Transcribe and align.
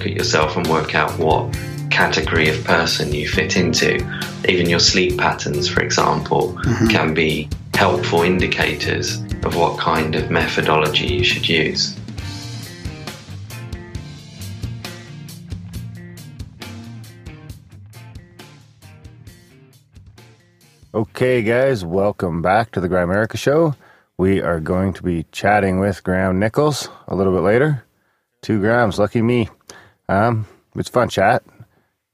look 0.00 0.08
at 0.08 0.16
yourself 0.16 0.56
and 0.56 0.66
work 0.68 0.94
out 0.94 1.10
what 1.18 1.52
category 1.90 2.48
of 2.48 2.64
person 2.64 3.12
you 3.12 3.28
fit 3.28 3.58
into. 3.58 3.96
Even 4.48 4.66
your 4.66 4.78
sleep 4.78 5.18
patterns, 5.18 5.68
for 5.68 5.82
example, 5.82 6.54
mm-hmm. 6.54 6.86
can 6.86 7.12
be 7.12 7.50
helpful 7.74 8.22
indicators 8.22 9.20
of 9.44 9.56
what 9.56 9.78
kind 9.78 10.14
of 10.14 10.30
methodology 10.30 11.06
you 11.06 11.22
should 11.22 11.46
use. 11.46 11.94
Okay, 20.94 21.42
guys, 21.42 21.84
welcome 21.84 22.40
back 22.40 22.70
to 22.70 22.80
the 22.80 22.88
Grimerica 22.88 23.36
Show. 23.36 23.74
We 24.16 24.40
are 24.40 24.60
going 24.60 24.94
to 24.94 25.02
be 25.02 25.26
chatting 25.30 25.78
with 25.78 26.02
Graham 26.02 26.38
Nicholls 26.38 26.88
a 27.06 27.14
little 27.14 27.34
bit 27.34 27.42
later. 27.42 27.84
Two 28.40 28.60
grams, 28.60 28.98
lucky 28.98 29.20
me. 29.20 29.50
Um, 30.10 30.46
it's 30.74 30.88
fun 30.88 31.08
chat, 31.08 31.44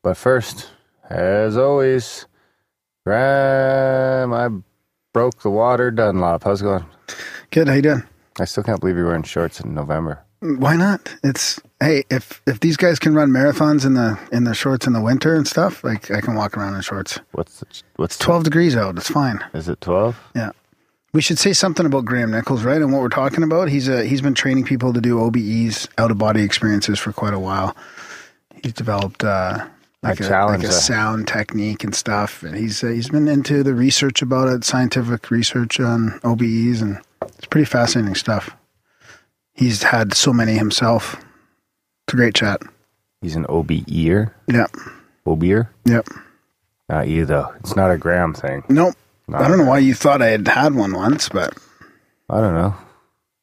but 0.02 0.18
first, 0.18 0.68
as 1.08 1.56
always, 1.56 2.26
Graham, 3.06 4.34
I 4.34 4.50
broke 5.14 5.40
the 5.40 5.48
water. 5.48 5.90
Dunlop, 5.90 6.44
how's 6.44 6.60
it 6.60 6.64
going? 6.64 6.84
Good. 7.50 7.68
How 7.68 7.74
you 7.74 7.80
doing? 7.80 8.02
I 8.38 8.44
still 8.44 8.62
can't 8.62 8.80
believe 8.80 8.96
you're 8.96 9.06
wearing 9.06 9.22
shorts 9.22 9.60
in 9.60 9.72
November. 9.74 10.22
Why 10.40 10.76
not? 10.76 11.16
It's 11.24 11.58
hey, 11.80 12.04
if 12.10 12.42
if 12.46 12.60
these 12.60 12.76
guys 12.76 12.98
can 12.98 13.14
run 13.14 13.30
marathons 13.30 13.86
in 13.86 13.94
the 13.94 14.18
in 14.30 14.44
the 14.44 14.52
shorts 14.52 14.86
in 14.86 14.92
the 14.92 15.00
winter 15.00 15.34
and 15.34 15.48
stuff, 15.48 15.82
like 15.82 16.10
I 16.10 16.20
can 16.20 16.34
walk 16.34 16.54
around 16.58 16.74
in 16.74 16.82
shorts. 16.82 17.18
What's 17.32 17.60
the, 17.60 17.66
what's 17.96 18.16
It's 18.16 18.22
twelve 18.22 18.44
degrees 18.44 18.76
out. 18.76 18.98
It's 18.98 19.08
fine. 19.10 19.42
Is 19.54 19.70
it 19.70 19.80
twelve? 19.80 20.18
Yeah. 20.34 20.50
We 21.16 21.22
should 21.22 21.38
say 21.38 21.54
something 21.54 21.86
about 21.86 22.04
Graham 22.04 22.30
Nicholls, 22.30 22.62
right? 22.62 22.76
And 22.76 22.92
what 22.92 23.00
we're 23.00 23.08
talking 23.08 23.42
about. 23.42 23.70
He's 23.70 23.88
a 23.88 24.04
he's 24.04 24.20
been 24.20 24.34
training 24.34 24.64
people 24.64 24.92
to 24.92 25.00
do 25.00 25.16
OBEs, 25.16 25.88
out 25.96 26.10
of 26.10 26.18
body 26.18 26.42
experiences, 26.42 26.98
for 26.98 27.10
quite 27.10 27.32
a 27.32 27.38
while. 27.38 27.74
He's 28.62 28.74
developed 28.74 29.24
uh, 29.24 29.66
like, 30.02 30.20
a, 30.20 30.28
like 30.44 30.62
a 30.62 30.70
sound 30.70 31.26
technique 31.26 31.84
and 31.84 31.94
stuff. 31.94 32.42
And 32.42 32.54
he's 32.54 32.84
uh, 32.84 32.88
he's 32.88 33.08
been 33.08 33.28
into 33.28 33.62
the 33.62 33.72
research 33.72 34.20
about 34.20 34.48
it, 34.48 34.62
scientific 34.62 35.30
research 35.30 35.80
on 35.80 36.20
OBEs, 36.22 36.82
and 36.82 37.00
it's 37.22 37.46
pretty 37.46 37.64
fascinating 37.64 38.14
stuff. 38.14 38.54
He's 39.54 39.84
had 39.84 40.12
so 40.12 40.34
many 40.34 40.52
himself. 40.58 41.14
It's 41.14 42.12
a 42.12 42.16
great 42.16 42.34
chat. 42.34 42.60
He's 43.22 43.36
an 43.36 43.46
OBEer. 43.46 44.34
Yeah. 44.48 44.66
OBEer? 45.26 45.68
Yep. 45.86 46.08
Not 46.90 47.08
you 47.08 47.24
though. 47.24 47.54
It's 47.60 47.74
not 47.74 47.90
a 47.90 47.96
Graham 47.96 48.34
thing. 48.34 48.64
Nope. 48.68 48.94
Not 49.28 49.42
I 49.42 49.48
don't 49.48 49.58
know 49.58 49.64
why 49.64 49.78
you 49.78 49.94
thought 49.94 50.22
I 50.22 50.28
had 50.28 50.46
had 50.46 50.74
one 50.74 50.92
once, 50.92 51.28
but 51.28 51.56
I 52.30 52.40
don't 52.40 52.54
know. 52.54 52.74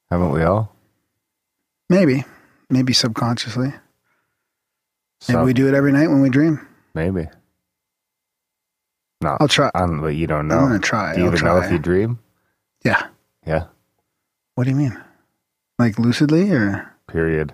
Haven't 0.10 0.32
we 0.32 0.44
all? 0.44 0.72
maybe, 1.90 2.24
maybe 2.70 2.94
subconsciously. 2.94 3.72
Maybe 5.28 5.42
we 5.42 5.54
do 5.54 5.68
it 5.68 5.74
every 5.74 5.92
night 5.92 6.08
when 6.08 6.22
we 6.22 6.30
dream. 6.30 6.66
Maybe. 6.96 7.28
No, 9.22 9.38
I'll 9.40 9.48
try. 9.48 9.70
but 9.74 10.08
you 10.16 10.28
don't 10.28 10.48
know. 10.48 10.58
I'm 10.58 10.68
gonna 10.68 10.80
try. 10.80 11.14
Do 11.14 11.20
you 11.22 11.28
I'll 11.28 11.34
even 11.34 11.46
know 11.46 11.58
if 11.60 11.72
you 11.72 11.80
dream? 11.80 12.20
Yeah. 12.84 13.08
Yeah. 13.46 13.66
What 14.56 14.66
do 14.66 14.72
you 14.72 14.76
mean? 14.76 15.00
Like 15.80 15.98
lucidly 15.98 16.52
or? 16.52 16.92
Period. 17.08 17.54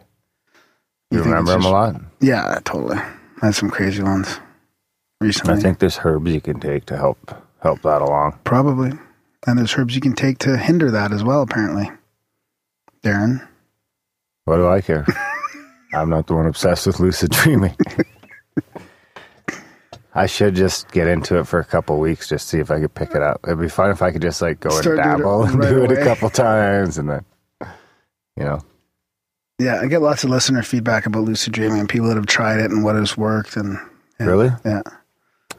You, 1.12 1.20
You 1.20 1.24
remember 1.26 1.52
them 1.52 1.66
a 1.66 1.70
lot? 1.70 1.96
Yeah, 2.22 2.60
totally. 2.64 2.98
I 2.98 3.46
had 3.48 3.56
some 3.56 3.70
crazy 3.70 4.02
ones 4.04 4.40
recently. 5.22 5.54
I 5.54 5.58
think 5.60 5.80
there's 5.80 6.00
herbs 6.04 6.32
you 6.32 6.42
can 6.42 6.60
take 6.60 6.86
to 6.88 6.98
help 6.98 7.18
help 7.62 7.82
that 7.84 8.02
along. 8.02 8.40
probably. 8.44 8.92
And 9.48 9.58
there's 9.58 9.74
herbs 9.78 9.96
you 9.96 10.02
can 10.02 10.14
take 10.14 10.38
to 10.40 10.58
hinder 10.58 10.92
that 10.92 11.12
as 11.14 11.24
well. 11.24 11.42
Apparently, 11.42 11.90
Darren. 13.04 13.48
What 14.46 14.58
do 14.58 14.68
I 14.68 14.82
care? 14.82 15.06
I'm 15.94 16.10
not 16.10 16.28
the 16.28 16.36
one 16.36 16.46
obsessed 16.46 16.86
with 16.86 17.00
lucid 17.00 17.32
dreaming. 17.32 17.76
I 20.14 20.26
should 20.26 20.56
just 20.56 20.92
get 20.92 21.08
into 21.08 21.40
it 21.40 21.48
for 21.48 21.60
a 21.60 21.66
couple 21.66 22.00
weeks, 22.00 22.28
just 22.28 22.48
see 22.48 22.60
if 22.60 22.72
I 22.72 22.80
could 22.80 22.94
pick 22.94 23.12
it 23.12 23.22
up. 23.22 23.40
It'd 23.46 23.60
be 23.60 23.70
fun 23.70 23.92
if 23.92 24.02
I 24.02 24.12
could 24.12 24.22
just 24.22 24.42
like 24.42 24.60
go 24.60 24.70
Start 24.70 25.00
and 25.00 25.20
dabble 25.20 25.44
and 25.44 25.60
right 25.60 25.70
do 25.70 25.84
it 25.84 25.92
a 25.92 26.04
couple 26.04 26.30
times, 26.30 26.98
and 26.98 27.10
then 27.10 27.26
you 28.36 28.44
know, 28.44 28.60
Yeah, 29.60 29.80
I 29.82 29.88
get 29.88 30.02
lots 30.02 30.24
of 30.24 30.30
listener 30.30 30.64
feedback 30.64 31.06
about 31.06 31.24
lucid 31.24 31.54
dreaming 31.54 31.80
and 31.80 31.88
people 31.88 32.08
that 32.10 32.18
have 32.18 32.26
tried 32.26 32.60
it 32.60 32.72
and 32.72 32.84
what 32.84 32.96
has 32.96 33.18
worked. 33.18 33.56
And 33.56 33.78
yeah, 34.20 34.26
really, 34.26 34.50
yeah, 34.66 34.82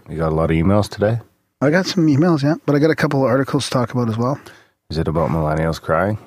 you 0.08 0.16
got 0.18 0.32
a 0.32 0.34
lot 0.34 0.50
of 0.50 0.56
emails 0.56 0.88
today. 0.88 1.20
I 1.60 1.70
got 1.70 1.86
some 1.86 2.06
emails. 2.06 2.42
Yeah, 2.42 2.54
but 2.66 2.74
I 2.74 2.78
got 2.78 2.90
a 2.90 2.96
couple 2.96 3.20
of 3.22 3.26
articles 3.28 3.64
to 3.66 3.70
talk 3.70 3.92
about 3.92 4.08
as 4.08 4.16
well. 4.16 4.40
Is 4.90 4.98
it 4.98 5.08
about 5.08 5.30
millennials 5.30 5.80
crying? 5.80 6.18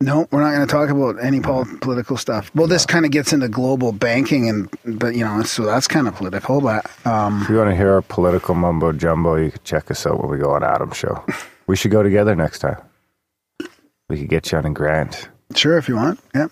No, 0.00 0.26
we're 0.32 0.40
not 0.40 0.50
going 0.52 0.66
to 0.66 0.70
talk 0.72 0.90
about 0.90 1.22
any 1.24 1.38
pol- 1.40 1.64
political 1.80 2.16
stuff. 2.16 2.50
Well, 2.56 2.66
this 2.66 2.84
kind 2.84 3.04
of 3.04 3.12
gets 3.12 3.32
into 3.32 3.48
global 3.48 3.92
banking, 3.92 4.48
and 4.48 4.68
but 4.98 5.14
you 5.14 5.24
know, 5.24 5.44
so 5.44 5.64
that's 5.64 5.86
kind 5.86 6.08
of 6.08 6.16
political. 6.16 6.60
But 6.60 6.84
um, 7.06 7.42
If 7.42 7.48
you 7.48 7.56
want 7.56 7.70
to 7.70 7.76
hear 7.76 7.92
our 7.92 8.02
political 8.02 8.56
mumbo 8.56 8.92
jumbo, 8.92 9.36
you 9.36 9.52
could 9.52 9.62
check 9.62 9.90
us 9.92 10.04
out 10.04 10.20
when 10.20 10.28
we 10.28 10.38
go 10.38 10.50
on 10.50 10.62
Adam's 10.64 10.96
show. 10.96 11.24
We 11.68 11.76
should 11.76 11.92
go 11.92 12.02
together 12.02 12.34
next 12.34 12.58
time. 12.58 12.76
We 14.08 14.18
could 14.18 14.28
get 14.28 14.50
you 14.50 14.58
on 14.58 14.66
a 14.66 14.70
grant. 14.70 15.28
sure, 15.54 15.78
if 15.78 15.88
you 15.88 15.94
want, 15.94 16.18
yeah. 16.34 16.48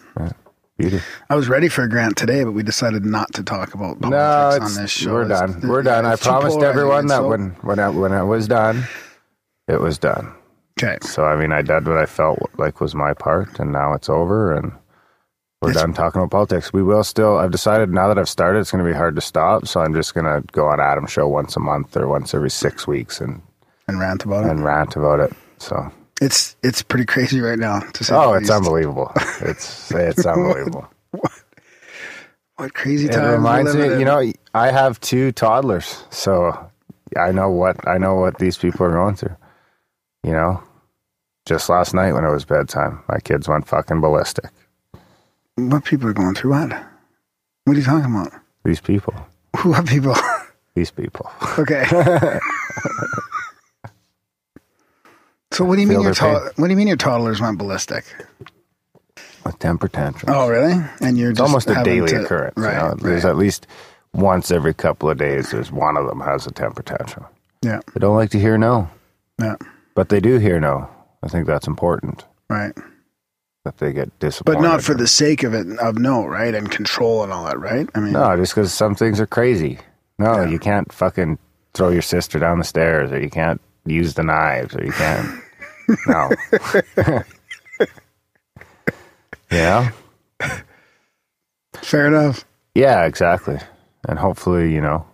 Beauty. 0.80 1.00
I 1.28 1.34
was 1.36 1.48
ready 1.48 1.68
for 1.68 1.82
a 1.84 1.88
grant 1.88 2.16
today, 2.16 2.42
but 2.44 2.52
we 2.52 2.62
decided 2.62 3.04
not 3.04 3.32
to 3.34 3.42
talk 3.42 3.74
about 3.74 4.00
politics 4.00 4.64
it's, 4.66 4.76
on 4.76 4.82
this 4.82 4.90
show. 4.90 5.12
we're 5.12 5.22
It's- 5.24 5.40
done. 5.40 5.68
We're 5.68 5.82
done. 5.82 6.06
I 6.06 6.16
promised 6.16 6.60
everyone 6.62 7.06
that 7.08 7.16
so- 7.18 7.28
when 7.28 7.50
when 7.62 7.78
I, 7.78 7.88
when 7.90 8.12
it 8.12 8.24
was 8.24 8.48
done, 8.48 8.84
it 9.68 9.80
was 9.80 9.98
done. 9.98 10.32
Okay, 10.78 10.96
So 11.02 11.24
I 11.26 11.36
mean, 11.36 11.52
I 11.52 11.60
did 11.60 11.86
what 11.86 11.98
I 11.98 12.06
felt 12.06 12.38
like 12.56 12.80
was 12.80 12.94
my 12.94 13.12
part, 13.12 13.58
and 13.60 13.70
now 13.70 13.92
it's 13.92 14.08
over, 14.08 14.54
and 14.54 14.72
we're 15.60 15.70
It's- 15.70 15.82
done 15.82 15.92
talking 15.92 16.22
about 16.22 16.30
politics. 16.30 16.72
We 16.72 16.82
will 16.82 17.04
still. 17.04 17.36
I've 17.36 17.50
decided 17.50 17.90
now 17.92 18.08
that 18.08 18.18
I've 18.18 18.28
started, 18.30 18.60
it's 18.60 18.70
going 18.70 18.82
to 18.82 18.90
be 18.90 18.96
hard 18.96 19.14
to 19.16 19.20
stop. 19.20 19.66
So 19.66 19.80
I'm 19.82 19.92
just 19.92 20.14
going 20.14 20.24
to 20.24 20.42
go 20.52 20.66
on 20.68 20.80
Adam's 20.80 21.10
show 21.12 21.28
once 21.28 21.54
a 21.56 21.60
month 21.60 21.94
or 21.96 22.08
once 22.08 22.32
every 22.32 22.48
six 22.50 22.86
weeks 22.86 23.20
and 23.20 23.42
and 23.86 24.00
rant 24.00 24.24
about 24.24 24.44
it. 24.46 24.50
and 24.50 24.64
rant 24.64 24.96
about 24.96 25.20
it. 25.20 25.32
So 25.58 25.92
It's 26.20 26.56
it's 26.62 26.82
pretty 26.82 27.06
crazy 27.06 27.40
right 27.40 27.58
now. 27.58 27.80
To 27.80 28.04
say 28.04 28.14
oh, 28.14 28.34
it's 28.34 28.42
least. 28.42 28.52
unbelievable. 28.52 29.12
It's 29.40 29.90
it's 29.90 30.26
unbelievable. 30.26 30.88
What 32.56 32.74
crazy 32.74 33.06
It 33.06 33.12
times 33.12 33.22
we're 33.24 33.36
reminds 33.36 33.74
me, 33.74 33.84
you 33.98 34.04
know, 34.04 34.22
I 34.54 34.70
have 34.70 35.00
two 35.00 35.32
toddlers, 35.32 36.04
so 36.10 36.70
I 37.18 37.32
know 37.32 37.48
what 37.50 37.88
I 37.88 37.96
know 37.96 38.16
what 38.16 38.38
these 38.38 38.58
people 38.58 38.84
are 38.86 38.92
going 38.92 39.16
through. 39.16 39.34
You 40.22 40.32
know, 40.32 40.62
just 41.46 41.70
last 41.70 41.94
night 41.94 42.12
when 42.12 42.24
it 42.24 42.30
was 42.30 42.44
bedtime, 42.44 43.02
my 43.08 43.18
kids 43.20 43.48
went 43.48 43.66
fucking 43.66 44.02
ballistic. 44.02 44.50
what 45.56 45.84
people 45.84 46.08
are 46.08 46.12
going 46.12 46.34
through. 46.34 46.50
What? 46.50 46.70
What 47.64 47.76
are 47.76 47.78
you 47.80 47.84
talking 47.84 48.14
about? 48.14 48.32
These 48.64 48.80
people, 48.82 49.14
What 49.62 49.86
people? 49.86 50.14
these 50.74 50.90
people. 50.90 51.30
okay. 51.58 51.86
so 55.52 55.64
what 55.64 55.76
do 55.76 55.82
you 55.82 55.86
mean 55.88 56.00
your 56.00 56.14
to- 56.14 56.52
what 56.56 56.66
do 56.66 56.70
you 56.70 56.76
mean 56.76 56.88
your 56.88 56.96
toddlers 56.96 57.40
went 57.40 57.58
ballistic? 57.58 58.04
with 59.44 59.58
temper 59.58 59.88
tantrums. 59.88 60.34
Oh, 60.36 60.48
really? 60.48 60.74
And 61.00 61.16
you're 61.16 61.30
it's 61.30 61.38
just 61.38 61.48
almost 61.48 61.70
a 61.70 61.82
daily 61.82 62.08
to- 62.10 62.22
occurrence. 62.24 62.54
you 62.58 62.62
right? 62.64 62.76
know? 62.76 62.94
There's 62.94 63.24
right. 63.24 63.30
at 63.30 63.36
least 63.36 63.66
once 64.12 64.50
every 64.50 64.74
couple 64.74 65.08
of 65.08 65.16
days. 65.16 65.50
There's 65.50 65.72
one 65.72 65.96
of 65.96 66.06
them 66.06 66.20
has 66.20 66.46
a 66.46 66.50
temper 66.50 66.82
tantrum. 66.82 67.24
Yeah. 67.62 67.80
They 67.94 68.00
don't 68.00 68.16
like 68.16 68.30
to 68.30 68.38
hear 68.38 68.58
no, 68.58 68.90
Yeah. 69.40 69.56
but 69.94 70.10
they 70.10 70.20
do 70.20 70.38
hear 70.38 70.60
no. 70.60 70.88
I 71.22 71.28
think 71.28 71.46
that's 71.46 71.66
important 71.66 72.24
Right. 72.50 72.72
that 73.64 73.78
they 73.78 73.92
get 73.94 74.16
disappointed. 74.18 74.58
But 74.58 74.62
not 74.62 74.82
for 74.82 74.94
the 74.94 75.06
sake 75.06 75.42
of 75.42 75.54
it 75.54 75.66
of 75.78 75.98
no, 75.98 76.26
right? 76.26 76.54
And 76.54 76.70
control 76.70 77.22
and 77.24 77.32
all 77.32 77.44
that, 77.46 77.58
right? 77.58 77.88
I 77.94 78.00
mean, 78.00 78.12
No, 78.12 78.36
just 78.36 78.54
because 78.54 78.72
some 78.74 78.94
things 78.94 79.20
are 79.20 79.26
crazy. 79.26 79.78
No, 80.18 80.42
Yeah. 80.42 80.48
you 80.48 80.58
can't 80.58 80.92
fucking 80.92 81.38
throw 81.72 81.88
your 81.88 82.02
sister 82.02 82.38
down 82.38 82.58
the 82.58 82.64
stairs, 82.64 83.10
or 83.10 83.18
you 83.20 83.30
can't 83.30 83.60
use 83.86 84.14
the 84.14 84.22
knives, 84.22 84.74
or 84.76 84.84
you 84.84 84.92
can't. 84.92 85.42
no. 86.06 86.30
yeah. 89.50 89.90
fair 91.74 92.06
enough. 92.06 92.44
Yeah, 92.74 93.04
exactly. 93.04 93.58
And 94.08 94.18
hopefully, 94.18 94.72
you 94.72 94.80
know, 94.80 95.06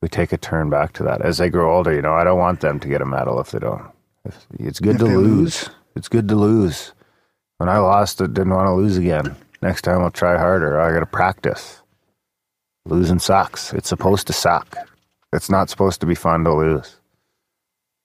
we 0.00 0.08
take 0.08 0.32
a 0.32 0.36
turn 0.36 0.68
back 0.70 0.92
to 0.94 1.02
that 1.04 1.22
as 1.22 1.38
they 1.38 1.48
grow 1.48 1.74
older. 1.76 1.94
You 1.94 2.02
know, 2.02 2.14
I 2.14 2.24
don't 2.24 2.38
want 2.38 2.60
them 2.60 2.80
to 2.80 2.88
get 2.88 3.00
a 3.02 3.06
medal 3.06 3.40
if 3.40 3.50
they 3.52 3.58
don't. 3.60 3.90
If- 4.24 4.46
It's 4.58 4.80
good 4.80 4.96
If 4.96 5.00
to 5.00 5.06
lose. 5.06 5.18
lose. 5.18 5.70
It's 5.94 6.08
good 6.08 6.28
to 6.28 6.34
lose. 6.36 6.92
When 7.58 7.68
I 7.68 7.78
lost, 7.78 8.20
I 8.20 8.26
didn't 8.26 8.50
want 8.54 8.66
to 8.66 8.72
lose 8.74 8.96
again. 8.96 9.36
Next 9.60 9.82
time 9.82 10.00
I'll 10.00 10.10
try 10.10 10.36
harder. 10.36 10.80
I 10.80 10.92
got 10.92 11.00
to 11.00 11.06
practice. 11.06 11.82
Losing 12.84 13.20
sucks. 13.20 13.72
It's 13.72 13.88
supposed 13.88 14.26
to 14.26 14.32
suck. 14.32 14.76
It's 15.32 15.48
not 15.50 15.70
supposed 15.70 16.00
to 16.00 16.06
be 16.06 16.16
fun 16.16 16.42
to 16.44 16.52
lose. 16.52 16.96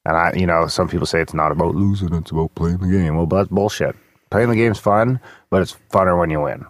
And 0.08 0.16
I, 0.16 0.32
you 0.38 0.48
know, 0.48 0.68
some 0.68 0.88
people 0.88 1.06
say 1.06 1.20
it's 1.20 1.34
not 1.34 1.52
about 1.52 1.76
losing; 1.76 2.14
it's 2.14 2.32
about 2.32 2.56
playing 2.56 2.78
the 2.78 2.88
game. 2.88 3.18
Well, 3.18 3.26
but 3.26 3.36
that's 3.40 3.50
bullshit. 3.50 3.94
Playing 4.30 4.50
the 4.50 4.56
game's 4.56 4.80
fun, 4.80 5.20
but 5.50 5.62
it's 5.62 5.76
funner 5.92 6.18
when 6.18 6.30
you 6.30 6.40
win. 6.40 6.66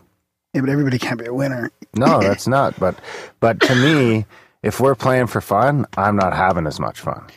Yeah, 0.56 0.62
but 0.62 0.72
everybody 0.72 0.98
can't 0.98 1.19
be 1.19 1.28
a 1.28 1.34
winner. 1.34 1.72
No, 1.94 2.19
that's 2.19 2.48
not. 2.57 2.80
But, 2.80 2.98
but 3.39 3.62
to 3.62 3.75
me, 3.75 4.25
if 4.63 4.80
we're 4.80 4.95
playing 4.95 5.28
for 5.28 5.39
fun, 5.39 5.86
I'm 5.95 6.16
not 6.16 6.34
having 6.36 6.66
as 6.66 6.80
much 6.80 7.00
fun. 7.00 7.28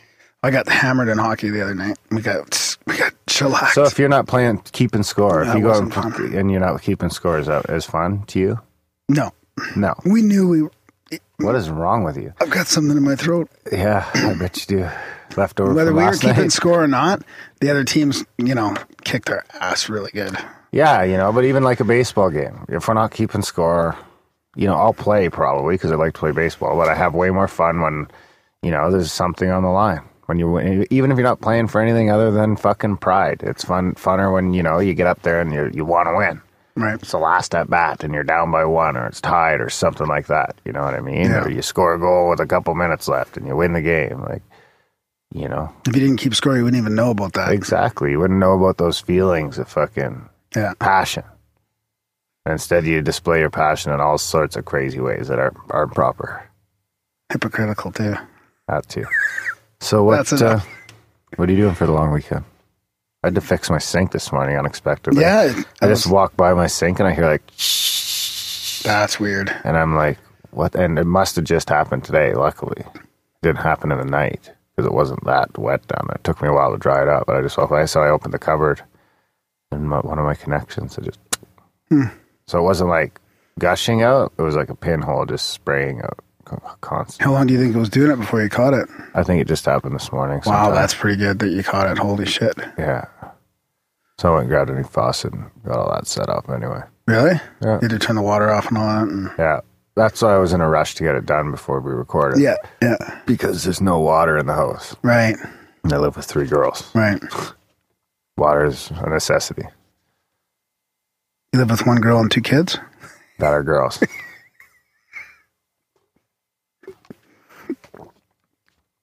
I 0.43 0.51
got 0.51 0.69
hammered 0.71 1.09
in 1.09 1.19
hockey 1.19 1.51
the 1.51 1.61
other 1.61 1.75
night. 1.75 1.99
We 2.11 2.23
got 2.23 2.77
we 2.87 2.97
got 2.97 3.13
shellacked. 3.29 3.75
So 3.75 3.85
if 3.85 3.99
you're 3.99 4.09
not 4.09 4.27
playing 4.27 4.63
keeping 4.73 5.03
score, 5.03 5.43
if 5.43 5.55
you 5.55 5.61
go 5.61 5.79
and, 5.79 5.93
fun. 5.93 6.35
and 6.35 6.51
you're 6.51 6.61
not 6.61 6.81
keeping 6.81 7.11
score, 7.11 7.39
is 7.39 7.47
that 7.47 7.69
uh, 7.69 7.75
is 7.75 7.85
fun 7.85 8.25
to 8.29 8.39
you? 8.39 8.61
no, 9.11 9.33
No. 9.77 9.95
We 10.07 10.23
knew 10.23 10.49
we. 10.49 11.19
What 11.45 11.57
is 11.57 11.69
wrong 11.69 12.05
with 12.05 12.17
you? 12.17 12.33
I've 12.41 12.49
got 12.51 12.69
something 12.69 12.97
in 12.97 13.03
my 13.03 13.17
throat. 13.17 13.51
Yeah, 13.71 14.09
I 14.15 14.33
bet 14.35 14.71
you 14.71 14.79
do. 14.79 14.89
Leftover 15.37 15.75
Whether 15.75 15.93
we 15.93 16.03
were 16.03 16.13
keeping 16.13 16.37
night. 16.37 16.53
score 16.53 16.83
or 16.83 16.89
not, 16.89 17.23
the 17.61 17.71
other 17.71 17.85
teams, 17.85 18.25
you 18.39 18.55
know, 18.55 18.77
kicked 19.05 19.31
our 19.31 19.45
ass 19.61 19.89
really 19.89 20.11
good. 20.13 20.37
Yeah, 20.73 21.03
you 21.03 21.17
know, 21.17 21.33
but 21.33 21.45
even 21.45 21.63
like 21.63 21.81
a 21.81 21.85
baseball 21.85 22.31
game, 22.31 22.65
if 22.69 22.87
we're 22.87 22.95
not 22.95 23.11
keeping 23.11 23.43
score, 23.43 23.97
you 24.57 24.67
know, 24.67 24.75
I'll 24.75 24.95
play 24.95 25.29
probably 25.29 25.75
because 25.75 25.93
I 25.93 25.97
like 25.97 26.15
to 26.15 26.21
play 26.21 26.33
baseball, 26.33 26.77
but 26.77 26.89
I 26.89 26.95
have 26.95 27.15
way 27.15 27.31
more 27.31 27.49
fun 27.49 27.81
when, 27.81 28.09
you 28.63 28.71
know, 28.71 28.91
there's 28.91 29.13
something 29.13 29.51
on 29.51 29.63
the 29.63 29.71
line. 29.71 30.03
When 30.27 30.39
you 30.39 30.87
even 30.91 31.11
if 31.11 31.19
you're 31.19 31.27
not 31.27 31.41
playing 31.41 31.67
for 31.67 31.81
anything 31.81 32.11
other 32.13 32.31
than 32.31 32.57
fucking 32.57 32.99
pride, 32.99 33.43
it's 33.43 33.65
fun, 33.65 33.95
funner 33.95 34.33
when 34.33 34.55
you 34.55 34.63
know 34.63 34.79
you 34.79 34.95
get 34.95 35.09
up 35.09 35.23
there 35.23 35.41
and 35.41 35.53
you 35.53 35.73
you 35.75 35.85
want 35.85 36.07
to 36.07 36.17
win. 36.17 36.41
Right. 36.77 36.95
It's 36.95 37.11
the 37.11 37.19
last 37.19 37.55
at 37.55 37.69
bat 37.69 38.05
and 38.05 38.15
you're 38.15 38.23
down 38.23 38.53
by 38.53 38.65
one 38.65 38.97
or 38.97 39.07
it's 39.07 39.21
tied 39.21 39.61
or 39.61 39.69
something 39.69 40.07
like 40.07 40.29
that. 40.29 40.61
You 40.65 40.73
know 40.73 40.83
what 40.83 40.95
I 40.95 41.01
mean? 41.01 41.27
Yeah. 41.27 41.45
Or 41.45 41.51
you 41.51 41.63
score 41.63 41.95
a 41.95 41.99
goal 41.99 42.31
with 42.31 42.39
a 42.39 42.47
couple 42.47 42.75
minutes 42.75 43.09
left 43.09 43.37
and 43.37 43.47
you 43.47 43.57
win 43.57 43.73
the 43.73 43.83
game. 43.83 44.23
Like, 44.23 44.43
you 45.33 45.49
know, 45.49 45.73
If 45.87 45.95
you 45.95 46.01
didn't 46.01 46.17
keep 46.19 46.35
score, 46.35 46.57
you 46.57 46.65
wouldn't 46.65 46.81
even 46.81 46.95
know 46.95 47.11
about 47.11 47.33
that. 47.35 47.51
exactly. 47.53 48.11
You 48.11 48.19
wouldn't 48.19 48.39
know 48.41 48.53
about 48.53 48.79
those 48.79 48.99
feelings 49.01 49.59
of 49.59 49.69
fucking 49.69 50.29
Yeah. 50.57 50.75
passion. 50.79 51.25
And 52.47 52.53
instead, 52.53 52.85
you 52.87 53.03
display 53.03 53.41
your 53.41 53.51
passion 53.51 53.93
in 53.93 54.01
all 54.01 54.19
sorts 54.19 54.57
of 54.57 54.65
crazy 54.65 54.99
ways 55.01 55.29
that 55.29 55.39
are 55.39 55.53
aren't 55.71 55.95
proper. 55.95 56.43
Hypocritical, 57.31 57.93
too. 57.93 58.17
That 58.67 58.89
too. 58.89 59.05
So 59.81 60.03
what? 60.03 60.33
Uh, 60.33 60.61
what 61.37 61.49
are 61.49 61.53
you 61.53 61.59
doing 61.59 61.75
for 61.75 61.87
the 61.87 61.93
long 61.93 62.13
weekend? 62.13 62.45
I 63.23 63.27
had 63.29 63.35
to 63.35 63.41
fix 63.41 63.69
my 63.71 63.79
sink 63.79 64.13
this 64.13 64.33
morning 64.33 64.57
unexpectedly. 64.59 65.21
Yeah. 65.23 65.53
I 65.83 65.87
just 65.87 66.07
was- 66.07 66.13
walk 66.13 66.37
by 66.37 66.55
my 66.55 66.67
sink 66.67 66.99
and 66.99 67.07
I 67.09 67.13
hear 67.13 67.27
like, 67.27 67.43
that's 68.83 69.21
weird. 69.21 69.55
and 69.65 69.77
I'm 69.77 69.95
like, 69.95 70.19
what? 70.51 70.75
And 70.75 70.99
it 70.99 71.05
must 71.07 71.37
have 71.37 71.45
just 71.45 71.69
happened 71.69 72.03
today. 72.05 72.33
Luckily, 72.35 72.81
it 72.81 73.01
didn't 73.43 73.59
happen 73.59 73.93
in 73.93 73.99
the 73.99 74.05
night 74.05 74.51
because 74.81 74.91
it 74.91 74.95
wasn't 74.95 75.25
that 75.27 75.57
wet 75.59 75.87
down 75.89 76.07
there. 76.09 76.17
It 76.17 76.25
took 76.25 76.41
me 76.41 76.49
a 76.49 76.53
while 76.53 76.73
to 76.73 76.79
dry 76.79 77.03
it 77.03 77.09
up, 77.09 77.27
but 77.27 77.37
I 77.37 77.43
just 77.43 77.59
walked 77.59 77.71
by. 77.71 77.85
So 77.85 78.01
I 78.03 78.09
opened 78.09 78.33
the 78.33 78.39
cupboard, 78.39 78.83
and 79.71 79.89
my, 79.89 79.99
one 80.01 80.19
of 80.19 80.25
my 80.25 80.35
connections, 80.35 80.97
it 80.97 81.05
just. 81.05 81.19
Hmm. 81.91 82.05
So 82.47 82.59
it 82.59 82.63
wasn't 82.63 82.91
like 82.91 83.21
gushing 83.59 84.03
out. 84.03 84.33
It 84.39 84.43
was 84.43 84.57
like 84.57 84.71
a 84.71 84.75
pinhole 84.75 85.27
just 85.27 85.49
spraying 85.51 86.01
out 86.03 86.19
co- 86.45 86.63
constant. 86.81 87.25
How 87.27 87.33
long 87.33 87.47
do 87.47 87.53
you 87.55 87.61
think 87.61 87.75
it 87.75 87.79
was 87.79 87.91
doing 87.91 88.11
it 88.11 88.17
before 88.17 88.43
you 88.43 88.49
caught 88.49 88.73
it? 88.75 88.89
I 89.15 89.23
think 89.23 89.41
it 89.43 89.49
just 89.49 89.65
happened 89.67 89.95
this 89.95 90.11
morning. 90.13 90.37
Wow, 90.39 90.43
sometime. 90.65 90.75
that's 90.75 90.95
pretty 90.95 91.17
good 91.19 91.39
that 91.41 91.49
you 91.51 91.63
caught 91.63 91.91
it. 91.91 91.99
Holy 91.99 92.27
shit. 92.27 92.55
yeah. 92.79 93.05
So 94.19 94.29
I 94.29 94.33
went 94.33 94.41
and 94.43 94.51
grabbed 94.51 94.71
a 94.71 94.75
new 94.75 94.83
faucet 94.85 95.33
and 95.33 95.51
got 95.65 95.79
all 95.79 95.91
that 95.93 96.07
set 96.07 96.29
up 96.29 96.49
anyway. 96.49 96.83
Really? 97.07 97.41
Yeah. 97.63 97.75
You 97.77 97.89
had 97.89 97.91
to 97.91 97.99
turn 97.99 98.17
the 98.17 98.23
water 98.23 98.51
off 98.51 98.69
and 98.69 98.79
all 98.79 98.87
that. 98.87 99.09
And, 99.13 99.31
Yeah. 99.39 99.61
That's 99.97 100.23
why 100.23 100.35
I 100.35 100.39
was 100.39 100.53
in 100.53 100.61
a 100.61 100.69
rush 100.69 100.95
to 100.97 101.03
get 101.05 101.15
it 101.15 101.27
done 101.27 101.51
before 101.51 101.81
we 101.81 101.93
recorded. 101.93 102.41
yeah. 102.41 102.57
Yeah. 102.81 102.97
Because 103.27 103.65
there's 103.65 103.81
no 103.81 103.99
water 104.01 104.39
in 104.39 104.47
the 104.47 104.55
house. 104.55 104.95
Right. 105.03 105.37
And 105.85 105.93
I 105.93 105.99
live 105.99 106.17
with 106.17 106.27
three 106.27 106.47
girls. 106.47 106.89
Right. 106.95 107.21
Water 108.37 108.65
is 108.65 108.91
a 108.91 109.09
necessity. 109.11 109.65
You 111.53 111.59
live 111.61 111.71
with 111.71 111.87
one 111.87 112.01
girl 112.01 112.21
and 112.21 112.31
two 112.31 112.41
kids? 112.41 112.79
That 113.39 113.53
are 113.53 113.63
girls. 113.63 114.03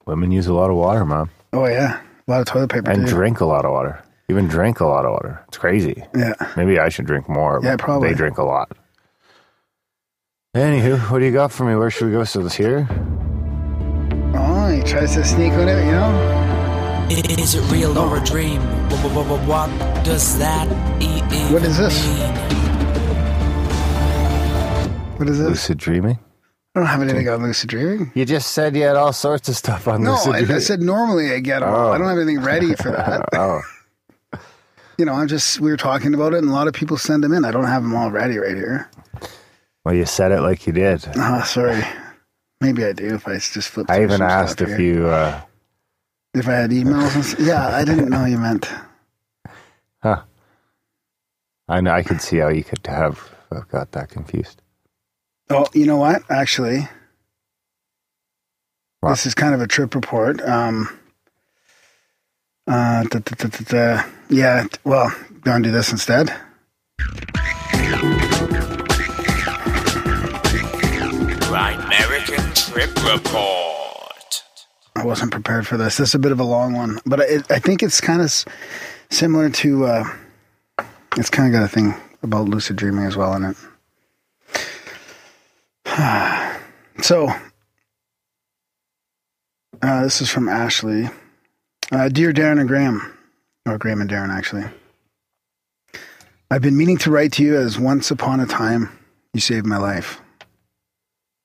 Women 0.06 0.32
use 0.32 0.48
a 0.48 0.54
lot 0.54 0.70
of 0.70 0.78
water, 0.78 1.06
mom. 1.06 1.30
Oh, 1.54 1.66
yeah. 1.66 2.02
A 2.28 2.32
lot 2.32 2.40
of 2.42 2.48
toilet 2.48 2.70
paper. 2.72 2.90
And 2.92 3.06
too. 3.08 3.14
drink 3.14 3.42
a 3.42 3.46
lot 3.46 3.66
of 3.66 3.72
water. 3.72 4.02
Even 4.30 4.48
drink 4.48 4.80
a 4.80 4.86
lot 4.86 5.06
of 5.06 5.12
water. 5.12 5.44
It's 5.48 5.58
crazy. 5.58 6.04
Yeah. 6.16 6.34
Maybe 6.56 6.80
I 6.80 6.90
should 6.90 7.06
drink 7.06 7.28
more. 7.30 7.60
Yeah, 7.64 7.76
probably. 7.78 8.10
They 8.10 8.16
drink 8.16 8.38
a 8.38 8.44
lot. 8.44 8.72
Anywho, 10.58 11.12
what 11.12 11.20
do 11.20 11.26
you 11.26 11.32
got 11.32 11.52
for 11.52 11.66
me? 11.66 11.76
Where 11.76 11.92
should 11.92 12.08
we 12.08 12.14
go? 12.14 12.24
So 12.24 12.42
this 12.42 12.56
here? 12.56 12.88
Oh, 14.34 14.72
he 14.72 14.82
tries 14.82 15.14
to 15.14 15.24
sneak 15.24 15.54
on 15.54 15.68
it, 15.68 15.86
you 15.86 15.92
know? 15.92 17.08
Is 17.12 17.54
it 17.54 17.62
real 17.72 17.96
or 17.96 18.18
a 18.18 18.26
dream? 18.26 18.60
What, 19.46 19.70
does 20.04 20.40
that 20.40 20.66
even 21.00 21.54
What 21.54 21.62
is 21.62 21.78
this? 21.78 22.08
mean? 22.08 22.34
What 25.18 25.30
is 25.30 25.38
this? 25.38 25.48
Lucid 25.48 25.78
dreaming? 25.78 26.18
I 26.74 26.80
don't 26.80 26.88
have 26.88 27.04
anything 27.04 27.30
on 27.30 27.44
lucid 27.44 27.70
dreaming. 27.70 28.12
You 28.16 28.26
just 28.26 28.54
said 28.54 28.76
you 28.76 28.82
had 28.82 28.96
all 28.96 29.14
sorts 29.14 29.48
of 29.50 29.56
stuff 29.56 29.88
on 29.88 30.02
No, 30.02 30.14
lucid 30.14 30.34
I, 30.34 30.38
dreaming. 30.40 30.56
I 30.56 30.60
said 30.60 30.80
normally 30.82 31.32
I 31.34 31.40
get 31.40 31.62
all. 31.62 31.90
Oh. 31.90 31.92
I 31.92 32.00
don't 32.00 32.08
have 32.08 32.18
anything 32.18 32.40
ready 32.40 32.74
for 32.74 32.90
that. 32.94 33.30
oh, 33.34 33.62
you 34.98 35.06
know, 35.06 35.14
I'm 35.14 35.28
just, 35.28 35.60
we 35.60 35.70
were 35.70 35.78
talking 35.78 36.16
about 36.16 36.34
it 36.34 36.40
and 36.40 36.50
a 36.50 36.52
lot 36.52 36.68
of 36.68 36.74
people 36.74 36.98
send 36.98 37.24
them 37.24 37.32
in. 37.32 37.46
I 37.46 37.52
don't 37.52 37.66
have 37.66 37.84
them 37.84 37.94
all 37.94 38.10
ready 38.10 38.40
right 38.40 38.56
here. 38.56 38.90
Well, 39.88 39.96
you 39.96 40.06
said 40.06 40.34
it 40.34 40.42
like 40.42 40.68
you 40.68 40.74
did. 40.74 41.08
Oh, 41.16 41.42
sorry. 41.44 41.82
Maybe 42.60 42.84
I 42.84 42.92
do 42.92 43.16
if 43.16 43.26
I 43.26 43.36
just 43.36 43.70
flip 43.70 43.90
I 43.90 44.04
even 44.04 44.22
asked 44.22 44.60
if 44.60 44.68
here. 44.68 44.82
you, 44.82 45.08
uh, 45.08 45.40
If 46.34 46.46
I 46.50 46.56
had 46.56 46.72
emails 46.72 47.38
and 47.38 47.48
Yeah, 47.48 47.66
I 47.70 47.86
didn't 47.86 48.10
know 48.10 48.26
you 48.26 48.38
meant. 48.38 48.70
huh. 50.04 50.24
I 51.70 51.80
know, 51.80 51.92
I 51.92 52.04
could 52.04 52.20
see 52.20 52.36
how 52.36 52.50
you 52.50 52.66
could 52.66 52.86
have 52.86 53.30
uh, 53.50 53.62
got 53.72 53.94
that 53.94 54.10
confused. 54.10 54.62
Oh, 55.50 55.68
you 55.74 55.86
know 55.86 55.96
what? 55.96 56.22
Actually, 56.30 56.90
this 59.04 59.26
is 59.26 59.34
kind 59.36 59.54
of 59.54 59.62
a 59.62 59.68
trip 59.68 59.96
report. 59.96 60.42
Um, 60.42 61.00
uh, 62.68 63.04
da, 63.04 63.20
da, 63.20 63.48
da. 63.48 64.04
Yeah, 64.30 64.66
well, 64.84 65.16
go 65.44 65.54
and 65.54 65.64
do 65.64 65.72
this 65.72 65.94
instead. 65.94 66.36
American 71.48 72.54
Trip 72.54 72.94
Report. 73.06 74.44
I 74.98 75.06
wasn't 75.06 75.32
prepared 75.32 75.66
for 75.66 75.78
this. 75.78 75.96
This 75.96 76.10
is 76.10 76.16
a 76.16 76.20
bit 76.20 76.34
of 76.34 76.42
a 76.42 76.44
long 76.44 76.74
one, 76.74 77.00
but 77.06 77.22
I, 77.22 77.38
I 77.50 77.60
think 77.60 77.82
it's 77.82 78.02
kind 78.02 78.22
of 78.22 78.34
similar 79.10 79.50
to. 79.50 79.86
Uh, 79.86 80.04
it's 81.16 81.30
kind 81.30 81.48
of 81.48 81.58
got 81.58 81.66
a 81.66 81.70
thing 81.70 81.94
about 82.22 82.50
lucid 82.50 82.76
dreaming 82.76 83.06
as 83.06 83.16
well 83.16 83.34
in 83.36 83.46
it. 83.46 83.56
so, 87.02 87.30
uh, 89.82 90.04
this 90.04 90.22
is 90.22 90.30
from 90.30 90.50
Ashley. 90.50 91.10
Uh, 91.94 92.10
Dear 92.10 92.34
Darren 92.34 92.60
and 92.60 92.68
Graham, 92.68 93.18
or 93.66 93.78
Graham 93.78 94.02
and 94.02 94.10
Darren, 94.10 94.36
actually. 94.36 94.66
I've 96.52 96.62
been 96.62 96.76
meaning 96.76 96.98
to 96.98 97.12
write 97.12 97.32
to 97.34 97.44
you 97.44 97.56
as 97.56 97.80
once 97.80 98.12
upon 98.12 98.42
a 98.42 98.46
time 98.46 98.90
you 99.34 99.40
saved 99.40 99.66
my 99.66 99.78
life. 99.78 100.20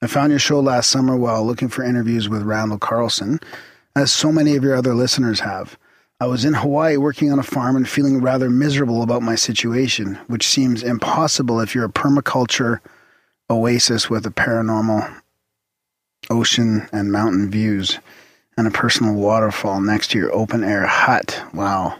I 0.02 0.08
found 0.08 0.30
your 0.30 0.40
show 0.40 0.58
last 0.58 0.90
summer 0.90 1.16
while 1.16 1.46
looking 1.46 1.68
for 1.68 1.84
interviews 1.84 2.28
with 2.28 2.42
Randall 2.42 2.76
Carlson, 2.76 3.38
as 3.94 4.10
so 4.10 4.32
many 4.32 4.56
of 4.56 4.64
your 4.64 4.74
other 4.74 4.94
listeners 4.94 5.38
have. 5.40 5.78
I 6.18 6.26
was 6.26 6.44
in 6.44 6.54
Hawaii 6.54 6.96
working 6.96 7.30
on 7.30 7.38
a 7.38 7.44
farm 7.44 7.76
and 7.76 7.88
feeling 7.88 8.20
rather 8.20 8.50
miserable 8.50 9.02
about 9.02 9.22
my 9.22 9.36
situation, 9.36 10.16
which 10.26 10.46
seems 10.46 10.82
impossible 10.82 11.60
if 11.60 11.72
you're 11.72 11.84
a 11.84 11.88
permaculture 11.88 12.80
oasis 13.48 14.10
with 14.10 14.26
a 14.26 14.30
paranormal 14.30 15.20
ocean 16.30 16.88
and 16.92 17.12
mountain 17.12 17.48
views 17.48 18.00
and 18.56 18.66
a 18.66 18.72
personal 18.72 19.14
waterfall 19.14 19.80
next 19.80 20.10
to 20.10 20.18
your 20.18 20.34
open 20.34 20.64
air 20.64 20.84
hut. 20.84 21.40
Wow. 21.54 21.96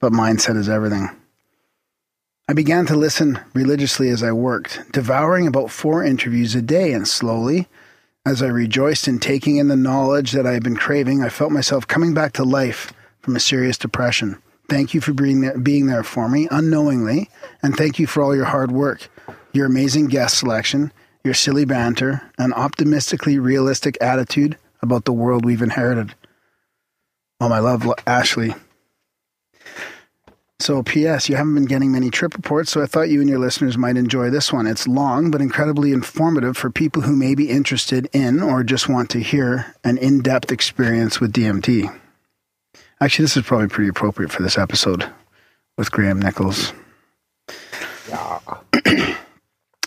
But 0.00 0.12
mindset 0.12 0.56
is 0.56 0.70
everything. 0.70 1.10
I 2.50 2.52
began 2.52 2.84
to 2.86 2.96
listen 2.96 3.38
religiously 3.54 4.08
as 4.08 4.24
I 4.24 4.32
worked, 4.32 4.90
devouring 4.90 5.46
about 5.46 5.70
four 5.70 6.02
interviews 6.02 6.56
a 6.56 6.60
day, 6.60 6.92
and 6.92 7.06
slowly, 7.06 7.68
as 8.26 8.42
I 8.42 8.48
rejoiced 8.48 9.06
in 9.06 9.20
taking 9.20 9.58
in 9.58 9.68
the 9.68 9.76
knowledge 9.76 10.32
that 10.32 10.48
I 10.48 10.54
had 10.54 10.64
been 10.64 10.74
craving, 10.74 11.22
I 11.22 11.28
felt 11.28 11.52
myself 11.52 11.86
coming 11.86 12.12
back 12.12 12.32
to 12.32 12.42
life 12.42 12.92
from 13.20 13.36
a 13.36 13.38
serious 13.38 13.78
depression. 13.78 14.42
Thank 14.68 14.94
you 14.94 15.00
for 15.00 15.12
being 15.12 15.42
there, 15.42 15.56
being 15.56 15.86
there 15.86 16.02
for 16.02 16.28
me 16.28 16.48
unknowingly, 16.50 17.30
and 17.62 17.76
thank 17.76 18.00
you 18.00 18.08
for 18.08 18.20
all 18.20 18.34
your 18.34 18.46
hard 18.46 18.72
work, 18.72 19.08
your 19.52 19.66
amazing 19.66 20.08
guest 20.08 20.36
selection, 20.36 20.92
your 21.22 21.34
silly 21.34 21.64
banter, 21.64 22.32
and 22.36 22.52
optimistically 22.54 23.38
realistic 23.38 23.96
attitude 24.00 24.58
about 24.82 25.04
the 25.04 25.12
world 25.12 25.44
we've 25.44 25.62
inherited. 25.62 26.16
Oh, 27.40 27.48
my 27.48 27.60
love, 27.60 27.88
Ashley. 28.08 28.56
So, 30.60 30.82
P.S., 30.82 31.30
you 31.30 31.36
haven't 31.36 31.54
been 31.54 31.64
getting 31.64 31.90
many 31.90 32.10
trip 32.10 32.34
reports, 32.34 32.70
so 32.70 32.82
I 32.82 32.86
thought 32.86 33.08
you 33.08 33.20
and 33.20 33.30
your 33.30 33.38
listeners 33.38 33.78
might 33.78 33.96
enjoy 33.96 34.28
this 34.28 34.52
one. 34.52 34.66
It's 34.66 34.86
long, 34.86 35.30
but 35.30 35.40
incredibly 35.40 35.90
informative 35.90 36.54
for 36.54 36.68
people 36.68 37.00
who 37.00 37.16
may 37.16 37.34
be 37.34 37.48
interested 37.48 38.10
in 38.12 38.42
or 38.42 38.62
just 38.62 38.86
want 38.86 39.08
to 39.10 39.20
hear 39.20 39.74
an 39.84 39.96
in 39.96 40.20
depth 40.20 40.52
experience 40.52 41.18
with 41.18 41.32
DMT. 41.32 41.98
Actually, 43.00 43.24
this 43.24 43.38
is 43.38 43.44
probably 43.44 43.68
pretty 43.68 43.88
appropriate 43.88 44.30
for 44.30 44.42
this 44.42 44.58
episode 44.58 45.10
with 45.78 45.90
Graham 45.90 46.20
Nicholls. 46.20 46.74
Yeah. 48.06 48.40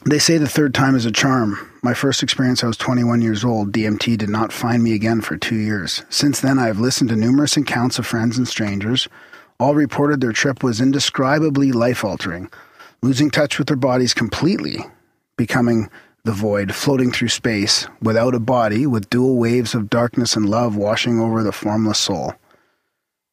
they 0.05 0.17
say 0.17 0.39
the 0.39 0.49
third 0.49 0.73
time 0.73 0.95
is 0.95 1.05
a 1.05 1.11
charm. 1.11 1.69
My 1.83 1.93
first 1.93 2.23
experience, 2.23 2.63
I 2.63 2.67
was 2.67 2.77
21 2.77 3.21
years 3.21 3.45
old. 3.45 3.73
DMT 3.73 4.17
did 4.17 4.29
not 4.29 4.51
find 4.51 4.81
me 4.81 4.95
again 4.95 5.21
for 5.21 5.37
two 5.37 5.57
years. 5.57 6.01
Since 6.09 6.39
then, 6.41 6.57
I 6.57 6.65
have 6.65 6.79
listened 6.79 7.11
to 7.11 7.15
numerous 7.15 7.55
accounts 7.57 7.99
of 7.99 8.07
friends 8.07 8.39
and 8.39 8.47
strangers. 8.47 9.07
All 9.59 9.75
reported 9.75 10.21
their 10.21 10.31
trip 10.31 10.63
was 10.63 10.81
indescribably 10.81 11.71
life 11.71 12.03
altering, 12.03 12.49
losing 13.01 13.29
touch 13.29 13.57
with 13.57 13.67
their 13.67 13.77
bodies 13.77 14.13
completely, 14.13 14.79
becoming 15.37 15.89
the 16.25 16.31
void, 16.31 16.73
floating 16.73 17.11
through 17.11 17.27
space, 17.29 17.87
without 18.01 18.33
a 18.33 18.39
body, 18.39 18.87
with 18.87 19.09
dual 19.09 19.37
waves 19.37 19.75
of 19.75 19.89
darkness 19.89 20.35
and 20.35 20.49
love 20.49 20.75
washing 20.75 21.19
over 21.19 21.43
the 21.43 21.51
formless 21.51 21.99
soul. 21.99 22.33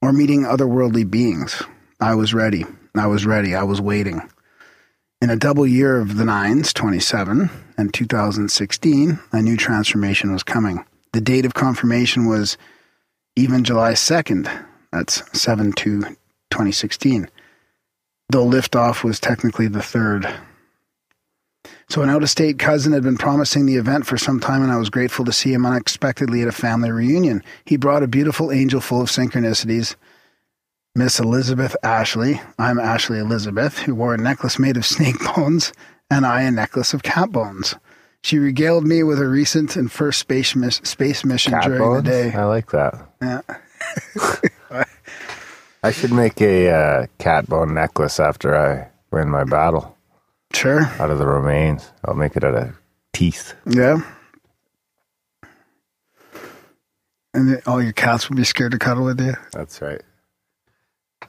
Or 0.03 0.13
meeting 0.13 0.43
otherworldly 0.43 1.09
beings. 1.09 1.63
I 2.01 2.15
was 2.15 2.35
ready. 2.35 2.65
I 2.97 3.07
was 3.07 3.27
ready. 3.27 3.55
I 3.55 3.63
was 3.63 3.81
waiting. 3.81 4.29
In 5.23 5.31
a 5.31 5.37
double 5.37 5.67
year 5.67 6.01
of 6.01 6.17
the 6.17 6.25
nines, 6.25 6.73
27, 6.73 7.51
and 7.77 7.95
2016, 7.95 9.21
I 9.33 9.41
knew 9.41 9.57
transformation 9.57 10.33
was 10.33 10.43
coming. 10.43 10.85
The 11.13 11.21
date 11.21 11.45
of 11.45 11.55
confirmation 11.55 12.27
was 12.27 12.57
even 13.37 13.63
July 13.63 13.93
2nd. 13.93 14.67
That's 14.93 15.23
7 15.39 15.73
to 15.73 16.01
2016. 16.51 17.29
Though 18.31 18.47
liftoff 18.47 19.03
was 19.05 19.21
technically 19.21 19.69
the 19.69 19.79
3rd. 19.81 20.33
So, 21.89 22.03
an 22.03 22.09
out 22.09 22.23
of 22.23 22.31
state 22.31 22.59
cousin 22.59 22.93
had 22.93 23.03
been 23.03 23.19
promising 23.19 23.67
the 23.67 23.75
event 23.77 24.07
for 24.07 24.17
some 24.17 24.39
time, 24.39 24.63
and 24.63 24.71
I 24.71 24.77
was 24.77 24.91
grateful 24.91 25.25
to 25.25 25.33
see 25.33 25.53
him 25.53 25.67
unexpectedly 25.67 26.41
at 26.43 26.49
a 26.49 26.53
family 26.53 26.91
reunion. 26.93 27.43
He 27.65 27.77
brought 27.77 28.05
a 28.05 28.09
beautiful 28.09 28.53
angel 28.53 28.81
full 28.81 29.01
of 29.03 29.09
synchronicities. 29.09 29.97
Miss 30.95 31.19
Elizabeth 31.19 31.75
Ashley, 31.83 32.41
I'm 32.59 32.79
Ashley 32.79 33.19
Elizabeth, 33.19 33.79
who 33.79 33.95
wore 33.97 34.15
a 34.15 34.19
necklace 34.19 34.59
made 34.59 34.77
of 34.77 34.87
snake 34.87 35.17
bones, 35.37 35.73
and 36.11 36.25
I 36.25 36.43
a 36.43 36.51
necklace 36.51 36.95
of 36.95 37.03
cat 37.03 37.33
bones. 37.33 37.75
She 38.23 38.39
regaled 38.39 38.87
me 38.87 39.03
with 39.03 39.19
her 39.19 39.29
recent 39.29 39.77
and 39.77 39.91
first 39.91 40.21
space, 40.21 40.55
miss- 40.55 40.81
space 40.85 41.25
mission 41.25 41.53
Cat 41.53 41.65
during 41.65 41.81
bones? 41.81 42.05
the 42.05 42.11
day. 42.11 42.33
I 42.33 42.45
like 42.45 42.71
that. 42.71 43.09
Yeah. 43.21 43.41
I 45.83 45.93
should 45.93 46.13
make 46.13 46.41
a 46.43 46.69
uh, 46.71 47.07
cat 47.19 47.49
bone 47.49 47.73
necklace 47.75 48.21
after 48.21 48.55
I 48.57 48.89
win 49.11 49.31
my 49.31 49.45
battle 49.45 49.97
Sure. 50.53 50.83
out 50.99 51.11
of 51.11 51.19
the 51.19 51.27
remains. 51.27 51.91
I'll 52.05 52.15
make 52.15 52.37
it 52.37 52.45
out 52.45 52.55
of 52.55 52.75
teeth. 53.13 53.55
Yeah. 53.67 54.03
And 57.33 57.49
then 57.49 57.63
all 57.67 57.83
your 57.83 57.93
cats 57.93 58.29
will 58.29 58.37
be 58.37 58.45
scared 58.45 58.73
to 58.73 58.79
cuddle 58.79 59.05
with 59.05 59.21
you. 59.21 59.35
That's 59.53 59.81
right. 59.81 60.03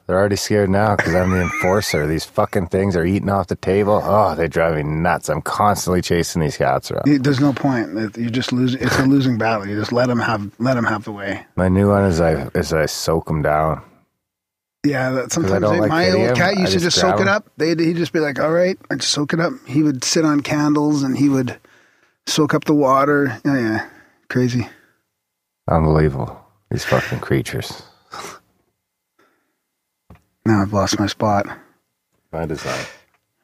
They're 0.08 0.18
already 0.18 0.36
scared 0.36 0.70
now 0.70 0.96
because 0.96 1.14
I'm 1.16 1.32
the 1.32 1.42
enforcer. 1.42 2.06
These 2.08 2.26
fucking 2.26 2.68
things 2.68 2.96
are 2.96 3.06
eating 3.06 3.30
off 3.30 3.48
the 3.48 3.56
table. 3.56 4.02
Oh, 4.04 4.36
they 4.36 4.48
drive 4.48 4.76
me 4.76 4.84
nuts. 4.84 5.30
I'm 5.30 5.42
constantly 5.42 6.02
chasing 6.02 6.42
these 6.42 6.58
cats 6.58 6.92
around. 6.92 7.24
There's 7.24 7.40
no 7.40 7.54
point. 7.54 8.18
You 8.18 8.30
just 8.30 8.52
lose. 8.52 8.76
It's 8.76 8.98
a 9.00 9.06
losing 9.06 9.38
battle. 9.38 9.68
You 9.68 9.78
just 9.80 9.92
let 9.92 10.08
them 10.08 10.20
have. 10.20 10.52
Let 10.60 10.74
them 10.74 10.86
have 10.86 11.04
the 11.06 11.12
way. 11.12 11.46
My 11.56 11.70
new 11.70 11.90
one 11.90 12.04
is 12.06 12.20
I 12.20 12.48
is 12.56 12.74
I 12.74 12.86
soak 12.88 13.28
them 13.28 13.42
down. 13.42 13.82
Yeah, 14.86 15.12
that 15.12 15.32
sometimes 15.32 15.62
they- 15.62 15.80
like 15.80 15.90
my 15.90 16.10
old 16.10 16.30
him, 16.30 16.36
cat 16.36 16.58
used 16.58 16.74
to 16.74 16.80
just 16.80 16.98
soak 17.00 17.22
it 17.22 17.28
up. 17.28 17.50
They'd 17.58 17.80
he'd 17.80 17.98
just 17.98 18.14
be 18.14 18.20
like, 18.20 18.40
"All 18.40 18.52
right, 18.52 18.78
I 18.90 18.96
just 18.96 19.12
soak 19.12 19.32
it 19.34 19.40
up." 19.40 19.54
He 19.68 19.84
would 19.84 20.04
sit 20.04 20.26
on 20.26 20.42
candles 20.42 21.04
and 21.04 21.16
he 21.18 21.30
would 21.30 21.58
soak 22.26 22.54
up 22.54 22.64
the 22.66 22.74
water. 22.74 23.40
Yeah, 23.46 23.60
yeah, 23.60 23.90
crazy. 24.30 24.68
Unbelievable. 25.70 26.40
These 26.72 26.86
fucking 26.86 27.20
creatures. 27.20 27.84
Now 30.46 30.62
I've 30.62 30.74
lost 30.74 31.00
my 31.00 31.08
spot. 31.08 31.48
My 32.32 32.46
design. 32.46 32.86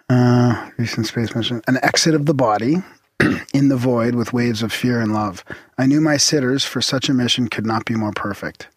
Uh, 0.10 0.72
recent 0.78 1.08
space 1.08 1.36
mission. 1.36 1.62
An 1.68 1.78
exit 1.84 2.16
of 2.16 2.26
the 2.26 2.34
body 2.34 2.78
in 3.54 3.70
the 3.70 3.78
void 3.78 4.16
with 4.16 4.34
waves 4.34 4.64
of 4.64 4.72
fear 4.72 5.00
and 5.00 5.14
love. 5.14 5.44
I 5.78 5.86
knew 5.86 6.02
my 6.02 6.18
sitters 6.18 6.64
for 6.64 6.82
such 6.82 7.10
a 7.10 7.14
mission 7.14 7.50
could 7.50 7.66
not 7.66 7.86
be 7.86 7.96
more 7.96 8.14
perfect. 8.14 8.68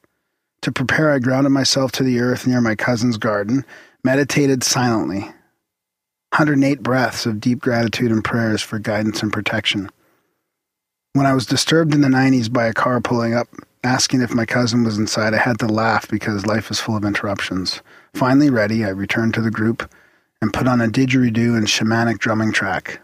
To 0.63 0.73
prepare, 0.73 1.11
I 1.11 1.19
grounded 1.19 1.53
myself 1.53 1.93
to 1.93 2.03
the 2.03 2.21
earth 2.21 2.47
near 2.47 2.61
my 2.61 2.75
cousin's 2.75 3.17
garden, 3.17 3.65
meditated 4.05 4.63
silently. 4.63 5.21
108 6.33 6.83
breaths 6.83 7.27
of 7.27 7.41
deep 7.41 7.61
gratitude 7.61 8.13
and 8.13 8.23
prayers 8.23 8.63
for 8.63 8.79
guidance 8.79 9.23
and 9.23 9.33
protection. 9.33 9.91
When 11.15 11.27
I 11.27 11.33
was 11.33 11.47
disturbed 11.47 11.95
in 11.95 12.03
the 12.03 12.09
90s 12.09 12.53
by 12.53 12.67
a 12.67 12.73
car 12.73 13.01
pulling 13.01 13.35
up, 13.35 13.49
asking 13.83 14.21
if 14.23 14.35
my 14.35 14.45
cousin 14.45 14.85
was 14.85 14.99
inside, 14.99 15.35
I 15.35 15.39
had 15.39 15.59
to 15.61 15.67
laugh 15.67 16.09
because 16.09 16.47
life 16.47 16.71
is 16.71 16.81
full 16.81 16.97
of 16.97 17.05
interruptions. 17.05 17.83
Finally 18.15 18.51
ready, 18.51 18.85
I 18.85 18.91
returned 18.91 19.35
to 19.35 19.41
the 19.41 19.51
group 19.51 19.91
and 20.43 20.53
put 20.53 20.69
on 20.69 20.81
a 20.81 20.89
didgeridoo 20.89 21.57
and 21.57 21.67
shamanic 21.67 22.19
drumming 22.19 22.53
track. 22.53 23.01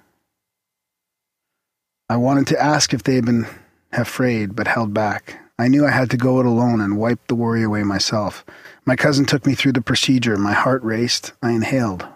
I 2.09 2.17
wanted 2.17 2.47
to 2.49 2.63
ask 2.63 2.95
if 2.95 3.03
they 3.03 3.17
had 3.17 3.27
been 3.27 3.47
afraid, 3.93 4.55
but 4.55 4.69
held 4.69 4.95
back. 4.95 5.41
I 5.59 5.69
knew 5.69 5.87
I 5.87 5.91
had 5.91 6.11
to 6.11 6.17
go 6.17 6.39
it 6.39 6.47
alone 6.47 6.81
and 6.81 6.99
wipe 6.99 7.27
the 7.27 7.35
worry 7.35 7.63
away 7.63 7.83
myself. 7.83 8.45
My 8.85 8.95
cousin 8.95 9.25
took 9.25 9.47
me 9.47 9.55
through 9.55 9.73
the 9.73 9.81
procedure. 9.81 10.37
My 10.37 10.53
heart 10.53 10.83
raced. 10.83 11.33
I 11.43 11.53
inhaled. 11.53 12.07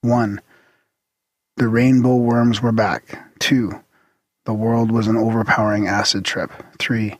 One, 0.00 0.40
the 1.56 1.68
rainbow 1.68 2.16
worms 2.16 2.60
were 2.60 2.72
back. 2.72 3.38
Two, 3.38 3.82
the 4.44 4.52
world 4.52 4.90
was 4.90 5.06
an 5.06 5.16
overpowering 5.16 5.86
acid 5.86 6.24
trip. 6.24 6.50
Three, 6.78 7.16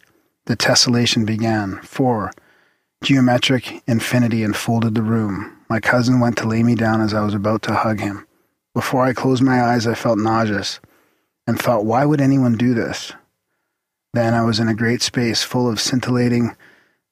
the 0.46 0.56
tessellation 0.56 1.24
began. 1.24 1.80
Four, 1.82 2.32
geometric 3.02 3.82
infinity 3.86 4.42
enfolded 4.42 4.94
the 4.94 5.02
room. 5.02 5.58
My 5.68 5.80
cousin 5.80 6.20
went 6.20 6.36
to 6.38 6.48
lay 6.48 6.62
me 6.62 6.74
down 6.74 7.00
as 7.00 7.14
I 7.14 7.24
was 7.24 7.34
about 7.34 7.62
to 7.62 7.74
hug 7.74 8.00
him. 8.00 8.26
Before 8.74 9.04
I 9.04 9.12
closed 9.12 9.42
my 9.42 9.62
eyes, 9.62 9.86
I 9.86 9.94
felt 9.94 10.18
nauseous 10.18 10.80
and 11.46 11.58
thought, 11.58 11.84
why 11.84 12.04
would 12.04 12.20
anyone 12.20 12.56
do 12.56 12.74
this? 12.74 13.12
Then 14.14 14.34
I 14.34 14.44
was 14.44 14.58
in 14.58 14.68
a 14.68 14.74
great 14.74 15.02
space 15.02 15.42
full 15.42 15.68
of 15.68 15.80
scintillating, 15.80 16.56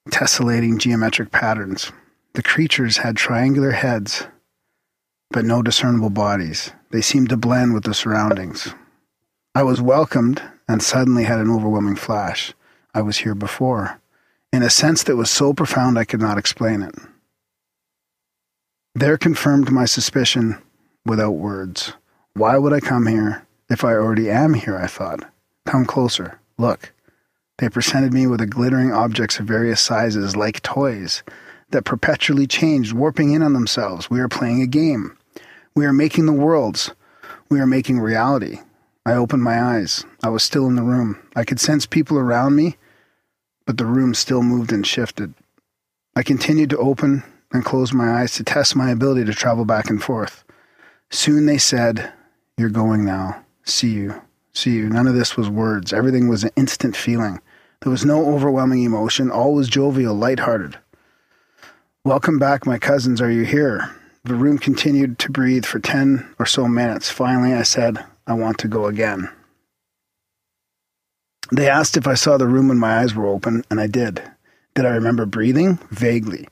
tessellating 0.09 0.77
geometric 0.77 1.31
patterns. 1.31 1.91
The 2.33 2.43
creatures 2.43 2.97
had 2.97 3.17
triangular 3.17 3.71
heads, 3.71 4.27
but 5.31 5.45
no 5.45 5.61
discernible 5.61 6.09
bodies. 6.09 6.71
They 6.91 7.01
seemed 7.01 7.29
to 7.29 7.37
blend 7.37 7.73
with 7.73 7.83
the 7.83 7.93
surroundings. 7.93 8.73
I 9.55 9.63
was 9.63 9.81
welcomed 9.81 10.41
and 10.67 10.81
suddenly 10.81 11.25
had 11.25 11.39
an 11.39 11.49
overwhelming 11.49 11.95
flash. 11.95 12.53
I 12.93 13.01
was 13.01 13.19
here 13.19 13.35
before, 13.35 13.99
in 14.51 14.63
a 14.63 14.69
sense 14.69 15.03
that 15.03 15.15
was 15.15 15.29
so 15.29 15.53
profound 15.53 15.97
I 15.97 16.05
could 16.05 16.19
not 16.19 16.37
explain 16.37 16.81
it. 16.81 16.95
There 18.93 19.17
confirmed 19.17 19.71
my 19.71 19.85
suspicion 19.85 20.61
without 21.05 21.31
words. 21.31 21.93
Why 22.33 22.57
would 22.57 22.73
I 22.73 22.81
come 22.81 23.07
here 23.07 23.45
if 23.69 23.85
I 23.85 23.93
already 23.93 24.29
am 24.29 24.53
here? 24.53 24.77
I 24.77 24.87
thought. 24.87 25.23
Come 25.65 25.85
closer. 25.85 26.39
Look. 26.57 26.93
They 27.57 27.69
presented 27.69 28.11
me 28.11 28.27
with 28.27 28.41
a 28.41 28.47
glittering 28.47 28.91
objects 28.91 29.39
of 29.39 29.45
various 29.45 29.79
sizes, 29.79 30.35
like 30.35 30.61
toys, 30.63 31.23
that 31.69 31.85
perpetually 31.85 32.47
changed, 32.47 32.91
warping 32.91 33.31
in 33.31 33.43
on 33.43 33.53
themselves. 33.53 34.09
We 34.09 34.19
are 34.19 34.27
playing 34.27 34.61
a 34.61 34.67
game. 34.67 35.15
We 35.75 35.85
are 35.85 35.93
making 35.93 36.25
the 36.25 36.33
worlds. 36.33 36.91
We 37.49 37.59
are 37.59 37.67
making 37.67 37.99
reality. 37.99 38.59
I 39.05 39.13
opened 39.13 39.43
my 39.43 39.61
eyes. 39.61 40.05
I 40.23 40.29
was 40.29 40.43
still 40.43 40.67
in 40.67 40.75
the 40.75 40.83
room. 40.83 41.19
I 41.35 41.43
could 41.43 41.59
sense 41.59 41.85
people 41.85 42.17
around 42.17 42.55
me, 42.55 42.77
but 43.65 43.77
the 43.77 43.85
room 43.85 44.13
still 44.13 44.43
moved 44.43 44.71
and 44.71 44.85
shifted. 44.85 45.33
I 46.15 46.23
continued 46.23 46.69
to 46.71 46.77
open 46.77 47.23
and 47.53 47.65
close 47.65 47.93
my 47.93 48.21
eyes 48.21 48.33
to 48.35 48.43
test 48.43 48.75
my 48.75 48.91
ability 48.91 49.25
to 49.25 49.33
travel 49.33 49.65
back 49.65 49.89
and 49.89 50.01
forth. 50.01 50.43
Soon 51.09 51.45
they 51.45 51.57
said, 51.57 52.11
You're 52.57 52.69
going 52.69 53.05
now. 53.05 53.43
See 53.63 53.91
you. 53.91 54.21
See 54.53 54.71
you. 54.71 54.89
None 54.89 55.07
of 55.07 55.15
this 55.15 55.37
was 55.37 55.49
words. 55.49 55.93
Everything 55.93 56.27
was 56.27 56.43
an 56.43 56.51
instant 56.55 56.95
feeling. 56.95 57.41
There 57.81 57.91
was 57.91 58.05
no 58.05 58.33
overwhelming 58.33 58.83
emotion. 58.83 59.31
All 59.31 59.53
was 59.53 59.67
jovial, 59.67 60.13
lighthearted. 60.13 60.77
Welcome 62.03 62.39
back, 62.39 62.65
my 62.65 62.77
cousins. 62.77 63.21
Are 63.21 63.31
you 63.31 63.43
here? 63.43 63.95
The 64.23 64.35
room 64.35 64.57
continued 64.57 65.17
to 65.19 65.31
breathe 65.31 65.65
for 65.65 65.79
10 65.79 66.35
or 66.37 66.45
so 66.45 66.67
minutes. 66.67 67.09
Finally, 67.09 67.53
I 67.53 67.63
said, 67.63 68.05
I 68.27 68.33
want 68.33 68.57
to 68.59 68.67
go 68.67 68.85
again. 68.85 69.29
They 71.51 71.69
asked 71.69 71.97
if 71.97 72.07
I 72.07 72.13
saw 72.13 72.37
the 72.37 72.47
room 72.47 72.69
when 72.69 72.77
my 72.79 72.99
eyes 72.99 73.13
were 73.13 73.27
open, 73.27 73.63
and 73.69 73.79
I 73.79 73.87
did. 73.87 74.21
Did 74.73 74.85
I 74.85 74.91
remember 74.91 75.25
breathing? 75.25 75.79
Vaguely. 75.91 76.47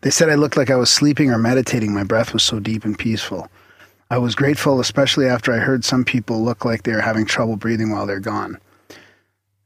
They 0.00 0.10
said 0.10 0.30
I 0.30 0.36
looked 0.36 0.56
like 0.56 0.70
I 0.70 0.76
was 0.76 0.90
sleeping 0.90 1.30
or 1.30 1.38
meditating. 1.38 1.92
My 1.92 2.04
breath 2.04 2.32
was 2.32 2.42
so 2.42 2.58
deep 2.58 2.84
and 2.84 2.98
peaceful. 2.98 3.48
I 4.10 4.16
was 4.16 4.34
grateful, 4.34 4.80
especially 4.80 5.26
after 5.26 5.52
I 5.52 5.58
heard 5.58 5.84
some 5.84 6.04
people 6.04 6.42
look 6.42 6.64
like 6.64 6.84
they 6.84 6.92
are 6.92 7.00
having 7.00 7.26
trouble 7.26 7.56
breathing 7.56 7.90
while 7.90 8.06
they're 8.06 8.20
gone. 8.20 8.58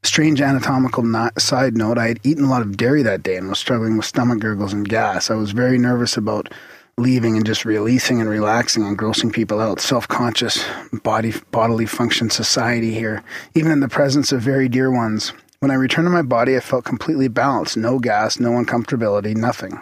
Strange 0.02 0.40
anatomical 0.40 1.04
not- 1.04 1.40
side 1.40 1.76
note 1.76 1.96
I 1.96 2.08
had 2.08 2.18
eaten 2.24 2.44
a 2.44 2.50
lot 2.50 2.62
of 2.62 2.76
dairy 2.76 3.02
that 3.04 3.22
day 3.22 3.36
and 3.36 3.48
was 3.48 3.60
struggling 3.60 3.96
with 3.96 4.06
stomach 4.06 4.40
gurgles 4.40 4.72
and 4.72 4.88
gas. 4.88 5.30
I 5.30 5.36
was 5.36 5.52
very 5.52 5.78
nervous 5.78 6.16
about 6.16 6.52
leaving 6.98 7.36
and 7.36 7.46
just 7.46 7.64
releasing 7.64 8.20
and 8.20 8.28
relaxing 8.28 8.84
and 8.84 8.98
grossing 8.98 9.32
people 9.32 9.60
out. 9.60 9.80
Self 9.80 10.06
conscious 10.08 10.64
body 11.02 11.32
bodily 11.50 11.86
function 11.86 12.30
society 12.30 12.92
here, 12.92 13.22
even 13.54 13.72
in 13.72 13.80
the 13.80 13.88
presence 13.88 14.32
of 14.32 14.40
very 14.40 14.68
dear 14.68 14.90
ones. 14.90 15.32
When 15.60 15.70
I 15.70 15.74
returned 15.74 16.06
to 16.06 16.10
my 16.10 16.22
body, 16.22 16.56
I 16.56 16.60
felt 16.60 16.84
completely 16.84 17.28
balanced. 17.28 17.76
No 17.76 17.98
gas, 17.98 18.40
no 18.40 18.50
uncomfortability, 18.52 19.36
nothing. 19.36 19.80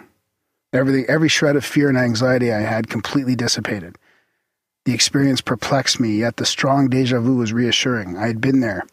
Everything, 0.73 1.05
every 1.09 1.27
shred 1.27 1.55
of 1.55 1.65
fear 1.65 1.89
and 1.89 1.97
anxiety 1.97 2.53
I 2.53 2.61
had 2.61 2.87
completely 2.87 3.35
dissipated. 3.35 3.97
The 4.85 4.93
experience 4.93 5.41
perplexed 5.41 5.99
me, 5.99 6.17
yet 6.17 6.37
the 6.37 6.45
strong 6.45 6.87
deja 6.87 7.19
vu 7.19 7.35
was 7.35 7.51
reassuring. 7.51 8.17
I 8.17 8.27
had 8.27 8.39
been 8.39 8.61
there. 8.61 8.83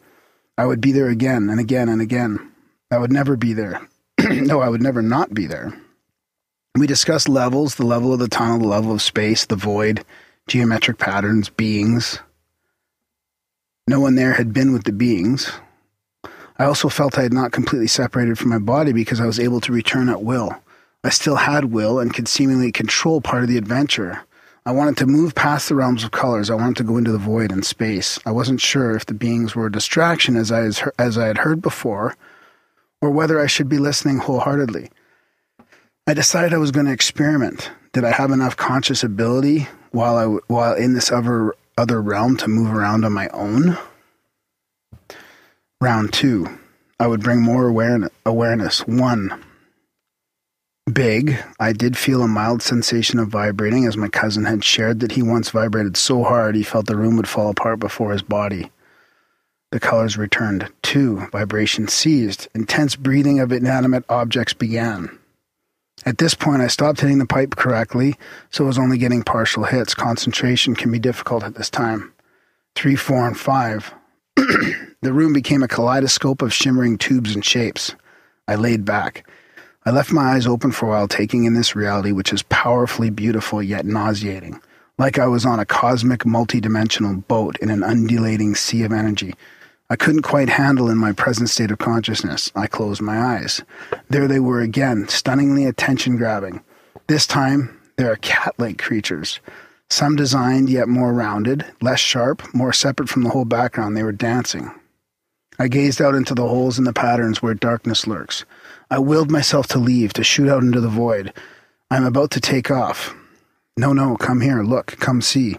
I 0.57 0.67
would 0.67 0.81
be 0.81 0.93
there 0.93 1.09
again 1.09 1.49
and 1.49 1.61
again 1.61 1.89
and 1.89 2.01
again. 2.01 2.53
I 2.91 2.99
would 2.99 3.13
never 3.13 3.37
be 3.37 3.53
there. 3.53 3.87
no, 4.31 4.61
I 4.61 4.69
would 4.69 4.83
never 4.83 5.03
not 5.03 5.33
be 5.33 5.47
there. 5.47 5.73
We 6.79 6.87
discussed 6.87 7.29
levels 7.29 7.75
the 7.75 7.85
level 7.85 8.13
of 8.13 8.21
the 8.21 8.29
tunnel, 8.29 8.61
the 8.61 8.69
level 8.69 8.93
of 8.93 9.03
space, 9.03 9.45
the 9.45 9.57
void, 9.57 10.05
geometric 10.47 10.99
patterns, 10.99 11.49
beings. 11.49 12.21
No 13.89 13.99
one 13.99 14.15
there 14.15 14.35
had 14.35 14.53
been 14.53 14.73
with 14.73 14.85
the 14.85 14.93
beings. 14.93 15.51
I 16.57 16.65
also 16.67 16.89
felt 16.89 17.19
I 17.19 17.23
had 17.23 17.33
not 17.33 17.51
completely 17.51 17.89
separated 17.89 18.39
from 18.39 18.51
my 18.51 18.59
body 18.59 18.93
because 18.93 19.21
I 19.21 19.27
was 19.27 19.41
able 19.41 19.61
to 19.63 19.73
return 19.73 20.09
at 20.09 20.23
will. 20.23 20.57
I 21.03 21.09
still 21.09 21.35
had 21.35 21.67
will 21.67 21.99
and 21.99 22.15
could 22.15 22.29
seemingly 22.29 22.71
control 22.71 23.21
part 23.21 23.43
of 23.43 23.49
the 23.49 23.59
adventure. 23.59 24.21
I 24.65 24.71
wanted 24.71 24.97
to 24.99 25.07
move 25.07 25.35
past 25.35 25.69
the 25.69 25.75
realms 25.75 26.05
of 26.05 26.13
colors. 26.13 26.49
I 26.49 26.55
wanted 26.55 26.77
to 26.77 26.85
go 26.85 26.97
into 26.97 27.11
the 27.11 27.19
void 27.19 27.51
and 27.51 27.67
space. 27.67 28.21
I 28.25 28.31
wasn't 28.31 28.61
sure 28.61 28.95
if 28.95 29.05
the 29.05 29.15
beings 29.15 29.57
were 29.57 29.67
a 29.67 29.73
distraction, 29.73 30.37
as 30.37 30.53
I, 30.53 30.71
as 30.97 31.19
I 31.19 31.27
had 31.27 31.39
heard 31.39 31.61
before, 31.61 32.17
or 33.01 33.11
whether 33.11 33.41
I 33.41 33.49
should 33.49 33.69
be 33.69 33.79
listening 33.79 34.19
wholeheartedly. 34.19 34.91
I 36.09 36.15
decided 36.15 36.55
I 36.55 36.57
was 36.57 36.71
going 36.71 36.87
to 36.87 36.93
experiment. 36.93 37.71
Did 37.93 38.03
I 38.03 38.13
have 38.13 38.31
enough 38.31 38.57
conscious 38.57 39.05
ability 39.05 39.69
while 39.91 40.17
I 40.17 40.25
while 40.47 40.73
in 40.73 40.95
this 40.95 41.13
other 41.13 41.55
other 41.77 42.01
realm 42.01 42.39
to 42.39 42.49
move 42.49 42.75
around 42.75 43.05
on 43.05 43.13
my 43.13 43.29
own? 43.29 43.77
Round 45.83 46.11
two, 46.11 46.47
I 46.99 47.09
would 47.09 47.21
bring 47.21 47.43
more 47.43 47.69
awareness. 47.69 48.09
Awareness. 48.25 48.87
One, 48.87 49.45
big, 50.91 51.45
I 51.61 51.75
did 51.75 51.99
feel 51.99 52.23
a 52.23 52.27
mild 52.27 52.63
sensation 52.63 53.19
of 53.19 53.29
vibrating 53.29 53.85
as 53.85 53.99
my 53.99 54.09
cousin 54.09 54.47
had 54.47 54.65
shared 54.65 55.01
that 55.01 55.13
he 55.13 55.23
once 55.23 55.51
vibrated 55.51 55.99
so 55.99 56.25
hard 56.25 56.55
he 56.55 56.63
felt 56.63 56.87
the 56.87 56.97
room 56.97 57.19
would 57.19 57.29
fall 57.29 57.51
apart 57.51 57.81
before 57.81 58.13
his 58.13 58.23
body. 58.23 58.71
The 59.73 59.79
colors 59.79 60.17
returned. 60.17 60.73
Two, 60.81 61.27
vibration 61.33 61.87
ceased. 61.87 62.49
Intense 62.55 62.97
breathing 62.97 63.41
of 63.41 63.53
inanimate 63.53 64.07
objects 64.09 64.55
began. 64.55 65.18
At 66.07 66.19
this 66.19 66.35
point, 66.35 66.63
I 66.63 66.69
stopped 66.69 67.01
hitting 67.01 67.19
the 67.19 67.27
pipe 67.27 67.57
correctly, 67.57 68.17
so 68.51 68.65
I 68.65 68.67
was 68.69 68.79
only 68.79 68.99
getting 68.99 69.23
partial 69.23 69.65
hits. 69.65 69.95
Concentration 69.95 70.75
can 70.75 70.93
be 70.93 70.99
difficult 70.99 71.43
at 71.43 71.55
this 71.55 71.71
time. 71.71 72.13
Three, 72.75 72.97
four, 72.97 73.27
and 73.27 73.39
five. 73.39 73.93
the 74.37 75.13
room 75.13 75.33
became 75.33 75.63
a 75.63 75.69
kaleidoscope 75.69 76.43
of 76.43 76.55
shimmering 76.55 76.99
tubes 76.99 77.35
and 77.35 77.45
shapes. 77.45 77.95
I 78.47 78.55
laid 78.55 78.85
back. 78.85 79.29
I 79.85 79.91
left 79.91 80.13
my 80.13 80.35
eyes 80.35 80.47
open 80.47 80.71
for 80.71 80.87
a 80.87 80.89
while, 80.91 81.09
taking 81.09 81.45
in 81.45 81.55
this 81.55 81.75
reality, 81.75 82.13
which 82.13 82.33
is 82.33 82.43
powerfully 82.45 83.11
beautiful 83.11 83.63
yet 83.63 83.85
nauseating, 83.87 84.61
like 84.99 85.19
I 85.19 85.27
was 85.27 85.47
on 85.47 85.61
a 85.61 85.65
cosmic, 85.65 86.21
multidimensional 86.21 87.27
boat 87.27 87.57
in 87.59 87.71
an 87.71 87.83
undulating 87.83 88.55
sea 88.55 88.83
of 88.83 88.93
energy. 88.93 89.35
I 89.91 89.97
couldn't 89.97 90.23
quite 90.23 90.51
handle 90.51 90.91
in 90.91 90.99
my 90.99 91.13
present 91.13 91.49
state 91.49 91.71
of 91.71 91.79
consciousness. 91.79 92.53
I 92.55 92.67
closed 92.67 93.01
my 93.01 93.19
eyes. 93.19 93.63
There 94.11 94.29
they 94.29 94.39
were 94.39 94.61
again, 94.61 95.09
stunningly 95.09 95.65
attention 95.65 96.17
grabbing. 96.19 96.63
This 97.07 97.27
time, 97.27 97.75
they 97.97 98.05
are 98.05 98.17
cat 98.17 98.55
like 98.59 98.77
creatures. 98.77 99.41
Some 99.89 100.15
designed, 100.15 100.69
yet 100.69 100.89
more 100.89 101.15
rounded, 101.15 101.65
less 101.81 102.01
sharp, 102.01 102.43
more 102.53 102.75
separate 102.75 103.09
from 103.09 103.23
the 103.23 103.31
whole 103.31 103.47
background. 103.47 103.97
They 103.97 104.03
were 104.03 104.13
dancing. 104.13 104.71
I 105.59 105.69
gazed 105.69 106.03
out 106.03 106.15
into 106.15 106.35
the 106.35 106.47
holes 106.47 106.79
in 106.79 106.85
the 106.85 106.93
patterns 106.93 107.43
where 107.43 107.55
darkness 107.55 108.07
lurks. 108.07 108.45
I 108.91 108.99
willed 108.99 109.31
myself 109.31 109.67
to 109.69 109.79
leave, 109.79 110.13
to 110.13 110.23
shoot 110.23 110.51
out 110.51 110.63
into 110.63 110.83
the 110.83 110.89
void. 110.89 111.33
I'm 111.91 112.05
about 112.05 112.31
to 112.33 112.41
take 112.41 112.71
off. 112.71 113.15
No, 113.79 113.95
no, 113.95 114.17
come 114.17 114.43
here, 114.43 114.63
look, 114.63 114.99
come 115.01 115.23
see. 115.23 115.57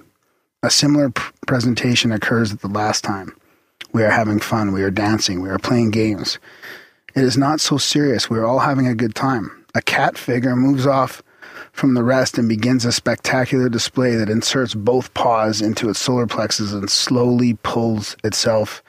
A 0.62 0.70
similar 0.70 1.10
pr- 1.10 1.32
presentation 1.48 2.12
occurs 2.12 2.54
at 2.54 2.62
the 2.62 2.68
last 2.68 3.04
time. 3.04 3.34
We 3.92 4.04
are 4.04 4.12
having 4.12 4.40
fun, 4.40 4.72
we 4.72 4.84
are 4.84 4.92
dancing, 4.92 5.42
we 5.42 5.50
are 5.50 5.60
playing 5.60 5.92
games. 5.92 6.38
It 7.16 7.24
is 7.24 7.38
not 7.38 7.60
so 7.60 7.78
serious, 7.78 8.30
we 8.30 8.38
are 8.38 8.46
all 8.46 8.60
having 8.60 8.88
a 8.88 8.96
good 8.96 9.16
time. 9.16 9.66
A 9.74 9.82
cat 9.82 10.18
figure 10.18 10.56
moves 10.56 10.86
off 10.86 11.24
from 11.72 11.94
the 11.94 12.04
rest 12.04 12.38
and 12.38 12.48
begins 12.48 12.86
a 12.86 12.92
spectacular 12.92 13.70
display 13.70 14.16
that 14.16 14.30
inserts 14.30 14.74
both 14.74 15.14
paws 15.14 15.62
into 15.62 15.90
its 15.90 16.00
solar 16.00 16.28
plexus 16.28 16.74
and 16.74 16.90
slowly 16.90 17.56
pulls 17.64 18.16
itself 18.24 18.84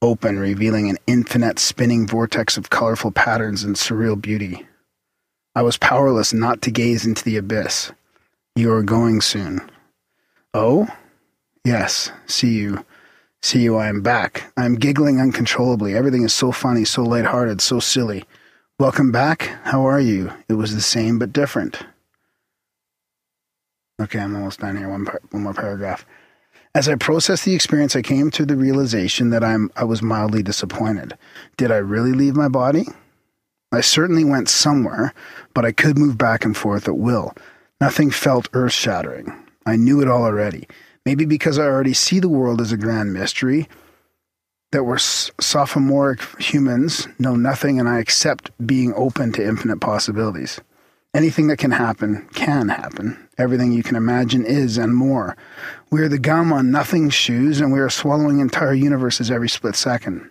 open, 0.00 0.38
revealing 0.38 0.90
an 0.90 0.98
infinite 1.06 1.58
spinning 1.58 2.06
vortex 2.06 2.56
of 2.56 2.70
colorful 2.70 3.12
patterns 3.12 3.62
and 3.62 3.76
surreal 3.76 4.20
beauty. 4.20 4.66
I 5.54 5.62
was 5.62 5.76
powerless 5.76 6.32
not 6.32 6.62
to 6.62 6.70
gaze 6.70 7.06
into 7.06 7.22
the 7.22 7.36
abyss. 7.36 7.92
You 8.56 8.72
are 8.72 8.82
going 8.82 9.20
soon. 9.20 9.60
Oh? 10.54 10.88
Yes, 11.64 12.10
see 12.26 12.54
you. 12.54 12.84
See 13.42 13.60
you, 13.60 13.76
I 13.76 13.88
am 13.88 14.02
back. 14.02 14.52
I 14.56 14.64
am 14.64 14.76
giggling 14.76 15.20
uncontrollably. 15.20 15.96
Everything 15.96 16.22
is 16.22 16.32
so 16.32 16.52
funny, 16.52 16.84
so 16.84 17.02
lighthearted, 17.02 17.60
so 17.60 17.80
silly. 17.80 18.24
Welcome 18.78 19.10
back. 19.10 19.50
How 19.64 19.84
are 19.84 20.00
you? 20.00 20.32
It 20.48 20.54
was 20.54 20.74
the 20.74 20.80
same 20.80 21.18
but 21.18 21.32
different. 21.32 21.82
Okay, 24.00 24.20
I'm 24.20 24.36
almost 24.36 24.60
done 24.60 24.76
here. 24.76 24.88
One, 24.88 25.04
par- 25.04 25.20
one 25.32 25.42
more 25.42 25.54
paragraph. 25.54 26.06
As 26.74 26.88
I 26.88 26.94
processed 26.94 27.44
the 27.44 27.54
experience, 27.54 27.96
I 27.96 28.02
came 28.02 28.30
to 28.30 28.46
the 28.46 28.56
realization 28.56 29.30
that 29.30 29.44
I'm 29.44 29.70
I 29.76 29.84
was 29.84 30.02
mildly 30.02 30.42
disappointed. 30.42 31.18
Did 31.56 31.70
I 31.70 31.76
really 31.76 32.12
leave 32.12 32.36
my 32.36 32.48
body? 32.48 32.86
I 33.72 33.80
certainly 33.80 34.24
went 34.24 34.48
somewhere, 34.48 35.12
but 35.52 35.64
I 35.64 35.72
could 35.72 35.98
move 35.98 36.16
back 36.16 36.44
and 36.44 36.56
forth 36.56 36.86
at 36.88 36.96
will. 36.96 37.34
Nothing 37.80 38.10
felt 38.10 38.48
earth 38.52 38.72
shattering. 38.72 39.32
I 39.66 39.76
knew 39.76 40.00
it 40.00 40.08
all 40.08 40.24
already. 40.24 40.66
Maybe 41.04 41.24
because 41.24 41.58
I 41.58 41.64
already 41.64 41.94
see 41.94 42.20
the 42.20 42.28
world 42.28 42.60
as 42.60 42.72
a 42.72 42.76
grand 42.76 43.12
mystery, 43.12 43.68
that 44.70 44.84
we're 44.84 44.98
sophomoric 44.98 46.20
humans, 46.40 47.08
know 47.18 47.36
nothing, 47.36 47.78
and 47.78 47.88
I 47.88 47.98
accept 47.98 48.50
being 48.66 48.94
open 48.94 49.32
to 49.32 49.46
infinite 49.46 49.80
possibilities. 49.80 50.60
Anything 51.14 51.48
that 51.48 51.58
can 51.58 51.72
happen 51.72 52.26
can 52.34 52.70
happen. 52.70 53.28
Everything 53.36 53.72
you 53.72 53.82
can 53.82 53.96
imagine 53.96 54.46
is 54.46 54.78
and 54.78 54.96
more. 54.96 55.36
We 55.90 56.00
are 56.00 56.08
the 56.08 56.18
gum 56.18 56.52
on 56.52 56.70
nothing's 56.70 57.12
shoes, 57.12 57.60
and 57.60 57.70
we 57.70 57.80
are 57.80 57.90
swallowing 57.90 58.40
entire 58.40 58.72
universes 58.72 59.30
every 59.30 59.48
split 59.48 59.76
second. 59.76 60.30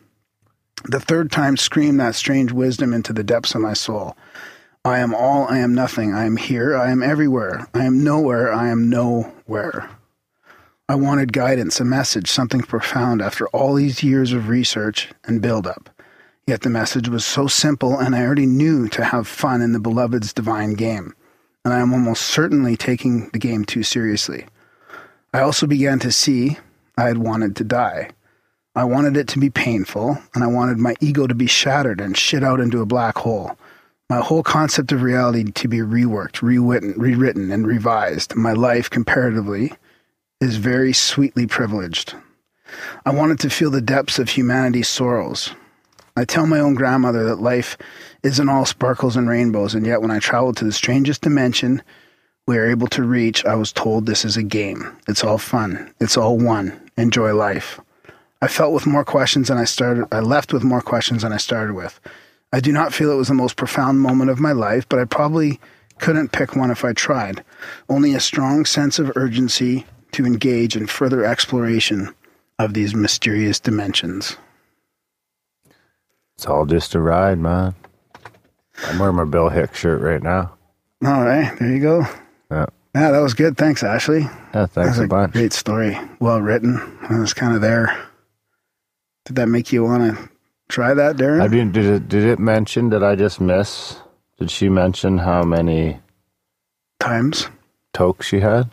The 0.85 0.99
third 0.99 1.31
time 1.31 1.57
screamed 1.57 1.99
that 1.99 2.15
strange 2.15 2.51
wisdom 2.51 2.93
into 2.93 3.13
the 3.13 3.23
depths 3.23 3.53
of 3.53 3.61
my 3.61 3.73
soul. 3.73 4.17
I 4.83 4.97
am 4.97 5.13
all, 5.13 5.47
I 5.47 5.59
am 5.59 5.75
nothing. 5.75 6.15
I 6.15 6.25
am 6.25 6.37
here, 6.37 6.75
I 6.75 6.89
am 6.89 7.03
everywhere. 7.03 7.67
I 7.75 7.85
am 7.85 8.03
nowhere, 8.03 8.51
I 8.51 8.69
am 8.69 8.89
nowhere. 8.89 9.87
I 10.91 10.95
wanted 10.95 11.31
guidance, 11.31 11.79
a 11.79 11.85
message, 11.85 12.29
something 12.29 12.59
profound 12.59 13.21
after 13.21 13.47
all 13.53 13.75
these 13.75 14.03
years 14.03 14.33
of 14.33 14.49
research 14.49 15.07
and 15.23 15.41
build 15.41 15.65
up. 15.65 15.89
Yet 16.45 16.63
the 16.63 16.69
message 16.69 17.07
was 17.07 17.23
so 17.23 17.47
simple, 17.47 17.97
and 17.97 18.13
I 18.13 18.25
already 18.25 18.45
knew 18.45 18.89
to 18.89 19.05
have 19.05 19.25
fun 19.25 19.61
in 19.61 19.71
the 19.71 19.79
beloved's 19.79 20.33
divine 20.33 20.73
game, 20.73 21.15
and 21.63 21.73
I 21.73 21.79
am 21.79 21.93
almost 21.93 22.23
certainly 22.23 22.75
taking 22.75 23.29
the 23.29 23.39
game 23.39 23.63
too 23.63 23.83
seriously. 23.83 24.47
I 25.33 25.39
also 25.39 25.65
began 25.65 25.97
to 25.99 26.11
see 26.11 26.57
I 26.97 27.03
had 27.03 27.19
wanted 27.19 27.55
to 27.55 27.63
die. 27.63 28.09
I 28.75 28.83
wanted 28.83 29.15
it 29.15 29.29
to 29.29 29.39
be 29.39 29.49
painful, 29.49 30.17
and 30.35 30.43
I 30.43 30.47
wanted 30.47 30.77
my 30.77 30.95
ego 30.99 31.25
to 31.25 31.33
be 31.33 31.47
shattered 31.47 32.01
and 32.01 32.17
shit 32.17 32.43
out 32.43 32.59
into 32.59 32.81
a 32.81 32.85
black 32.85 33.17
hole. 33.17 33.57
My 34.09 34.19
whole 34.19 34.43
concept 34.43 34.91
of 34.91 35.03
reality 35.03 35.53
to 35.53 35.69
be 35.69 35.77
reworked, 35.77 36.41
rewritten, 36.41 36.95
rewritten, 36.97 37.49
and 37.49 37.65
revised. 37.65 38.35
My 38.35 38.51
life, 38.51 38.89
comparatively, 38.89 39.71
is 40.41 40.57
very 40.57 40.91
sweetly 40.91 41.47
privileged. 41.47 42.15
I 43.05 43.11
wanted 43.11 43.39
to 43.39 43.49
feel 43.49 43.71
the 43.71 43.81
depths 43.81 44.19
of 44.19 44.29
humanity's 44.29 44.89
sorrows, 44.89 45.53
I 46.15 46.25
tell 46.25 46.45
my 46.45 46.59
own 46.59 46.73
grandmother 46.73 47.23
that 47.25 47.41
life 47.41 47.77
isn't 48.21 48.49
all 48.49 48.65
sparkles 48.65 49.15
and 49.15 49.29
rainbows, 49.29 49.73
and 49.73 49.85
yet 49.85 50.01
when 50.01 50.11
I 50.11 50.19
traveled 50.19 50.57
to 50.57 50.65
the 50.65 50.71
strangest 50.73 51.21
dimension 51.21 51.81
we 52.47 52.57
are 52.57 52.69
able 52.69 52.87
to 52.87 53.03
reach, 53.03 53.45
I 53.45 53.55
was 53.55 53.71
told 53.71 54.05
this 54.05 54.25
is 54.25 54.35
a 54.35 54.43
game. 54.43 54.97
It's 55.07 55.23
all 55.23 55.37
fun. 55.37 55.93
It's 56.01 56.17
all 56.17 56.37
one. 56.37 56.77
Enjoy 56.97 57.33
life. 57.33 57.79
I 58.41 58.47
felt 58.47 58.73
with 58.73 58.87
more 58.87 59.05
questions 59.05 59.47
than 59.47 59.57
I 59.57 59.63
started. 59.63 60.05
I 60.11 60.19
left 60.19 60.51
with 60.51 60.63
more 60.63 60.81
questions 60.81 61.21
than 61.21 61.31
I 61.31 61.37
started 61.37 61.75
with. 61.75 61.99
I 62.51 62.59
do 62.59 62.73
not 62.73 62.93
feel 62.93 63.11
it 63.11 63.15
was 63.15 63.29
the 63.29 63.33
most 63.33 63.55
profound 63.55 64.01
moment 64.01 64.31
of 64.31 64.39
my 64.39 64.51
life, 64.51 64.89
but 64.89 64.99
I 64.99 65.05
probably 65.05 65.61
couldn't 65.99 66.33
pick 66.33 66.55
one 66.55 66.71
if 66.71 66.83
I 66.83 66.91
tried. 66.93 67.43
Only 67.87 68.15
a 68.15 68.19
strong 68.19 68.65
sense 68.65 68.99
of 68.99 69.15
urgency 69.15 69.85
to 70.13 70.25
engage 70.25 70.75
in 70.75 70.87
further 70.87 71.25
exploration 71.25 72.13
of 72.59 72.73
these 72.73 72.93
mysterious 72.93 73.59
dimensions. 73.59 74.37
It's 76.35 76.45
all 76.45 76.65
just 76.65 76.95
a 76.95 76.99
ride, 76.99 77.39
man. 77.39 77.75
I'm 78.85 78.99
wearing 78.99 79.15
my 79.15 79.25
Bill 79.25 79.49
Hicks 79.49 79.79
shirt 79.79 80.01
right 80.01 80.21
now. 80.21 80.53
All 81.05 81.23
right, 81.23 81.57
there 81.59 81.69
you 81.71 81.79
go. 81.79 82.05
Yeah. 82.49 82.65
Yeah, 82.93 83.11
that 83.11 83.19
was 83.19 83.33
good. 83.33 83.57
Thanks, 83.57 83.83
Ashley. 83.83 84.21
Yeah, 84.53 84.65
thanks 84.65 84.97
a, 84.97 85.03
a 85.03 85.07
bunch. 85.07 85.33
Great 85.33 85.53
story. 85.53 85.97
Well 86.19 86.41
written. 86.41 86.77
I 87.09 87.19
was 87.19 87.33
kind 87.33 87.55
of 87.55 87.61
there. 87.61 88.07
Did 89.25 89.35
that 89.37 89.47
make 89.47 89.71
you 89.71 89.83
want 89.83 90.17
to 90.17 90.29
try 90.67 90.93
that, 90.93 91.15
Darren? 91.15 91.41
I 91.41 91.47
mean, 91.47 91.71
did 91.71 91.85
it 91.85 92.09
did 92.09 92.25
it 92.25 92.39
mention? 92.39 92.89
Did 92.89 93.03
I 93.03 93.15
just 93.15 93.39
miss? 93.39 93.97
Did 94.39 94.51
she 94.51 94.67
mention 94.67 95.19
how 95.19 95.43
many 95.43 95.99
times 96.99 97.47
tokes 97.93 98.25
she 98.25 98.39
had? 98.39 98.69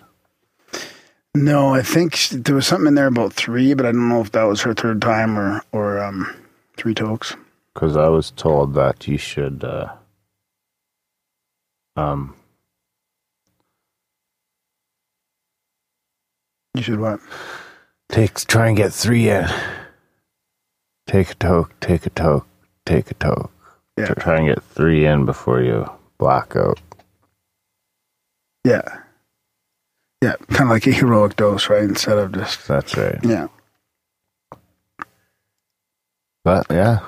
No, 1.34 1.74
I 1.74 1.82
think 1.82 2.16
she, 2.16 2.36
there 2.36 2.54
was 2.54 2.66
something 2.66 2.88
in 2.88 2.94
there 2.94 3.06
about 3.06 3.32
three, 3.32 3.74
but 3.74 3.86
I 3.86 3.92
don't 3.92 4.08
know 4.08 4.20
if 4.20 4.32
that 4.32 4.44
was 4.44 4.62
her 4.62 4.74
third 4.74 5.00
time 5.00 5.38
or 5.38 5.62
or 5.72 6.02
um, 6.02 6.34
three 6.76 6.94
tokes 6.94 7.36
because 7.78 7.96
I 7.96 8.08
was 8.08 8.32
told 8.32 8.74
that 8.74 9.06
you 9.06 9.18
should 9.18 9.62
uh, 9.62 9.92
um 11.94 12.34
you 16.74 16.82
should 16.82 16.98
what 16.98 17.20
Take 18.08 18.34
try 18.46 18.68
and 18.68 18.76
get 18.76 18.92
three 18.92 19.28
in. 19.28 19.46
Take 21.06 21.30
a 21.30 21.34
toke, 21.34 21.78
take 21.78 22.04
a 22.04 22.10
toke, 22.10 22.48
take 22.84 23.10
a 23.12 23.14
toke. 23.14 23.52
Yeah. 23.96 24.14
Try 24.14 24.38
and 24.38 24.48
get 24.48 24.62
three 24.62 25.06
in 25.06 25.24
before 25.24 25.62
you 25.62 25.88
black 26.18 26.56
out. 26.56 26.80
Yeah. 28.64 29.02
Yeah, 30.22 30.34
kind 30.50 30.62
of 30.68 30.70
like 30.70 30.86
a 30.86 30.92
heroic 30.92 31.36
dose, 31.36 31.68
right? 31.68 31.82
Instead 31.84 32.18
of 32.18 32.32
just 32.32 32.66
That's 32.66 32.96
right. 32.96 33.18
yeah. 33.22 33.46
But 36.44 36.66
yeah, 36.70 37.00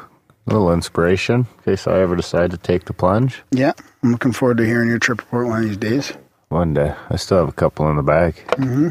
a 0.47 0.53
little 0.53 0.73
inspiration 0.73 1.47
in 1.59 1.65
case 1.65 1.87
I 1.87 2.01
ever 2.01 2.15
decide 2.17 2.51
to 2.53 2.57
take 2.57 2.85
the 2.85 2.93
plunge 2.93 3.43
Yeah, 3.51 3.73
I'm 4.03 4.13
looking 4.13 4.33
forward 4.33 4.59
to 4.59 4.65
hearing 4.67 4.89
your 4.89 4.99
trip 4.99 5.19
report 5.21 5.47
one 5.49 5.63
of 5.63 5.69
these 5.69 5.77
days. 5.77 6.13
one 6.49 6.75
day. 6.75 6.95
I 7.09 7.17
still 7.17 7.39
have 7.39 7.49
a 7.49 7.53
couple 7.53 7.89
in 7.91 7.97
the 7.97 8.03
bag. 8.03 8.35
Hmm. 8.57 8.91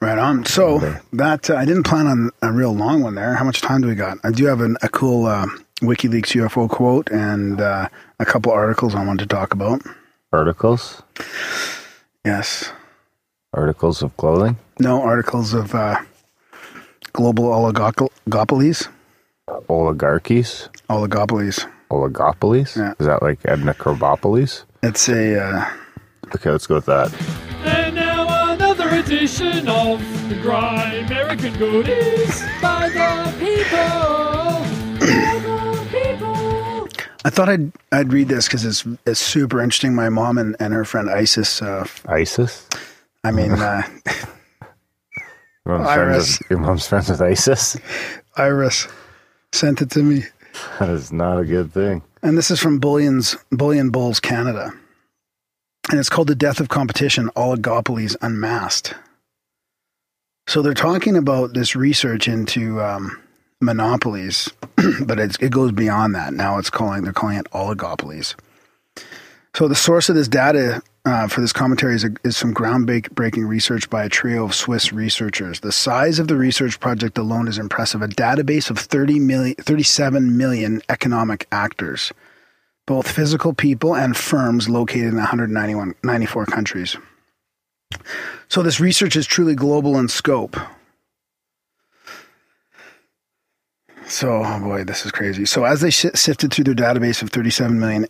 Right 0.00 0.18
on. 0.18 0.44
So 0.44 0.76
Okay. 0.76 0.98
that 1.14 1.48
uh, 1.48 1.56
I 1.56 1.64
didn't 1.64 1.84
plan 1.84 2.06
on 2.06 2.30
a 2.42 2.52
real 2.52 2.72
long 2.74 3.02
one 3.02 3.14
there. 3.14 3.34
How 3.34 3.44
much 3.44 3.62
time 3.62 3.80
do 3.80 3.88
we 3.88 3.94
got? 3.94 4.18
I 4.24 4.30
do 4.30 4.44
have 4.46 4.60
an, 4.60 4.76
a 4.82 4.88
cool 4.90 5.24
uh, 5.26 5.46
WikiLeaks 5.80 6.32
UFO 6.36 6.68
quote 6.68 7.10
and 7.10 7.60
uh, 7.60 7.88
a 8.20 8.24
couple 8.26 8.52
articles 8.52 8.94
I 8.94 9.04
want 9.06 9.20
to 9.20 9.26
talk 9.26 9.54
about. 9.54 9.80
Articles, 10.32 11.02
Yes. 12.24 12.72
articles 13.52 14.02
of 14.02 14.16
clothing, 14.16 14.56
No 14.80 15.00
articles 15.02 15.54
of 15.54 15.74
uh, 15.74 16.00
global 17.12 17.44
oligopolies. 17.44 18.88
oligarchies, 19.68 20.68
Oligopolies. 20.90 21.66
oligopolies. 21.90 22.76
Yeah. 22.76 22.92
Is 22.98 23.06
that 23.06 23.22
like 23.22 23.38
Edna 23.44 23.74
Krabopolis? 23.74 24.64
It's 24.82 25.08
a 25.08 25.40
uh, 25.42 25.70
Okay, 26.34 26.50
let's 26.50 26.66
go 26.66 26.74
with 26.76 26.86
that. 26.86 27.14
And 27.64 27.94
now 27.94 28.52
another 28.52 28.88
edition 28.90 29.68
of 29.68 30.00
the 30.28 30.34
Dry 30.42 30.92
American 31.06 31.54
Goodies 31.56 32.42
by 32.60 32.88
the 32.90 33.32
people. 33.38 34.35
By 37.26 37.30
the 37.30 37.44
people. 37.44 37.44
I 37.44 37.46
thought 37.46 37.48
I'd 37.48 37.72
I'd 37.92 38.12
read 38.12 38.28
this 38.28 38.46
because 38.46 38.64
it's 38.64 38.86
it's 39.06 39.20
super 39.20 39.60
interesting. 39.62 39.94
My 39.94 40.08
mom 40.08 40.38
and, 40.38 40.56
and 40.60 40.72
her 40.74 40.84
friend 40.84 41.10
Isis. 41.10 41.62
Uh, 41.62 41.86
ISIS. 42.06 42.68
I 43.24 43.30
mean, 43.32 43.52
uh, 43.52 43.82
Your 45.66 45.78
mom's, 45.78 45.86
friends 45.86 45.88
Iris. 45.88 46.38
with, 46.38 46.50
your 46.50 46.58
mom's 46.60 46.88
friends 46.88 47.08
with 47.10 47.22
ISIS. 47.22 47.76
Iris 48.36 48.88
sent 49.52 49.82
it 49.82 49.90
to 49.90 50.02
me. 50.02 50.24
That 50.78 50.90
is 50.90 51.12
not 51.12 51.38
a 51.40 51.44
good 51.44 51.72
thing. 51.72 52.02
And 52.22 52.38
this 52.38 52.50
is 52.50 52.60
from 52.60 52.78
Bullion's 52.78 53.36
Bullion 53.50 53.90
Bulls 53.90 54.20
Canada. 54.20 54.72
And 55.90 56.00
it's 56.00 56.08
called 56.08 56.28
The 56.28 56.34
Death 56.34 56.60
of 56.60 56.68
Competition 56.68 57.28
Oligopolies 57.36 58.16
Unmasked. 58.22 58.94
So 60.48 60.62
they're 60.62 60.74
talking 60.74 61.16
about 61.16 61.54
this 61.54 61.76
research 61.76 62.28
into 62.28 62.80
um, 62.80 63.20
monopolies, 63.60 64.50
but 65.06 65.18
it 65.18 65.50
goes 65.50 65.72
beyond 65.72 66.14
that. 66.14 66.32
Now 66.32 66.58
it's 66.58 66.70
calling 66.70 67.02
they're 67.02 67.12
calling 67.12 67.38
it 67.38 67.50
oligopolies. 67.50 68.34
So 69.54 69.68
the 69.68 69.74
source 69.74 70.08
of 70.10 70.14
this 70.14 70.28
data 70.28 70.82
uh, 71.06 71.28
for 71.28 71.40
this 71.40 71.52
commentary 71.52 71.94
is, 71.94 72.04
is 72.24 72.36
some 72.36 72.52
groundbreaking 72.52 73.48
research 73.48 73.88
by 73.88 74.04
a 74.04 74.08
trio 74.08 74.44
of 74.44 74.54
Swiss 74.54 74.92
researchers. 74.92 75.60
The 75.60 75.72
size 75.72 76.18
of 76.18 76.28
the 76.28 76.36
research 76.36 76.80
project 76.80 77.16
alone 77.16 77.48
is 77.48 77.56
impressive. 77.56 78.02
A 78.02 78.08
database 78.08 78.70
of 78.70 78.78
30 78.78 79.20
million, 79.20 79.54
37 79.54 80.36
million 80.36 80.82
economic 80.88 81.46
actors, 81.52 82.12
both 82.86 83.10
physical 83.10 83.54
people 83.54 83.94
and 83.94 84.16
firms 84.16 84.68
located 84.68 85.06
in 85.06 85.16
191 85.16 85.94
94 86.02 86.46
countries. 86.46 86.96
So 88.48 88.62
this 88.62 88.80
research 88.80 89.16
is 89.16 89.26
truly 89.26 89.54
global 89.54 89.98
in 89.98 90.08
scope. 90.08 90.56
So, 94.08 94.42
oh 94.44 94.60
boy, 94.60 94.84
this 94.84 95.04
is 95.04 95.10
crazy. 95.10 95.44
So, 95.44 95.64
as 95.64 95.80
they 95.80 95.90
si- 95.90 96.10
sifted 96.14 96.52
through 96.52 96.64
their 96.64 96.74
database 96.74 97.22
of 97.22 97.30
37 97.30 97.78
million 97.78 98.06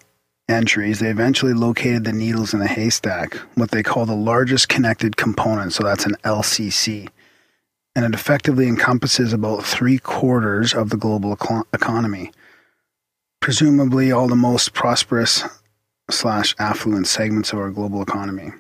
entries, 0.49 1.01
they 1.01 1.09
eventually 1.09 1.55
located 1.55 2.05
the 2.05 2.13
needles 2.13 2.53
in 2.53 2.61
a 2.61 2.67
haystack, 2.67 3.35
what 3.55 3.71
they 3.71 3.83
call 3.83 4.05
the 4.05 4.15
largest 4.15 4.69
connected 4.69 5.17
component. 5.17 5.73
So, 5.73 5.85
that's 5.85 6.05
an 6.05 6.17
LCC. 6.23 7.09
And 7.95 8.05
it 8.05 8.13
effectively 8.13 8.69
encompasses 8.69 9.33
about 9.33 9.65
three 9.65 9.99
quarters 9.99 10.75
of 10.75 10.91
the 10.91 10.99
global 10.99 11.33
eco- 11.33 11.67
economy, 11.73 12.31
presumably 13.41 14.13
all 14.13 14.29
the 14.29 14.37
most 14.37 14.75
prosperous 14.75 15.45
slash 16.11 16.55
affluent 16.59 17.07
segments 17.07 17.55
of 17.55 17.59
our 17.59 17.71
global 17.71 18.03
economy. 18.03 18.51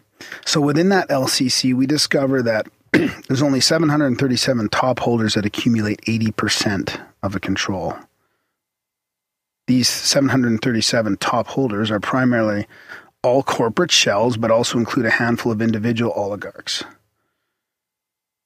So, 0.47 0.63
within 0.63 0.89
that 0.89 1.11
LCC, 1.11 1.75
we 1.75 1.87
discover 1.87 2.41
that 2.43 2.67
there's 3.29 3.43
only 3.43 3.61
737 3.61 4.69
top 4.69 5.01
holders 5.01 5.35
that 5.35 5.47
accumulate 5.47 6.01
80% 6.03 7.01
of 7.23 7.33
the 7.33 7.41
control. 7.41 7.97
These 9.67 9.89
737 9.89 11.17
top 11.17 11.49
holders 11.49 11.91
are 11.91 12.01
primarily 12.01 12.67
all 13.23 13.43
corporate 13.43 13.91
shells, 13.91 14.37
but 14.37 14.51
also 14.51 14.79
include 14.79 15.07
a 15.07 15.11
handful 15.11 15.51
of 15.51 15.61
individual 15.61 16.13
oligarchs. 16.13 16.85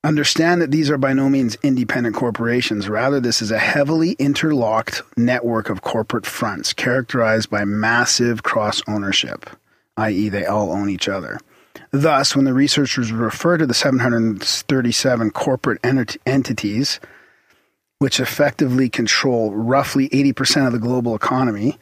Understand 0.02 0.62
that 0.62 0.70
these 0.70 0.90
are 0.90 0.96
by 0.96 1.12
no 1.12 1.28
means 1.28 1.58
independent 1.62 2.16
corporations. 2.16 2.88
Rather, 2.88 3.20
this 3.20 3.42
is 3.42 3.50
a 3.50 3.58
heavily 3.58 4.12
interlocked 4.12 5.02
network 5.18 5.68
of 5.68 5.82
corporate 5.82 6.24
fronts 6.24 6.72
characterized 6.72 7.50
by 7.50 7.66
massive 7.66 8.42
cross 8.42 8.80
ownership, 8.88 9.50
i.e., 9.98 10.30
they 10.30 10.46
all 10.46 10.72
own 10.72 10.88
each 10.88 11.06
other. 11.06 11.38
Thus, 11.92 12.36
when 12.36 12.44
the 12.44 12.54
researchers 12.54 13.10
refer 13.10 13.58
to 13.58 13.66
the 13.66 13.74
737 13.74 15.30
corporate 15.30 15.80
ent- 15.82 16.16
entities, 16.24 17.00
which 17.98 18.20
effectively 18.20 18.88
control 18.88 19.52
roughly 19.52 20.08
80% 20.10 20.66
of 20.66 20.72
the 20.72 20.78
global 20.78 21.16
economy, 21.16 21.78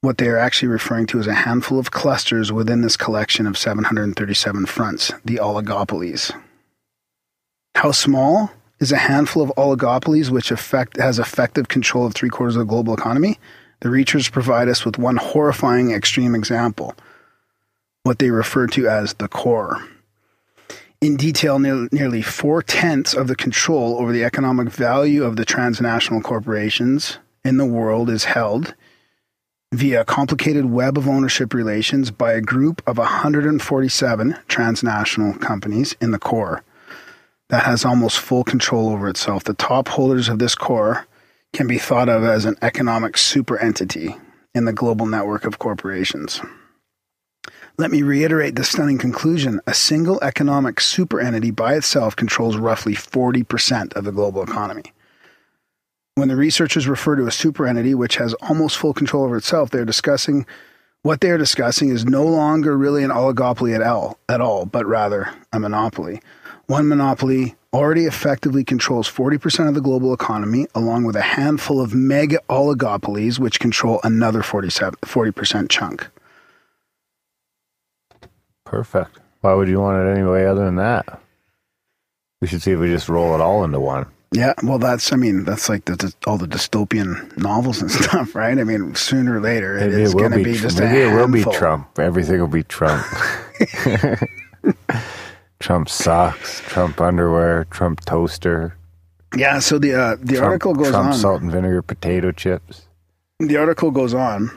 what 0.00 0.18
they 0.18 0.28
are 0.28 0.38
actually 0.38 0.68
referring 0.68 1.06
to 1.06 1.18
is 1.18 1.26
a 1.26 1.34
handful 1.34 1.78
of 1.78 1.90
clusters 1.90 2.52
within 2.52 2.82
this 2.82 2.96
collection 2.96 3.46
of 3.46 3.56
737 3.56 4.66
fronts, 4.66 5.12
the 5.24 5.36
oligopolies. 5.36 6.32
How 7.76 7.92
small 7.92 8.50
is 8.80 8.92
a 8.92 8.96
handful 8.96 9.42
of 9.42 9.52
oligopolies 9.56 10.30
which 10.30 10.50
effect, 10.50 10.96
has 10.96 11.18
effective 11.18 11.68
control 11.68 12.06
of 12.06 12.14
three 12.14 12.28
quarters 12.28 12.56
of 12.56 12.60
the 12.60 12.70
global 12.70 12.94
economy? 12.94 13.38
The 13.80 13.90
researchers 13.90 14.28
provide 14.28 14.68
us 14.68 14.84
with 14.84 14.98
one 14.98 15.16
horrifying 15.16 15.92
extreme 15.92 16.34
example 16.34 16.94
what 18.08 18.20
they 18.20 18.30
refer 18.30 18.66
to 18.66 18.88
as 18.88 19.12
the 19.14 19.28
core. 19.28 19.86
In 21.02 21.18
detail, 21.18 21.58
near, 21.58 21.88
nearly 21.92 22.22
four 22.22 22.62
tenths 22.62 23.12
of 23.12 23.28
the 23.28 23.36
control 23.36 23.98
over 23.98 24.12
the 24.12 24.24
economic 24.24 24.70
value 24.70 25.24
of 25.24 25.36
the 25.36 25.44
transnational 25.44 26.22
corporations 26.22 27.18
in 27.44 27.58
the 27.58 27.66
world 27.66 28.08
is 28.08 28.24
held 28.24 28.74
via 29.72 30.00
a 30.00 30.04
complicated 30.06 30.64
web 30.64 30.96
of 30.96 31.06
ownership 31.06 31.52
relations 31.52 32.10
by 32.10 32.32
a 32.32 32.40
group 32.40 32.80
of 32.86 32.96
147 32.96 34.38
transnational 34.48 35.34
companies 35.34 35.94
in 36.00 36.10
the 36.10 36.18
core 36.18 36.64
that 37.50 37.64
has 37.64 37.84
almost 37.84 38.18
full 38.18 38.42
control 38.42 38.88
over 38.88 39.06
itself. 39.10 39.44
The 39.44 39.52
top 39.52 39.86
holders 39.86 40.30
of 40.30 40.38
this 40.38 40.54
core 40.54 41.06
can 41.52 41.66
be 41.66 41.76
thought 41.76 42.08
of 42.08 42.24
as 42.24 42.46
an 42.46 42.56
economic 42.62 43.18
super 43.18 43.58
entity 43.58 44.16
in 44.54 44.64
the 44.64 44.72
global 44.72 45.04
network 45.04 45.44
of 45.44 45.58
corporations. 45.58 46.40
Let 47.80 47.92
me 47.92 48.02
reiterate 48.02 48.56
the 48.56 48.64
stunning 48.64 48.98
conclusion. 48.98 49.60
A 49.68 49.72
single 49.72 50.18
economic 50.20 50.80
superentity 50.80 51.52
by 51.52 51.74
itself 51.76 52.16
controls 52.16 52.56
roughly 52.56 52.92
40% 52.92 53.94
of 53.94 54.02
the 54.02 54.10
global 54.10 54.42
economy. 54.42 54.92
When 56.16 56.26
the 56.26 56.34
researchers 56.34 56.88
refer 56.88 57.14
to 57.14 57.28
a 57.28 57.30
superentity 57.30 57.94
which 57.94 58.16
has 58.16 58.34
almost 58.34 58.76
full 58.78 58.92
control 58.92 59.22
over 59.22 59.36
itself, 59.36 59.70
they're 59.70 59.84
discussing 59.84 60.44
what 61.02 61.20
they're 61.20 61.38
discussing 61.38 61.90
is 61.90 62.04
no 62.04 62.26
longer 62.26 62.76
really 62.76 63.04
an 63.04 63.10
oligopoly 63.10 63.76
at 63.76 63.82
all, 63.82 64.18
at 64.28 64.40
all, 64.40 64.66
but 64.66 64.84
rather 64.84 65.32
a 65.52 65.60
monopoly. 65.60 66.20
One 66.66 66.88
monopoly 66.88 67.54
already 67.72 68.06
effectively 68.06 68.64
controls 68.64 69.08
40% 69.08 69.68
of 69.68 69.74
the 69.74 69.80
global 69.80 70.12
economy, 70.12 70.66
along 70.74 71.04
with 71.04 71.14
a 71.14 71.22
handful 71.22 71.80
of 71.80 71.94
mega 71.94 72.40
oligopolies 72.50 73.38
which 73.38 73.60
control 73.60 74.00
another 74.02 74.42
47, 74.42 74.98
40% 75.04 75.68
chunk. 75.68 76.08
Perfect. 78.70 79.18
Why 79.40 79.54
would 79.54 79.68
you 79.68 79.80
want 79.80 80.06
it 80.06 80.10
any 80.16 80.26
way 80.28 80.46
other 80.46 80.64
than 80.64 80.76
that? 80.76 81.20
We 82.40 82.48
should 82.48 82.62
see 82.62 82.72
if 82.72 82.78
we 82.78 82.88
just 82.88 83.08
roll 83.08 83.34
it 83.34 83.40
all 83.40 83.64
into 83.64 83.80
one. 83.80 84.06
Yeah, 84.30 84.52
well, 84.62 84.78
that's 84.78 85.10
I 85.12 85.16
mean 85.16 85.44
that's 85.44 85.70
like 85.70 85.86
the, 85.86 86.12
all 86.26 86.36
the 86.36 86.46
dystopian 86.46 87.34
novels 87.38 87.80
and 87.80 87.90
stuff, 88.00 88.34
right? 88.34 88.58
I 88.58 88.64
mean, 88.64 88.94
sooner 88.94 89.38
or 89.38 89.40
later 89.40 89.78
it 89.78 89.90
Maybe 89.90 90.02
is 90.02 90.14
going 90.14 90.32
to 90.32 90.36
be. 90.36 90.44
be 90.44 90.54
just 90.58 90.78
maybe 90.78 91.00
a 91.00 91.10
it 91.10 91.14
will 91.14 91.28
be. 91.28 91.42
Trump. 91.44 91.98
Everything 91.98 92.38
will 92.40 92.46
be 92.46 92.62
Trump. 92.62 93.04
Trump 95.60 95.88
socks, 95.88 96.60
Trump 96.66 97.00
underwear, 97.00 97.64
Trump 97.70 98.00
toaster, 98.04 98.76
Yeah, 99.36 99.58
so 99.60 99.78
the 99.78 99.94
uh, 99.94 100.16
the 100.20 100.36
Trump, 100.36 100.44
article 100.46 100.74
goes 100.74 100.88
Trump 100.90 100.96
on. 100.96 101.04
Trump 101.10 101.20
salt 101.20 101.42
and 101.42 101.50
vinegar 101.50 101.82
potato 101.82 102.30
chips. 102.30 102.82
The 103.40 103.56
article 103.56 103.90
goes 103.90 104.14
on 104.14 104.50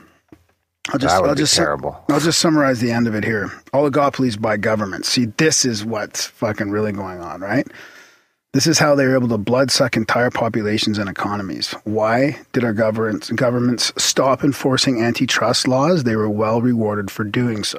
I'll 0.90 0.98
just, 0.98 1.14
that 1.14 1.20
would 1.20 1.28
I'll 1.30 1.36
be 1.36 1.42
just, 1.42 1.54
terrible. 1.54 2.04
I'll 2.08 2.20
just 2.20 2.38
summarize 2.38 2.80
the 2.80 2.90
end 2.90 3.06
of 3.06 3.14
it 3.14 3.24
here. 3.24 3.48
Oligopolies 3.72 4.40
by 4.40 4.56
governments. 4.56 5.08
See, 5.08 5.26
this 5.26 5.64
is 5.64 5.84
what's 5.84 6.26
fucking 6.26 6.70
really 6.70 6.92
going 6.92 7.20
on, 7.20 7.40
right? 7.40 7.66
This 8.52 8.66
is 8.66 8.78
how 8.78 8.94
they 8.94 9.06
were 9.06 9.14
able 9.14 9.28
to 9.28 9.38
bloodsuck 9.38 9.96
entire 9.96 10.30
populations 10.30 10.98
and 10.98 11.08
economies. 11.08 11.72
Why 11.84 12.38
did 12.52 12.64
our 12.64 12.74
governments 12.74 13.30
governments 13.30 13.92
stop 13.96 14.44
enforcing 14.44 15.00
antitrust 15.00 15.66
laws? 15.66 16.04
They 16.04 16.16
were 16.16 16.28
well 16.28 16.60
rewarded 16.60 17.10
for 17.10 17.24
doing 17.24 17.64
so. 17.64 17.78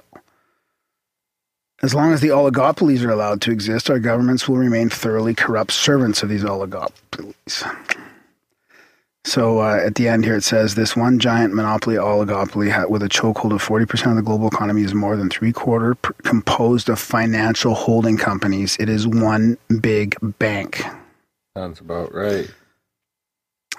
As 1.84 1.94
long 1.94 2.13
as 2.13 2.22
the 2.22 2.30
oligopolies 2.30 3.06
are 3.06 3.12
allowed 3.12 3.42
to 3.42 3.52
exist, 3.52 3.89
our 3.89 4.00
governments 4.00 4.48
will 4.48 4.58
remain 4.58 4.89
thoroughly 4.89 5.36
corrupt 5.36 5.74
servants 5.74 6.24
of 6.24 6.30
these 6.30 6.44
oligopolies. 6.44 7.70
So 9.26 9.60
uh, 9.60 9.82
at 9.84 9.96
the 9.96 10.08
end 10.10 10.26
here, 10.26 10.36
it 10.36 10.44
says 10.44 10.76
this 10.76 10.96
one 10.98 11.18
giant 11.18 11.54
monopoly 11.54 11.96
oligopoly 11.96 12.70
ha- 12.70 12.88
with 12.88 13.02
a 13.04 13.10
chokehold 13.10 13.54
of 13.54 13.64
40% 13.64 14.10
of 14.10 14.16
the 14.18 14.22
global 14.22 14.48
economy 14.48 14.84
is 14.84 14.94
more 14.94 15.16
than 15.16 15.30
three 15.30 15.54
quarter 15.54 15.96
p- 15.96 16.10
composed 16.24 16.90
of 16.90 17.00
financial 17.00 17.74
holding 17.74 18.18
companies. 18.18 18.76
It 18.80 18.90
is 18.90 19.08
one 19.08 19.58
big 19.80 20.18
bank. 20.40 20.84
Sounds 21.56 21.80
about 21.80 22.14
right. 22.14 22.52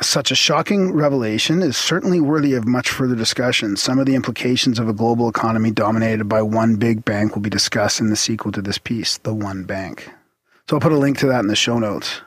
Such 0.01 0.33
a 0.33 0.35
shocking 0.35 0.93
revelation 0.93 1.63
is 1.63 1.77
certainly 1.77 2.21
worthy 2.21 2.55
of 2.55 2.67
much 2.67 2.89
further 2.89 3.15
discussion. 3.15 3.77
Some 3.77 3.99
of 3.99 4.07
the 4.07 4.17
implications 4.17 4.79
of 4.79 4.89
a 4.89 4.93
global 4.93 5.29
economy 5.29 5.71
dominated 5.71 6.25
by 6.25 6.43
one 6.43 6.77
big 6.77 7.05
bank 7.05 7.35
will 7.35 7.43
be 7.43 7.51
discussed 7.51 8.01
in 8.01 8.09
the 8.09 8.17
sequel 8.17 8.51
to 8.53 8.63
this 8.63 8.79
piece, 8.79 9.19
The 9.19 9.35
One 9.35 9.65
Bank. 9.65 10.11
So 10.69 10.77
I'll 10.77 10.81
put 10.81 10.91
a 10.93 10.99
link 10.99 11.19
to 11.19 11.27
that 11.27 11.41
in 11.41 11.47
the 11.47 11.55
show 11.55 11.79
notes. 11.79 12.23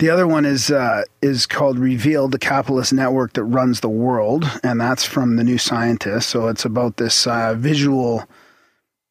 The 0.00 0.10
other 0.10 0.26
one 0.26 0.44
is 0.44 0.70
uh, 0.70 1.04
is 1.22 1.46
called 1.46 1.78
Revealed, 1.78 2.32
the 2.32 2.38
capitalist 2.38 2.92
network 2.92 3.34
that 3.34 3.44
runs 3.44 3.80
the 3.80 3.88
world, 3.88 4.44
and 4.62 4.80
that's 4.80 5.04
from 5.04 5.36
the 5.36 5.44
New 5.44 5.58
Scientist. 5.58 6.28
So 6.28 6.48
it's 6.48 6.64
about 6.64 6.96
this 6.96 7.26
uh, 7.26 7.54
visual 7.54 8.24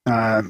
uh, 0.05 0.43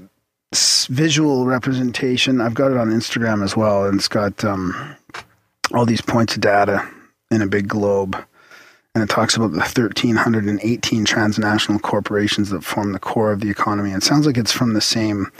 visual 0.89 1.45
representation. 1.45 2.41
I've 2.41 2.55
got 2.55 2.71
it 2.71 2.77
on 2.77 2.89
Instagram 2.89 3.43
as 3.43 3.55
well, 3.55 3.85
and 3.85 3.95
it's 3.95 4.07
got 4.07 4.43
um, 4.43 4.95
all 5.73 5.85
these 5.85 6.01
points 6.01 6.35
of 6.35 6.41
data 6.41 6.87
in 7.31 7.41
a 7.41 7.47
big 7.47 7.67
globe. 7.67 8.17
And 8.95 9.03
it 9.03 9.09
talks 9.09 9.35
about 9.35 9.51
the 9.51 9.57
1,318 9.57 11.05
transnational 11.05 11.79
corporations 11.79 12.51
that 12.51 12.63
form 12.63 12.91
the 12.91 12.99
core 12.99 13.31
of 13.31 13.39
the 13.39 13.49
economy. 13.49 13.91
It 13.91 14.03
sounds 14.03 14.27
like 14.27 14.37
it's 14.37 14.51
from 14.51 14.73
the 14.73 14.81
same 14.81 15.31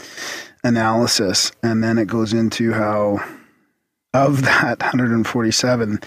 analysis. 0.64 1.52
And 1.62 1.84
then 1.84 1.96
it 1.98 2.08
goes 2.08 2.32
into 2.32 2.72
how, 2.72 3.24
of 4.14 4.42
that 4.42 4.80
147, 4.80 6.00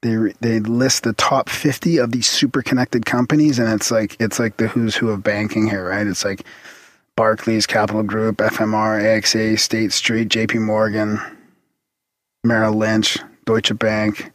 they 0.00 0.16
they 0.40 0.60
list 0.60 1.02
the 1.02 1.12
top 1.14 1.48
50 1.50 1.98
of 1.98 2.12
these 2.12 2.26
super 2.26 2.62
connected 2.62 3.04
companies, 3.06 3.58
and 3.58 3.72
it's 3.72 3.90
like 3.90 4.16
it's 4.20 4.38
like 4.38 4.56
the 4.56 4.68
who's 4.68 4.94
who 4.96 5.10
of 5.10 5.22
banking 5.22 5.68
here, 5.68 5.88
right? 5.88 6.06
It's 6.06 6.24
like 6.24 6.46
Barclays, 7.16 7.66
Capital 7.66 8.02
Group, 8.02 8.38
FMR, 8.38 9.02
AXA, 9.02 9.58
State 9.58 9.92
Street, 9.92 10.28
J.P. 10.28 10.58
Morgan, 10.58 11.20
Merrill 12.44 12.74
Lynch, 12.74 13.18
Deutsche 13.44 13.76
Bank, 13.78 14.32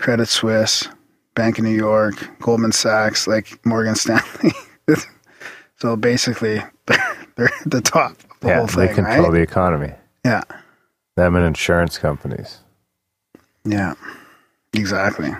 Credit 0.00 0.26
Suisse, 0.26 0.88
Bank 1.34 1.58
of 1.58 1.64
New 1.64 1.70
York, 1.70 2.14
Goldman 2.40 2.72
Sachs, 2.72 3.26
like 3.26 3.64
Morgan 3.64 3.94
Stanley. 3.94 4.52
so 5.76 5.96
basically, 5.96 6.62
they're, 7.36 7.46
at 7.64 7.70
the 7.70 7.80
top 7.80 8.12
of 8.12 8.40
the 8.40 8.48
Yeah, 8.48 8.56
whole 8.58 8.66
they 8.66 8.88
control 8.88 9.26
right? 9.26 9.32
the 9.32 9.40
economy. 9.42 9.92
Yeah, 10.24 10.42
Them 11.16 11.34
and 11.34 11.44
insurance 11.46 11.98
companies. 11.98 12.58
yeah, 13.64 13.94
exactly. 14.74 15.30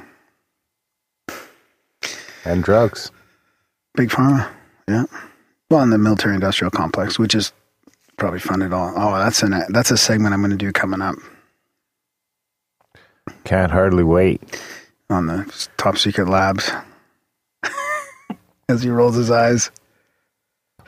And 2.44 2.62
drugs. 2.64 3.10
Big 3.94 4.08
pharma, 4.10 4.48
yeah. 4.88 5.04
Well, 5.70 5.82
in 5.82 5.90
the 5.90 5.98
military-industrial 5.98 6.70
complex, 6.70 7.18
which 7.18 7.34
is 7.34 7.52
probably 8.16 8.38
funded 8.38 8.72
all. 8.72 8.92
Oh, 8.96 9.18
that's 9.18 9.42
an 9.42 9.64
that's 9.68 9.90
a 9.90 9.96
segment 9.96 10.32
I'm 10.32 10.40
going 10.40 10.50
to 10.52 10.56
do 10.56 10.72
coming 10.72 11.02
up 11.02 11.16
Can't 13.44 13.72
hardly 13.72 14.04
wait. 14.04 14.60
on 15.10 15.26
the 15.26 15.68
top 15.76 15.98
secret 15.98 16.28
labs. 16.28 16.70
As 18.68 18.82
he 18.82 18.90
rolls 18.90 19.16
his 19.16 19.30
eyes. 19.30 19.70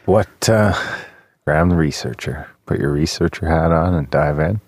What, 0.07 0.48
uh, 0.48 0.72
Graham 1.44 1.68
the 1.68 1.77
researcher, 1.77 2.48
put 2.66 2.79
your 2.81 2.90
researcher 2.92 3.46
hat 3.46 3.70
on 3.72 3.94
and 3.94 4.09
dive 4.11 4.38
in. 4.38 4.61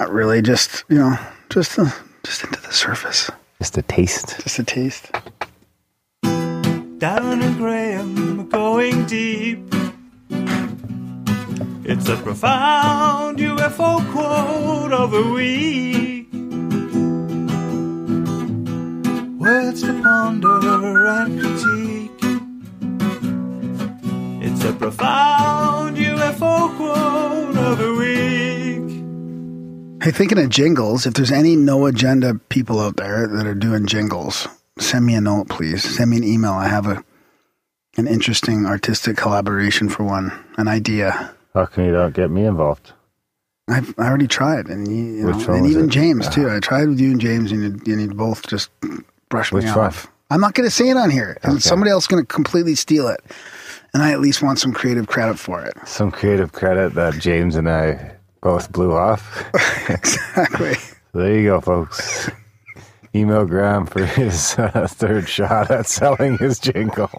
Not 0.00 0.12
really, 0.14 0.40
just 0.40 0.84
you 0.88 0.96
know, 0.96 1.14
just 1.50 1.78
uh, 1.78 1.90
just 2.24 2.42
into 2.42 2.58
the 2.62 2.72
surface, 2.72 3.30
Just 3.58 3.76
a 3.76 3.82
taste. 3.82 4.40
just 4.42 4.58
a 4.58 4.64
taste. 4.64 5.12
Down 6.22 7.42
and 7.42 7.56
Graham 7.58 8.40
are 8.40 8.44
going 8.44 9.04
deep. 9.04 9.58
It's 11.84 12.08
a 12.08 12.16
profound 12.16 13.40
UFO 13.40 14.10
quote 14.12 14.94
of 14.94 15.10
the 15.10 15.22
week. 15.34 16.32
Words 19.38 19.82
to 19.82 19.92
ponder 20.02 21.06
and 21.08 21.40
critique. 21.42 22.24
It's 24.46 24.64
a 24.64 24.72
profound 24.72 25.98
UFO 25.98 26.74
quote 26.78 27.56
of 27.58 27.76
the 27.76 27.94
week. 27.98 28.49
Hey, 30.02 30.12
thinking 30.12 30.38
of 30.38 30.48
jingles, 30.48 31.04
if 31.04 31.14
there's 31.14 31.30
any 31.30 31.56
no 31.56 31.84
agenda 31.86 32.34
people 32.48 32.80
out 32.80 32.96
there 32.96 33.26
that 33.26 33.46
are 33.46 33.54
doing 33.54 33.86
jingles, 33.86 34.48
send 34.78 35.04
me 35.04 35.14
a 35.14 35.20
note, 35.20 35.48
please. 35.50 35.82
Send 35.82 36.10
me 36.10 36.16
an 36.16 36.24
email. 36.24 36.52
I 36.52 36.68
have 36.68 36.86
a 36.86 37.04
an 37.96 38.06
interesting 38.06 38.64
artistic 38.66 39.16
collaboration 39.16 39.88
for 39.90 40.04
one, 40.04 40.32
an 40.56 40.68
idea. 40.68 41.34
How 41.52 41.66
come 41.66 41.84
you 41.84 41.92
don't 41.92 42.14
get 42.14 42.30
me 42.30 42.44
involved? 42.46 42.92
I've 43.68 43.92
I 43.98 44.06
already 44.06 44.26
tried, 44.28 44.68
and 44.68 44.88
you, 44.88 45.04
you 45.18 45.26
Which 45.26 45.46
know, 45.46 45.54
one 45.54 45.58
and 45.58 45.66
even 45.66 45.84
it? 45.86 45.90
James 45.90 46.28
uh, 46.28 46.30
too. 46.30 46.50
I 46.50 46.60
tried 46.60 46.88
with 46.88 47.00
you 47.00 47.10
and 47.10 47.20
James, 47.20 47.52
and 47.52 47.62
you, 47.62 47.92
you 47.92 47.96
need 47.96 48.16
both 48.16 48.46
just 48.46 48.70
brush 49.28 49.52
Which 49.52 49.64
me 49.64 49.70
one? 49.70 49.78
off. 49.80 50.06
I'm 50.30 50.40
not 50.40 50.54
going 50.54 50.66
to 50.66 50.74
say 50.74 50.88
it 50.88 50.96
on 50.96 51.10
here, 51.10 51.36
and 51.42 51.54
Okay. 51.54 51.60
somebody 51.60 51.90
else 51.90 52.06
going 52.06 52.22
to 52.22 52.26
completely 52.26 52.74
steal 52.76 53.06
it, 53.08 53.20
and 53.92 54.02
I 54.02 54.12
at 54.12 54.20
least 54.20 54.40
want 54.40 54.60
some 54.60 54.72
creative 54.72 55.08
credit 55.08 55.38
for 55.38 55.62
it. 55.62 55.74
Some 55.86 56.10
creative 56.10 56.52
credit 56.52 56.94
that 56.94 57.14
James 57.18 57.56
and 57.56 57.68
I 57.68 58.12
both 58.42 58.72
blew 58.72 58.92
off. 58.92 59.44
exactly. 59.88 60.74
there 61.12 61.36
you 61.38 61.44
go, 61.44 61.60
folks. 61.60 62.30
Email 63.14 63.44
Graham 63.44 63.86
for 63.86 64.04
his 64.04 64.54
uh, 64.58 64.86
third 64.88 65.28
shot 65.28 65.70
at 65.70 65.86
selling 65.86 66.38
his 66.38 66.58
jingle. 66.58 67.10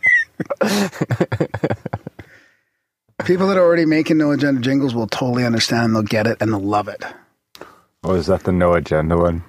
People 3.25 3.47
that 3.47 3.57
are 3.57 3.63
already 3.63 3.85
making 3.85 4.17
no 4.17 4.31
agenda 4.31 4.61
jingles 4.61 4.95
will 4.95 5.07
totally 5.07 5.45
understand. 5.45 5.85
and 5.87 5.95
They'll 5.95 6.03
get 6.03 6.27
it 6.27 6.37
and 6.41 6.51
they'll 6.53 6.59
love 6.59 6.87
it. 6.87 7.03
Oh, 8.03 8.15
is 8.15 8.27
that 8.27 8.43
the 8.43 8.51
no 8.51 8.73
agenda 8.73 9.17
one? 9.17 9.43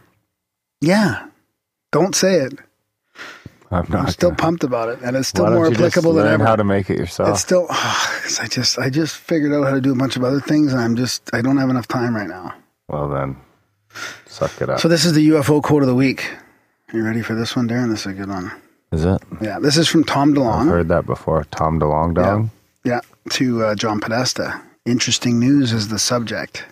Yeah. 0.80 1.28
Don't 1.90 2.14
say 2.14 2.36
it. 2.36 2.58
I'm 3.72 3.86
not. 3.88 4.00
I'm 4.00 4.08
still 4.08 4.30
gonna- 4.30 4.36
pumped 4.42 4.64
about 4.64 4.88
it, 4.90 4.98
and 5.02 5.16
it's 5.16 5.28
still 5.28 5.50
more 5.50 5.66
applicable 5.66 6.12
than 6.12 6.24
learn 6.26 6.34
ever. 6.34 6.44
how 6.44 6.56
to 6.56 6.64
make 6.64 6.90
it 6.90 6.98
yourself? 6.98 7.30
it's 7.30 7.40
still. 7.40 7.66
'cause 7.68 8.38
I 8.40 8.46
just, 8.46 8.78
I 8.78 8.90
just 8.90 9.16
figured 9.16 9.52
out 9.52 9.64
how 9.64 9.70
to 9.74 9.80
do 9.80 9.92
a 9.92 9.96
bunch 9.96 10.16
of 10.16 10.22
other 10.24 10.40
things, 10.40 10.72
and 10.72 10.80
I'm 10.80 10.94
just, 10.96 11.28
I 11.34 11.40
don't 11.40 11.56
have 11.56 11.70
enough 11.70 11.88
time 11.88 12.14
right 12.14 12.28
now. 12.28 12.54
well 12.88 13.08
then, 13.08 13.36
suck 14.26 14.60
it 14.60 14.68
up. 14.68 14.78
So 14.80 14.88
this 14.88 15.04
is 15.04 15.12
the 15.14 15.28
UFO 15.30 15.62
quote 15.62 15.82
of 15.82 15.88
the 15.88 15.94
week. 15.94 16.30
Are 16.92 16.98
You 16.98 17.04
ready 17.04 17.22
for 17.22 17.34
this 17.34 17.56
one, 17.56 17.68
Darren? 17.68 17.90
This 17.90 18.00
is 18.00 18.06
a 18.06 18.12
good 18.12 18.28
one. 18.28 18.52
is 18.92 19.04
it? 19.06 19.22
Yeah, 19.40 19.58
this 19.58 19.78
is 19.78 19.88
from 19.88 20.04
Tom 20.04 20.34
DeLonge. 20.34 20.62
I've 20.62 20.66
heard 20.68 20.88
that 20.88 21.06
before. 21.06 21.44
Tom 21.50 21.80
DeLonge 21.80 22.14
Dong. 22.14 22.50
Yeah, 22.84 23.00
to 23.30 23.64
uh, 23.64 23.74
John 23.74 24.00
Podesta. 24.00 24.60
Interesting 24.84 25.38
news 25.40 25.72
is 25.72 25.88
the 25.88 25.98
subject. 25.98 26.64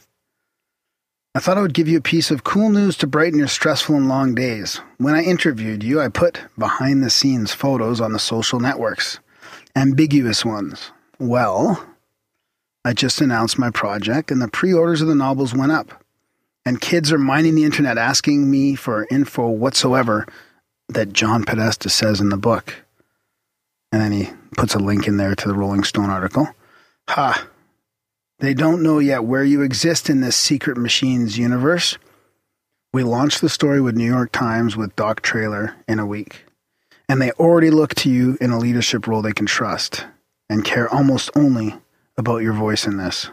I 1.32 1.38
thought 1.38 1.58
I 1.58 1.62
would 1.62 1.74
give 1.74 1.86
you 1.86 1.96
a 1.96 2.02
piece 2.02 2.32
of 2.32 2.42
cool 2.42 2.70
news 2.70 2.96
to 2.96 3.06
brighten 3.06 3.38
your 3.38 3.46
stressful 3.46 3.94
and 3.94 4.08
long 4.08 4.34
days. 4.34 4.80
When 4.98 5.14
I 5.14 5.22
interviewed 5.22 5.84
you, 5.84 6.00
I 6.00 6.08
put 6.08 6.40
behind 6.58 7.04
the 7.04 7.10
scenes 7.10 7.52
photos 7.52 8.00
on 8.00 8.12
the 8.12 8.18
social 8.18 8.58
networks, 8.58 9.20
ambiguous 9.76 10.44
ones. 10.44 10.90
Well, 11.20 11.86
I 12.84 12.94
just 12.94 13.20
announced 13.20 13.60
my 13.60 13.70
project, 13.70 14.32
and 14.32 14.42
the 14.42 14.48
pre 14.48 14.72
orders 14.72 15.02
of 15.02 15.08
the 15.08 15.14
novels 15.14 15.54
went 15.54 15.70
up. 15.70 16.02
And 16.66 16.80
kids 16.80 17.12
are 17.12 17.18
mining 17.18 17.54
the 17.54 17.64
internet 17.64 17.96
asking 17.96 18.50
me 18.50 18.74
for 18.74 19.06
info 19.08 19.48
whatsoever 19.50 20.26
that 20.88 21.12
John 21.12 21.44
Podesta 21.44 21.90
says 21.90 22.20
in 22.20 22.30
the 22.30 22.36
book. 22.36 22.74
And 23.92 24.02
then 24.02 24.10
he 24.10 24.30
puts 24.56 24.74
a 24.74 24.80
link 24.80 25.06
in 25.06 25.16
there 25.16 25.36
to 25.36 25.48
the 25.48 25.54
Rolling 25.54 25.84
Stone 25.84 26.10
article. 26.10 26.48
Ha! 27.08 27.46
They 28.40 28.54
don't 28.54 28.82
know 28.82 29.00
yet 29.00 29.24
where 29.24 29.44
you 29.44 29.60
exist 29.60 30.08
in 30.08 30.22
this 30.22 30.34
secret 30.34 30.78
machines 30.78 31.36
universe. 31.36 31.98
We 32.90 33.02
launched 33.02 33.42
the 33.42 33.50
story 33.50 33.82
with 33.82 33.96
New 33.96 34.06
York 34.06 34.32
Times 34.32 34.78
with 34.78 34.96
Doc 34.96 35.20
Trailer 35.20 35.76
in 35.86 35.98
a 35.98 36.06
week. 36.06 36.46
And 37.06 37.20
they 37.20 37.32
already 37.32 37.70
look 37.70 37.94
to 37.96 38.10
you 38.10 38.38
in 38.40 38.50
a 38.50 38.58
leadership 38.58 39.06
role 39.06 39.20
they 39.20 39.32
can 39.32 39.44
trust 39.44 40.06
and 40.48 40.64
care 40.64 40.88
almost 40.88 41.28
only 41.36 41.76
about 42.16 42.38
your 42.38 42.54
voice 42.54 42.86
in 42.86 42.96
this. 42.96 43.30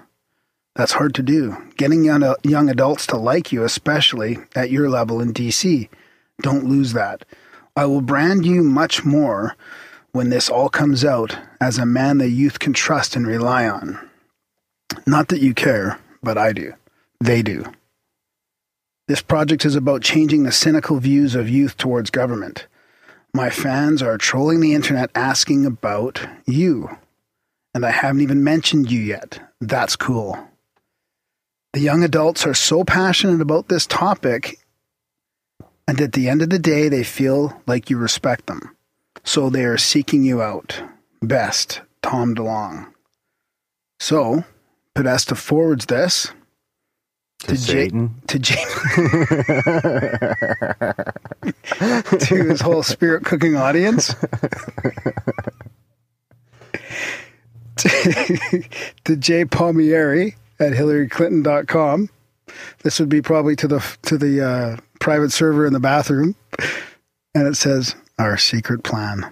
That's 0.76 0.92
hard 0.92 1.16
to 1.16 1.24
do. 1.24 1.56
Getting 1.78 2.04
young, 2.04 2.36
young 2.44 2.70
adults 2.70 3.08
to 3.08 3.18
like 3.18 3.54
you, 3.54 3.64
especially 3.64 4.40
at 4.56 4.72
your 4.72 4.90
level 4.90 5.22
in 5.22 5.34
DC. 5.34 5.88
Don't 6.42 6.66
lose 6.66 6.92
that. 6.92 7.24
I 7.78 7.86
will 7.86 8.02
brand 8.02 8.46
you 8.46 8.62
much 8.62 9.06
more 9.06 9.56
when 10.12 10.32
this 10.32 10.50
all 10.50 10.68
comes 10.68 11.06
out 11.06 11.38
as 11.62 11.78
a 11.78 11.86
man 11.86 12.18
the 12.18 12.30
youth 12.30 12.60
can 12.60 12.74
trust 12.74 13.16
and 13.16 13.26
rely 13.26 13.70
on. 13.70 14.07
Not 15.08 15.30
that 15.30 15.42
you 15.42 15.54
care, 15.54 16.00
but 16.22 16.38
I 16.38 16.52
do. 16.52 16.74
They 17.22 17.42
do. 17.42 17.64
This 19.08 19.22
project 19.22 19.64
is 19.64 19.74
about 19.74 20.02
changing 20.02 20.44
the 20.44 20.52
cynical 20.52 21.00
views 21.00 21.34
of 21.34 21.50
youth 21.50 21.78
towards 21.78 22.10
government. 22.10 22.68
My 23.34 23.50
fans 23.50 24.02
are 24.04 24.18
trolling 24.18 24.60
the 24.60 24.74
internet 24.74 25.10
asking 25.16 25.66
about 25.66 26.28
you. 26.46 26.90
And 27.74 27.86
I 27.86 27.92
haven't 27.92 28.22
even 28.22 28.44
mentioned 28.44 28.92
you 28.92 29.00
yet. 29.00 29.40
That's 29.62 29.96
cool. 29.96 30.38
The 31.72 31.80
young 31.80 32.04
adults 32.04 32.46
are 32.46 32.54
so 32.54 32.84
passionate 32.84 33.40
about 33.40 33.70
this 33.70 33.86
topic, 33.86 34.60
and 35.88 36.02
at 36.02 36.14
the 36.14 36.28
end 36.28 36.42
of 36.42 36.50
the 36.50 36.60
day, 36.60 36.90
they 36.90 37.04
feel 37.04 37.62
like 37.66 37.90
you 37.90 37.98
respect 37.98 38.48
them. 38.48 38.76
So 39.24 39.50
they 39.50 39.64
are 39.64 39.78
seeking 39.78 40.24
you 40.24 40.42
out. 40.42 40.82
Best, 41.22 41.82
Tom 42.02 42.36
DeLonge. 42.36 42.88
So, 44.00 44.44
Podesta 44.98 45.36
forwards 45.36 45.86
this 45.86 46.32
To 47.42 47.48
to 47.50 47.54
Jay, 47.54 47.84
Satan. 47.84 48.16
to 48.26 48.40
Jay, 48.40 48.56
to 52.18 52.36
his 52.50 52.62
whole 52.62 52.82
spirit 52.82 53.24
cooking 53.24 53.56
audience. 53.56 54.08
to, 57.76 58.64
to 59.06 59.16
Jay 59.18 59.46
Palmieri 59.46 60.36
at 60.60 60.74
HillaryClinton.com. 60.74 62.10
This 62.82 63.00
would 63.00 63.10
be 63.10 63.22
probably 63.22 63.56
to 63.58 63.68
the 63.68 63.98
to 64.02 64.18
the 64.18 64.44
uh, 64.44 64.78
private 65.00 65.32
server 65.32 65.68
in 65.68 65.74
the 65.74 65.80
bathroom, 65.80 66.36
and 67.36 67.48
it 67.48 67.56
says 67.56 67.96
our 68.18 68.36
secret 68.36 68.82
plan. 68.82 69.32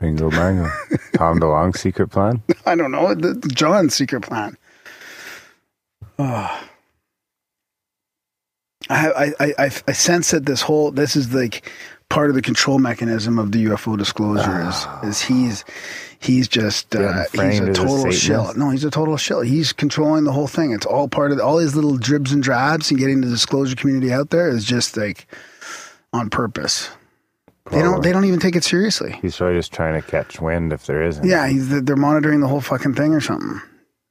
Bingo 0.00 0.30
bango. 0.30 0.70
Tom 1.14 1.38
DeLonge's 1.38 1.80
secret 1.80 2.08
plan. 2.08 2.42
I 2.66 2.74
don't 2.74 2.90
know 2.90 3.14
the, 3.14 3.34
the 3.34 3.48
John's 3.48 3.94
secret 3.94 4.22
plan. 4.22 4.56
Oh. 6.18 6.66
I, 8.88 9.32
I, 9.38 9.54
I, 9.58 9.70
I 9.86 9.92
sense 9.92 10.32
that 10.32 10.46
this 10.46 10.62
whole 10.62 10.90
this 10.90 11.14
is 11.14 11.32
like 11.32 11.70
part 12.08 12.28
of 12.28 12.34
the 12.34 12.42
control 12.42 12.78
mechanism 12.78 13.38
of 13.38 13.52
the 13.52 13.66
UFO 13.66 13.96
disclosure 13.96 14.68
is 14.68 14.86
is 15.04 15.22
he's 15.22 15.64
he's 16.18 16.48
just 16.48 16.96
uh, 16.96 17.24
he's 17.32 17.60
a 17.60 17.70
a 17.70 17.72
total 17.72 18.10
shill. 18.10 18.52
No, 18.54 18.70
he's 18.70 18.84
a 18.84 18.90
total 18.90 19.16
shill. 19.16 19.42
He's 19.42 19.72
controlling 19.72 20.24
the 20.24 20.32
whole 20.32 20.48
thing. 20.48 20.72
It's 20.72 20.86
all 20.86 21.08
part 21.08 21.30
of 21.30 21.40
all 21.40 21.58
his 21.58 21.76
little 21.76 21.96
dribs 21.96 22.32
and 22.32 22.42
drabs 22.42 22.90
and 22.90 22.98
getting 22.98 23.20
the 23.20 23.28
disclosure 23.28 23.76
community 23.76 24.12
out 24.12 24.30
there 24.30 24.48
is 24.48 24.64
just 24.64 24.96
like 24.96 25.26
on 26.12 26.30
purpose. 26.30 26.90
They 27.70 27.80
don't 27.82 28.02
they 28.02 28.12
don't 28.12 28.24
even 28.24 28.40
take 28.40 28.56
it 28.56 28.64
seriously. 28.64 29.18
He's 29.22 29.36
probably 29.36 29.56
just 29.58 29.72
trying 29.72 30.00
to 30.00 30.06
catch 30.06 30.40
wind 30.40 30.72
if 30.72 30.86
there 30.86 31.02
isn't. 31.02 31.24
Yeah, 31.26 31.46
he's, 31.46 31.68
they're 31.68 31.96
monitoring 31.96 32.40
the 32.40 32.48
whole 32.48 32.60
fucking 32.60 32.94
thing 32.94 33.12
or 33.14 33.20
something. 33.20 33.60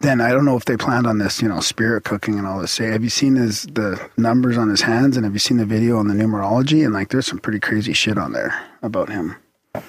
Then 0.02 0.22
I 0.22 0.30
don't 0.30 0.46
know 0.46 0.56
if 0.56 0.64
they 0.64 0.78
planned 0.78 1.06
on 1.08 1.18
this, 1.18 1.42
you 1.42 1.50
know, 1.50 1.60
spirit 1.60 2.06
cooking 2.06 2.38
and 2.38 2.48
all 2.48 2.62
this. 2.62 2.72
Say, 2.72 2.86
have 2.86 3.04
you 3.04 3.10
seen 3.10 3.36
his 3.36 3.64
the 3.64 4.00
numbers 4.18 4.58
on 4.58 4.70
his 4.70 4.82
hands 4.82 5.18
and 5.18 5.26
have 5.26 5.34
you 5.34 5.40
seen 5.40 5.58
the 5.58 5.66
video 5.66 5.98
on 5.98 6.08
the 6.08 6.14
numerology? 6.14 6.86
And 6.86 6.94
like, 6.94 7.10
there's 7.10 7.28
some 7.28 7.40
pretty 7.40 7.60
crazy 7.60 7.92
shit 7.92 8.18
on 8.18 8.32
there 8.32 8.58
about 8.82 9.10
him. 9.10 9.36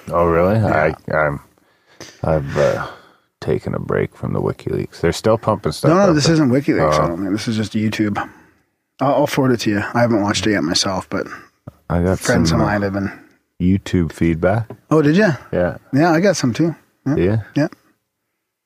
Oh, 0.09 0.25
really? 0.25 0.57
I, 0.59 0.93
I'm, 1.13 1.39
I've 2.23 2.57
uh, 2.57 2.91
taken 3.39 3.73
a 3.73 3.79
break 3.79 4.13
from 4.15 4.33
the 4.33 4.41
WikiLeaks. 4.41 4.99
They're 4.99 5.13
still 5.13 5.37
pumping 5.37 5.71
stuff. 5.71 5.89
No, 5.89 6.07
no, 6.07 6.13
this 6.13 6.25
there. 6.25 6.33
isn't 6.33 6.49
WikiLeaks. 6.49 6.91
I 6.93 7.03
Oh. 7.05 7.07
don't 7.07 7.19
think 7.19 7.31
this 7.31 7.47
is 7.47 7.55
just 7.55 7.71
YouTube. 7.71 8.17
I'll, 8.99 9.13
I'll 9.13 9.27
forward 9.27 9.53
it 9.53 9.61
to 9.61 9.69
you. 9.69 9.79
I 9.93 10.01
haven't 10.01 10.21
watched 10.23 10.45
it 10.45 10.51
yet 10.51 10.63
myself, 10.63 11.09
but 11.09 11.25
I 11.89 12.03
got 12.03 12.19
friends 12.19 12.49
some 12.49 12.59
of 12.59 12.67
uh, 12.67 12.69
mine 12.69 12.81
have 12.81 12.93
been. 12.93 13.11
YouTube 13.61 14.11
feedback. 14.11 14.69
Oh, 14.89 15.01
did 15.01 15.15
you? 15.15 15.29
Yeah, 15.53 15.77
Yeah, 15.93 16.11
I 16.11 16.19
got 16.19 16.35
some 16.35 16.53
too. 16.53 16.75
Yeah. 17.05 17.15
yeah. 17.15 17.41
Yeah. 17.55 17.67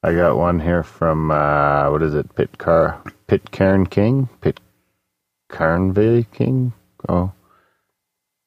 I 0.04 0.14
got 0.14 0.38
one 0.38 0.60
here 0.60 0.84
from 0.84 1.32
uh, 1.32 1.90
what 1.90 2.04
is 2.04 2.14
it? 2.14 2.34
Pit 2.36 2.58
Car 2.58 3.02
Pit 3.28 3.52
Cairn 3.52 3.88
King 3.88 4.30
Pit 4.42 4.60
Cairn 5.52 5.94
Viking. 5.94 6.74
Oh, 7.10 7.32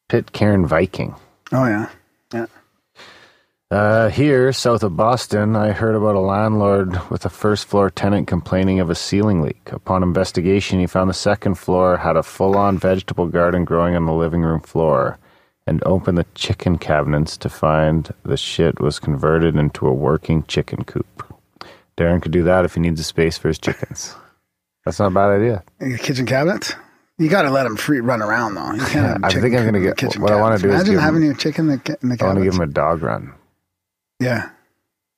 Pit 0.09 0.33
Cairn 0.33 0.67
Viking. 0.67 1.15
Oh 1.53 1.67
yeah. 1.67 1.91
Yeah. 2.33 2.47
Uh, 3.71 4.09
here, 4.09 4.51
south 4.53 4.83
of 4.83 4.97
Boston, 4.97 5.55
I 5.55 5.73
heard 5.73 5.95
about 5.95 6.15
a 6.15 6.21
landlord 6.21 6.99
with 7.11 7.27
a 7.27 7.29
first 7.29 7.67
floor 7.67 7.91
tenant 7.91 8.27
complaining 8.27 8.81
of 8.81 8.89
a 8.89 8.95
ceiling 8.95 9.43
leak. 9.43 9.71
Upon 9.73 10.03
investigation, 10.03 10.79
he 10.81 10.87
found 10.87 11.11
the 11.11 11.15
second 11.15 11.57
floor 11.57 11.99
had 11.99 12.17
a 12.17 12.23
full 12.23 12.57
on 12.57 12.79
vegetable 12.79 13.27
garden 13.27 13.65
growing 13.67 13.95
on 13.95 14.07
the 14.07 14.13
living 14.13 14.41
room 14.43 14.61
floor 14.61 15.19
and 15.69 15.83
opened 15.85 16.19
the 16.19 16.27
chicken 16.35 16.79
cabinets 16.79 17.37
to 17.39 17.49
find 17.49 18.13
the 18.25 18.37
shit 18.37 18.81
was 18.81 18.99
converted 18.99 19.55
into 19.57 19.87
a 19.87 19.93
working 19.93 20.43
chicken 20.45 20.85
coop. 20.85 21.07
Darren 21.97 22.23
could 22.23 22.33
do 22.33 22.43
that 22.45 22.65
if 22.65 22.75
he 22.75 22.81
needs 22.81 23.01
a 23.01 23.05
space 23.05 23.37
for 23.39 23.49
his 23.49 23.59
chickens. 23.59 24.15
That's 24.85 24.99
not 24.99 25.09
a 25.09 25.11
bad 25.15 25.31
idea. 25.31 25.65
Your 25.81 25.99
kitchen 25.99 26.25
cabinets. 26.27 26.75
You 27.19 27.29
got 27.29 27.43
to 27.43 27.51
let 27.51 27.65
them 27.65 27.77
free 27.77 28.01
run 28.01 28.23
around 28.23 28.55
though. 28.55 28.73
You 28.73 28.81
can't 28.81 28.93
have 29.23 29.25
I 29.25 29.29
think 29.31 29.45
I'm 29.47 29.65
gonna 29.65 29.69
in 29.69 29.75
the 29.75 29.81
get- 29.89 29.97
kitchen 29.97 30.23
what 30.23 30.31
I 30.33 30.41
wanna 30.41 30.57
cabinets. 30.57 30.63
do 30.63 30.69
is 30.69 30.75
Imagine 30.75 30.93
give 30.95 30.99
'em- 30.99 31.05
having 31.05 31.23
your 31.25 31.35
chicken 31.35 31.65
in 31.69 31.71
the, 31.73 31.79
ca- 31.79 31.97
in 32.03 32.09
the 32.11 32.17
I 32.21 32.27
want 32.27 32.39
to 32.39 32.45
give 32.45 32.55
him 32.55 32.61
a 32.61 32.67
dog 32.67 33.03
run. 33.03 33.35
Yeah. 34.21 34.51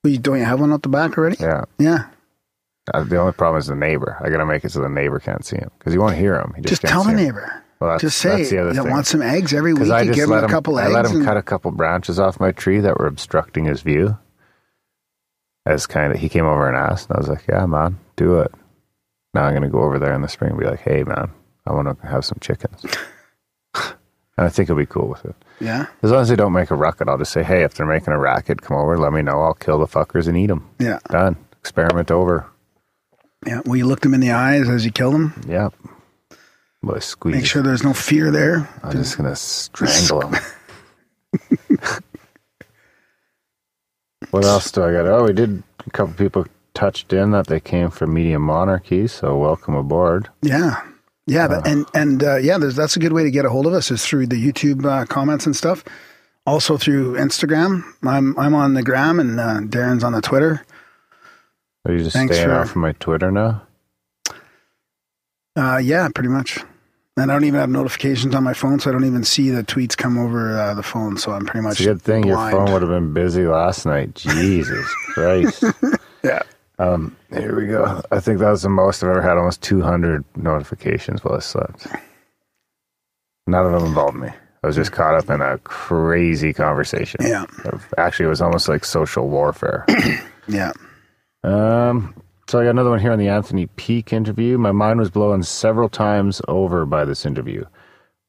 Well, 0.03 0.12
you, 0.12 0.18
don't 0.18 0.38
you 0.38 0.44
have 0.46 0.61
one 0.61 0.72
out 0.72 0.82
the 0.82 0.88
back 0.88 1.16
already? 1.18 1.36
Yeah. 1.38 1.64
Yeah. 1.78 2.07
Uh, 2.92 3.05
the 3.05 3.18
only 3.18 3.32
problem 3.32 3.61
is 3.61 3.66
the 3.66 3.76
neighbor. 3.76 4.16
I 4.20 4.30
got 4.30 4.38
to 4.38 4.46
make 4.46 4.64
it 4.64 4.70
so 4.72 4.80
the 4.80 4.88
neighbor 4.88 5.18
can't 5.20 5.44
see 5.44 5.57
him 5.59 5.70
because 5.78 5.92
he 5.92 5.98
won't 5.98 6.16
hear 6.16 6.34
him. 6.40 6.55
He 6.57 6.62
just, 6.62 6.70
Just 6.70 6.82
can't 6.82 6.92
tell 6.92 7.05
the 7.05 7.11
him. 7.11 7.16
neighbor. 7.16 7.62
Well, 7.80 7.90
that's, 7.90 8.02
Just 8.02 8.18
say 8.18 8.36
that's 8.38 8.50
the 8.50 8.58
other 8.58 8.74
you 8.74 8.82
thing. 8.82 8.90
want 8.90 9.06
some 9.06 9.22
eggs 9.22 9.54
every 9.54 9.72
week. 9.72 9.90
I 9.90 10.02
You 10.02 10.12
give 10.12 10.24
him 10.28 10.32
a 10.36 10.42
him, 10.44 10.50
couple 10.50 10.78
I 10.78 10.84
eggs. 10.84 10.92
let 10.92 11.06
him 11.06 11.16
and- 11.16 11.24
cut 11.24 11.36
a 11.38 11.42
couple 11.42 11.70
branches 11.70 12.20
off 12.20 12.38
my 12.38 12.52
tree 12.52 12.78
that 12.80 12.98
were 12.98 13.06
obstructing 13.06 13.64
his 13.64 13.80
view. 13.80 14.18
As 15.66 15.86
kind 15.86 16.12
of, 16.12 16.18
he 16.18 16.28
came 16.28 16.44
over 16.46 16.66
and 16.68 16.76
asked, 16.76 17.08
and 17.08 17.16
I 17.16 17.20
was 17.20 17.28
like, 17.28 17.44
"Yeah, 17.48 17.64
man, 17.66 17.98
do 18.16 18.38
it." 18.40 18.52
Now 19.34 19.44
I'm 19.44 19.52
going 19.52 19.62
to 19.62 19.68
go 19.68 19.80
over 19.82 19.98
there 19.98 20.14
in 20.14 20.22
the 20.22 20.28
spring 20.28 20.50
and 20.52 20.58
be 20.60 20.66
like, 20.66 20.80
"Hey, 20.80 21.04
man, 21.04 21.30
I 21.66 21.72
want 21.72 22.00
to 22.00 22.06
have 22.06 22.24
some 22.24 22.38
chickens," 22.40 22.82
and 23.74 23.86
I 24.38 24.48
think 24.48 24.68
he'll 24.68 24.76
be 24.76 24.86
cool 24.86 25.06
with 25.08 25.24
it. 25.24 25.34
Yeah. 25.60 25.86
As 26.02 26.10
long 26.10 26.22
as 26.22 26.28
they 26.30 26.36
don't 26.36 26.54
make 26.54 26.70
a 26.70 26.74
racket, 26.74 27.08
I'll 27.08 27.18
just 27.18 27.32
say, 27.32 27.42
"Hey, 27.42 27.62
if 27.62 27.74
they're 27.74 27.86
making 27.86 28.12
a 28.14 28.18
racket, 28.18 28.62
come 28.62 28.76
over, 28.78 28.96
let 28.98 29.12
me 29.12 29.20
know. 29.22 29.40
I'll 29.42 29.54
kill 29.54 29.78
the 29.78 29.86
fuckers 29.86 30.26
and 30.26 30.36
eat 30.36 30.46
them." 30.46 30.66
Yeah. 30.78 30.98
Done. 31.10 31.36
Experiment 31.60 32.10
over. 32.10 32.46
Yeah. 33.46 33.60
Will 33.66 33.76
you 33.76 33.86
look 33.86 34.00
them 34.00 34.14
in 34.14 34.20
the 34.20 34.32
eyes 34.32 34.68
as 34.68 34.84
you 34.86 34.90
kill 34.92 35.12
them? 35.12 35.34
Yep. 36.82 36.92
Boy, 36.92 36.98
squeeze. 37.00 37.34
Make 37.36 37.46
sure 37.46 37.62
there's 37.62 37.82
no 37.82 37.92
fear 37.92 38.30
there. 38.30 38.68
I'm 38.82 38.92
just 38.92 39.16
gonna 39.16 39.36
strangle 39.36 40.22
him. 40.28 40.36
what 44.30 44.44
else 44.44 44.70
do 44.70 44.82
I 44.84 44.92
got? 44.92 45.06
Oh, 45.06 45.24
we 45.24 45.32
did. 45.32 45.62
A 45.86 45.90
couple 45.90 46.14
people 46.14 46.46
touched 46.74 47.12
in 47.12 47.30
that 47.30 47.46
they 47.46 47.58
came 47.60 47.90
from 47.90 48.12
Media 48.14 48.38
Monarchy, 48.38 49.06
so 49.06 49.36
welcome 49.38 49.74
aboard. 49.74 50.28
Yeah. 50.42 50.82
Yeah, 51.26 51.48
but, 51.48 51.66
and 51.66 51.86
and 51.94 52.22
uh, 52.24 52.36
yeah, 52.36 52.58
there's 52.58 52.74
that's 52.76 52.96
a 52.96 52.98
good 53.00 53.12
way 53.12 53.22
to 53.22 53.30
get 53.30 53.44
a 53.44 53.50
hold 53.50 53.66
of 53.66 53.72
us 53.72 53.90
is 53.90 54.04
through 54.04 54.26
the 54.26 54.36
YouTube 54.36 54.84
uh, 54.84 55.04
comments 55.06 55.46
and 55.46 55.54
stuff. 55.54 55.84
Also 56.46 56.76
through 56.76 57.14
Instagram. 57.14 57.84
I'm 58.02 58.36
I'm 58.38 58.54
on 58.54 58.74
the 58.74 58.82
gram 58.82 59.20
and 59.20 59.38
uh, 59.38 59.60
Darren's 59.60 60.02
on 60.02 60.12
the 60.12 60.20
Twitter. 60.22 60.64
Are 61.86 61.92
you 61.92 61.98
just 62.00 62.12
Thanks 62.14 62.34
staying 62.34 62.48
for- 62.48 62.56
off 62.56 62.70
of 62.70 62.76
my 62.76 62.92
Twitter 62.92 63.30
now? 63.30 63.62
Uh, 65.56 65.76
yeah, 65.82 66.08
pretty 66.14 66.30
much. 66.30 66.58
And 67.20 67.30
I 67.30 67.34
don't 67.34 67.44
even 67.44 67.60
have 67.60 67.68
notifications 67.70 68.34
on 68.34 68.42
my 68.44 68.54
phone, 68.54 68.80
so 68.80 68.88
I 68.90 68.92
don't 68.92 69.04
even 69.04 69.24
see 69.24 69.50
the 69.50 69.62
tweets 69.62 69.96
come 69.96 70.16
over 70.18 70.56
uh, 70.58 70.74
the 70.74 70.82
phone. 70.82 71.16
So 71.18 71.32
I'm 71.32 71.44
pretty 71.46 71.62
much 71.64 71.72
It's 71.72 71.80
a 71.80 71.84
good 71.84 72.02
thing 72.02 72.22
blind. 72.22 72.52
your 72.52 72.64
phone 72.66 72.72
would 72.72 72.82
have 72.82 72.90
been 72.90 73.12
busy 73.12 73.46
last 73.46 73.84
night. 73.86 74.14
Jesus 74.14 74.86
Christ. 75.14 75.64
Yeah. 76.24 76.42
Um, 76.78 77.14
here 77.30 77.54
we 77.54 77.66
go. 77.66 78.00
I 78.10 78.20
think 78.20 78.38
that 78.38 78.50
was 78.50 78.62
the 78.62 78.70
most 78.70 79.02
I've 79.02 79.10
ever 79.10 79.20
had. 79.22 79.36
Almost 79.36 79.62
200 79.62 80.24
notifications 80.36 81.22
while 81.22 81.34
I 81.34 81.40
slept. 81.40 81.86
None 83.46 83.66
of 83.66 83.72
them 83.72 83.84
involved 83.84 84.16
me. 84.16 84.28
I 84.62 84.66
was 84.66 84.76
just 84.76 84.92
caught 84.92 85.14
up 85.14 85.28
in 85.30 85.40
a 85.40 85.58
crazy 85.58 86.52
conversation. 86.52 87.20
Yeah. 87.22 87.44
Actually, 87.98 88.26
it 88.26 88.30
was 88.30 88.42
almost 88.42 88.68
like 88.68 88.84
social 88.84 89.28
warfare. 89.28 89.84
Yeah. 90.48 90.72
um, 91.44 92.12
so 92.51 92.59
I 92.59 92.64
got 92.64 92.70
another 92.70 92.90
one 92.90 92.98
here 92.98 93.12
on 93.12 93.20
the 93.20 93.28
Anthony 93.28 93.66
Peake 93.66 94.12
interview. 94.12 94.59
My 94.59 94.72
mind 94.72 94.98
was 94.98 95.09
blown 95.09 95.44
several 95.44 95.88
times 95.88 96.42
over 96.48 96.84
by 96.84 97.05
this 97.05 97.24
interview. 97.24 97.64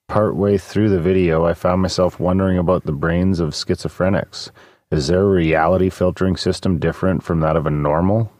Partway 0.07 0.59
through 0.59 0.89
the 0.89 0.99
video, 0.99 1.43
I 1.47 1.55
found 1.55 1.81
myself 1.81 2.19
wondering 2.19 2.59
about 2.59 2.83
the 2.83 2.91
brains 2.91 3.39
of 3.39 3.55
schizophrenics. 3.55 4.51
Is 4.91 5.07
their 5.07 5.25
reality 5.25 5.89
filtering 5.89 6.37
system 6.37 6.77
different 6.77 7.23
from 7.23 7.39
that 7.39 7.55
of 7.55 7.65
a 7.65 7.71
normal, 7.71 8.31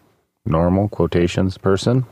normal 0.46 0.88
quotations 0.88 1.58
person? 1.58 2.06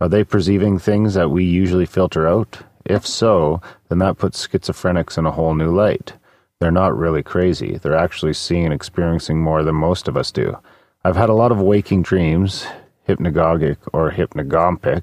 Are 0.00 0.08
they 0.08 0.22
perceiving 0.22 0.78
things 0.78 1.14
that 1.14 1.32
we 1.32 1.42
usually 1.42 1.86
filter 1.86 2.28
out? 2.28 2.60
If 2.84 3.04
so, 3.04 3.60
then 3.88 3.98
that 3.98 4.18
puts 4.18 4.46
schizophrenics 4.46 5.18
in 5.18 5.26
a 5.26 5.32
whole 5.32 5.54
new 5.54 5.74
light. 5.74 6.12
They're 6.60 6.70
not 6.70 6.96
really 6.96 7.24
crazy. 7.24 7.76
They're 7.76 7.96
actually 7.96 8.34
seeing 8.34 8.66
and 8.66 8.72
experiencing 8.72 9.42
more 9.42 9.64
than 9.64 9.74
most 9.74 10.06
of 10.06 10.16
us 10.16 10.30
do. 10.30 10.56
I've 11.04 11.16
had 11.16 11.28
a 11.28 11.34
lot 11.34 11.50
of 11.50 11.60
waking 11.60 12.02
dreams, 12.02 12.66
hypnagogic 13.08 13.76
or 13.92 14.10
hypnagompic. 14.10 15.02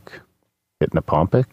Hypnopompic? 0.81 1.45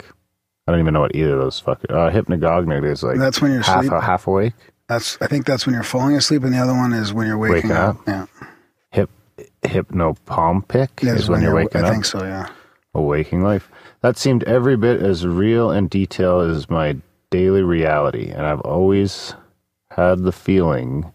I 0.66 0.72
don't 0.72 0.80
even 0.80 0.94
know 0.94 1.00
what 1.00 1.14
either 1.14 1.34
of 1.34 1.40
those 1.40 1.60
fuck. 1.60 1.80
Uh, 1.88 2.10
hypnagogic 2.10 2.84
is 2.84 3.02
like 3.02 3.18
That's 3.18 3.40
when 3.40 3.52
you're 3.52 3.62
half 3.62 3.84
asleep. 3.84 4.02
half 4.02 4.26
awake. 4.26 4.54
That's 4.88 5.18
I 5.20 5.26
think 5.26 5.44
that's 5.46 5.66
when 5.66 5.74
you're 5.74 5.82
falling 5.82 6.16
asleep, 6.16 6.44
and 6.44 6.52
the 6.52 6.58
other 6.58 6.72
one 6.74 6.92
is 6.94 7.12
when 7.12 7.26
you're 7.26 7.36
waking, 7.38 7.70
Waking 7.70 7.72
up. 7.72 7.96
Yeah, 8.06 8.26
Hip 8.90 9.10
hypnopompic 9.62 11.00
That's 11.02 11.22
is 11.22 11.28
when 11.28 11.42
you're 11.42 11.54
waking 11.54 11.82
I 11.82 11.88
up. 11.88 11.92
think 11.92 12.04
so. 12.04 12.22
Yeah. 12.24 12.48
A 12.94 13.00
waking 13.02 13.42
life. 13.42 13.70
That 14.00 14.16
seemed 14.16 14.44
every 14.44 14.76
bit 14.76 15.02
as 15.02 15.26
real 15.26 15.70
and 15.70 15.90
detailed 15.90 16.50
as 16.50 16.70
my 16.70 16.96
daily 17.30 17.62
reality, 17.62 18.30
and 18.30 18.46
I've 18.46 18.60
always 18.62 19.34
had 19.90 20.20
the 20.22 20.32
feeling 20.32 21.12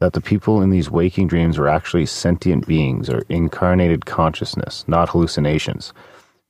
that 0.00 0.12
the 0.12 0.20
people 0.20 0.60
in 0.60 0.70
these 0.70 0.90
waking 0.90 1.28
dreams 1.28 1.58
were 1.58 1.68
actually 1.68 2.06
sentient 2.06 2.66
beings 2.66 3.08
or 3.08 3.22
incarnated 3.28 4.06
consciousness, 4.06 4.84
not 4.86 5.08
hallucinations. 5.10 5.92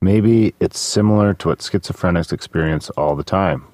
Maybe 0.00 0.54
it's 0.60 0.78
similar 0.78 1.34
to 1.34 1.48
what 1.48 1.60
schizophrenics 1.60 2.32
experience 2.32 2.90
all 2.90 3.16
the 3.16 3.24
time, 3.24 3.64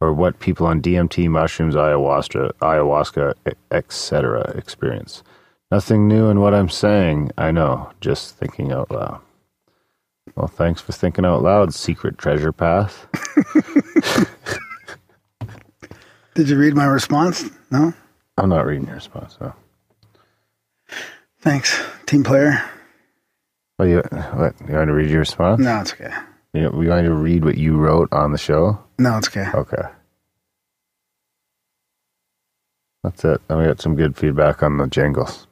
or 0.00 0.12
what 0.12 0.40
people 0.40 0.66
on 0.66 0.82
DMT, 0.82 1.28
mushrooms, 1.28 1.74
ayahuasca, 1.74 2.52
ayahuasca, 2.60 3.34
etc. 3.70 4.52
experience. 4.56 5.22
Nothing 5.70 6.06
new 6.06 6.28
in 6.28 6.40
what 6.40 6.54
I'm 6.54 6.68
saying, 6.68 7.32
I 7.38 7.50
know, 7.50 7.90
just 8.00 8.36
thinking 8.36 8.72
out 8.72 8.90
loud. 8.90 9.20
Well, 10.34 10.48
thanks 10.48 10.80
for 10.80 10.92
thinking 10.92 11.24
out 11.24 11.42
loud, 11.42 11.72
Secret 11.72 12.18
Treasure 12.18 12.52
Path. 12.52 13.06
Did 16.34 16.50
you 16.50 16.58
read 16.58 16.74
my 16.74 16.84
response? 16.84 17.50
No. 17.70 17.94
I'm 18.36 18.48
not 18.48 18.66
reading 18.66 18.86
your 18.86 18.96
response, 18.96 19.38
no. 19.40 19.54
Thanks, 21.40 21.80
team 22.06 22.22
player. 22.24 22.62
Well, 23.78 23.88
you, 23.88 24.02
what, 24.34 24.54
you 24.68 24.74
want 24.74 24.88
to 24.88 24.94
read 24.94 25.10
your 25.10 25.20
response? 25.20 25.60
No, 25.60 25.80
it's 25.80 25.92
okay. 25.92 26.12
You, 26.54 26.70
we 26.70 26.86
going 26.86 27.04
to 27.04 27.14
read 27.14 27.44
what 27.44 27.56
you 27.58 27.76
wrote 27.76 28.08
on 28.12 28.32
the 28.32 28.38
show? 28.38 28.78
No, 28.98 29.18
it's 29.18 29.28
okay. 29.28 29.46
Okay. 29.54 29.82
That's 33.02 33.24
it. 33.24 33.40
And 33.48 33.58
we 33.58 33.66
got 33.66 33.80
some 33.80 33.94
good 33.96 34.16
feedback 34.16 34.62
on 34.62 34.78
the 34.78 34.86
jingles. 34.88 35.46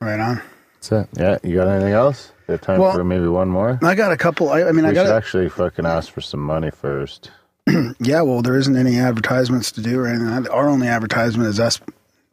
Right 0.00 0.18
on. 0.18 0.42
That's 0.74 0.92
it. 0.92 1.08
Yeah, 1.18 1.38
you 1.42 1.56
got 1.56 1.68
anything 1.68 1.92
else? 1.92 2.32
You 2.48 2.52
have 2.52 2.60
time 2.62 2.80
Well- 2.80 2.92
for 2.94 3.04
maybe 3.04 3.28
one 3.28 3.48
more? 3.48 3.78
I 3.82 3.94
got 3.94 4.12
a 4.12 4.16
couple. 4.16 4.50
I, 4.50 4.64
I 4.64 4.72
mean, 4.72 4.84
I 4.84 4.88
we 4.88 4.94
got 4.94 5.06
should 5.06 5.12
a, 5.12 5.16
actually 5.16 5.48
fucking 5.48 5.86
ask 5.86 6.12
for 6.12 6.20
some 6.20 6.40
money 6.40 6.70
first. 6.70 7.30
Yeah, 8.00 8.22
well, 8.22 8.42
there 8.42 8.56
isn't 8.56 8.76
any 8.76 8.98
advertisements 8.98 9.72
to 9.72 9.80
do 9.82 10.00
or 10.00 10.06
anything. 10.06 10.48
Our 10.48 10.68
only 10.68 10.88
advertisement 10.88 11.48
is 11.48 11.60
us 11.60 11.80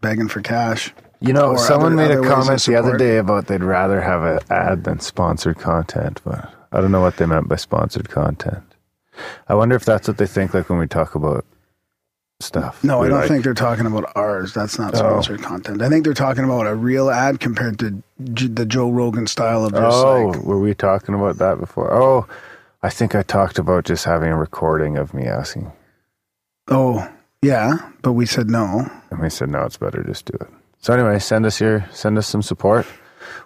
begging 0.01 0.27
for 0.27 0.41
cash. 0.41 0.93
You 1.19 1.33
know, 1.33 1.55
someone 1.55 1.93
other- 1.93 1.95
made 1.95 2.11
other 2.17 2.27
a 2.27 2.29
comment 2.33 2.61
the 2.63 2.75
other 2.75 2.97
day 2.97 3.17
about 3.17 3.47
they'd 3.47 3.63
rather 3.63 4.01
have 4.01 4.23
an 4.23 4.39
ad 4.49 4.83
than 4.83 4.99
sponsored 4.99 5.57
content, 5.57 6.21
but 6.23 6.51
I 6.71 6.81
don't 6.81 6.91
know 6.91 7.01
what 7.01 7.17
they 7.17 7.25
meant 7.25 7.47
by 7.47 7.55
sponsored 7.55 8.09
content. 8.09 8.63
I 9.47 9.55
wonder 9.55 9.75
if 9.75 9.85
that's 9.85 10.07
what 10.07 10.17
they 10.17 10.27
think 10.27 10.53
like 10.53 10.69
when 10.69 10.77
we 10.77 10.87
talk 10.87 11.15
about 11.15 11.45
stuff. 12.41 12.83
No, 12.83 12.99
We 12.99 13.07
I 13.07 13.09
don't 13.09 13.19
like- 13.21 13.29
think 13.29 13.43
they're 13.45 13.53
talking 13.53 13.85
about 13.85 14.11
ours. 14.15 14.53
That's 14.53 14.77
not 14.77 14.93
oh. 14.93 14.97
sponsored 14.97 15.41
content. 15.41 15.81
I 15.81 15.89
think 15.89 16.03
they're 16.03 16.13
talking 16.13 16.43
about 16.43 16.67
a 16.67 16.75
real 16.75 17.09
ad 17.09 17.39
compared 17.39 17.79
to 17.79 18.03
J- 18.33 18.47
the 18.47 18.65
Joe 18.65 18.89
Rogan 18.91 19.25
style 19.25 19.65
of 19.65 19.71
just 19.71 19.97
Oh, 20.05 20.27
like, 20.27 20.43
were 20.43 20.59
we 20.59 20.73
talking 20.73 21.15
about 21.15 21.37
that 21.37 21.59
before? 21.59 21.93
Oh, 21.93 22.27
I 22.85 22.89
think 22.89 23.15
I 23.15 23.23
talked 23.23 23.57
about 23.57 23.85
just 23.85 24.05
having 24.05 24.29
a 24.29 24.37
recording 24.37 24.95
of 24.95 25.11
me 25.11 25.25
asking. 25.25 25.71
oh, 26.67 27.11
yeah, 27.41 27.77
but 28.03 28.13
we 28.13 28.27
said 28.27 28.47
no. 28.47 28.87
And 29.09 29.19
we 29.19 29.31
said, 29.31 29.49
no, 29.49 29.63
it's 29.63 29.77
better 29.77 30.03
just 30.03 30.25
do 30.25 30.37
it. 30.39 30.47
So 30.77 30.93
anyway, 30.93 31.17
send 31.17 31.47
us 31.47 31.59
your, 31.59 31.89
send 31.91 32.15
us 32.19 32.27
some 32.27 32.43
support. 32.43 32.85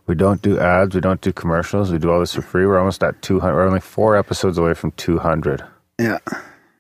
We 0.08 0.16
don't 0.16 0.42
do 0.42 0.60
ads. 0.60 0.94
We 0.94 1.00
don't 1.00 1.22
do 1.22 1.32
commercials. 1.32 1.90
We 1.90 2.00
do 2.00 2.12
all 2.12 2.20
this 2.20 2.34
for 2.34 2.42
free. 2.42 2.66
We're 2.66 2.80
almost 2.80 3.02
at 3.02 3.22
200. 3.22 3.56
We're 3.56 3.66
only 3.66 3.80
four 3.80 4.18
episodes 4.18 4.58
away 4.58 4.74
from 4.74 4.92
200. 4.92 5.64
Yeah, 5.98 6.18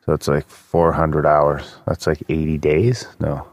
So 0.05 0.12
it's 0.12 0.28
like 0.28 0.49
400 0.49 1.26
hours. 1.26 1.78
That's 1.88 2.07
like 2.07 2.24
80 2.28 2.57
days? 2.57 3.07
No. 3.22 3.47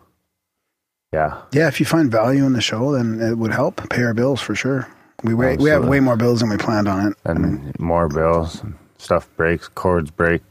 Yeah. 1.13 1.43
yeah. 1.53 1.69
If 1.69 1.79
you 1.79 1.87
find 1.87 2.11
value 2.11 2.45
in 2.45 2.55
the 2.55 2.61
show, 2.61 2.91
then 2.91 3.21
it 3.21 3.39
would 3.39 3.53
help 3.53 3.89
pay 3.89 4.03
our 4.03 4.15
bills 4.15 4.41
for 4.41 4.57
sure. 4.57 4.89
We 5.23 5.35
we 5.35 5.71
have 5.71 5.87
way 5.87 6.01
more 6.01 6.17
bills 6.17 6.41
than 6.41 6.51
we 6.51 6.57
planned 6.57 6.89
on 6.89 7.07
it. 7.07 7.17
And 7.25 7.79
more 7.79 8.09
bills 8.09 8.63
and 8.63 8.75
stuff 8.99 9.29
breaks, 9.37 9.69
cords 9.69 10.11
break. 10.11 10.43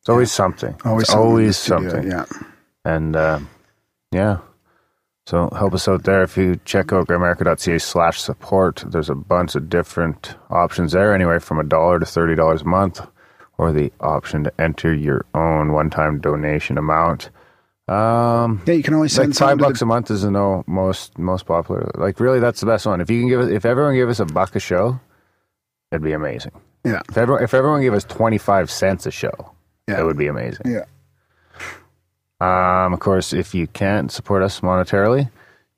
It's 0.00 0.08
always 0.08 0.32
something. 0.32 0.76
Always 0.84 1.02
It's 1.02 1.12
something 1.12 1.28
always 1.28 1.56
something. 1.56 2.10
Yeah. 2.10 2.24
And 2.84 3.14
uh, 3.16 3.40
yeah. 4.12 4.38
So 5.26 5.50
help 5.50 5.74
us 5.74 5.86
out 5.86 6.04
there. 6.04 6.22
If 6.22 6.36
you 6.36 6.58
check 6.64 6.92
out 6.92 7.06
grimerica.ca 7.06 7.78
slash 7.78 8.20
support, 8.20 8.82
there's 8.86 9.10
a 9.10 9.14
bunch 9.14 9.54
of 9.54 9.68
different 9.68 10.34
options 10.48 10.92
there, 10.92 11.14
anyway, 11.14 11.38
from 11.38 11.60
a 11.60 11.64
dollar 11.64 12.00
to 12.00 12.06
thirty 12.06 12.34
dollars 12.34 12.62
a 12.62 12.64
month, 12.64 13.00
or 13.58 13.70
the 13.70 13.92
option 14.00 14.44
to 14.44 14.52
enter 14.60 14.92
your 14.92 15.26
own 15.34 15.72
one-time 15.72 16.20
donation 16.20 16.78
amount. 16.78 17.30
Um, 17.86 18.62
Yeah, 18.66 18.74
you 18.74 18.82
can 18.82 18.94
always 18.94 19.12
send 19.12 19.28
like 19.28 19.38
five 19.38 19.58
bucks 19.58 19.82
a 19.82 19.86
month 19.86 20.10
is 20.10 20.22
the 20.22 20.30
no, 20.30 20.64
most 20.66 21.18
most 21.18 21.44
popular. 21.46 21.90
Like 21.94 22.18
really, 22.18 22.40
that's 22.40 22.60
the 22.60 22.66
best 22.66 22.86
one. 22.86 23.00
If 23.00 23.10
you 23.10 23.20
can 23.20 23.28
give 23.28 23.40
us, 23.40 23.50
if 23.50 23.64
everyone 23.64 23.94
gave 23.94 24.08
us 24.08 24.18
a 24.20 24.24
buck 24.24 24.56
a 24.56 24.60
show, 24.60 24.98
it'd 25.92 26.02
be 26.02 26.12
amazing. 26.12 26.52
Yeah, 26.84 27.00
If 27.08 27.16
everyone 27.18 27.42
if 27.44 27.54
everyone 27.54 27.80
gave 27.82 27.94
us 27.94 28.04
twenty 28.04 28.38
five 28.38 28.70
cents 28.70 29.06
a 29.06 29.10
show, 29.10 29.52
Yeah. 29.88 30.00
it 30.00 30.04
would 30.04 30.16
be 30.18 30.26
amazing. 30.26 30.62
yeah. 30.66 30.84
Um, 32.40 32.94
of 32.94 33.00
course, 33.00 33.32
if 33.32 33.54
you 33.54 33.66
can't 33.66 34.10
support 34.10 34.42
us 34.42 34.60
monetarily, 34.60 35.28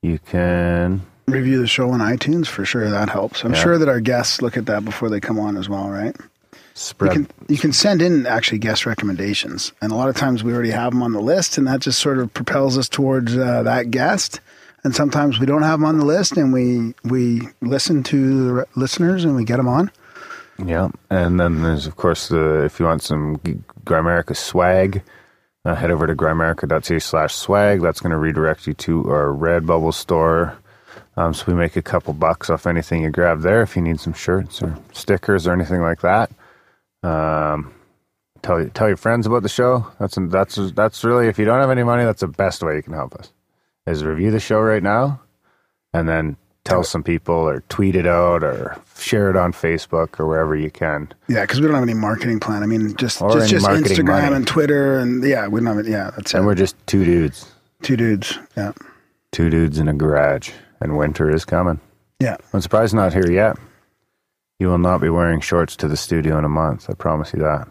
you 0.01 0.19
can. 0.21 1.03
Review 1.27 1.61
the 1.61 1.67
show 1.67 1.91
on 1.91 2.01
iTunes 2.01 2.47
for 2.47 2.65
sure. 2.65 2.89
That 2.91 3.09
helps. 3.09 3.45
I'm 3.45 3.53
Yeah. 3.55 3.63
sure 3.63 3.79
that 3.79 3.89
our 3.89 4.01
guests 4.01 4.43
look 4.43 4.57
at 4.57 4.67
that 4.67 4.85
before 4.85 5.09
they 5.09 5.21
come 5.21 5.39
on 5.41 5.57
as 5.57 5.69
well, 5.69 5.89
right? 5.89 6.17
You 7.01 7.09
can 7.11 7.29
you 7.49 7.59
can 7.59 7.73
send 7.73 8.01
in 8.01 8.27
actually 8.27 8.59
guest 8.59 8.87
recommendations, 8.87 9.73
and 9.83 9.93
a 9.93 9.95
lot 9.95 10.09
of 10.09 10.17
times 10.17 10.43
we 10.43 10.53
already 10.55 10.71
have 10.71 10.93
them 10.93 11.03
on 11.03 11.13
the 11.13 11.21
list, 11.21 11.59
and 11.59 11.67
that 11.67 11.81
just 11.81 12.01
sort 12.01 12.19
of 12.19 12.33
propels 12.33 12.79
us 12.79 12.89
towards 12.89 13.37
uh, 13.37 13.63
that 13.65 13.91
guest. 13.91 14.41
And 14.85 14.95
sometimes 14.97 15.39
we 15.39 15.47
don't 15.47 15.63
have 15.63 15.79
them 15.81 15.85
on 15.85 15.99
the 15.99 16.05
list, 16.05 16.37
and 16.37 16.53
we 16.53 16.95
we 17.05 17.47
listen 17.61 18.03
to 18.05 18.45
the 18.47 18.53
re- 18.55 18.65
listeners 18.75 19.25
and 19.25 19.37
we 19.37 19.45
get 19.45 19.59
them 19.59 19.69
on. 19.69 19.91
Yeah, 20.65 20.89
and 21.11 21.39
then 21.39 21.63
there's 21.63 21.87
of 21.87 21.97
course 21.97 22.29
the 22.29 22.65
if 22.65 22.79
you 22.79 22.87
want 22.87 23.03
some 23.03 23.37
Grimerica 23.85 24.37
swag, 24.37 25.03
uh, 25.65 25.75
head 25.75 25.91
over 25.91 26.07
to 26.07 26.15
grimerica.ca 26.15 26.99
slash 26.99 27.35
swag. 27.35 27.81
That's 27.81 28.01
going 28.01 28.11
to 28.11 28.19
redirect 28.19 28.67
you 28.67 28.75
to 28.75 29.11
our 29.11 29.27
Redbubble 29.27 29.95
store. 29.95 30.59
Um, 31.17 31.35
so 31.35 31.45
we 31.47 31.55
make 31.55 31.77
a 31.77 31.83
couple 31.83 32.15
bucks 32.15 32.49
off 32.49 32.67
anything 32.67 33.03
you 33.03 33.11
grab 33.11 33.43
there. 33.43 33.63
If 33.63 33.77
you 33.77 33.83
need 33.83 34.01
some 34.01 34.15
shirts 34.15 34.63
or 34.63 34.79
stickers 34.93 35.47
or 35.47 35.53
anything 35.53 35.83
like 35.83 36.01
that, 36.01 36.31
um, 37.03 37.75
tell 38.43 38.67
tell 38.71 38.89
your 38.89 38.97
friends 38.97 39.27
about 39.27 39.43
the 39.43 39.49
show. 39.49 39.87
That's 39.99 40.17
that's 40.19 40.73
that's 40.73 41.05
really 41.05 41.29
if 41.29 41.39
you 41.39 41.45
don't 41.45 41.61
have 41.61 41.71
any 41.71 41.83
money, 41.83 42.05
that's 42.05 42.23
the 42.23 42.29
best 42.29 42.63
way 42.63 42.77
you 42.77 42.83
can 42.83 42.95
help 42.95 43.15
us. 43.15 43.31
Is 43.87 44.05
review 44.05 44.31
the 44.31 44.41
show 44.41 44.61
right 44.61 44.83
now, 44.83 45.21
and 45.93 46.09
then 46.09 46.37
tell 46.65 46.85
some 46.85 47.03
people 47.03 47.35
or 47.35 47.61
tweet 47.69 47.97
it 47.97 48.07
out 48.07 48.43
or 48.45 48.81
share 48.97 49.31
it 49.31 49.37
on 49.37 49.53
Facebook 49.53 50.21
or 50.21 50.27
wherever 50.27 50.55
you 50.55 50.71
can. 50.71 51.13
Yeah, 51.29 51.43
because 51.43 51.61
we 51.61 51.67
don't 51.67 51.75
have 51.75 51.83
any 51.83 51.95
marketing 51.95 52.39
plan. 52.41 52.63
I 52.63 52.67
mean, 52.67 52.95
just 52.97 53.21
Or 53.21 53.33
just, 53.33 53.51
just 53.51 53.67
Instagram 53.67 54.07
money. 54.23 54.37
and 54.37 54.47
Twitter, 54.47 54.99
and 54.99 55.25
yeah, 55.25 55.49
we 55.49 55.61
don't 55.61 55.67
have 55.67 55.79
it. 55.79 55.87
Yeah, 55.91 56.11
that's 56.17 56.35
And 56.35 56.45
it. 56.45 56.47
we're 56.47 56.55
just 56.55 56.77
two 56.87 57.05
dudes, 57.05 57.51
Two 57.83 57.97
dudes. 57.97 58.39
Yeah, 58.57 58.73
two 59.33 59.51
dudes 59.51 59.79
in 59.79 59.89
a 59.89 59.95
garage, 59.95 60.51
and 60.81 60.97
winter 60.97 61.29
is 61.35 61.45
coming. 61.45 61.81
yeah. 62.21 62.37
I'm 62.53 62.61
surprised 62.61 62.95
not 62.95 63.13
here 63.13 63.31
yet. 63.31 63.57
You 64.61 64.69
will 64.69 64.79
not 64.79 65.01
be 65.01 65.09
wearing 65.09 65.41
shorts 65.41 65.75
to 65.77 65.89
the 65.89 65.97
studio 65.97 66.39
in 66.39 66.45
a 66.45 66.49
month. 66.49 66.89
I 66.89 66.95
promise 66.95 67.33
you 67.33 67.41
that. 67.41 67.67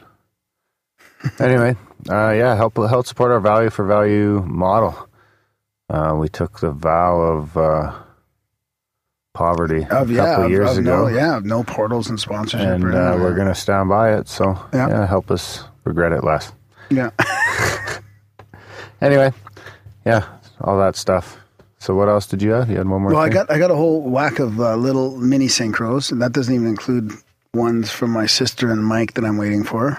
anyway, 1.40 1.76
uh, 2.10 2.32
yeah, 2.32 2.56
help 2.56 2.76
help 2.76 3.06
support 3.08 3.32
our 3.32 3.40
value 3.40 3.70
for 3.70 3.86
value 3.86 4.42
model. 4.46 5.08
Uh, 5.90 6.16
we 6.20 6.28
took 6.28 6.60
the 6.60 6.72
vow 6.72 7.20
of 7.20 7.56
uh, 7.56 7.94
poverty 9.34 9.86
Of 9.90 10.10
a 10.10 10.14
yeah, 10.14 10.26
couple 10.26 10.46
of- 10.46 10.52
years 10.52 10.72
of 10.72 10.78
ago, 10.80 11.08
No, 11.08 11.08
yeah, 11.08 11.40
no 11.44 11.64
portals 11.64 12.10
and 12.10 12.20
sponsorship. 12.20 12.68
and 12.68 12.84
uh, 12.94 13.18
we're 13.20 13.34
going 13.36 13.48
to 13.48 13.56
stand 13.56 13.90
by 13.90 14.14
it. 14.14 14.28
So 14.28 14.58
Yeah. 14.74 14.90
yeah, 14.90 15.06
help 15.08 15.32
us 15.32 15.64
regret 15.86 16.12
it 16.12 16.24
less. 16.24 16.52
yeah. 16.90 17.10
Anyway, 19.02 19.34
yeah, 20.06 20.26
all 20.62 20.78
that 20.78 20.96
stuff. 20.96 21.38
So 21.80 21.96
what 21.96 22.08
else 22.08 22.28
did 22.28 22.42
you 22.44 22.52
have? 22.52 22.70
You 22.70 22.78
had 22.78 22.88
one 22.88 23.02
more. 23.02 23.12
Well, 23.14 23.20
I 23.22 23.30
got 23.30 23.50
I 23.50 23.58
got 23.58 23.72
a 23.72 23.76
whole 23.76 24.02
whack 24.02 24.38
of 24.38 24.60
uh, 24.60 24.76
little 24.76 25.18
mini 25.18 25.48
synchros, 25.48 26.12
and 26.12 26.22
that 26.22 26.34
doesn't 26.34 26.54
even 26.54 26.68
include 26.68 27.12
ones 27.56 27.90
from 27.90 28.12
my 28.12 28.28
sister 28.28 28.72
and 28.72 28.86
Mike 28.86 29.16
that 29.16 29.26
I'm 29.26 29.38
waiting 29.38 29.64
for. 29.64 29.98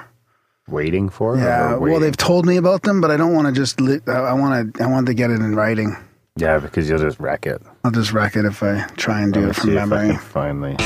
waiting 0.68 1.08
for. 1.08 1.34
or 1.34 1.38
Yeah, 1.38 1.74
well, 1.74 1.98
they've 1.98 2.16
told 2.16 2.46
me 2.46 2.56
about 2.58 2.82
them, 2.82 3.00
but 3.00 3.10
I 3.10 3.16
don't 3.16 3.34
want 3.34 3.48
to 3.48 3.52
just. 3.52 3.80
Li- 3.80 3.98
I- 4.06 4.12
I 4.12 4.32
want 4.34 4.76
to. 4.76 4.84
I 4.84 4.86
want 4.86 5.06
to 5.06 5.14
get 5.14 5.30
it 5.32 5.40
in 5.40 5.56
writing. 5.56 5.96
yeah, 6.36 6.58
because 6.60 6.88
you'll 6.88 7.00
just 7.00 7.18
wreck 7.18 7.44
it. 7.44 7.60
I'll 7.84 7.90
just 7.90 8.12
wreck 8.12 8.36
it 8.36 8.44
if 8.44 8.62
I 8.62 8.86
try 8.96 9.22
and 9.22 9.32
do 9.32 9.40
Let 9.40 9.44
me 9.46 9.50
it 9.50 9.54
from 9.56 9.64
see 9.70 9.72
if 9.76 9.82
I 9.82 9.84
memory. 9.86 10.08
can 10.10 10.18
finally. 10.18 10.76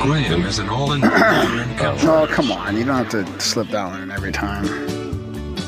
Graham 0.00 0.44
is 0.46 0.58
an 0.58 0.68
all-in-one 0.68 1.12
encounter. 1.70 2.10
Oh 2.10 2.26
come 2.28 2.50
on! 2.50 2.76
You 2.76 2.84
don't 2.84 2.96
have 2.96 3.10
to 3.10 3.40
slip 3.40 3.68
that 3.68 3.86
one 3.86 4.02
in 4.02 4.10
every 4.10 4.32
time. 4.32 4.64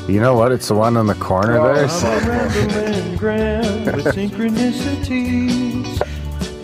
You 0.09 0.19
know 0.19 0.33
what? 0.35 0.51
It's 0.51 0.67
the 0.67 0.73
one 0.73 0.97
on 0.97 1.07
the 1.07 1.15
corner 1.15 1.57
Oh, 1.59 1.73
there. 1.73 1.85
I'm 1.87 2.27
rambling 2.27 3.15
grand 3.15 3.85
with 3.85 4.05
synchronicities 4.15 6.01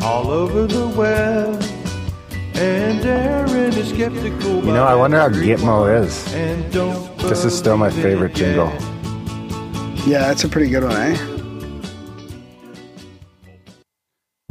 all 0.03 0.27
over 0.29 0.67
the 0.67 0.87
web. 0.89 1.63
And 2.55 3.05
Aaron 3.05 3.73
is 3.73 3.89
skeptical. 3.91 4.55
You 4.65 4.73
know, 4.73 4.83
I 4.83 4.93
wonder 4.93 5.17
how 5.17 5.29
Gitmo 5.29 6.03
is. 6.03 6.27
And 6.33 6.69
don't 6.73 7.17
This 7.19 7.45
is 7.45 7.57
still 7.57 7.77
my 7.77 7.89
favorite 7.89 8.35
jingle. 8.35 8.67
Yeah, 10.05 10.19
that's 10.27 10.43
a 10.43 10.49
pretty 10.49 10.69
good 10.69 10.83
one, 10.83 10.91
eh? 10.97 11.38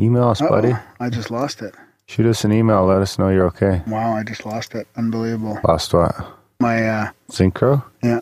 Email 0.01 0.29
us, 0.29 0.41
buddy. 0.41 0.73
Uh-oh, 0.73 0.83
I 1.01 1.11
just 1.11 1.31
lost 1.31 1.63
it. 1.63 1.75
Shoot 2.07 2.27
us 2.27 2.45
an 2.45 2.53
email. 2.53 2.87
Let 2.87 3.03
us 3.03 3.19
know 3.19 3.29
you're 3.29 3.47
okay. 3.47 3.83
Wow, 3.87 4.13
I 4.15 4.23
just 4.23 4.47
lost 4.47 4.75
it. 4.75 4.87
Unbelievable. 4.97 5.59
Lost 5.67 5.93
what? 5.93 6.15
My, 6.61 6.89
uh, 6.89 7.11
Synchro? 7.31 7.85
yeah, 8.03 8.21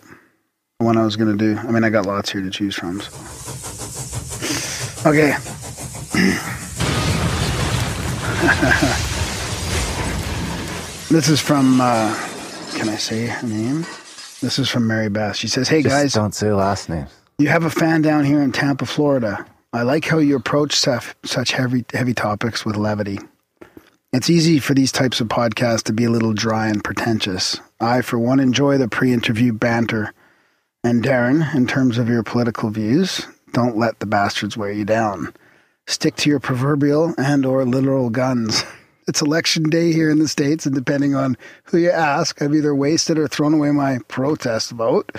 the 0.78 0.84
one 0.84 0.96
I 0.96 1.04
was 1.04 1.16
going 1.16 1.36
to 1.36 1.54
do. 1.54 1.58
I 1.60 1.70
mean, 1.70 1.84
I 1.84 1.90
got 1.90 2.06
lots 2.06 2.32
here 2.32 2.42
to 2.42 2.50
choose 2.50 2.74
from. 2.74 3.00
So. 3.00 3.10
Okay. 5.10 5.36
this 11.10 11.28
is 11.28 11.40
from, 11.40 11.80
uh, 11.80 12.14
can 12.74 12.88
I 12.88 12.96
say 12.96 13.26
her 13.26 13.46
name? 13.46 13.82
This 14.40 14.58
is 14.58 14.68
from 14.68 14.86
Mary 14.86 15.08
Beth. 15.08 15.36
She 15.36 15.48
says, 15.48 15.68
Hey 15.68 15.82
Just 15.82 15.94
guys, 15.94 16.12
don't 16.12 16.34
say 16.34 16.52
last 16.52 16.88
names. 16.88 17.10
you 17.38 17.48
have 17.48 17.64
a 17.64 17.70
fan 17.70 18.02
down 18.02 18.24
here 18.24 18.42
in 18.42 18.52
Tampa, 18.52 18.86
Florida. 18.86 19.46
I 19.76 19.82
like 19.82 20.06
how 20.06 20.16
you 20.16 20.36
approach 20.36 20.74
such, 20.74 21.52
heavy, 21.52 21.84
heavy 21.92 22.14
topics 22.14 22.64
with 22.64 22.76
levity. 22.76 23.18
It's 24.10 24.30
easy 24.30 24.58
for 24.58 24.72
these 24.72 24.90
types 24.90 25.20
of 25.20 25.28
podcasts 25.28 25.82
to 25.82 25.92
be 25.92 26.04
a 26.04 26.10
little 26.10 26.32
dry 26.32 26.68
and 26.68 26.82
pretentious. 26.82 27.60
I, 27.78 28.00
for 28.00 28.18
one, 28.18 28.40
enjoy 28.40 28.78
the 28.78 28.88
pre 28.88 29.12
interview 29.12 29.52
banter. 29.52 30.14
And 30.82 31.04
Darren, 31.04 31.54
in 31.54 31.66
terms 31.66 31.98
of 31.98 32.08
your 32.08 32.22
political 32.22 32.70
views, 32.70 33.26
don't 33.52 33.76
let 33.76 34.00
the 34.00 34.06
bastards 34.06 34.56
wear 34.56 34.72
you 34.72 34.86
down. 34.86 35.34
Stick 35.86 36.16
to 36.16 36.30
your 36.30 36.40
proverbial 36.40 37.12
and 37.18 37.44
or 37.44 37.66
literal 37.66 38.08
guns. 38.08 38.64
It's 39.08 39.22
election 39.22 39.70
day 39.70 39.92
here 39.92 40.10
in 40.10 40.18
the 40.18 40.26
States, 40.26 40.66
and 40.66 40.74
depending 40.74 41.14
on 41.14 41.36
who 41.62 41.78
you 41.78 41.92
ask, 41.92 42.42
I've 42.42 42.52
either 42.52 42.74
wasted 42.74 43.18
or 43.18 43.28
thrown 43.28 43.54
away 43.54 43.70
my 43.70 44.00
protest 44.08 44.72
vote 44.72 45.12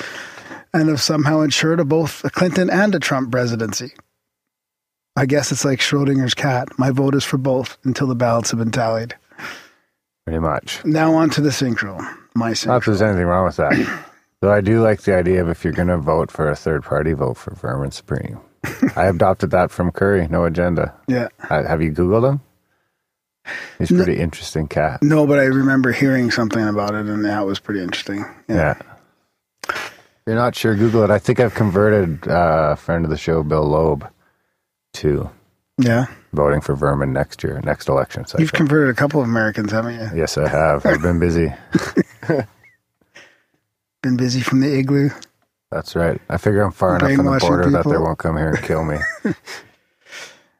and 0.73 0.89
have 0.89 0.99
somehow 0.99 1.39
ensured 1.39 1.79
a 1.79 1.85
both 1.85 2.21
a 2.25 2.29
Clinton 2.29 2.69
and 2.69 2.93
a 2.93 2.99
Trump 2.99 3.31
presidency. 3.31 3.93
I 5.17 5.25
guess 5.25 5.51
it's 5.51 5.65
like 5.65 5.79
Schrodinger's 5.79 6.35
cat. 6.35 6.69
My 6.77 6.91
vote 6.91 7.15
is 7.15 7.23
for 7.23 7.39
both 7.39 7.79
until 7.83 8.05
the 8.05 8.13
ballots 8.13 8.51
have 8.51 8.59
been 8.59 8.71
tallied. 8.71 9.15
Pretty 10.25 10.37
much. 10.37 10.85
Now 10.85 11.15
on 11.15 11.31
to 11.31 11.41
the 11.41 11.49
synchro. 11.49 11.97
My 12.35 12.51
synchro. 12.51 12.67
Not 12.67 12.83
that 12.83 12.85
there's 12.91 13.01
anything 13.01 13.25
wrong 13.25 13.45
with 13.45 13.55
that. 13.55 14.05
Though 14.41 14.51
I 14.51 14.61
do 14.61 14.83
like 14.83 15.01
the 15.01 15.15
idea 15.15 15.41
of 15.41 15.49
if 15.49 15.63
you're 15.63 15.73
going 15.73 15.87
to 15.87 15.97
vote 15.97 16.29
for 16.29 16.47
a 16.51 16.55
third 16.55 16.83
party, 16.83 17.13
vote 17.13 17.37
for 17.37 17.55
Vermin 17.55 17.89
Supreme. 17.89 18.39
I 18.95 19.05
adopted 19.07 19.49
that 19.49 19.71
from 19.71 19.91
Curry, 19.91 20.27
no 20.27 20.45
agenda. 20.45 20.93
Yeah. 21.07 21.29
Uh, 21.49 21.63
have 21.63 21.81
you 21.81 21.91
Googled 21.91 22.29
him? 22.33 22.41
He's 23.79 23.89
a 23.89 23.95
pretty 23.95 24.19
interesting 24.19 24.67
cat. 24.67 25.01
No, 25.01 25.25
but 25.25 25.39
I 25.39 25.45
remember 25.45 25.91
hearing 25.93 26.29
something 26.29 26.63
about 26.63 26.93
it, 26.93 27.07
and 27.07 27.25
that 27.25 27.43
was 27.43 27.59
pretty 27.59 27.81
interesting. 27.81 28.23
Yeah. 28.47 28.79
If 29.67 30.21
you're 30.27 30.35
not 30.35 30.53
sure, 30.53 30.75
Google 30.75 31.03
it. 31.03 31.09
I 31.09 31.17
think 31.17 31.39
I've 31.39 31.55
converted 31.55 32.27
uh, 32.27 32.69
a 32.73 32.75
friend 32.75 33.03
of 33.03 33.09
the 33.09 33.17
show, 33.17 33.41
Bill 33.41 33.63
Loeb, 33.65 34.07
to 34.97 35.29
Yeah. 35.77 36.05
voting 36.33 36.61
for 36.61 36.75
Vermin 36.75 37.13
next 37.13 37.43
year, 37.43 37.59
next 37.63 37.87
election 37.89 38.25
cycle. 38.25 38.41
You've 38.41 38.53
converted 38.53 38.89
a 38.89 38.97
couple 38.97 39.21
of 39.21 39.27
Americans, 39.27 39.71
haven't 39.71 39.99
you? 39.99 40.09
yes, 40.19 40.37
I 40.37 40.47
have. 40.47 40.85
I've 40.85 41.01
been 41.01 41.19
busy. 41.19 41.53
Been 44.03 44.15
busy 44.15 44.41
from 44.41 44.59
the 44.59 44.71
igloo. 44.77 45.09
That's 45.71 45.95
right. 45.95 46.21
I 46.29 46.37
figure 46.37 46.61
I'm 46.61 46.71
far 46.71 46.97
enough 46.97 47.17
on 47.19 47.25
the 47.25 47.39
border 47.39 47.69
that 47.71 47.83
they 47.83 47.97
won't 47.97 48.19
come 48.19 48.37
here 48.37 48.49
and 48.49 48.63
kill 48.63 48.83
me. 48.85 48.97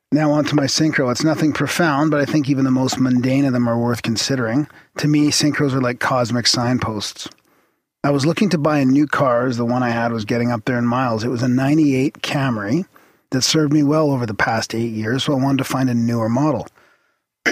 Now 0.10 0.32
on 0.32 0.46
to 0.46 0.56
my 0.56 0.64
synchro. 0.68 1.12
It's 1.12 1.26
nothing 1.26 1.52
profound, 1.52 2.12
but 2.12 2.22
I 2.22 2.26
think 2.26 2.50
even 2.50 2.64
the 2.64 2.72
most 2.72 2.98
mundane 2.98 3.44
of 3.44 3.52
them 3.52 3.68
are 3.68 3.78
worth 3.78 4.04
considering. 4.04 4.66
To 5.00 5.08
me, 5.08 5.28
synchros 5.32 5.74
are 5.74 5.82
like 5.82 6.00
cosmic 6.00 6.48
signposts. 6.48 7.28
I 8.06 8.12
was 8.12 8.26
looking 8.26 8.48
to 8.52 8.58
buy 8.58 8.78
a 8.80 8.86
new 8.86 9.06
car 9.06 9.48
as 9.48 9.58
the 9.58 9.66
one 9.66 9.84
I 9.84 9.90
had 9.90 10.14
was 10.14 10.24
getting 10.24 10.50
up 10.50 10.64
there 10.64 10.78
in 10.78 10.86
miles. 10.86 11.26
It 11.26 11.28
was 11.28 11.44
a 11.44 11.50
98 11.50 12.22
Camry 12.22 12.86
that 13.32 13.42
served 13.42 13.74
me 13.74 13.84
well 13.84 14.12
over 14.12 14.26
the 14.26 14.34
past 14.34 14.74
eight 14.74 14.94
years, 14.94 15.24
so 15.24 15.34
I 15.34 15.42
wanted 15.42 15.60
to 15.60 15.64
find 15.64 15.90
a 15.90 15.94
newer 15.94 16.30
model. 16.30 16.68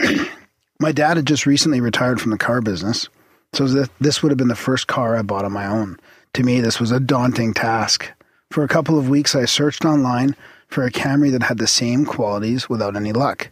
my 0.79 0.91
dad 0.91 1.17
had 1.17 1.25
just 1.25 1.45
recently 1.45 1.81
retired 1.81 2.21
from 2.21 2.31
the 2.31 2.37
car 2.37 2.61
business, 2.61 3.09
so 3.53 3.67
this 3.99 4.21
would 4.21 4.31
have 4.31 4.37
been 4.37 4.47
the 4.47 4.55
first 4.55 4.87
car 4.87 5.15
I 5.15 5.21
bought 5.21 5.45
on 5.45 5.51
my 5.51 5.65
own. 5.65 5.97
To 6.33 6.43
me, 6.43 6.59
this 6.59 6.79
was 6.79 6.91
a 6.91 6.99
daunting 6.99 7.53
task. 7.53 8.11
For 8.51 8.63
a 8.63 8.69
couple 8.69 8.99
of 8.99 9.09
weeks, 9.09 9.35
I 9.35 9.45
searched 9.45 9.85
online 9.85 10.35
for 10.67 10.83
a 10.83 10.91
Camry 10.91 11.31
that 11.31 11.43
had 11.43 11.57
the 11.57 11.67
same 11.67 12.05
qualities 12.05 12.67
without 12.69 12.95
any 12.95 13.13
luck. 13.13 13.49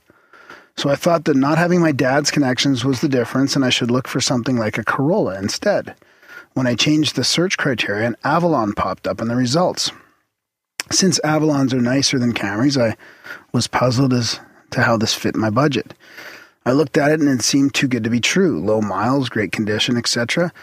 So 0.76 0.90
I 0.90 0.96
thought 0.96 1.26
that 1.26 1.38
not 1.38 1.58
having 1.58 1.82
my 1.82 1.92
dad's 1.92 2.32
connections 2.32 2.84
was 2.84 3.02
the 3.02 3.08
difference, 3.08 3.56
and 3.56 3.64
I 3.64 3.70
should 3.70 3.92
look 3.92 4.08
for 4.08 4.20
something 4.20 4.58
like 4.58 4.78
a 4.78 4.84
Corolla 4.84 5.38
instead. 5.38 5.96
When 6.54 6.68
I 6.68 6.76
changed 6.76 7.16
the 7.16 7.24
search 7.24 7.58
criteria, 7.58 8.08
an 8.08 8.16
Avalon 8.24 8.74
popped 8.74 9.08
up 9.08 9.22
in 9.22 9.28
the 9.28 9.36
results. 9.36 9.92
Since 10.94 11.20
Avalons 11.22 11.74
are 11.74 11.82
nicer 11.82 12.20
than 12.20 12.34
Camrys, 12.34 12.80
I 12.80 12.96
was 13.52 13.66
puzzled 13.66 14.14
as 14.14 14.40
to 14.70 14.84
how 14.84 14.96
this 14.96 15.16
fit 15.16 15.36
my 15.36 15.50
budget. 15.50 15.96
I 16.68 16.72
looked 16.72 16.98
at 16.98 17.10
it 17.10 17.20
and 17.20 17.28
it 17.28 17.44
seemed 17.44 17.74
too 17.74 17.88
good 17.88 18.04
to 18.04 18.12
be 18.12 18.20
true 18.20 18.64
low 18.64 18.80
miles, 18.80 19.28
great 19.28 19.52
condition, 19.52 19.98
etc. 19.98 20.54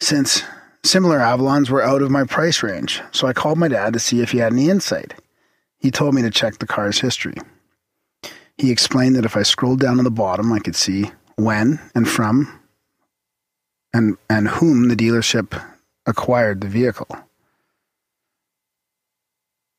Since 0.00 0.42
similar 0.82 1.18
Avalons 1.18 1.68
were 1.68 1.82
out 1.82 2.00
of 2.00 2.10
my 2.10 2.24
price 2.24 2.62
range, 2.62 3.02
so 3.12 3.26
I 3.26 3.34
called 3.34 3.58
my 3.58 3.68
dad 3.68 3.92
to 3.92 3.98
see 3.98 4.22
if 4.22 4.30
he 4.30 4.38
had 4.38 4.54
any 4.54 4.70
insight. 4.70 5.12
He 5.78 5.90
told 5.90 6.14
me 6.14 6.22
to 6.22 6.30
check 6.30 6.58
the 6.58 6.66
car's 6.66 7.00
history. 7.00 7.36
He 8.56 8.70
explained 8.70 9.16
that 9.16 9.26
if 9.26 9.36
I 9.36 9.42
scrolled 9.42 9.80
down 9.80 9.98
to 9.98 10.02
the 10.02 10.10
bottom, 10.10 10.50
I 10.50 10.60
could 10.60 10.76
see 10.76 11.10
when 11.36 11.78
and 11.94 12.08
from 12.08 12.58
and 13.92 14.16
and 14.30 14.48
whom 14.48 14.88
the 14.88 14.96
dealership 14.96 15.62
acquired 16.06 16.62
the 16.62 16.68
vehicle. 16.68 17.18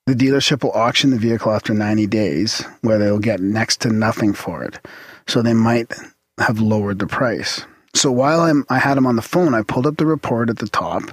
The 0.06 0.14
dealership 0.14 0.64
will 0.64 0.72
auction 0.72 1.10
the 1.10 1.18
vehicle 1.18 1.52
after 1.52 1.74
90 1.74 2.06
days, 2.06 2.64
where 2.82 3.00
they'll 3.00 3.18
get 3.18 3.40
next 3.40 3.82
to 3.82 3.90
nothing 3.90 4.34
for 4.34 4.64
it. 4.64 4.80
So 5.28 5.42
they 5.42 5.56
might 5.56 5.92
have 6.38 6.60
lowered 6.60 7.00
the 7.00 7.08
price. 7.08 7.66
So 7.96 8.12
while 8.12 8.42
I'm, 8.42 8.66
I 8.70 8.78
had 8.78 8.98
him 8.98 9.08
on 9.08 9.16
the 9.16 9.24
phone, 9.24 9.56
I 9.56 9.64
pulled 9.64 9.88
up 9.88 9.98
the 9.98 10.06
report 10.06 10.52
at 10.52 10.58
the 10.58 10.68
top, 10.68 11.04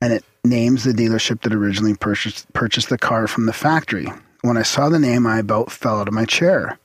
and 0.00 0.12
it 0.12 0.24
names 0.44 0.82
the 0.82 0.92
dealership 0.92 1.42
that 1.42 1.54
originally 1.54 1.94
purchased 1.94 2.52
purchased 2.52 2.88
the 2.88 2.98
car 2.98 3.28
from 3.28 3.46
the 3.46 3.52
factory. 3.52 4.08
When 4.42 4.56
I 4.56 4.62
saw 4.62 4.88
the 4.88 4.98
name, 4.98 5.24
I 5.24 5.38
about 5.38 5.70
fell 5.70 6.00
out 6.00 6.08
of 6.08 6.14
my 6.14 6.24
chair. 6.24 6.80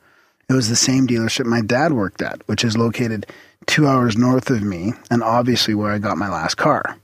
It 0.48 0.54
was 0.54 0.70
the 0.70 0.76
same 0.76 1.08
dealership 1.08 1.46
my 1.46 1.62
dad 1.62 1.94
worked 1.94 2.22
at, 2.22 2.48
which 2.48 2.64
is 2.64 2.78
located 2.78 3.26
two 3.66 3.88
hours 3.88 4.16
north 4.16 4.52
of 4.52 4.62
me, 4.62 4.94
and 5.10 5.24
obviously 5.24 5.74
where 5.74 5.92
I 5.92 5.98
got 5.98 6.18
my 6.18 6.30
last 6.30 6.56
car. 6.56 6.98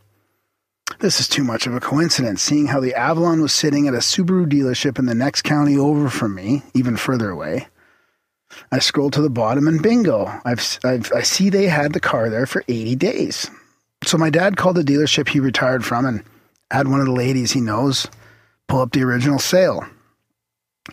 This 1.00 1.20
is 1.20 1.28
too 1.28 1.44
much 1.44 1.68
of 1.68 1.76
a 1.76 1.80
coincidence, 1.80 2.42
seeing 2.42 2.68
how 2.68 2.80
the 2.80 2.96
Avalon 2.96 3.40
was 3.40 3.54
sitting 3.54 3.88
at 3.88 3.94
a 3.94 3.98
Subaru 3.98 4.48
dealership 4.48 4.98
in 4.98 5.06
the 5.06 5.14
next 5.14 5.44
county 5.44 5.78
over 5.78 6.10
from 6.10 6.34
me, 6.34 6.64
even 6.74 6.98
further 6.98 7.30
away. 7.30 7.68
I 8.72 8.80
scroll 8.80 9.12
to 9.12 9.22
the 9.22 9.30
bottom 9.30 9.68
and 9.68 9.82
bingo, 9.82 10.26
I've, 10.44 10.80
I've, 10.84 11.12
I 11.14 11.22
see 11.22 11.50
they 11.50 11.68
had 11.68 11.94
the 11.94 12.00
car 12.00 12.32
there 12.32 12.48
for 12.48 12.64
80 12.68 12.96
days. 12.96 13.52
So 14.06 14.18
my 14.18 14.32
dad 14.32 14.58
called 14.58 14.78
the 14.78 14.82
dealership 14.82 15.30
he 15.30 15.40
retired 15.40 15.86
from 15.86 16.06
and 16.06 16.24
had 16.72 16.88
one 16.88 17.00
of 17.00 17.06
the 17.06 17.12
ladies 17.12 17.52
he 17.52 17.62
knows 17.62 18.08
pull 18.68 18.82
up 18.82 18.92
the 18.92 19.04
original 19.04 19.40
sale. 19.40 19.86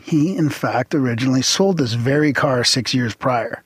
He, 0.01 0.37
in 0.37 0.51
fact, 0.51 0.95
originally 0.95 1.43
sold 1.43 1.79
this 1.79 1.95
very 1.95 2.33
car 2.35 2.63
six 2.63 2.93
years 2.93 3.15
prior. 3.15 3.63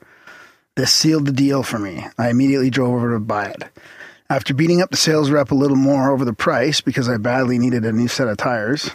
This 0.77 0.95
sealed 0.95 1.27
the 1.27 1.33
deal 1.33 1.65
for 1.65 1.79
me. 1.79 2.07
I 2.17 2.31
immediately 2.31 2.71
drove 2.71 2.95
over 2.95 3.15
to 3.15 3.19
buy 3.19 3.47
it. 3.47 3.65
After 4.31 4.53
beating 4.53 4.83
up 4.83 4.91
the 4.91 4.97
sales 4.97 5.31
rep 5.31 5.51
a 5.51 5.55
little 5.55 5.77
more 5.77 6.11
over 6.11 6.25
the 6.25 6.35
price 6.35 6.81
because 6.81 7.09
I 7.09 7.17
badly 7.17 7.59
needed 7.59 7.85
a 7.85 7.93
new 7.93 8.09
set 8.09 8.29
of 8.29 8.37
tires, 8.37 8.91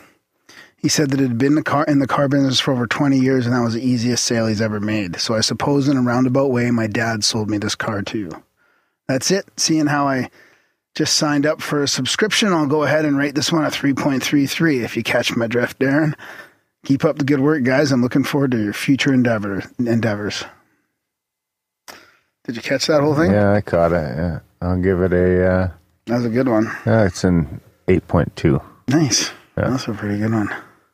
he 0.77 0.89
said 0.89 1.09
that 1.09 1.19
it 1.19 1.27
had 1.27 1.38
been 1.38 1.55
the 1.55 1.63
car 1.63 1.86
in 1.86 1.99
the 1.99 2.07
car 2.07 2.27
business 2.27 2.59
for 2.59 2.71
over 2.71 2.86
20 2.86 3.17
years 3.17 3.45
and 3.45 3.55
that 3.55 3.61
was 3.61 3.73
the 3.73 3.81
easiest 3.81 4.25
sale 4.25 4.47
he's 4.47 4.61
ever 4.61 4.79
made. 4.79 5.19
So 5.19 5.34
I 5.34 5.41
suppose 5.41 5.88
in 5.88 5.97
a 5.97 6.01
roundabout 6.01 6.51
way 6.51 6.69
my 6.69 6.88
dad 6.88 7.23
sold 7.23 7.49
me 7.49 7.57
this 7.57 7.73
car 7.73 8.03
too. 8.03 8.29
That's 9.07 9.31
it. 9.31 9.45
Seeing 9.57 9.88
how 9.88 10.07
I 10.07 10.29
just 10.93 11.15
signed 11.17 11.45
up 11.45 11.61
for 11.61 11.81
a 11.81 11.88
subscription, 11.88 12.53
I'll 12.53 12.67
go 12.67 12.84
ahead 12.84 13.05
and 13.05 13.17
rate 13.17 13.34
this 13.34 13.51
one 13.51 13.65
a 13.65 13.69
3.33 13.69 14.84
if 14.84 14.95
you 14.95 15.03
catch 15.03 15.36
my 15.36 15.47
drift, 15.47 15.79
Darren. 15.79 16.13
Keep 16.86 17.05
up 17.05 17.17
the 17.17 17.23
good 17.23 17.39
work, 17.39 17.63
guys. 17.63 17.91
I'm 17.91 18.01
looking 18.01 18.23
forward 18.23 18.51
to 18.51 18.61
your 18.61 18.73
future 18.73 19.13
endeavor 19.13 19.63
endeavors. 19.79 20.43
Did 22.43 22.57
you 22.57 22.61
catch 22.61 22.88
that 22.88 23.01
whole 23.01 23.15
thing? 23.15 23.31
yeah, 23.31 23.53
I 23.53 23.61
caught 23.61 23.93
it. 23.93 24.17
Yeah. 24.17 24.39
I'll 24.64 24.80
give 24.82 25.01
it 25.01 25.11
a, 25.14 25.45
uh, 25.51 25.70
That 26.05 26.16
was 26.16 26.26
a 26.26 26.30
good 26.30 26.47
one. 26.47 26.66
yeah, 26.86 27.05
it's 27.05 27.24
an 27.24 27.59
8.2. 27.88 28.64
Nice. 28.88 29.32
Yeah. 29.57 29.70
That's 29.70 29.88
a 29.88 29.93
pretty 29.93 30.18
good 30.20 30.32
one. 30.32 30.49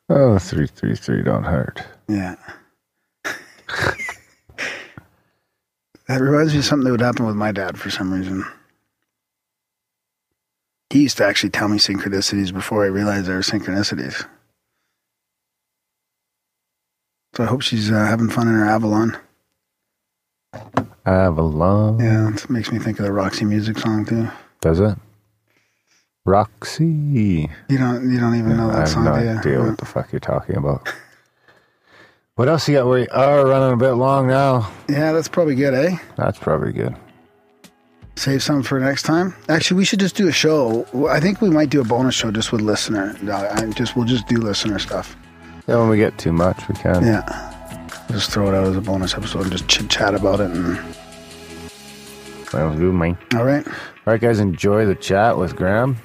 Oh, 0.09 0.38
333 0.39 1.22
don't 1.24 1.43
hurt. 1.43 1.84
Yeah. 2.07 2.36
that 6.07 6.20
reminds 6.20 6.53
me 6.53 6.59
of 6.59 6.65
something 6.65 6.86
that 6.86 6.91
would 6.91 7.01
happen 7.01 7.26
with 7.28 7.36
my 7.36 7.51
dad 7.51 7.80
for 7.80 7.89
some 7.91 8.11
reason. 8.11 8.43
He 10.89 11.03
used 11.03 11.17
to 11.17 11.26
actually 11.26 11.51
tell 11.51 11.67
me 11.67 11.78
synchronicities 11.78 12.51
before 12.51 12.84
I 12.84 12.88
realized 12.88 13.28
they 13.28 13.34
were 13.34 13.41
synchronicities. 13.41 14.26
So 17.36 17.43
I 17.43 17.47
hope 17.47 17.61
she's 17.61 17.91
uh, 17.91 18.05
having 18.05 18.30
fun 18.30 18.47
in 18.47 18.55
her 18.55 18.65
Avalon. 18.65 19.15
Avalon. 21.10 21.99
Yeah, 21.99 22.30
it 22.30 22.49
makes 22.49 22.72
me 22.72 22.80
think 22.80 22.99
of 22.99 23.05
the 23.05 23.12
Roxy 23.12 23.45
Music 23.45 23.78
song 23.80 24.05
too. 24.05 24.28
Does 24.62 24.80
it? 24.80 24.95
Roxy. 26.26 27.49
You 27.70 27.78
don't 27.78 28.12
you 28.12 28.20
don't 28.20 28.36
even 28.36 28.55
know 28.57 28.70
I 28.70 28.74
that 28.74 28.80
have 28.80 28.89
song, 28.89 29.05
no 29.05 29.18
do 29.18 29.24
you? 29.24 29.30
idea 29.32 29.60
what 29.64 29.78
the 29.78 29.86
fuck 29.86 30.12
you're 30.12 30.20
talking 30.20 30.57
about. 30.57 30.88
What 32.36 32.47
else 32.47 32.70
you 32.70 32.76
got? 32.76 32.88
We 32.88 33.07
are 33.10 33.45
running 33.47 33.74
a 33.74 33.78
bit 33.78 33.93
long 33.93 34.28
now. 34.28 34.72
Yeah, 34.88 35.12
that's 35.12 35.28
probably 35.28 35.55
good, 35.55 35.74
eh? 35.74 35.97
That's 36.16 36.38
probably 36.38 36.72
good. 36.72 36.95
Save 38.16 38.43
some 38.43 38.64
for 38.64 38.80
next 38.80 39.03
time. 39.03 39.34
Actually, 39.47 39.78
we 39.78 39.86
should 39.86 39.99
just 39.99 40.16
do 40.16 40.28
a 40.28 40.32
show. 40.32 40.86
I 41.10 41.20
think 41.20 41.41
we 41.41 41.49
might 41.49 41.70
do 41.70 41.82
a 41.82 41.84
bonus 41.86 42.16
show 42.16 42.32
just 42.32 42.51
with 42.51 42.62
listener. 42.62 43.16
I 43.24 43.64
I 43.64 43.66
just 43.72 43.95
we'll 43.95 44.05
just 44.05 44.28
do 44.28 44.38
listener 44.38 44.78
stuff. 44.78 45.16
Yeah, 45.68 45.78
when 45.80 45.89
we 45.89 45.97
get 45.97 46.18
too 46.18 46.32
much, 46.34 46.68
we 46.68 46.76
can. 46.76 47.03
Yeah, 47.05 47.97
just 48.12 48.32
throw 48.32 48.47
it 48.49 48.55
out 48.55 48.68
as 48.68 48.76
a 48.76 48.82
bonus 48.82 49.14
episode 49.16 49.43
and 49.43 49.51
just 49.51 49.68
chit 49.68 49.89
chat 49.89 50.14
about 50.16 50.39
it. 50.41 50.51
And 50.51 50.78
Sounds 52.50 52.80
good, 52.80 52.93
man. 52.93 53.18
all 53.36 53.43
right, 53.43 53.66
All 53.68 53.74
right, 54.08 54.20
guys, 54.22 54.39
enjoy 54.39 54.86
the 54.86 54.95
chat 54.95 55.38
with 55.38 55.56
Graham. 55.56 55.97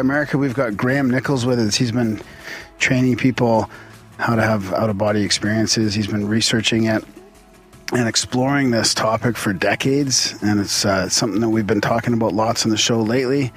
Grimerica, 0.00 0.38
we've 0.38 0.54
got 0.54 0.78
Graham 0.78 1.10
Nicholls 1.10 1.44
with 1.44 1.58
us. 1.58 1.74
He's 1.74 1.92
been 1.92 2.22
training 2.78 3.16
people 3.16 3.68
how 4.16 4.34
to 4.34 4.42
have 4.42 4.72
out 4.72 4.88
of 4.88 4.96
body 4.96 5.22
experiences. 5.22 5.92
He's 5.92 6.06
been 6.06 6.26
researching 6.26 6.84
it 6.84 7.04
and 7.92 8.08
exploring 8.08 8.70
this 8.70 8.94
topic 8.94 9.36
for 9.36 9.52
decades, 9.52 10.34
and 10.42 10.58
it's 10.58 10.86
uh, 10.86 11.08
something 11.10 11.42
that 11.42 11.50
we've 11.50 11.66
been 11.66 11.82
talking 11.82 12.14
about 12.14 12.32
lots 12.32 12.64
on 12.64 12.70
the 12.70 12.78
show 12.78 13.02
lately. 13.02 13.52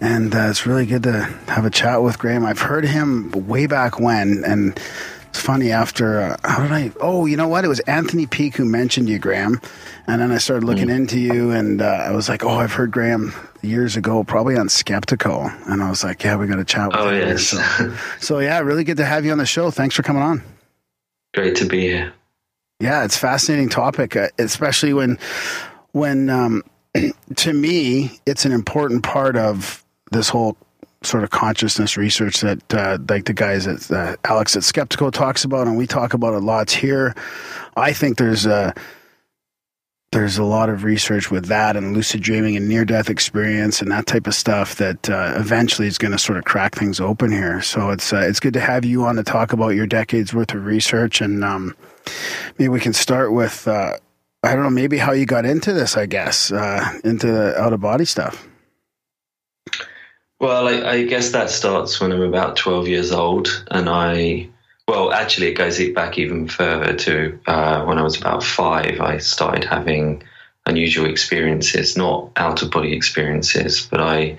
And 0.00 0.34
uh, 0.34 0.48
it's 0.50 0.66
really 0.66 0.86
good 0.86 1.04
to 1.04 1.22
have 1.46 1.64
a 1.64 1.70
chat 1.70 2.02
with 2.02 2.18
Graham. 2.18 2.44
I've 2.44 2.60
heard 2.62 2.84
him 2.84 3.30
way 3.46 3.66
back 3.66 4.00
when, 4.00 4.42
and 4.44 4.80
it's 5.30 5.40
funny 5.40 5.70
after 5.70 6.20
uh, 6.20 6.36
how 6.44 6.60
did 6.62 6.72
I? 6.72 6.92
Oh, 7.00 7.24
you 7.26 7.36
know 7.36 7.48
what? 7.48 7.64
It 7.64 7.68
was 7.68 7.80
Anthony 7.80 8.26
Peake 8.26 8.56
who 8.56 8.64
mentioned 8.64 9.08
you, 9.08 9.18
Graham, 9.18 9.60
and 10.06 10.20
then 10.20 10.30
I 10.32 10.38
started 10.38 10.64
looking 10.66 10.90
into 10.90 11.18
you, 11.20 11.50
and 11.52 11.80
uh, 11.80 11.84
I 11.86 12.10
was 12.10 12.28
like, 12.28 12.44
oh, 12.44 12.50
I've 12.58 12.72
heard 12.72 12.90
Graham 12.90 13.32
years 13.62 13.96
ago, 13.96 14.24
probably 14.24 14.56
on 14.56 14.66
Skeptiko, 14.68 15.50
and 15.70 15.82
I 15.82 15.88
was 15.88 16.02
like, 16.02 16.24
yeah, 16.24 16.36
we 16.36 16.46
got 16.48 16.56
to 16.56 16.64
chat 16.64 16.88
with 16.88 16.96
Oh, 16.96 17.08
him. 17.10 17.28
yes. 17.28 17.46
So, 17.48 17.96
so 18.20 18.38
yeah, 18.40 18.58
really 18.60 18.84
good 18.84 18.96
to 18.96 19.04
have 19.04 19.24
you 19.24 19.32
on 19.32 19.38
the 19.38 19.46
show. 19.46 19.70
Thanks 19.70 19.94
for 19.94 20.02
coming 20.02 20.22
on. 20.22 20.42
Great 21.32 21.56
to 21.56 21.66
be 21.66 21.80
here. 21.82 22.12
Yeah, 22.80 23.04
it's 23.04 23.14
a 23.16 23.20
fascinating 23.20 23.68
topic, 23.68 24.16
uh, 24.16 24.28
especially 24.38 24.94
when, 24.94 25.18
when 25.92 26.28
um, 26.30 26.62
to 27.36 27.52
me, 27.52 28.18
it's 28.26 28.44
an 28.44 28.52
important 28.52 29.04
part 29.04 29.36
of 29.36 29.84
this 30.10 30.28
whole 30.28 30.56
sort 31.02 31.24
of 31.24 31.30
consciousness 31.30 31.96
research 31.96 32.40
that, 32.40 32.74
uh, 32.74 32.98
like 33.08 33.24
the 33.24 33.32
guys 33.32 33.66
at 33.66 33.90
uh, 33.90 34.16
Alex 34.24 34.56
at 34.56 34.62
Skeptiko 34.62 35.10
talks 35.10 35.44
about, 35.44 35.66
and 35.66 35.76
we 35.76 35.86
talk 35.86 36.14
about 36.14 36.34
it 36.34 36.40
lots 36.40 36.72
here. 36.74 37.14
I 37.76 37.92
think 37.92 38.18
there's 38.18 38.46
a 38.46 38.74
there's 40.12 40.38
a 40.38 40.44
lot 40.44 40.68
of 40.68 40.82
research 40.82 41.30
with 41.30 41.46
that 41.46 41.76
and 41.76 41.94
lucid 41.94 42.20
dreaming 42.20 42.56
and 42.56 42.68
near 42.68 42.84
death 42.84 43.08
experience 43.08 43.80
and 43.80 43.92
that 43.92 44.06
type 44.06 44.26
of 44.26 44.34
stuff 44.34 44.74
that 44.74 45.08
uh, 45.08 45.34
eventually 45.36 45.86
is 45.86 45.98
going 45.98 46.10
to 46.10 46.18
sort 46.18 46.36
of 46.36 46.44
crack 46.44 46.74
things 46.74 46.98
open 47.00 47.30
here. 47.30 47.62
So 47.62 47.90
it's 47.90 48.12
uh, 48.12 48.24
it's 48.28 48.40
good 48.40 48.54
to 48.54 48.60
have 48.60 48.84
you 48.84 49.04
on 49.04 49.16
to 49.16 49.22
talk 49.22 49.52
about 49.52 49.70
your 49.70 49.86
decades 49.86 50.34
worth 50.34 50.52
of 50.52 50.64
research 50.64 51.20
and 51.20 51.44
um, 51.44 51.76
maybe 52.58 52.68
we 52.68 52.80
can 52.80 52.92
start 52.92 53.32
with 53.32 53.68
uh, 53.68 53.96
I 54.42 54.54
don't 54.54 54.64
know 54.64 54.70
maybe 54.70 54.98
how 54.98 55.12
you 55.12 55.26
got 55.26 55.46
into 55.46 55.72
this 55.72 55.96
I 55.96 56.06
guess 56.06 56.50
uh, 56.50 56.98
into 57.04 57.28
the 57.28 57.58
out 57.60 57.72
of 57.72 57.80
body 57.80 58.04
stuff. 58.04 58.48
Well, 60.40 60.68
I, 60.68 60.90
I 60.90 61.04
guess 61.04 61.32
that 61.32 61.50
starts 61.50 62.00
when 62.00 62.12
I'm 62.12 62.22
about 62.22 62.56
12 62.56 62.88
years 62.88 63.12
old, 63.12 63.62
and 63.70 63.90
I, 63.90 64.48
well, 64.88 65.12
actually, 65.12 65.48
it 65.48 65.54
goes 65.54 65.78
back 65.90 66.16
even 66.16 66.48
further 66.48 66.96
to 66.96 67.38
uh, 67.46 67.84
when 67.84 67.98
I 67.98 68.02
was 68.02 68.18
about 68.18 68.42
five. 68.42 69.02
I 69.02 69.18
started 69.18 69.64
having 69.64 70.22
unusual 70.64 71.10
experiences, 71.10 71.94
not 71.94 72.30
out 72.36 72.62
of 72.62 72.70
body 72.70 72.94
experiences, 72.94 73.86
but 73.90 74.00
I 74.00 74.38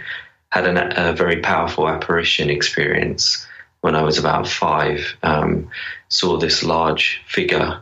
had 0.51 0.65
an, 0.65 0.77
a 0.77 1.13
very 1.13 1.39
powerful 1.39 1.87
apparition 1.87 2.49
experience 2.49 3.45
when 3.81 3.95
I 3.95 4.01
was 4.01 4.17
about 4.17 4.47
five. 4.47 5.15
Um, 5.21 5.69
saw 6.09 6.37
this 6.37 6.63
large 6.63 7.21
figure 7.27 7.79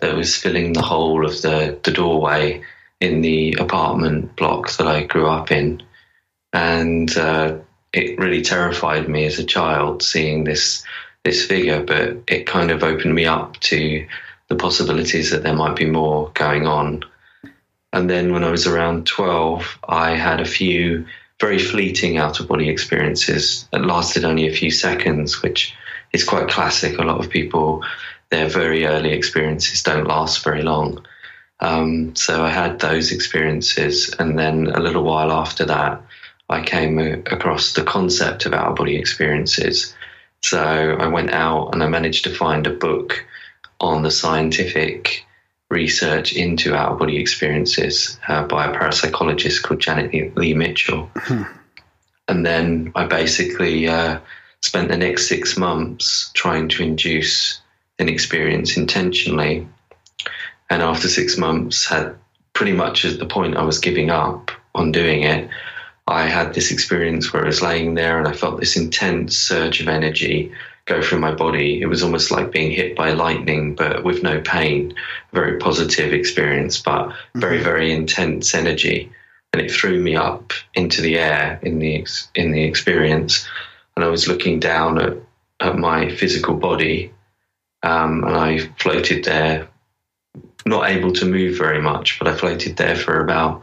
that 0.00 0.16
was 0.16 0.36
filling 0.36 0.72
the 0.72 0.82
whole 0.82 1.24
of 1.24 1.40
the, 1.42 1.78
the 1.84 1.92
doorway 1.92 2.64
in 3.00 3.20
the 3.20 3.52
apartment 3.60 4.34
block 4.34 4.76
that 4.78 4.88
I 4.88 5.04
grew 5.04 5.28
up 5.28 5.52
in 5.52 5.80
and 6.52 7.16
uh, 7.16 7.56
it 7.92 8.18
really 8.18 8.42
terrified 8.42 9.08
me 9.08 9.26
as 9.26 9.38
a 9.38 9.44
child 9.44 10.02
seeing 10.02 10.44
this 10.44 10.84
this 11.24 11.46
figure. 11.46 11.82
But 11.82 12.22
it 12.26 12.46
kind 12.46 12.70
of 12.70 12.82
opened 12.82 13.14
me 13.14 13.26
up 13.26 13.58
to 13.60 14.06
the 14.48 14.56
possibilities 14.56 15.30
that 15.30 15.42
there 15.42 15.54
might 15.54 15.76
be 15.76 15.86
more 15.86 16.30
going 16.34 16.66
on. 16.66 17.04
And 17.92 18.08
then 18.08 18.32
when 18.32 18.44
I 18.44 18.50
was 18.50 18.66
around 18.66 19.06
twelve, 19.06 19.78
I 19.88 20.10
had 20.10 20.40
a 20.40 20.46
few 20.46 21.06
very 21.40 21.58
fleeting 21.58 22.18
out 22.18 22.40
of 22.40 22.48
body 22.48 22.68
experiences 22.68 23.68
that 23.72 23.84
lasted 23.84 24.24
only 24.24 24.46
a 24.46 24.54
few 24.54 24.70
seconds, 24.70 25.42
which 25.42 25.74
is 26.12 26.24
quite 26.24 26.48
classic. 26.48 26.98
A 26.98 27.02
lot 27.02 27.18
of 27.18 27.30
people, 27.30 27.84
their 28.30 28.48
very 28.48 28.86
early 28.86 29.12
experiences 29.12 29.82
don't 29.82 30.06
last 30.06 30.44
very 30.44 30.62
long. 30.62 31.04
Um, 31.60 32.14
so 32.16 32.44
I 32.44 32.50
had 32.50 32.78
those 32.78 33.12
experiences, 33.12 34.14
and 34.18 34.38
then 34.38 34.68
a 34.68 34.80
little 34.80 35.04
while 35.04 35.32
after 35.32 35.64
that, 35.66 36.02
I 36.52 36.62
came 36.62 36.98
across 36.98 37.72
the 37.72 37.82
concept 37.82 38.46
of 38.46 38.54
out 38.54 38.68
of 38.68 38.76
body 38.76 38.96
experiences. 38.96 39.94
So 40.42 40.60
I 40.60 41.06
went 41.08 41.30
out 41.30 41.70
and 41.72 41.82
I 41.82 41.88
managed 41.88 42.24
to 42.24 42.34
find 42.34 42.66
a 42.66 42.70
book 42.70 43.24
on 43.80 44.02
the 44.02 44.10
scientific 44.10 45.24
research 45.70 46.34
into 46.34 46.74
out 46.74 46.92
of 46.92 46.98
body 46.98 47.18
experiences 47.18 48.18
uh, 48.28 48.44
by 48.44 48.66
a 48.66 48.74
parapsychologist 48.74 49.62
called 49.62 49.80
Janet 49.80 50.36
Lee 50.36 50.54
Mitchell. 50.54 51.10
And 52.28 52.46
then 52.46 52.92
I 52.94 53.06
basically 53.06 53.88
uh, 53.88 54.20
spent 54.60 54.88
the 54.88 54.96
next 54.96 55.28
six 55.28 55.56
months 55.56 56.30
trying 56.34 56.68
to 56.68 56.82
induce 56.82 57.60
an 57.98 58.08
experience 58.08 58.76
intentionally. 58.76 59.66
And 60.70 60.82
after 60.82 61.08
six 61.08 61.36
months, 61.36 61.86
had 61.86 62.16
pretty 62.52 62.72
much 62.72 63.04
at 63.04 63.18
the 63.18 63.26
point 63.26 63.56
I 63.56 63.64
was 63.64 63.80
giving 63.80 64.10
up 64.10 64.50
on 64.74 64.92
doing 64.92 65.24
it. 65.24 65.50
I 66.12 66.26
had 66.26 66.52
this 66.52 66.70
experience 66.70 67.32
where 67.32 67.42
I 67.42 67.46
was 67.46 67.62
laying 67.62 67.94
there 67.94 68.18
and 68.18 68.28
I 68.28 68.32
felt 68.32 68.60
this 68.60 68.76
intense 68.76 69.36
surge 69.36 69.80
of 69.80 69.88
energy 69.88 70.52
go 70.84 71.00
through 71.00 71.20
my 71.20 71.32
body. 71.32 71.80
It 71.80 71.86
was 71.86 72.02
almost 72.02 72.30
like 72.30 72.50
being 72.50 72.70
hit 72.70 72.96
by 72.96 73.12
lightning, 73.12 73.74
but 73.74 74.04
with 74.04 74.22
no 74.22 74.40
pain. 74.40 74.94
Very 75.32 75.58
positive 75.58 76.12
experience, 76.12 76.80
but 76.80 77.14
very, 77.34 77.62
very 77.62 77.92
intense 77.92 78.54
energy. 78.54 79.10
And 79.52 79.62
it 79.62 79.70
threw 79.70 80.00
me 80.00 80.16
up 80.16 80.52
into 80.74 81.00
the 81.00 81.18
air 81.18 81.58
in 81.62 81.78
the 81.78 81.96
ex- 81.96 82.28
in 82.34 82.52
the 82.52 82.64
experience. 82.64 83.48
And 83.96 84.04
I 84.04 84.08
was 84.08 84.28
looking 84.28 84.60
down 84.60 84.98
at, 85.00 85.16
at 85.60 85.78
my 85.78 86.14
physical 86.14 86.56
body, 86.56 87.12
um, 87.82 88.24
and 88.24 88.36
I 88.36 88.58
floated 88.78 89.24
there, 89.24 89.68
not 90.66 90.90
able 90.90 91.12
to 91.14 91.26
move 91.26 91.56
very 91.56 91.80
much, 91.80 92.18
but 92.18 92.28
I 92.28 92.34
floated 92.36 92.76
there 92.76 92.96
for 92.96 93.20
about 93.20 93.62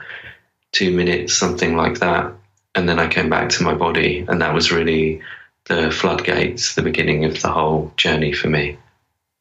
two 0.72 0.96
minutes, 0.96 1.34
something 1.34 1.76
like 1.76 2.00
that. 2.00 2.34
And 2.80 2.88
then 2.88 2.98
I 2.98 3.10
came 3.10 3.30
back 3.30 3.50
to 3.50 3.64
my 3.64 3.74
body, 3.74 4.26
and 4.30 4.42
that 4.42 4.54
was 4.54 4.72
really 4.72 5.22
the 5.66 5.92
floodgates, 5.92 6.76
the 6.76 6.82
beginning 6.82 7.26
of 7.26 7.42
the 7.42 7.50
whole 7.50 7.92
journey 7.98 8.32
for 8.32 8.48
me. 8.48 8.78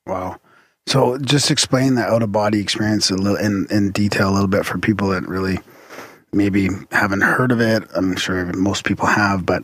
Wow. 0.06 0.40
So 0.88 1.18
just 1.18 1.48
explain 1.48 1.94
the 1.94 2.02
out 2.02 2.24
of 2.24 2.32
body 2.32 2.60
experience 2.60 3.10
a 3.10 3.14
little 3.14 3.36
in, 3.36 3.68
in 3.70 3.92
detail 3.92 4.28
a 4.28 4.34
little 4.34 4.48
bit 4.48 4.66
for 4.66 4.78
people 4.78 5.10
that 5.10 5.28
really 5.28 5.60
maybe 6.32 6.68
haven't 6.90 7.20
heard 7.20 7.52
of 7.52 7.60
it, 7.60 7.84
I'm 7.94 8.16
sure 8.16 8.44
most 8.54 8.84
people 8.84 9.06
have, 9.06 9.46
but 9.46 9.62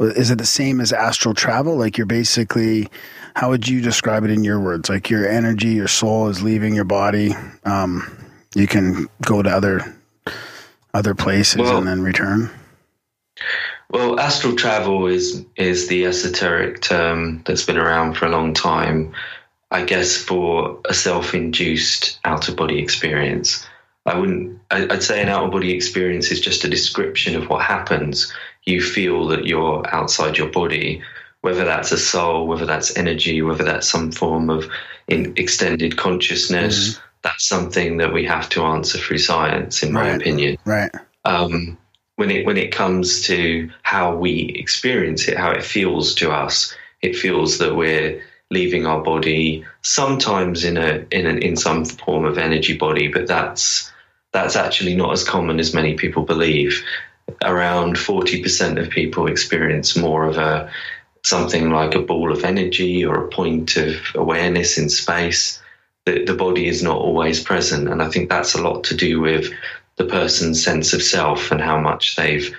is 0.00 0.30
it 0.30 0.38
the 0.38 0.46
same 0.46 0.80
as 0.80 0.90
astral 0.90 1.34
travel? 1.34 1.76
Like 1.76 1.98
you're 1.98 2.06
basically, 2.06 2.88
how 3.36 3.50
would 3.50 3.68
you 3.68 3.82
describe 3.82 4.24
it 4.24 4.30
in 4.30 4.42
your 4.42 4.58
words? 4.58 4.88
Like 4.88 5.10
your 5.10 5.28
energy, 5.28 5.68
your 5.68 5.86
soul 5.86 6.28
is 6.28 6.42
leaving 6.42 6.74
your 6.74 6.84
body. 6.84 7.34
Um, 7.64 8.10
you 8.54 8.66
can 8.66 9.08
go 9.24 9.42
to 9.42 9.50
other 9.50 9.94
other 10.94 11.14
places 11.14 11.58
Well- 11.58 11.76
and 11.76 11.86
then 11.86 12.02
return. 12.02 12.50
Well, 13.92 14.18
astral 14.18 14.56
travel 14.56 15.06
is 15.06 15.44
is 15.56 15.88
the 15.88 16.06
esoteric 16.06 16.80
term 16.80 17.42
that's 17.44 17.64
been 17.64 17.76
around 17.76 18.14
for 18.16 18.24
a 18.26 18.30
long 18.30 18.54
time. 18.54 19.12
I 19.70 19.84
guess 19.84 20.16
for 20.16 20.78
a 20.86 20.92
self-induced 20.94 22.18
out-of-body 22.24 22.78
experience. 22.78 23.66
I 24.04 24.18
wouldn't. 24.18 24.58
I'd 24.70 25.02
say 25.02 25.22
an 25.22 25.28
out-of-body 25.28 25.72
experience 25.72 26.30
is 26.30 26.40
just 26.40 26.64
a 26.64 26.68
description 26.70 27.36
of 27.36 27.48
what 27.48 27.62
happens. 27.62 28.32
You 28.64 28.80
feel 28.82 29.26
that 29.28 29.46
you're 29.46 29.86
outside 29.94 30.38
your 30.38 30.48
body, 30.50 31.02
whether 31.42 31.64
that's 31.64 31.92
a 31.92 31.98
soul, 31.98 32.46
whether 32.46 32.66
that's 32.66 32.96
energy, 32.96 33.42
whether 33.42 33.64
that's 33.64 33.88
some 33.88 34.10
form 34.10 34.48
of 34.50 34.68
in 35.08 35.34
extended 35.36 35.96
consciousness. 35.98 36.98
That's 37.22 37.46
something 37.46 37.98
that 37.98 38.12
we 38.12 38.24
have 38.24 38.48
to 38.50 38.62
answer 38.64 38.98
through 38.98 39.18
science, 39.18 39.82
in 39.82 39.92
my 39.92 40.10
Right. 40.10 40.20
opinion 40.20 40.56
Right. 40.64 40.90
um, 41.24 41.78
when 42.22 42.30
it 42.30 42.46
when 42.46 42.56
it 42.56 42.70
comes 42.70 43.20
to 43.22 43.68
how 43.82 44.14
we 44.14 44.52
experience 44.54 45.26
it, 45.26 45.36
how 45.36 45.50
it 45.50 45.64
feels 45.64 46.14
to 46.14 46.30
us. 46.30 46.72
It 47.00 47.16
feels 47.16 47.58
that 47.58 47.74
we're 47.74 48.22
leaving 48.48 48.86
our 48.86 49.02
body 49.02 49.64
sometimes 49.80 50.62
in 50.62 50.76
a 50.76 51.04
in 51.10 51.26
an, 51.26 51.38
in 51.38 51.56
some 51.56 51.84
form 51.84 52.24
of 52.24 52.38
energy 52.38 52.76
body, 52.76 53.08
but 53.08 53.26
that's 53.26 53.90
that's 54.30 54.54
actually 54.54 54.94
not 54.94 55.12
as 55.12 55.24
common 55.24 55.58
as 55.58 55.74
many 55.74 55.94
people 55.94 56.22
believe. 56.22 56.80
Around 57.44 57.98
forty 57.98 58.40
percent 58.40 58.78
of 58.78 58.88
people 58.88 59.26
experience 59.26 59.96
more 59.96 60.24
of 60.24 60.38
a 60.38 60.70
something 61.24 61.70
like 61.70 61.96
a 61.96 62.02
ball 62.02 62.30
of 62.30 62.44
energy 62.44 63.04
or 63.04 63.16
a 63.24 63.30
point 63.30 63.76
of 63.76 63.96
awareness 64.14 64.78
in 64.78 64.88
space. 64.88 65.60
The, 66.04 66.24
the 66.24 66.34
body 66.34 66.68
is 66.68 66.84
not 66.84 66.98
always 66.98 67.42
present, 67.42 67.88
and 67.88 68.00
I 68.00 68.08
think 68.10 68.28
that's 68.28 68.54
a 68.54 68.62
lot 68.62 68.84
to 68.84 68.94
do 68.94 69.20
with 69.20 69.52
the 69.96 70.04
person's 70.04 70.62
sense 70.62 70.92
of 70.92 71.02
self 71.02 71.50
and 71.50 71.60
how 71.60 71.78
much 71.78 72.16
they've 72.16 72.54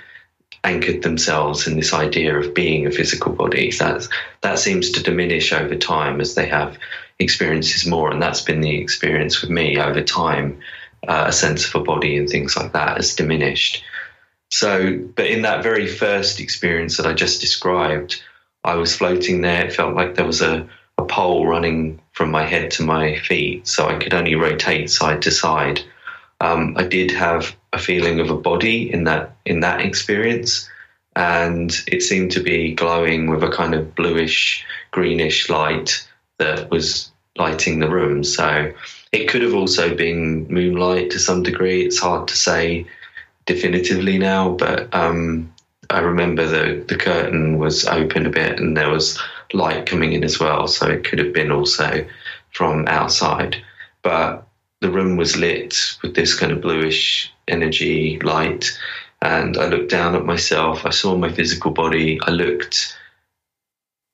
anchored 0.64 1.02
themselves 1.02 1.68
in 1.68 1.76
this 1.76 1.94
idea 1.94 2.38
of 2.38 2.54
being 2.54 2.86
a 2.86 2.92
physical 2.92 3.34
body. 3.34 3.72
That 3.80 4.08
that 4.42 4.60
seems 4.60 4.92
to 4.92 5.04
diminish 5.04 5.52
over 5.52 5.76
time 5.76 6.22
as 6.22 6.36
they 6.36 6.48
have 6.48 6.78
experiences 7.20 7.86
more, 7.86 8.12
and 8.12 8.22
that's 8.22 8.42
been 8.42 8.62
the 8.62 8.78
experience 8.78 9.42
with 9.42 9.50
me 9.50 9.78
over 9.80 10.02
time. 10.02 10.60
Uh, 11.06 11.26
a 11.28 11.34
sense 11.34 11.68
of 11.68 11.76
a 11.76 11.84
body 11.84 12.16
and 12.16 12.30
things 12.30 12.56
like 12.56 12.72
that 12.72 12.96
has 12.96 13.14
diminished. 13.14 13.84
So, 14.52 14.98
but 15.16 15.28
in 15.28 15.42
that 15.42 15.62
very 15.62 15.86
first 15.86 16.40
experience 16.40 16.96
that 16.96 17.06
I 17.06 17.12
just 17.14 17.42
described, 17.42 18.22
I 18.64 18.76
was 18.76 18.96
floating 18.96 19.42
there. 19.42 19.66
It 19.66 19.74
felt 19.74 19.96
like 19.96 20.16
there 20.16 20.26
was 20.26 20.42
a, 20.42 20.66
a 20.98 21.04
pole 21.04 21.46
running 21.46 22.00
from 22.14 22.32
my 22.32 22.46
head 22.46 22.72
to 22.72 22.84
my 22.84 23.18
feet, 23.18 23.68
so 23.68 23.88
I 23.88 23.98
could 23.98 24.14
only 24.14 24.36
rotate 24.36 24.90
side 24.90 25.24
to 25.24 25.32
side. 25.32 25.82
Um, 26.44 26.76
I 26.78 26.84
did 26.84 27.10
have 27.12 27.56
a 27.72 27.78
feeling 27.78 28.20
of 28.20 28.30
a 28.30 28.36
body 28.36 28.92
in 28.92 29.06
that 29.06 29.34
in 29.46 29.62
that 29.62 29.80
experience, 29.80 30.70
and 31.16 31.74
it 31.88 32.04
seemed 32.04 32.32
to 32.32 32.44
be 32.44 32.76
glowing 32.76 33.30
with 33.30 33.44
a 33.44 33.50
kind 33.50 33.74
of 33.74 33.96
bluish, 33.96 34.66
greenish 34.92 35.50
light 35.50 36.06
that 36.40 36.70
was 36.70 37.10
lighting 37.38 37.80
the 37.80 37.90
room. 37.90 38.26
So 38.26 38.74
it 39.14 39.30
could 39.30 39.42
have 39.42 39.56
also 39.56 39.96
been 39.96 40.46
moonlight 40.50 41.12
to 41.12 41.20
some 41.20 41.44
degree. 41.44 41.86
It's 41.86 42.00
hard 42.00 42.28
to 42.28 42.36
say 42.36 42.86
definitively 43.46 44.18
now, 44.18 44.50
but 44.50 44.94
um, 44.94 45.50
I 45.90 46.00
remember 46.00 46.46
the 46.46 46.84
the 46.90 46.98
curtain 46.98 47.58
was 47.58 47.86
open 47.86 48.26
a 48.26 48.30
bit 48.42 48.60
and 48.60 48.76
there 48.76 48.90
was 48.90 49.18
light 49.54 49.86
coming 49.86 50.12
in 50.12 50.26
as 50.26 50.42
well. 50.42 50.68
So 50.68 50.90
it 50.90 51.06
could 51.06 51.20
have 51.20 51.32
been 51.32 51.52
also 51.52 52.06
from 52.52 52.86
outside, 52.90 53.56
but 54.02 54.46
the 54.84 54.92
room 54.92 55.16
was 55.16 55.38
lit 55.38 55.96
with 56.04 56.14
this 56.14 56.36
kind 56.36 56.52
of 56.52 56.62
bluish 56.62 57.32
energy 57.48 58.20
light. 58.20 58.78
And 59.22 59.58
I 59.58 59.68
looked 59.68 59.90
down 59.90 60.14
at 60.16 60.26
myself. 60.26 60.86
I 60.86 60.90
saw 60.90 61.16
my 61.16 61.32
physical 61.32 61.72
body. 61.72 62.20
I 62.24 62.32
looked. 62.32 62.96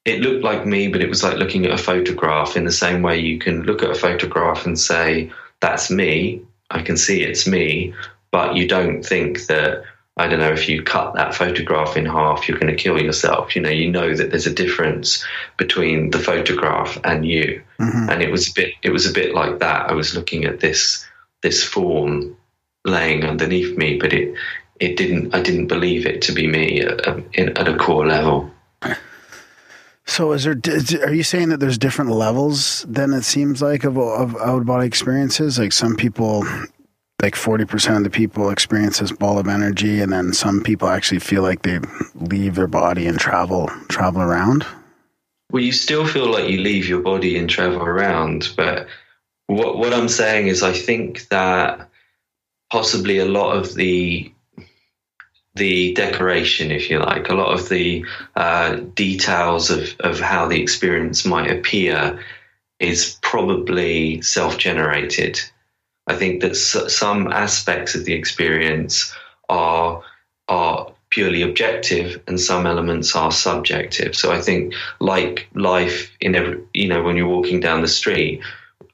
It 0.06 0.22
looked 0.22 0.44
like 0.44 0.68
me, 0.68 0.88
but 0.88 1.02
it 1.02 1.10
was 1.10 1.24
like 1.24 1.38
looking 1.38 1.66
at 1.66 1.78
a 1.78 1.84
photograph 1.84 2.56
in 2.56 2.66
the 2.66 2.72
same 2.72 3.02
way 3.02 3.20
you 3.20 3.40
can 3.40 3.64
look 3.64 3.82
at 3.82 3.90
a 3.90 3.96
photograph 3.96 4.66
and 4.66 4.80
say, 4.80 5.32
that's 5.60 5.90
me. 5.90 6.42
I 6.70 6.82
can 6.84 6.98
see 6.98 7.24
it's 7.24 7.48
me. 7.48 7.94
But 8.32 8.56
you 8.56 8.68
don't 8.68 9.04
think 9.04 9.48
that, 9.48 9.84
I 10.20 10.28
don't 10.28 10.40
know, 10.40 10.52
if 10.52 10.68
you 10.70 10.84
cut 10.84 11.14
that 11.16 11.34
photograph 11.34 11.96
in 11.98 12.06
half, 12.06 12.48
you're 12.48 12.60
going 12.60 12.76
to 12.76 12.82
kill 12.84 13.02
yourself. 13.02 13.56
You 13.56 13.62
know, 13.62 13.70
you 13.70 13.90
know 13.90 14.14
that 14.16 14.30
there's 14.32 14.48
a 14.48 14.54
difference 14.54 15.24
between 15.58 16.12
the 16.12 16.20
photograph 16.20 16.98
and 17.04 17.26
you 17.26 17.62
Mhm. 17.80 18.10
and 18.12 18.22
it 18.22 18.30
was 18.32 18.50
a 18.50 18.54
bit 18.54 18.74
it 18.84 18.92
was 18.92 19.06
a 19.10 19.14
bit 19.14 19.34
like 19.34 19.60
that 19.60 19.90
i 19.90 19.94
was 19.94 20.14
looking 20.14 20.44
at 20.44 20.60
this 20.60 21.06
this 21.42 21.64
form 21.64 22.36
laying 22.84 23.24
underneath 23.24 23.78
me 23.78 23.98
but 23.98 24.12
it 24.12 24.34
it 24.82 24.98
didn't 24.98 25.34
i 25.34 25.42
didn't 25.42 25.68
believe 25.68 26.06
it 26.06 26.22
to 26.24 26.34
be 26.34 26.46
me 26.48 26.82
at, 26.82 27.00
a- 27.08 27.58
at 27.60 27.68
a 27.70 27.78
core 27.78 28.06
level 28.06 28.52
So, 30.06 30.32
is 30.34 30.44
there? 30.44 30.56
Are 31.06 31.14
you 31.14 31.24
saying 31.24 31.50
that 31.50 31.60
there's 31.60 31.78
different 31.78 32.10
levels? 32.12 32.84
Then 32.90 33.14
it 33.14 33.24
seems 33.24 33.62
like 33.62 33.84
of 33.84 33.96
of 33.98 34.36
out 34.38 34.62
of 34.62 34.66
body 34.66 34.88
experiences. 34.88 35.60
Like 35.60 35.72
some 35.72 35.96
people, 35.96 36.44
like 37.22 37.36
forty 37.36 37.66
percent 37.66 37.98
of 37.98 38.04
the 38.04 38.10
people 38.10 38.50
experience 38.50 39.00
this 39.00 39.12
ball 39.12 39.40
of 39.40 39.48
energy, 39.48 40.02
and 40.02 40.12
then 40.12 40.34
some 40.34 40.62
people 40.62 40.88
actually 40.88 41.20
feel 41.20 41.42
like 41.42 41.62
they 41.62 41.80
leave 42.16 42.56
their 42.56 42.68
body 42.68 43.08
and 43.08 43.20
travel 43.20 43.68
travel 43.88 44.22
around. 44.22 44.66
well 45.52 45.64
you 45.64 45.72
still 45.72 46.06
feel 46.06 46.30
like 46.32 46.50
you 46.50 46.60
leave 46.60 46.88
your 46.88 47.02
body 47.02 47.38
and 47.38 47.50
travel 47.50 47.82
around 47.82 48.50
but 48.56 48.88
what 49.48 49.78
what 49.78 49.94
i'm 49.94 50.10
saying 50.10 50.48
is 50.48 50.62
i 50.62 50.74
think 50.74 51.28
that 51.30 51.90
possibly 52.70 53.18
a 53.18 53.26
lot 53.26 53.56
of 53.56 53.74
the 53.76 54.32
the 55.56 55.94
decoration, 55.94 56.72
if 56.72 56.90
you 56.90 57.00
like, 57.00 57.30
a 57.30 57.34
lot 57.34 57.54
of 57.54 57.70
the 57.70 58.06
uh, 58.36 58.78
details 58.96 59.70
of, 59.70 59.96
of 60.00 60.20
how 60.20 60.48
the 60.48 60.62
experience 60.62 61.26
might 61.26 61.52
appear 61.52 62.20
is 62.80 63.20
probably 63.22 64.22
self 64.22 64.58
generated. 64.58 65.40
I 66.10 66.16
think 66.16 66.42
that 66.42 66.56
some 66.56 67.32
aspects 67.32 67.96
of 67.96 68.04
the 68.04 68.14
experience 68.14 69.16
are 69.48 70.04
are 70.48 70.92
purely 71.12 71.42
objective 71.44 72.22
and 72.28 72.40
some 72.40 72.66
elements 72.66 73.16
are 73.16 73.32
subjective. 73.32 74.16
So 74.16 74.32
I 74.32 74.42
think 74.42 74.74
like 75.00 75.48
life 75.54 76.12
in 76.20 76.36
every, 76.36 76.60
you 76.74 76.88
know 76.88 77.04
when 77.04 77.16
you're 77.16 77.28
walking 77.28 77.60
down 77.60 77.82
the 77.82 77.88
street, 77.88 78.42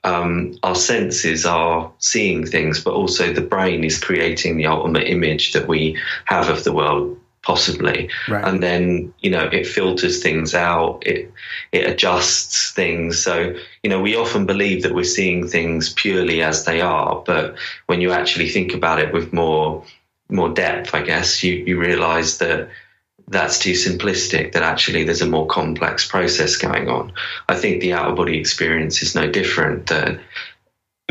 um, 0.03 0.57
our 0.61 0.75
senses 0.75 1.45
are 1.45 1.91
seeing 1.99 2.45
things, 2.45 2.83
but 2.83 2.93
also 2.93 3.33
the 3.33 3.41
brain 3.41 3.83
is 3.83 3.97
creating 3.97 4.57
the 4.57 4.67
ultimate 4.67 5.07
image 5.07 5.53
that 5.53 5.67
we 5.67 5.97
have 6.25 6.49
of 6.49 6.63
the 6.63 6.73
world, 6.73 7.17
possibly. 7.45 8.09
Right. 8.27 8.43
And 8.45 8.61
then 8.61 9.13
you 9.21 9.29
know 9.29 9.45
it 9.45 9.65
filters 9.65 10.21
things 10.21 10.53
out, 10.53 11.03
it 11.05 11.31
it 11.71 11.89
adjusts 11.89 12.71
things. 12.71 13.23
So 13.23 13.55
you 13.83 13.89
know 13.89 14.01
we 14.01 14.15
often 14.15 14.45
believe 14.45 14.83
that 14.83 14.93
we're 14.93 15.05
seeing 15.05 15.47
things 15.47 15.93
purely 15.93 16.41
as 16.41 16.65
they 16.65 16.81
are, 16.81 17.23
but 17.25 17.55
when 17.85 18.01
you 18.01 18.11
actually 18.11 18.49
think 18.49 18.73
about 18.73 18.99
it 18.99 19.13
with 19.13 19.31
more 19.31 19.85
more 20.29 20.49
depth, 20.49 20.93
I 20.93 21.03
guess 21.03 21.43
you 21.43 21.53
you 21.53 21.79
realise 21.79 22.39
that 22.39 22.69
that's 23.27 23.57
too 23.57 23.71
simplistic 23.71 24.51
that 24.53 24.61
actually 24.61 25.03
there's 25.03 25.21
a 25.21 25.27
more 25.27 25.47
complex 25.47 26.07
process 26.07 26.57
going 26.57 26.89
on. 26.89 27.11
I 27.49 27.55
think 27.55 27.81
the 27.81 27.93
out 27.93 28.09
of 28.09 28.15
body 28.15 28.37
experience 28.37 29.01
is 29.01 29.15
no 29.15 29.29
different. 29.29 29.87
That 29.87 30.19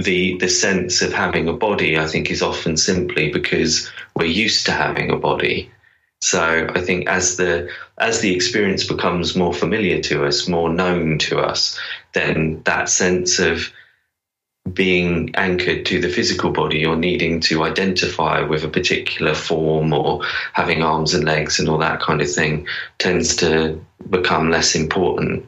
the 0.02 0.36
the 0.38 0.48
sense 0.48 1.02
of 1.02 1.12
having 1.12 1.48
a 1.48 1.52
body, 1.52 1.98
I 1.98 2.06
think, 2.06 2.30
is 2.30 2.42
often 2.42 2.76
simply 2.76 3.32
because 3.32 3.90
we're 4.16 4.26
used 4.26 4.66
to 4.66 4.72
having 4.72 5.10
a 5.10 5.16
body. 5.16 5.70
So 6.24 6.66
I 6.74 6.80
think 6.80 7.06
as 7.06 7.36
the 7.36 7.68
as 7.98 8.22
the 8.22 8.34
experience 8.34 8.82
becomes 8.82 9.36
more 9.36 9.52
familiar 9.52 10.00
to 10.04 10.24
us, 10.24 10.48
more 10.48 10.70
known 10.72 11.18
to 11.18 11.38
us, 11.38 11.78
then 12.14 12.62
that 12.64 12.88
sense 12.88 13.38
of 13.38 13.70
being 14.72 15.34
anchored 15.34 15.84
to 15.84 16.00
the 16.00 16.08
physical 16.08 16.50
body 16.50 16.86
or 16.86 16.96
needing 16.96 17.40
to 17.40 17.62
identify 17.62 18.40
with 18.40 18.64
a 18.64 18.70
particular 18.70 19.34
form 19.34 19.92
or 19.92 20.22
having 20.54 20.82
arms 20.82 21.12
and 21.12 21.24
legs 21.24 21.60
and 21.60 21.68
all 21.68 21.76
that 21.76 22.00
kind 22.00 22.22
of 22.22 22.32
thing 22.32 22.66
tends 22.96 23.36
to 23.36 23.78
become 24.08 24.50
less 24.50 24.74
important. 24.74 25.46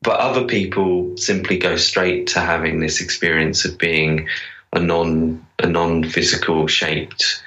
But 0.00 0.20
other 0.20 0.46
people 0.46 1.18
simply 1.18 1.58
go 1.58 1.76
straight 1.76 2.28
to 2.28 2.40
having 2.40 2.80
this 2.80 3.02
experience 3.02 3.66
of 3.66 3.76
being 3.76 4.26
a 4.72 4.80
non 4.80 5.46
a 5.58 5.66
non 5.66 6.02
physical 6.04 6.66
shaped 6.66 7.42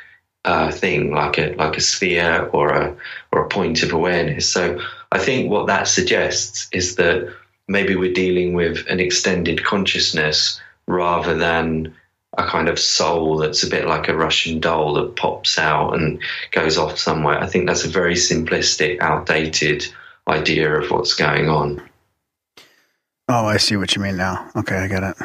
uh, 0.46 0.72
thing, 0.72 1.12
like 1.12 1.38
a 1.38 1.54
like 1.56 1.78
a 1.78 1.82
sphere 1.82 2.50
or 2.54 2.70
a 2.70 2.96
or 3.32 3.46
a 3.46 3.50
point 3.50 3.84
of 3.84 3.94
awareness. 3.94 4.50
So 4.50 4.80
I 5.12 5.20
think 5.20 5.52
what 5.52 5.68
that 5.68 5.88
suggests 5.88 6.68
is 6.72 6.96
that 6.96 7.34
maybe 7.68 7.96
we're 7.96 8.14
dealing 8.14 8.54
with 8.54 8.86
an 8.88 9.00
extended 9.00 9.64
consciousness 9.64 10.60
rather 10.88 11.38
than 11.38 11.96
a 12.38 12.46
kind 12.46 12.70
of 12.70 12.80
soul 12.80 13.38
that's 13.38 13.64
a 13.64 13.70
bit 13.70 13.86
like 13.86 14.08
a 14.08 14.16
Russian 14.16 14.60
doll 14.60 14.94
that 14.94 15.16
pops 15.16 15.58
out 15.58 15.94
and 15.94 16.20
goes 16.52 16.78
off 16.78 16.98
somewhere. 16.98 17.38
I 17.38 17.48
think 17.48 17.68
that's 17.68 17.84
a 17.84 17.90
very 17.90 18.16
simplistic, 18.16 19.00
outdated 19.02 19.86
idea 20.28 20.80
of 20.80 20.90
what's 20.92 21.14
going 21.14 21.50
on. 21.50 21.82
Oh, 23.28 23.46
I 23.46 23.58
see 23.58 23.76
what 23.76 23.96
you 23.96 24.02
mean 24.02 24.18
now. 24.18 24.50
Okay, 24.56 24.76
I 24.76 24.88
get 24.88 25.04
it. 25.04 25.16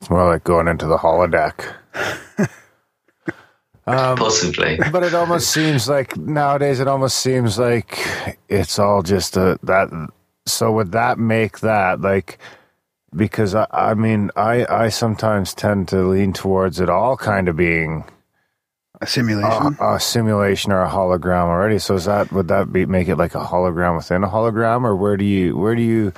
It's 0.00 0.10
more 0.10 0.26
like 0.26 0.44
going 0.44 0.68
into 0.68 0.86
the 0.86 0.98
holodeck. 0.98 1.74
um, 3.86 4.16
Possibly. 4.16 4.78
but 4.92 5.02
it 5.04 5.14
almost 5.14 5.50
seems 5.50 5.88
like 5.88 6.16
nowadays 6.16 6.80
it 6.80 6.88
almost 6.88 7.18
seems 7.18 7.58
like 7.58 7.98
it's 8.48 8.78
all 8.78 9.02
just 9.02 9.36
a 9.36 9.58
that 9.62 9.88
so 10.46 10.72
would 10.72 10.92
that 10.92 11.18
make 11.18 11.60
that 11.60 12.00
like 12.00 12.38
because 13.14 13.54
I, 13.54 13.66
I 13.70 13.94
mean 13.94 14.30
I 14.36 14.66
I 14.68 14.88
sometimes 14.88 15.54
tend 15.54 15.88
to 15.88 16.02
lean 16.02 16.32
towards 16.32 16.80
it 16.80 16.90
all 16.90 17.16
kind 17.16 17.48
of 17.48 17.56
being 17.56 18.04
A 19.00 19.06
simulation. 19.06 19.76
a, 19.80 19.94
a 19.94 20.00
simulation 20.00 20.72
or 20.72 20.82
a 20.82 20.88
hologram 20.88 21.44
already 21.46 21.78
so 21.78 21.94
is 21.94 22.06
that 22.06 22.32
would 22.32 22.48
that 22.48 22.72
be 22.72 22.86
make 22.86 23.08
it 23.08 23.16
like 23.16 23.34
a 23.34 23.44
hologram 23.44 23.96
within 23.96 24.24
a 24.24 24.28
hologram 24.28 24.84
or 24.84 24.96
where 24.96 25.16
do 25.16 25.24
you 25.24 25.56
where 25.56 25.74
do 25.76 25.82
you 25.82 26.12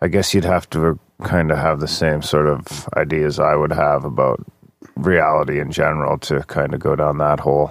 I 0.00 0.08
guess 0.08 0.34
you'd 0.34 0.44
have 0.44 0.68
to 0.70 0.98
kind 1.24 1.50
of 1.50 1.56
have 1.58 1.80
the 1.80 1.88
same 1.88 2.20
sort 2.20 2.46
of 2.48 2.88
ideas 2.96 3.38
I 3.38 3.54
would 3.56 3.72
have 3.72 4.04
about 4.04 4.44
reality 4.96 5.60
in 5.60 5.70
general 5.70 6.18
to 6.18 6.42
kind 6.44 6.74
of 6.74 6.80
go 6.80 6.96
down 6.96 7.18
that 7.18 7.40
hole 7.40 7.70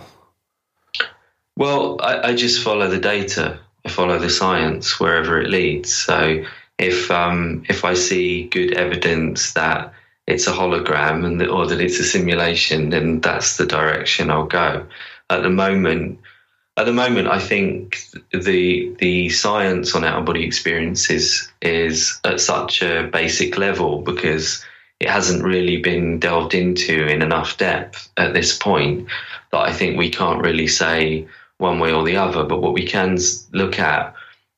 Well, 1.57 1.97
I, 2.01 2.29
I 2.29 2.35
just 2.35 2.63
follow 2.63 2.87
the 2.89 2.99
data. 2.99 3.59
I 3.85 3.89
follow 3.89 4.19
the 4.19 4.29
science 4.29 4.99
wherever 4.99 5.39
it 5.39 5.49
leads. 5.49 5.93
So 5.93 6.43
if 6.77 7.09
um, 7.11 7.63
if 7.69 7.85
I 7.85 7.93
see 7.93 8.47
good 8.47 8.73
evidence 8.73 9.53
that 9.53 9.93
it's 10.27 10.47
a 10.47 10.51
hologram 10.51 11.25
and 11.25 11.39
that, 11.39 11.49
or 11.49 11.67
that 11.67 11.79
it's 11.79 11.99
a 11.99 12.03
simulation, 12.03 12.89
then 12.89 13.21
that's 13.21 13.57
the 13.57 13.65
direction 13.65 14.31
I'll 14.31 14.47
go. 14.47 14.85
At 15.29 15.43
the 15.43 15.49
moment, 15.49 16.19
at 16.77 16.85
the 16.85 16.93
moment, 16.93 17.27
I 17.27 17.39
think 17.39 17.99
the 18.31 18.93
the 18.99 19.29
science 19.29 19.95
on 19.95 20.03
out 20.03 20.19
of 20.19 20.25
body 20.25 20.43
experiences 20.45 21.51
is 21.61 22.19
at 22.23 22.41
such 22.41 22.81
a 22.81 23.09
basic 23.11 23.57
level 23.57 24.01
because 24.01 24.65
it 24.99 25.09
hasn't 25.09 25.43
really 25.43 25.77
been 25.77 26.19
delved 26.19 26.53
into 26.53 27.07
in 27.07 27.21
enough 27.21 27.57
depth 27.57 28.09
at 28.17 28.33
this 28.33 28.57
point 28.57 29.07
that 29.51 29.59
I 29.59 29.73
think 29.73 29.97
we 29.97 30.09
can't 30.09 30.41
really 30.41 30.67
say 30.67 31.27
one 31.57 31.79
way 31.79 31.91
or 31.91 32.03
the 32.03 32.17
other. 32.17 32.43
But 32.43 32.61
what 32.61 32.73
we 32.73 32.85
can 32.85 33.17
look 33.51 33.79
at 33.79 34.14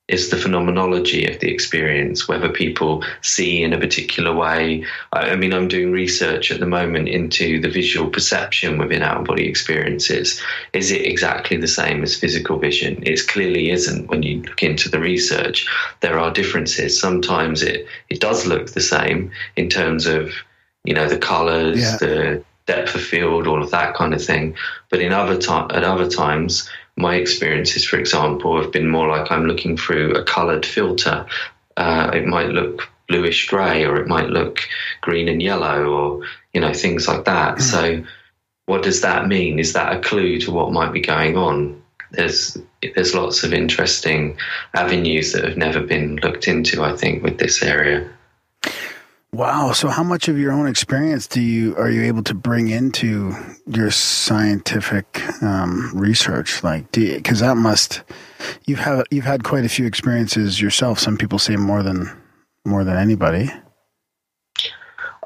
is 0.08 0.30
the 0.30 0.36
phenomenology 0.36 1.26
of 1.26 1.38
the 1.40 1.50
experience, 1.50 2.26
whether 2.26 2.48
people 2.48 3.04
see 3.20 3.62
in 3.62 3.74
a 3.74 3.78
particular 3.78 4.34
way. 4.34 4.84
I, 5.12 5.36
mean, 5.36 5.52
I'm 5.52 5.68
doing 5.68 5.92
research 5.92 6.50
at 6.50 6.60
the 6.60 6.66
moment 6.66 7.08
into 7.08 7.60
the 7.60 7.68
visual 7.68 8.08
perception 8.08 8.78
within 8.78 9.02
out 9.02 9.18
of 9.18 9.26
body 9.26 9.46
experiences. 9.46 10.40
Is 10.72 10.90
it 10.90 11.04
exactly 11.06 11.58
the 11.58 11.68
same 11.68 12.02
as 12.02 12.18
physical 12.18 12.58
vision? 12.58 13.02
It 13.02 13.20
clearly 13.28 13.70
isn't 13.70 14.08
when 14.08 14.22
you 14.22 14.42
look 14.42 14.62
into 14.62 14.88
the 14.88 14.98
research. 14.98 15.68
There 16.00 16.18
are 16.18 16.32
differences. 16.32 16.98
Sometimes 16.98 17.62
it, 17.62 17.86
it 18.08 18.20
does 18.20 18.46
look 18.46 18.70
the 18.72 18.80
same 18.80 19.30
in 19.56 19.68
terms 19.68 20.06
of, 20.06 20.32
you 20.84 20.94
know, 20.94 21.06
the 21.08 21.18
colors, 21.18 21.80
Yeah. 21.80 21.96
the 21.98 22.44
depth 22.68 22.94
of 22.94 23.02
field, 23.02 23.46
all 23.46 23.62
of 23.62 23.70
that 23.72 23.94
kind 23.94 24.14
of 24.14 24.24
thing. 24.24 24.54
But 24.90 25.00
in 25.00 25.12
other 25.12 25.38
time, 25.38 25.70
at 25.72 25.84
other 25.84 26.08
times, 26.08 26.68
my 26.98 27.14
experiences, 27.14 27.84
for 27.84 27.98
example, 27.98 28.60
have 28.60 28.72
been 28.72 28.88
more 28.88 29.08
like 29.08 29.30
I'm 29.30 29.46
looking 29.46 29.76
through 29.76 30.14
a 30.14 30.24
coloured 30.24 30.66
filter. 30.66 31.26
Uh, 31.76 32.10
it 32.12 32.26
might 32.26 32.48
look 32.48 32.88
bluish 33.08 33.48
grey, 33.48 33.84
or 33.84 33.96
it 33.96 34.08
might 34.08 34.28
look 34.28 34.60
green 35.00 35.28
and 35.28 35.42
yellow, 35.42 35.86
or 35.86 36.26
you 36.52 36.60
know 36.60 36.72
things 36.72 37.08
like 37.08 37.24
that. 37.24 37.60
So, 37.60 38.04
what 38.66 38.82
does 38.82 39.00
that 39.00 39.28
mean? 39.28 39.58
Is 39.58 39.72
that 39.72 39.96
a 39.96 40.00
clue 40.00 40.40
to 40.40 40.50
what 40.50 40.72
might 40.72 40.92
be 40.92 41.00
going 41.00 41.36
on? 41.36 41.82
There's 42.10 42.58
there's 42.94 43.14
lots 43.14 43.44
of 43.44 43.52
interesting 43.52 44.36
avenues 44.74 45.32
that 45.32 45.44
have 45.44 45.56
never 45.56 45.80
been 45.80 46.16
looked 46.16 46.48
into. 46.48 46.82
I 46.82 46.96
think 46.96 47.22
with 47.22 47.38
this 47.38 47.62
area. 47.62 48.10
Wow. 49.32 49.72
So, 49.72 49.88
how 49.88 50.02
much 50.02 50.28
of 50.28 50.38
your 50.38 50.52
own 50.52 50.66
experience 50.66 51.26
do 51.26 51.40
you 51.40 51.76
are 51.76 51.90
you 51.90 52.02
able 52.02 52.22
to 52.24 52.34
bring 52.34 52.68
into 52.68 53.34
your 53.66 53.90
scientific 53.90 55.22
um, 55.42 55.92
research? 55.94 56.64
Like, 56.64 56.90
because 56.92 57.40
that 57.40 57.56
must 57.56 58.02
you've 58.66 58.78
had 58.78 59.04
you've 59.10 59.26
had 59.26 59.44
quite 59.44 59.64
a 59.64 59.68
few 59.68 59.86
experiences 59.86 60.60
yourself. 60.60 60.98
Some 60.98 61.18
people 61.18 61.38
say 61.38 61.56
more 61.56 61.82
than 61.82 62.10
more 62.64 62.84
than 62.84 62.96
anybody. 62.96 63.50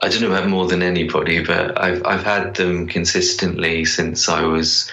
I 0.03 0.09
don't 0.09 0.21
know 0.21 0.33
about 0.33 0.49
more 0.49 0.67
than 0.67 0.83
anybody, 0.83 1.45
but 1.45 1.81
I've 1.81 2.05
I've 2.05 2.25
had 2.25 2.57
them 2.57 2.89
consistently 2.89 3.85
since 3.85 4.29
I 4.29 4.43
was 4.43 4.91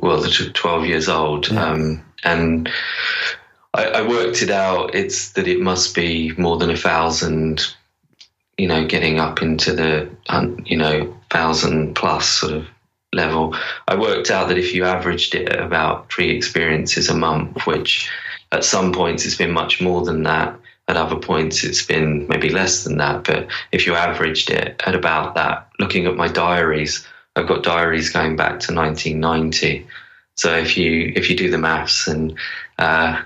well, 0.00 0.22
twelve 0.54 0.86
years 0.86 1.10
old, 1.10 1.50
um, 1.52 2.02
and 2.24 2.70
I, 3.74 3.84
I 3.84 4.08
worked 4.08 4.42
it 4.42 4.50
out. 4.50 4.94
It's 4.94 5.32
that 5.32 5.46
it 5.46 5.60
must 5.60 5.94
be 5.94 6.32
more 6.38 6.56
than 6.56 6.70
a 6.70 6.76
thousand, 6.76 7.74
you 8.60 8.68
know, 8.68 8.86
getting 8.86 9.18
up 9.18 9.40
into 9.40 9.72
the 9.72 10.10
you 10.66 10.76
know 10.76 11.16
thousand 11.30 11.94
plus 11.94 12.28
sort 12.28 12.52
of 12.52 12.66
level. 13.14 13.56
I 13.88 13.96
worked 13.98 14.30
out 14.30 14.48
that 14.48 14.58
if 14.58 14.74
you 14.74 14.84
averaged 14.84 15.34
it 15.34 15.48
at 15.48 15.62
about 15.62 16.12
three 16.12 16.30
experiences 16.36 17.08
a 17.08 17.16
month, 17.16 17.66
which 17.66 18.10
at 18.52 18.62
some 18.62 18.92
points 18.92 19.24
it's 19.24 19.34
been 19.34 19.52
much 19.52 19.80
more 19.80 20.04
than 20.04 20.24
that. 20.24 20.58
At 20.88 20.96
other 20.96 21.16
points, 21.16 21.64
it's 21.64 21.86
been 21.86 22.26
maybe 22.28 22.50
less 22.50 22.84
than 22.84 22.98
that. 22.98 23.24
But 23.24 23.48
if 23.72 23.86
you 23.86 23.94
averaged 23.94 24.50
it 24.50 24.82
at 24.84 24.94
about 24.94 25.36
that, 25.36 25.68
looking 25.78 26.06
at 26.06 26.16
my 26.16 26.28
diaries, 26.28 27.06
I've 27.36 27.46
got 27.46 27.62
diaries 27.62 28.10
going 28.10 28.36
back 28.36 28.58
to 28.60 28.74
1990. 28.74 29.86
So 30.34 30.54
if 30.54 30.76
you 30.76 31.12
if 31.16 31.30
you 31.30 31.36
do 31.36 31.50
the 31.50 31.58
maths 31.58 32.08
and 32.08 32.36
uh, 32.78 33.22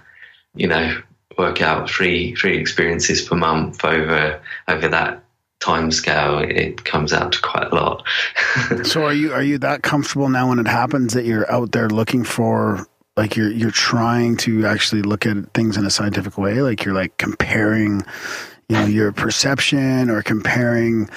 you 0.55 0.69
know 0.69 1.03
work 1.37 1.61
out 1.61 1.91
three 1.91 2.37
three 2.37 2.57
experiences 2.57 3.23
per 3.23 3.35
month 3.35 3.85
over 3.85 4.41
over 4.69 4.89
that 4.89 5.24
time 5.61 5.91
scale, 5.91 6.39
it 6.39 6.85
comes 6.85 7.13
out 7.13 7.33
to 7.33 7.41
quite 7.41 7.71
a 7.71 7.75
lot. 7.75 8.07
So, 8.85 9.05
are 9.05 9.13
you 9.13 9.33
are 9.33 9.43
you 9.43 9.59
that 9.59 9.83
comfortable 9.83 10.29
now 10.29 10.49
when 10.49 10.59
it 10.59 10.67
happens 10.67 11.15
that 11.15 11.25
you're 11.25 11.51
out 11.51 11.73
there 11.73 11.89
looking 11.89 12.25
for? 12.25 12.87
Like 13.17 13.37
you're 13.37 13.51
you're 13.51 13.71
trying 13.71 14.37
to 14.39 14.67
actually 14.67 15.03
look 15.03 15.27
at 15.27 15.53
things 15.55 15.77
in 15.77 15.87
a 15.87 15.91
scientific 15.91 16.37
way. 16.37 16.61
Like 16.61 16.85
you're 16.85 16.95
like 16.95 17.17
comparing, 17.17 18.03
you 18.69 18.77
know, 18.77 18.87
your 18.87 19.13
perception 19.13 20.11
or 20.11 20.23
comparing 20.23 21.09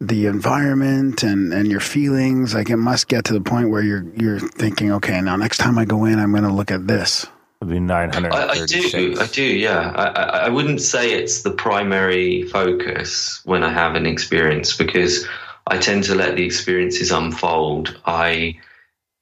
the 0.00 0.26
environment 0.26 1.22
and 1.22 1.52
and 1.52 1.68
your 1.68 1.80
feelings. 1.80 2.54
Like 2.54 2.70
it 2.70 2.76
must 2.76 3.08
get 3.08 3.24
to 3.26 3.32
the 3.32 3.40
point 3.40 3.70
where 3.70 3.82
you're 3.82 4.04
you're 4.16 4.40
thinking, 4.40 4.92
okay, 4.92 5.20
now 5.20 5.36
next 5.36 5.58
time 5.58 5.78
I 5.78 5.84
go 5.84 6.04
in, 6.04 6.18
I'm 6.18 6.30
going 6.30 6.44
to 6.44 6.52
look 6.52 6.70
at 6.70 6.86
this. 6.86 7.26
Nine 7.62 8.10
hundred 8.10 8.32
I, 8.32 8.48
I 8.48 8.66
do, 8.66 9.16
I 9.20 9.26
do, 9.26 9.44
yeah. 9.44 9.92
I, 9.94 10.04
I, 10.06 10.24
I 10.46 10.48
wouldn't 10.48 10.80
say 10.80 11.12
it's 11.12 11.42
the 11.42 11.52
primary 11.52 12.42
focus 12.42 13.40
when 13.44 13.62
I 13.62 13.72
have 13.72 13.94
an 13.94 14.06
experience 14.06 14.76
because 14.76 15.26
I 15.66 15.78
tend 15.78 16.04
to 16.04 16.14
let 16.14 16.34
the 16.34 16.44
experiences 16.44 17.12
unfold. 17.12 18.00
I 18.04 18.58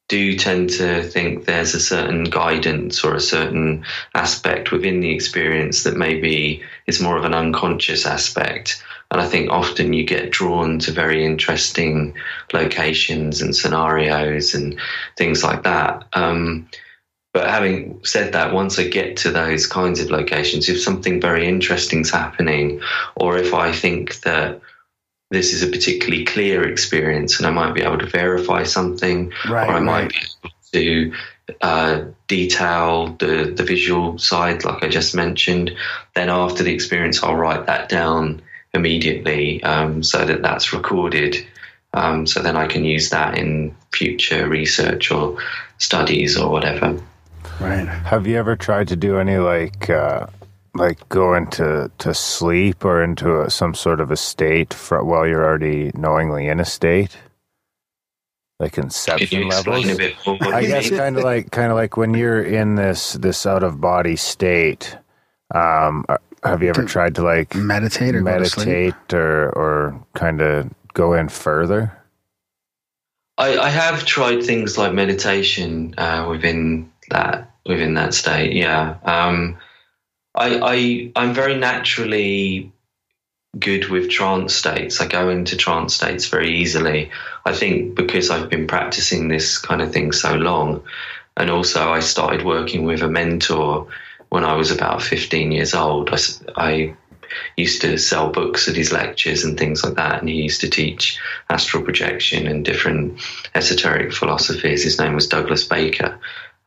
do 0.08 0.36
tend 0.36 0.70
to 0.70 1.02
think 1.04 1.44
there's 1.44 1.74
a 1.74 1.80
certain 1.80 2.24
guidance 2.24 3.04
or 3.04 3.14
a 3.14 3.20
certain 3.20 3.84
aspect 4.14 4.72
within 4.72 5.00
the 5.00 5.14
experience 5.14 5.84
that 5.84 5.96
maybe 5.96 6.62
is 6.86 7.00
more 7.00 7.16
of 7.16 7.24
an 7.24 7.34
unconscious 7.34 8.06
aspect. 8.06 8.82
And 9.12 9.20
I 9.20 9.28
think 9.28 9.50
often 9.50 9.92
you 9.92 10.04
get 10.04 10.30
drawn 10.30 10.78
to 10.80 10.92
very 10.92 11.24
interesting 11.24 12.14
locations 12.52 13.42
and 13.42 13.54
scenarios 13.54 14.54
and 14.54 14.80
things 15.16 15.44
like 15.44 15.62
that. 15.62 16.04
Um, 16.12 16.68
but 17.32 17.48
having 17.48 18.00
said 18.04 18.32
that, 18.32 18.52
once 18.52 18.78
I 18.78 18.88
get 18.88 19.16
to 19.18 19.30
those 19.30 19.66
kinds 19.66 20.00
of 20.00 20.10
locations, 20.10 20.68
if 20.68 20.80
something 20.80 21.20
very 21.20 21.46
interesting's 21.46 22.10
happening, 22.10 22.80
or 23.16 23.36
if 23.36 23.54
I 23.54 23.72
think 23.72 24.20
that 24.22 24.60
this 25.30 25.52
is 25.52 25.62
a 25.62 25.68
particularly 25.68 26.24
clear 26.24 26.66
experience 26.68 27.38
and 27.38 27.46
I 27.46 27.50
might 27.50 27.72
be 27.72 27.82
able 27.82 27.98
to 27.98 28.06
verify 28.06 28.64
something, 28.64 29.32
Right, 29.48 29.68
or 29.68 29.74
I 29.74 29.80
might 29.80 30.10
be 30.10 30.18
able 30.44 30.54
to 30.72 31.12
uh, 31.60 32.04
detail 32.26 33.16
the, 33.20 33.52
the 33.56 33.62
visual 33.62 34.18
side, 34.18 34.64
like 34.64 34.82
I 34.82 34.88
just 34.88 35.14
mentioned, 35.14 35.70
then 36.16 36.30
after 36.30 36.64
the 36.64 36.74
experience, 36.74 37.22
I'll 37.22 37.36
write 37.36 37.66
that 37.66 37.88
down 37.88 38.42
immediately 38.74 39.62
um, 39.62 40.02
so 40.02 40.24
that 40.24 40.42
that's 40.42 40.72
recorded. 40.72 41.36
Um, 41.92 42.26
so 42.26 42.40
then 42.40 42.56
I 42.56 42.66
can 42.66 42.84
use 42.84 43.10
that 43.10 43.38
in 43.38 43.74
future 43.92 44.48
research 44.48 45.10
or 45.12 45.38
studies 45.78 46.36
or 46.36 46.50
whatever. 46.50 47.00
Right. 47.60 47.90
Have 48.04 48.26
you 48.26 48.36
ever 48.38 48.56
tried 48.56 48.88
to 48.88 48.96
do 48.96 49.18
any 49.18 49.38
like 49.38 49.90
uh, 49.90 50.26
like 50.74 51.08
go 51.08 51.34
into 51.34 51.90
to 51.98 52.14
sleep 52.14 52.84
or 52.84 53.02
into 53.02 53.42
a, 53.42 53.50
some 53.50 53.74
sort 53.74 54.00
of 54.00 54.10
a 54.10 54.16
state 54.16 54.74
for, 54.74 55.04
while 55.04 55.26
you're 55.26 55.44
already 55.44 55.90
knowingly 55.94 56.48
in 56.48 56.60
a 56.60 56.64
state, 56.64 57.16
like 58.60 58.74
Can 58.74 58.84
inception 58.84 59.48
levels? 59.48 59.88
a 59.88 59.96
bit 59.96 60.16
more? 60.26 60.36
what 60.38 60.54
I 60.54 60.64
guess 60.66 60.90
kind 60.90 61.16
of 61.18 61.24
like 61.24 61.50
kind 61.52 61.70
of 61.72 61.76
like 61.76 61.96
when 61.96 62.14
you're 62.14 62.42
in 62.42 62.76
this 62.76 63.14
this 63.14 63.46
out 63.46 63.62
of 63.62 63.80
body 63.80 64.16
state. 64.16 64.96
Um, 65.54 66.04
uh, 66.08 66.18
have 66.44 66.62
you 66.62 66.70
ever 66.70 66.82
To 66.82 66.86
tried 66.86 67.14
to 67.16 67.22
like 67.22 67.54
Meditate 67.54 68.14
or 68.14 68.22
go 68.22 68.38
to 68.38 68.44
sleep? 68.46 68.66
meditate 68.66 69.14
or 69.14 69.50
or 69.50 70.06
kind 70.14 70.40
of 70.42 70.70
go 70.94 71.14
in 71.14 71.28
further? 71.28 71.92
I, 73.38 73.58
I 73.58 73.68
have 73.70 74.04
tried 74.04 74.42
things 74.44 74.78
like 74.78 74.92
meditation 74.92 75.94
uh, 75.98 76.26
within 76.28 76.92
that 77.10 77.50
within 77.66 77.94
that 77.94 78.14
state. 78.14 78.52
Yeah, 78.52 78.96
um, 79.04 79.58
I, 80.34 80.60
I 80.62 81.12
I'm 81.16 81.34
very 81.34 81.56
naturally 81.56 82.72
good 83.58 83.88
with 83.88 84.10
trance 84.10 84.54
states. 84.54 85.00
I 85.00 85.06
go 85.06 85.28
into 85.28 85.56
trance 85.56 85.94
states 85.94 86.26
very 86.26 86.58
easily. 86.58 87.10
I 87.44 87.52
think 87.52 87.94
because 87.94 88.30
I've 88.30 88.48
been 88.48 88.66
practicing 88.66 89.28
this 89.28 89.58
kind 89.58 89.82
of 89.82 89.92
thing 89.92 90.12
so 90.12 90.34
long, 90.34 90.82
and 91.36 91.50
also 91.50 91.90
I 91.90 92.00
started 92.00 92.44
working 92.44 92.84
with 92.84 93.02
a 93.02 93.08
mentor 93.08 93.88
when 94.28 94.44
I 94.44 94.54
was 94.54 94.70
about 94.70 95.02
15 95.02 95.52
years 95.52 95.74
old. 95.74 96.10
I, 96.10 96.18
I 96.56 96.96
used 97.56 97.82
to 97.82 97.98
sell 97.98 98.30
books 98.30 98.68
at 98.68 98.76
his 98.76 98.92
lectures 98.92 99.44
and 99.44 99.58
things 99.58 99.84
like 99.84 99.94
that, 99.94 100.20
and 100.20 100.28
he 100.28 100.42
used 100.42 100.60
to 100.62 100.70
teach 100.70 101.18
astral 101.48 101.82
projection 101.82 102.46
and 102.46 102.64
different 102.64 103.20
esoteric 103.54 104.12
philosophies. 104.12 104.84
His 104.84 104.98
name 104.98 105.14
was 105.14 105.28
Douglas 105.28 105.64
Baker. 105.64 106.18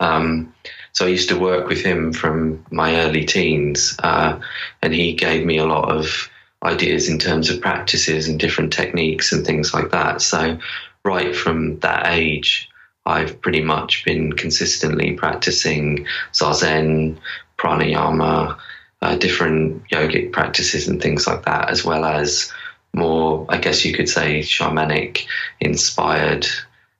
Um, 0.03 0.53
so 0.91 1.05
I 1.05 1.09
used 1.09 1.29
to 1.29 1.39
work 1.39 1.67
with 1.67 1.81
him 1.81 2.13
from 2.13 2.65
my 2.69 2.97
early 3.01 3.25
teens, 3.25 3.95
uh, 4.03 4.39
and 4.81 4.93
he 4.93 5.13
gave 5.13 5.45
me 5.45 5.57
a 5.57 5.65
lot 5.65 5.89
of 5.89 6.29
ideas 6.61 7.09
in 7.09 7.17
terms 7.17 7.49
of 7.49 7.61
practices 7.61 8.27
and 8.27 8.39
different 8.39 8.73
techniques 8.73 9.31
and 9.31 9.45
things 9.45 9.73
like 9.73 9.91
that. 9.91 10.21
So, 10.21 10.59
right 11.03 11.35
from 11.35 11.79
that 11.79 12.07
age, 12.07 12.69
I've 13.05 13.41
pretty 13.41 13.61
much 13.61 14.05
been 14.05 14.33
consistently 14.33 15.13
practicing 15.13 16.05
zazen, 16.31 17.17
pranayama, 17.57 18.57
uh, 19.01 19.15
different 19.15 19.83
yogic 19.89 20.31
practices 20.31 20.87
and 20.87 21.01
things 21.01 21.27
like 21.27 21.43
that, 21.45 21.69
as 21.69 21.83
well 21.83 22.05
as 22.05 22.51
more, 22.93 23.45
I 23.49 23.57
guess 23.57 23.83
you 23.83 23.93
could 23.93 24.07
say, 24.07 24.39
shamanic 24.39 25.25
inspired 25.59 26.47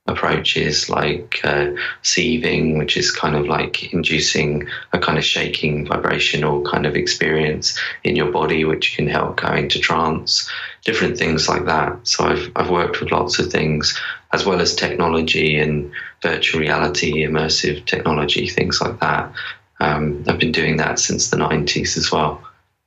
approaches 0.06 0.90
like 0.90 1.40
uh, 1.44 1.72
sieving, 2.04 2.78
which 2.78 2.98
is 2.98 3.12
kind 3.12 3.36
of 3.36 3.48
like 3.48 3.94
inducing 3.94 4.68
a 4.92 5.00
kind 5.00 5.18
of 5.18 5.24
shaking 5.24 5.86
vibrational 5.86 6.62
kind 6.64 6.86
of 6.86 6.96
experience 6.96 7.80
in 8.04 8.16
your 8.16 8.32
body, 8.32 8.66
which 8.66 8.96
can 8.96 9.08
help 9.08 9.38
go 9.38 9.54
into 9.54 9.80
trance, 9.80 10.50
different 10.84 11.18
things 11.18 11.48
like 11.48 11.66
that. 11.66 12.06
So 12.06 12.26
I've, 12.26 12.52
I've 12.56 12.70
worked 12.70 13.00
with 13.00 13.12
lots 13.12 13.40
of 13.40 13.52
things, 13.52 13.98
as 14.34 14.46
well 14.46 14.60
as 14.60 14.76
technology 14.76 15.58
and 15.58 15.92
virtual 16.22 16.60
reality, 16.60 17.26
immersive 17.26 17.86
technology, 17.86 18.50
things 18.50 18.82
like 18.82 19.00
that. 19.00 19.32
Um, 19.80 20.24
I've 20.28 20.40
been 20.40 20.52
doing 20.52 20.78
that 20.78 21.00
since 21.00 21.30
the 21.30 21.38
90s 21.38 21.98
as 21.98 22.12
well. 22.12 22.42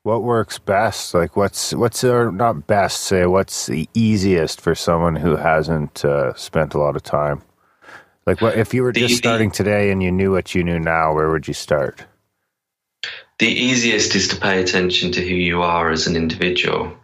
What 0.06 0.22
works 0.22 0.60
best? 0.60 1.14
Like, 1.14 1.34
what's 1.34 1.74
what's 1.74 2.04
or 2.04 2.30
not 2.30 2.68
best? 2.68 3.00
Say, 3.00 3.26
what's 3.26 3.66
the 3.66 3.88
easiest 3.92 4.60
for 4.60 4.72
someone 4.72 5.16
who 5.16 5.34
hasn't 5.34 6.04
uh, 6.04 6.32
spent 6.34 6.74
a 6.74 6.78
lot 6.78 6.94
of 6.94 7.02
time? 7.02 7.42
Like, 8.24 8.40
what 8.40 8.56
if 8.56 8.72
you 8.72 8.84
were 8.84 8.92
The- 8.92 9.00
just 9.00 9.16
starting 9.16 9.50
today 9.50 9.90
and 9.90 10.00
you 10.00 10.12
knew 10.12 10.30
what 10.30 10.54
you 10.54 10.62
knew 10.62 10.78
now? 10.78 11.12
Where 11.12 11.32
would 11.32 11.48
you 11.48 11.54
start? 11.54 12.04
The 13.40 13.48
easiest 13.48 14.14
is 14.14 14.28
to 14.28 14.36
pay 14.36 14.62
attention 14.62 15.10
to 15.10 15.20
who 15.20 15.34
you 15.34 15.62
are 15.62 15.90
as 15.90 16.06
an 16.06 16.14
individual. 16.14 16.96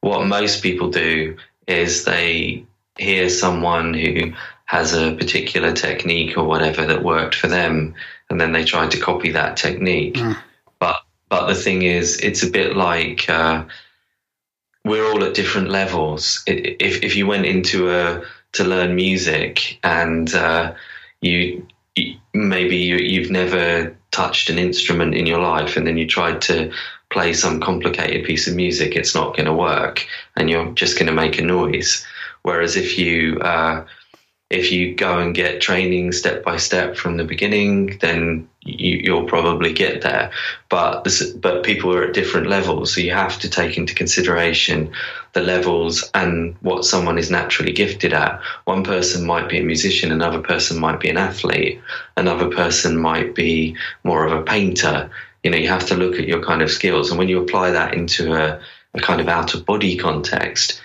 What 0.00 0.26
most 0.26 0.60
people 0.60 0.90
do 0.90 1.36
is 1.68 2.04
they 2.04 2.64
hear 2.98 3.28
someone 3.28 3.94
who 3.94 4.32
has 4.64 4.92
a 4.92 5.14
particular 5.14 5.72
technique 5.72 6.36
or 6.36 6.42
whatever 6.42 6.84
that 6.84 7.04
worked 7.04 7.36
for 7.36 7.46
them, 7.46 7.94
and 8.28 8.40
then 8.40 8.50
they 8.50 8.64
try 8.64 8.88
to 8.88 8.98
copy 8.98 9.30
that 9.30 9.56
technique. 9.56 10.18
But 10.18 10.36
but 11.30 11.46
the 11.46 11.54
thing 11.54 11.82
is, 11.82 12.18
it's 12.18 12.42
a 12.42 12.50
bit 12.50 12.76
like 12.76 13.30
uh, 13.30 13.64
we're 14.84 15.10
all 15.10 15.24
at 15.24 15.34
different 15.34 15.70
levels. 15.70 16.42
If 16.46 17.02
if 17.02 17.16
you 17.16 17.26
went 17.26 17.46
into 17.46 17.90
a 17.90 18.22
to 18.52 18.64
learn 18.64 18.96
music 18.96 19.78
and 19.84 20.34
uh, 20.34 20.74
you, 21.20 21.66
maybe 22.34 22.76
you, 22.76 22.96
you've 22.96 23.30
never 23.30 23.96
touched 24.10 24.50
an 24.50 24.58
instrument 24.58 25.14
in 25.14 25.24
your 25.24 25.40
life 25.40 25.76
and 25.76 25.86
then 25.86 25.96
you 25.96 26.06
tried 26.06 26.42
to 26.42 26.72
play 27.10 27.32
some 27.32 27.60
complicated 27.60 28.24
piece 28.24 28.48
of 28.48 28.56
music, 28.56 28.96
it's 28.96 29.14
not 29.14 29.36
going 29.36 29.46
to 29.46 29.52
work 29.52 30.06
and 30.36 30.50
you're 30.50 30.72
just 30.72 30.98
going 30.98 31.06
to 31.06 31.12
make 31.12 31.38
a 31.38 31.42
noise. 31.42 32.04
Whereas 32.42 32.76
if 32.76 32.98
you 32.98 33.38
uh, 33.40 33.84
if 34.50 34.72
you 34.72 34.96
go 34.96 35.20
and 35.20 35.32
get 35.32 35.60
training 35.60 36.10
step 36.10 36.42
by 36.42 36.56
step 36.56 36.96
from 36.96 37.16
the 37.16 37.24
beginning, 37.24 37.96
then 38.00 38.48
you, 38.62 38.96
you'll 38.96 39.24
probably 39.24 39.72
get 39.72 40.02
there. 40.02 40.32
But 40.68 41.04
this, 41.04 41.30
but 41.30 41.62
people 41.62 41.94
are 41.94 42.02
at 42.02 42.14
different 42.14 42.48
levels, 42.48 42.92
so 42.92 43.00
you 43.00 43.12
have 43.12 43.38
to 43.38 43.48
take 43.48 43.76
into 43.76 43.94
consideration 43.94 44.92
the 45.34 45.40
levels 45.40 46.10
and 46.14 46.56
what 46.62 46.84
someone 46.84 47.16
is 47.16 47.30
naturally 47.30 47.70
gifted 47.70 48.12
at. 48.12 48.40
One 48.64 48.82
person 48.82 49.24
might 49.24 49.48
be 49.48 49.58
a 49.58 49.62
musician, 49.62 50.10
another 50.10 50.40
person 50.40 50.80
might 50.80 50.98
be 50.98 51.08
an 51.08 51.16
athlete, 51.16 51.80
another 52.16 52.50
person 52.50 52.96
might 52.98 53.36
be 53.36 53.76
more 54.02 54.26
of 54.26 54.32
a 54.32 54.42
painter. 54.42 55.08
You 55.44 55.52
know, 55.52 55.58
you 55.58 55.68
have 55.68 55.86
to 55.86 55.96
look 55.96 56.18
at 56.18 56.26
your 56.26 56.42
kind 56.42 56.60
of 56.60 56.72
skills, 56.72 57.10
and 57.10 57.20
when 57.20 57.28
you 57.28 57.40
apply 57.40 57.70
that 57.70 57.94
into 57.94 58.34
a, 58.34 58.60
a 58.94 59.00
kind 59.00 59.20
of 59.20 59.28
out 59.28 59.54
of 59.54 59.64
body 59.64 59.96
context, 59.96 60.82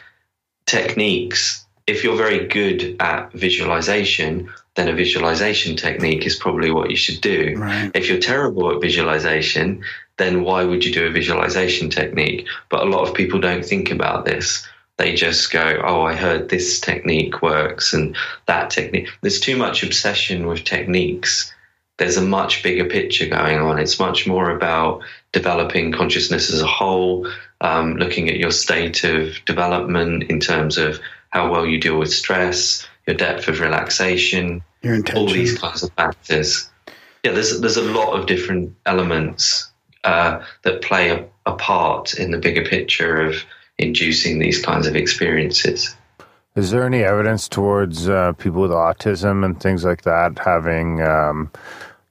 techniques 0.68 1.64
if 1.88 2.03
you're 2.03 2.17
very 2.17 2.47
good 2.47 2.95
at 2.99 3.31
visualization, 3.33 4.49
then 4.75 4.89
a 4.89 4.93
visualization 4.93 5.75
technique 5.75 6.25
is 6.25 6.36
probably 6.36 6.71
what 6.71 6.89
you 6.89 6.95
should 6.95 7.21
do. 7.21 7.55
Right. 7.57 7.91
If 7.93 8.09
you're 8.09 8.19
terrible 8.19 8.71
at 8.73 8.81
visualization, 8.81 9.83
then 10.17 10.43
why 10.43 10.63
would 10.63 10.83
you 10.83 10.93
do 10.93 11.05
a 11.05 11.11
visualization 11.11 11.89
technique? 11.89 12.47
But 12.69 12.81
a 12.81 12.89
lot 12.89 13.07
of 13.07 13.13
people 13.13 13.39
don't 13.39 13.65
think 13.65 13.91
about 13.91 14.25
this. 14.25 14.67
They 14.97 15.13
just 15.13 15.51
go, 15.51 15.81
oh, 15.83 16.03
I 16.03 16.15
heard 16.15 16.49
this 16.49 16.79
technique 16.79 17.41
works 17.41 17.93
and 17.93 18.15
that 18.47 18.69
technique. 18.69 19.09
There's 19.21 19.41
too 19.41 19.57
much 19.57 19.83
obsession 19.83 20.47
with 20.47 20.63
techniques. 20.63 21.53
There's 21.97 22.17
a 22.17 22.21
much 22.21 22.63
bigger 22.63 22.86
picture 22.86 23.27
going 23.27 23.59
on. 23.59 23.77
It's 23.77 23.99
much 23.99 24.25
more 24.25 24.51
about 24.51 25.01
developing 25.33 25.91
consciousness 25.91 26.51
as 26.51 26.61
a 26.61 26.67
whole, 26.67 27.29
um, 27.61 27.97
looking 27.97 28.29
at 28.29 28.38
your 28.38 28.51
state 28.51 29.03
of 29.03 29.36
development 29.45 30.23
in 30.23 30.39
terms 30.39 30.77
of 30.77 30.99
how 31.30 31.51
well 31.51 31.65
you 31.65 31.80
deal 31.80 31.97
with 31.97 32.13
stress, 32.13 32.88
your 33.07 33.15
depth 33.15 33.47
of 33.47 33.59
relaxation, 33.59 34.63
Your 34.82 34.99
all 35.15 35.28
these 35.28 35.57
kinds 35.57 35.84
of 35.84 35.91
factors. 35.93 36.69
Yeah, 37.23 37.32
there's 37.32 37.59
there's 37.59 37.78
a 37.78 37.82
lot 37.82 38.19
of 38.19 38.28
different 38.28 38.76
elements 38.86 39.71
uh, 40.03 40.43
that 40.63 40.82
play 40.82 41.09
a, 41.09 41.26
a 41.45 41.53
part 41.55 42.13
in 42.13 42.32
the 42.32 42.38
bigger 42.38 42.63
picture 42.63 43.21
of 43.21 43.36
inducing 43.78 44.39
these 44.39 44.63
kinds 44.63 44.88
of 44.88 44.95
experiences. 44.95 45.95
Is 46.55 46.71
there 46.71 46.86
any 46.86 47.03
evidence 47.03 47.49
towards 47.49 48.07
uh, 48.07 48.32
people 48.34 48.61
with 48.61 48.71
autism 48.71 49.43
and 49.43 49.59
things 49.59 49.84
like 49.84 50.03
that 50.03 50.39
having, 50.39 51.01
um, 51.01 51.51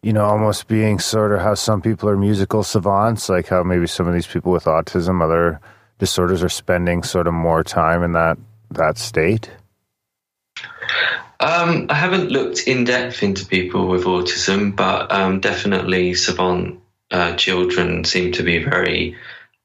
you 0.02 0.12
know, 0.12 0.24
almost 0.24 0.68
being 0.68 0.98
sort 0.98 1.32
of 1.32 1.40
how 1.40 1.54
some 1.54 1.80
people 1.80 2.10
are 2.10 2.16
musical 2.16 2.62
savants, 2.62 3.30
like 3.30 3.48
how 3.48 3.62
maybe 3.62 3.86
some 3.86 4.06
of 4.06 4.12
these 4.12 4.26
people 4.26 4.52
with 4.52 4.64
autism, 4.64 5.22
other 5.22 5.60
disorders, 5.98 6.42
are 6.42 6.50
spending 6.50 7.02
sort 7.02 7.26
of 7.26 7.32
more 7.32 7.64
time 7.64 8.02
in 8.02 8.12
that 8.12 8.36
that 8.74 8.98
state? 8.98 9.50
Um, 11.40 11.86
I 11.90 11.94
haven't 11.94 12.30
looked 12.30 12.66
in 12.66 12.84
depth 12.84 13.22
into 13.22 13.46
people 13.46 13.88
with 13.88 14.04
autism, 14.04 14.74
but 14.74 15.12
um, 15.12 15.40
definitely 15.40 16.14
savant 16.14 16.80
uh, 17.10 17.34
children 17.36 18.04
seem 18.04 18.32
to 18.32 18.42
be 18.42 18.62
very 18.62 19.16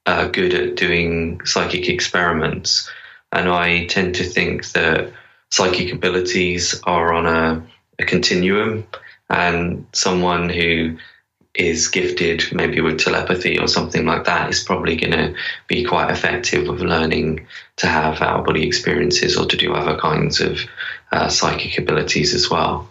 uh, 0.05 0.27
good 0.27 0.53
at 0.53 0.75
doing 0.75 1.41
psychic 1.45 1.87
experiments. 1.87 2.89
And 3.31 3.47
I 3.47 3.85
tend 3.85 4.15
to 4.15 4.23
think 4.23 4.71
that 4.71 5.13
psychic 5.51 5.93
abilities 5.93 6.81
are 6.83 7.13
on 7.13 7.25
a, 7.25 7.63
a 7.99 8.05
continuum, 8.05 8.87
and 9.29 9.85
someone 9.93 10.49
who 10.49 10.97
is 11.55 11.87
gifted 11.87 12.43
maybe 12.53 12.79
with 12.79 12.99
telepathy 12.99 13.57
or 13.59 13.67
something 13.67 14.05
like 14.05 14.23
that 14.25 14.49
is 14.49 14.63
probably 14.63 14.95
going 14.95 15.11
to 15.11 15.33
be 15.67 15.83
quite 15.83 16.11
effective 16.11 16.67
with 16.67 16.79
learning 16.81 17.45
to 17.75 17.87
have 17.87 18.21
out 18.21 18.45
body 18.45 18.65
experiences 18.67 19.35
or 19.35 19.45
to 19.45 19.57
do 19.57 19.73
other 19.73 19.97
kinds 19.99 20.39
of 20.41 20.59
uh, 21.11 21.27
psychic 21.27 21.77
abilities 21.77 22.33
as 22.35 22.49
well. 22.49 22.87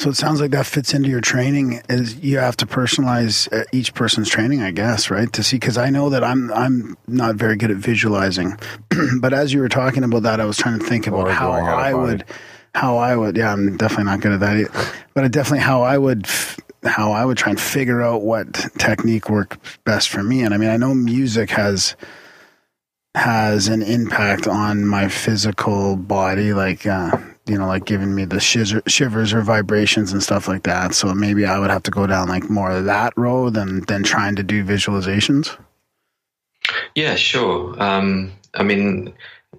So 0.00 0.08
it 0.08 0.16
sounds 0.16 0.40
like 0.40 0.50
that 0.52 0.64
fits 0.64 0.94
into 0.94 1.10
your 1.10 1.20
training. 1.20 1.82
Is 1.90 2.16
you 2.16 2.38
have 2.38 2.56
to 2.58 2.66
personalize 2.66 3.52
uh, 3.52 3.64
each 3.70 3.92
person's 3.92 4.30
training, 4.30 4.62
I 4.62 4.70
guess, 4.70 5.10
right? 5.10 5.30
To 5.34 5.42
see 5.42 5.56
because 5.56 5.76
I 5.76 5.90
know 5.90 6.08
that 6.08 6.24
I'm 6.24 6.50
I'm 6.54 6.96
not 7.06 7.34
very 7.36 7.56
good 7.56 7.70
at 7.70 7.76
visualizing, 7.76 8.58
but 9.20 9.34
as 9.34 9.52
you 9.52 9.60
were 9.60 9.68
talking 9.68 10.02
about 10.02 10.22
that, 10.22 10.40
I 10.40 10.46
was 10.46 10.56
trying 10.56 10.78
to 10.78 10.86
think 10.86 11.06
about 11.06 11.28
Or 11.28 11.32
how 11.32 11.50
going 11.50 11.66
out 11.66 11.74
of 11.74 11.84
I 11.84 11.92
would, 11.94 12.24
how 12.74 12.96
I 12.96 13.14
would. 13.14 13.36
Yeah, 13.36 13.52
I'm 13.52 13.76
definitely 13.76 14.04
not 14.04 14.20
good 14.22 14.32
at 14.32 14.40
that, 14.40 14.56
either. 14.56 14.90
but 15.12 15.30
definitely 15.30 15.58
how 15.60 15.82
I 15.82 15.98
would. 15.98 16.24
f- 16.24 16.58
How 16.84 17.12
I 17.12 17.24
would 17.24 17.36
try 17.36 17.50
and 17.50 17.60
figure 17.60 18.02
out 18.02 18.22
what 18.22 18.54
technique 18.78 19.28
worked 19.28 19.84
best 19.84 20.08
for 20.08 20.22
me, 20.22 20.42
and 20.42 20.54
I 20.54 20.56
mean, 20.56 20.70
I 20.70 20.76
know 20.76 20.94
music 20.94 21.50
has 21.50 21.94
has 23.14 23.68
an 23.68 23.82
impact 23.82 24.46
on 24.46 24.86
my 24.86 25.08
physical 25.08 25.96
body, 25.96 26.52
like 26.52 26.86
uh, 26.86 27.16
you 27.46 27.58
know, 27.58 27.66
like 27.66 27.84
giving 27.84 28.14
me 28.14 28.24
the 28.24 28.40
shiver, 28.40 28.82
shivers 28.86 29.32
or 29.32 29.42
vibrations 29.42 30.12
and 30.12 30.22
stuff 30.22 30.46
like 30.46 30.62
that. 30.62 30.94
So 30.94 31.12
maybe 31.14 31.44
I 31.44 31.58
would 31.58 31.70
have 31.70 31.82
to 31.84 31.90
go 31.90 32.06
down 32.06 32.28
like 32.28 32.48
more 32.48 32.70
of 32.70 32.84
that 32.84 33.12
road 33.16 33.54
than 33.54 33.80
than 33.86 34.02
trying 34.02 34.36
to 34.36 34.42
do 34.42 34.64
visualizations. 34.64 35.56
Yeah, 36.94 37.16
sure. 37.16 37.80
Um, 37.82 38.32
I 38.54 38.62
mean, 38.62 39.12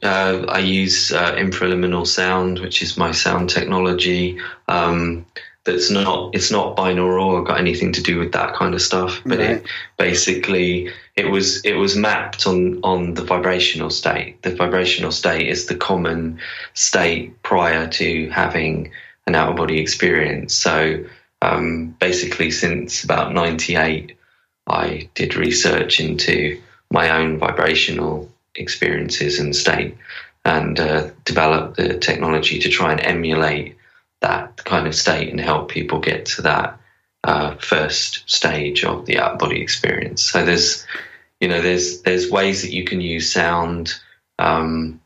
uh, 0.04 0.46
I 0.48 0.60
use 0.60 1.12
uh, 1.12 1.34
infraliminal 1.34 2.08
sound, 2.08 2.60
which 2.60 2.82
is 2.82 2.98
my 2.98 3.12
sound 3.12 3.50
technology. 3.50 4.40
Um, 4.68 5.26
that's 5.64 5.90
not 5.92 6.34
it's 6.34 6.50
not 6.52 6.76
binaural 6.76 7.26
or 7.34 7.44
got 7.44 7.60
anything 7.60 7.94
to 7.94 8.02
do 8.02 8.18
with 8.18 8.32
that 8.32 8.54
kind 8.56 8.74
of 8.74 8.82
stuff. 8.82 9.22
But 9.26 9.40
Right. 9.40 9.50
it 9.50 9.66
basically 9.98 10.92
it 11.16 11.30
was 11.30 11.62
it 11.64 11.74
was 11.74 11.96
mapped 11.96 12.48
on 12.48 12.80
on 12.84 13.14
the 13.14 13.24
vibrational 13.24 13.90
state. 13.90 14.42
The 14.42 14.56
vibrational 14.56 15.12
state 15.12 15.48
is 15.48 15.66
the 15.66 15.76
common 15.76 16.40
state 16.74 17.42
prior 17.44 17.88
to 17.88 18.30
having 18.30 18.92
an 19.28 19.36
out 19.36 19.50
of 19.50 19.56
body 19.56 19.80
experience. 19.80 20.56
So 20.56 21.04
um, 21.44 21.96
basically, 22.00 22.52
since 22.52 23.04
about 23.04 23.34
'98, 23.34 24.18
I 24.68 25.10
did 25.16 25.36
research 25.36 26.00
into 26.00 26.60
my 26.92 27.10
own 27.10 27.38
vibrational 27.38 28.32
experiences 28.56 29.40
and 29.40 29.56
state, 29.56 29.96
and 30.44 30.80
uh, 30.80 31.10
developed 31.26 31.78
the 31.78 31.98
technology 31.98 32.60
to 32.60 32.70
try 32.70 32.92
and 32.92 33.02
emulate 33.02 33.76
that 34.22 34.51
kind 34.66 34.88
of 34.88 34.96
state 34.96 35.30
and 35.30 35.40
help 35.40 35.70
people 35.70 36.00
get 36.00 36.26
to 36.26 36.42
that 36.44 36.80
uh, 37.24 37.56
first 37.56 38.30
stage 38.30 38.84
of 38.84 39.06
the 39.06 39.20
out 39.20 39.40
body 39.40 39.62
experience. 39.62 40.24
So 40.24 40.44
there's, 40.44 40.86
you 41.40 41.48
know, 41.48 41.62
there's 41.62 42.02
there's 42.02 42.32
ways 42.32 42.62
that 42.62 42.74
you 42.74 42.84
can 42.84 43.02
use 43.02 43.32
sound. 43.32 43.94
Um, 44.40 45.02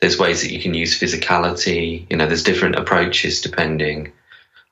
there's 0.00 0.18
ways 0.18 0.42
that 0.42 0.52
you 0.52 0.60
can 0.60 0.74
use 0.74 0.98
physicality. 0.98 2.06
You 2.10 2.16
know, 2.16 2.26
there's 2.26 2.42
different 2.42 2.76
approaches 2.76 3.40
depending. 3.40 4.12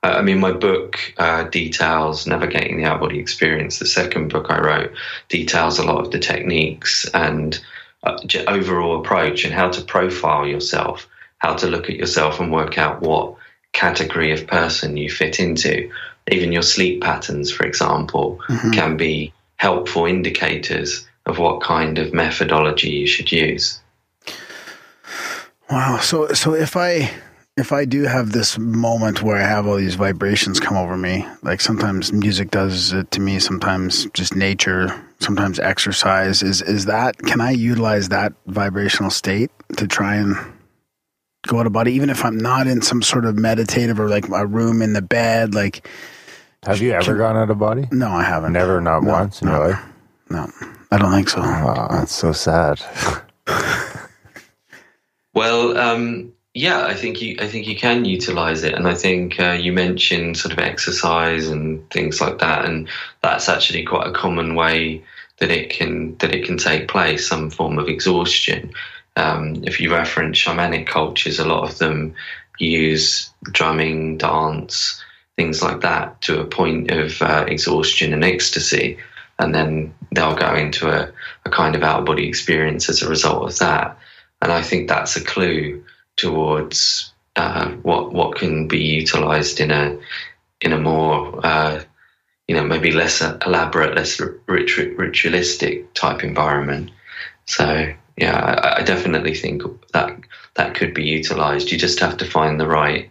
Uh, 0.03 0.16
I 0.18 0.22
mean, 0.22 0.41
my 0.41 0.53
book 0.53 0.99
uh, 1.16 1.45
details 1.45 2.26
navigating 2.26 2.76
the 2.76 2.85
out 2.85 3.01
body 3.01 3.18
experience. 3.18 3.78
The 3.78 3.87
second 3.87 4.28
book 4.28 4.47
I 4.51 4.61
wrote 4.61 4.93
details 5.28 5.78
a 5.78 5.85
lot 5.85 6.05
of 6.05 6.11
the 6.11 6.18
techniques 6.18 7.09
and 7.14 7.59
uh, 8.03 8.18
overall 8.49 9.01
approach 9.01 9.45
and 9.45 9.55
how 9.55 9.70
to 9.70 9.83
profile 9.83 10.47
yourself, 10.47 11.09
how 11.39 11.55
to 11.55 11.68
look 11.68 11.89
at 11.89 11.97
yourself 11.97 12.41
and 12.41 12.53
work 12.53 12.78
out 12.78 13.01
what 13.01 13.37
category 13.73 14.33
of 14.33 14.47
person 14.47 14.97
you 14.97 15.11
fit 15.11 15.41
into. 15.41 15.91
Even 16.31 16.53
your 16.53 16.62
sleep 16.62 17.03
patterns, 17.03 17.51
for 17.51 17.66
example, 17.66 18.41
mm-hmm. 18.49 18.70
can 18.70 18.97
be 18.97 19.33
helpful 19.57 20.07
indicators 20.07 21.07
of 21.27 21.39
what 21.39 21.62
kind 21.62 21.99
of 21.99 22.12
methodology 22.12 22.91
you 22.91 23.07
should 23.07 23.31
use. 23.31 23.81
Wow. 25.70 25.99
So 25.99 26.29
so 26.29 26.55
if 26.55 26.77
I 26.77 27.11
if 27.57 27.70
I 27.73 27.85
do 27.85 28.05
have 28.05 28.33
this 28.33 28.59
moment 28.59 29.23
where 29.23 29.37
I 29.37 29.47
have 29.47 29.66
all 29.66 29.77
these 29.77 29.95
vibrations 29.95 30.59
come 30.59 30.77
over 30.77 30.97
me, 30.97 31.27
like 31.43 31.61
sometimes 31.61 32.12
music 32.12 32.51
does 32.51 32.93
it 32.93 33.11
to 33.12 33.20
me, 33.20 33.39
sometimes 33.39 34.07
just 34.14 34.35
nature, 34.35 34.89
sometimes 35.20 35.59
exercise, 35.59 36.43
is 36.43 36.62
is 36.62 36.87
that 36.87 37.18
can 37.18 37.41
I 37.41 37.51
utilize 37.51 38.09
that 38.09 38.33
vibrational 38.47 39.11
state 39.11 39.51
to 39.77 39.87
try 39.87 40.16
and 40.16 40.37
go 41.47 41.59
out 41.61 41.66
of 41.66 41.72
body, 41.72 41.93
even 41.93 42.11
if 42.11 42.24
I'm 42.24 42.36
not 42.38 42.66
in 42.66 42.82
some 42.82 43.03
sort 43.03 43.24
of 43.24 43.36
meditative 43.38 43.99
or 43.99 44.09
like 44.09 44.28
a 44.28 44.47
room 44.47 44.82
in 44.82 44.93
the 44.93 45.03
bed, 45.03 45.55
like 45.55 45.88
Have 46.64 46.80
you 46.80 46.93
ever 46.93 47.16
gone 47.16 47.36
out 47.36 47.51
of 47.51 47.59
body? 47.59 47.88
no, 47.93 48.09
I 48.09 48.22
haven't. 48.22 48.53
Never, 48.53 48.80
not 48.80 49.03
No, 49.03 49.12
once 49.12 49.43
no. 49.43 49.51
your 49.51 49.68
life. 49.70 49.84
No. 50.30 50.51
I 50.90 50.99
don't 50.99 51.11
think 51.12 51.28
so. 51.28 51.41
Wow, 51.41 51.88
that's 51.91 52.12
so 52.14 52.33
sad. 52.33 52.80
Well, 55.34 55.79
um, 55.79 56.33
yeah, 56.54 56.84
I 56.84 56.95
think 56.95 57.22
you 57.22 57.37
I 57.41 57.46
think 57.49 57.67
you 57.67 57.75
can 57.76 58.04
utilize 58.04 58.62
it, 58.64 58.75
and 58.75 58.87
I 58.87 58.95
think 58.95 59.41
uh, 59.41 59.53
you 59.53 59.72
mentioned 59.72 60.37
sort 60.37 60.53
of 60.53 60.58
exercise 60.58 61.49
and 61.49 61.88
things 61.91 62.21
like 62.21 62.38
that, 62.41 62.67
and 62.67 62.88
that's 63.22 63.49
actually 63.49 63.84
quite 63.84 64.07
a 64.08 64.12
common 64.12 64.54
way 64.54 65.03
that 65.38 65.50
it 65.50 65.71
can 65.71 66.17
that 66.18 66.34
it 66.34 66.45
can 66.45 66.58
take 66.58 66.88
place. 66.88 67.26
Some 67.26 67.49
form 67.49 67.79
of 67.79 67.88
exhaustion. 67.88 68.72
Um, 69.17 69.63
if 69.64 69.80
you 69.80 69.93
reference 69.93 70.39
shamanic 70.39 70.87
cultures, 70.87 71.39
a 71.39 71.45
lot 71.45 71.68
of 71.68 71.79
them 71.79 72.14
use 72.59 73.30
drumming, 73.45 74.18
dance, 74.18 75.03
things 75.37 75.63
like 75.63 75.80
that 75.80 76.21
to 76.22 76.41
a 76.41 76.47
point 76.47 76.91
of 76.91 77.21
uh, 77.22 77.45
exhaustion 77.49 78.13
and 78.13 78.25
ecstasy, 78.25 78.99
and 79.39 79.55
then 79.55 79.95
they'll 80.13 80.37
go 80.37 80.55
into 80.55 80.89
a, 80.89 81.13
a 81.45 81.51
kind 81.51 81.75
of 81.75 81.83
out 81.83 82.01
of 82.01 82.05
body 82.05 82.29
experience 82.29 82.89
as 82.89 83.03
a 83.03 83.09
result 83.09 83.51
of 83.51 83.59
that. 83.59 83.99
And 84.41 84.53
I 84.53 84.63
think 84.63 84.89
that's 84.89 85.17
a 85.17 85.25
clue 85.25 85.84
towards 86.17 87.13
uh, 87.37 87.71
what 87.83 88.13
what 88.13 88.37
can 88.37 88.68
be 88.68 88.80
utilized 88.80 89.61
in 89.61 89.71
a 89.71 89.99
in 90.61 90.72
a 90.72 90.80
more 90.80 91.45
uh, 91.45 91.83
you 92.47 92.55
know 92.55 92.64
maybe 92.64 92.93
less 92.93 93.21
elaborate, 93.21 93.97
less 93.97 94.21
rit- 94.21 94.99
ritualistic 94.99 95.93
type 95.95 96.22
environment. 96.22 96.91
So 97.47 97.95
yeah, 98.22 98.38
I, 98.38 98.80
I 98.80 98.82
definitely 98.84 99.34
think 99.34 99.62
that 99.92 100.16
that 100.54 100.76
could 100.76 100.94
be 100.94 101.03
utilized. 101.03 101.72
You 101.72 101.78
just 101.78 101.99
have 101.99 102.18
to 102.18 102.24
find 102.24 102.58
the 102.61 102.68
right 102.68 103.11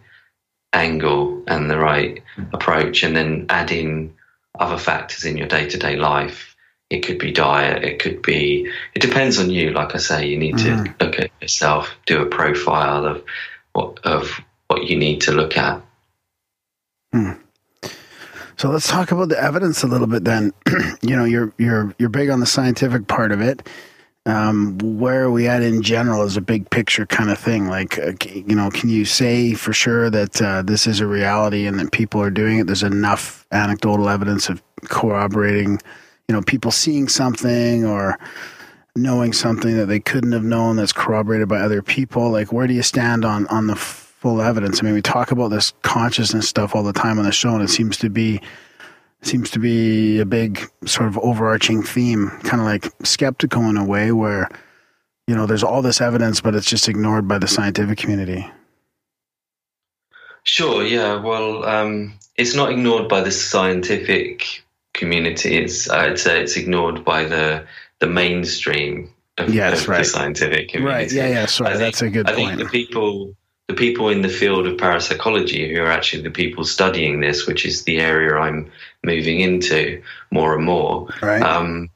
angle 0.72 1.44
and 1.46 1.70
the 1.70 1.78
right 1.78 2.22
approach, 2.54 3.02
and 3.02 3.14
then 3.14 3.44
add 3.50 3.70
in 3.70 4.14
other 4.58 4.78
factors 4.78 5.24
in 5.24 5.36
your 5.36 5.48
day 5.48 5.68
to 5.68 5.78
day 5.78 5.96
life. 5.96 6.56
It 6.88 7.04
could 7.04 7.18
be 7.18 7.30
diet. 7.30 7.84
It 7.84 7.98
could 7.98 8.22
be. 8.22 8.70
It 8.94 9.02
depends 9.02 9.38
on 9.38 9.50
you. 9.50 9.72
Like 9.72 9.94
I 9.94 9.98
say, 9.98 10.28
you 10.28 10.38
need 10.38 10.56
to 10.58 10.68
mm. 10.68 11.00
look 11.00 11.20
at 11.20 11.30
yourself, 11.42 11.94
do 12.06 12.22
a 12.22 12.26
profile 12.26 13.04
of 13.04 13.22
what 13.74 13.98
of 14.04 14.40
what 14.68 14.84
you 14.84 14.96
need 14.96 15.20
to 15.22 15.32
look 15.32 15.58
at. 15.58 15.82
Hmm. 17.12 17.32
So 18.56 18.70
let's 18.70 18.88
talk 18.88 19.12
about 19.12 19.28
the 19.28 19.38
evidence 19.38 19.82
a 19.82 19.86
little 19.86 20.06
bit 20.06 20.24
then. 20.24 20.54
you 21.02 21.16
know, 21.16 21.24
you're 21.24 21.52
you're 21.58 21.94
you're 21.98 22.08
big 22.08 22.30
on 22.30 22.40
the 22.40 22.46
scientific 22.46 23.08
part 23.08 23.30
of 23.30 23.42
it. 23.42 23.68
Um, 24.24 24.78
where 24.78 25.24
are 25.24 25.30
we 25.32 25.48
at 25.48 25.62
in 25.62 25.82
general 25.82 26.22
as 26.22 26.36
a 26.36 26.40
big 26.40 26.70
picture 26.70 27.06
kind 27.06 27.30
of 27.30 27.38
thing? 27.38 27.66
Like, 27.66 27.98
uh, 27.98 28.12
you 28.22 28.54
know, 28.54 28.70
can 28.70 28.88
you 28.88 29.04
say 29.04 29.54
for 29.54 29.72
sure 29.72 30.10
that 30.10 30.40
uh, 30.40 30.62
this 30.62 30.86
is 30.86 31.00
a 31.00 31.06
reality 31.06 31.66
and 31.66 31.78
that 31.80 31.90
people 31.90 32.22
are 32.22 32.30
doing 32.30 32.58
it? 32.58 32.66
There's 32.66 32.84
enough 32.84 33.44
anecdotal 33.50 34.08
evidence 34.08 34.48
of 34.48 34.62
corroborating, 34.84 35.80
you 36.28 36.34
know, 36.34 36.42
people 36.42 36.70
seeing 36.70 37.08
something 37.08 37.84
or 37.84 38.16
knowing 38.94 39.32
something 39.32 39.76
that 39.76 39.86
they 39.86 39.98
couldn't 39.98 40.32
have 40.32 40.44
known 40.44 40.76
that's 40.76 40.92
corroborated 40.92 41.48
by 41.48 41.58
other 41.58 41.82
people. 41.82 42.30
Like, 42.30 42.52
where 42.52 42.68
do 42.68 42.74
you 42.74 42.82
stand 42.82 43.24
on 43.24 43.48
on 43.48 43.66
the 43.66 43.76
full 43.76 44.40
evidence? 44.40 44.80
I 44.80 44.84
mean, 44.84 44.94
we 44.94 45.02
talk 45.02 45.32
about 45.32 45.48
this 45.48 45.72
consciousness 45.82 46.48
stuff 46.48 46.76
all 46.76 46.84
the 46.84 46.92
time 46.92 47.18
on 47.18 47.24
the 47.24 47.32
show, 47.32 47.54
and 47.54 47.62
it 47.62 47.70
seems 47.70 47.96
to 47.98 48.08
be 48.08 48.40
seems 49.22 49.50
to 49.52 49.58
be 49.58 50.18
a 50.20 50.24
big 50.26 50.60
sort 50.84 51.08
of 51.08 51.16
overarching 51.18 51.82
theme, 51.82 52.28
kind 52.44 52.60
of 52.60 52.66
like 52.66 52.82
Skeptiko 53.00 53.68
in 53.70 53.76
a 53.76 53.84
way, 53.84 54.12
where 54.12 54.48
you 55.26 55.34
know 55.34 55.46
there's 55.46 55.62
all 55.64 55.82
this 55.82 56.00
evidence, 56.00 56.40
but 56.40 56.54
it's 56.54 56.68
just 56.68 56.88
ignored 56.88 57.26
by 57.28 57.38
the 57.38 57.48
scientific 57.48 57.98
community. 57.98 58.50
Sure. 60.44 60.84
Yeah. 60.84 61.16
Well, 61.22 61.64
um, 61.64 62.14
it's 62.36 62.54
not 62.54 62.72
ignored 62.72 63.08
by 63.08 63.20
the 63.20 63.30
scientific 63.30 64.62
community. 64.94 65.56
It's 65.56 65.88
I'd 65.88 66.18
say 66.18 66.40
it's 66.42 66.56
ignored 66.56 67.04
by 67.04 67.24
the 67.24 67.64
the 68.00 68.06
mainstream 68.08 69.08
of, 69.38 69.54
Yes, 69.54 69.82
of 69.82 69.88
right. 69.88 69.98
the 69.98 70.04
scientific 70.04 70.70
community. 70.70 71.04
Right. 71.04 71.12
Yeah, 71.12 71.28
yeah. 71.28 71.46
Sorry, 71.46 71.70
I 71.70 71.72
think- 71.74 71.82
that's 71.84 72.02
a 72.02 72.10
good 72.10 72.28
I 72.28 72.34
think 72.34 72.48
point. 72.50 72.58
the 72.58 72.66
people, 72.66 73.36
the 73.68 73.74
people 73.74 74.08
in 74.08 74.22
the 74.22 74.28
field 74.28 74.66
of 74.66 74.76
parapsychology 74.78 75.72
who 75.72 75.80
are 75.80 75.90
actually 75.90 76.22
the 76.22 76.30
people 76.30 76.64
studying 76.64 77.20
this, 77.20 77.46
which 77.46 77.64
is 77.64 77.84
the 77.84 77.98
area 77.98 78.36
I'm 78.36 78.70
moving 79.04 79.40
into 79.40 80.02
more 80.30 80.54
and 80.54 80.64
more. 80.64 81.08
Right. 81.22 81.42
Um, 81.42 81.88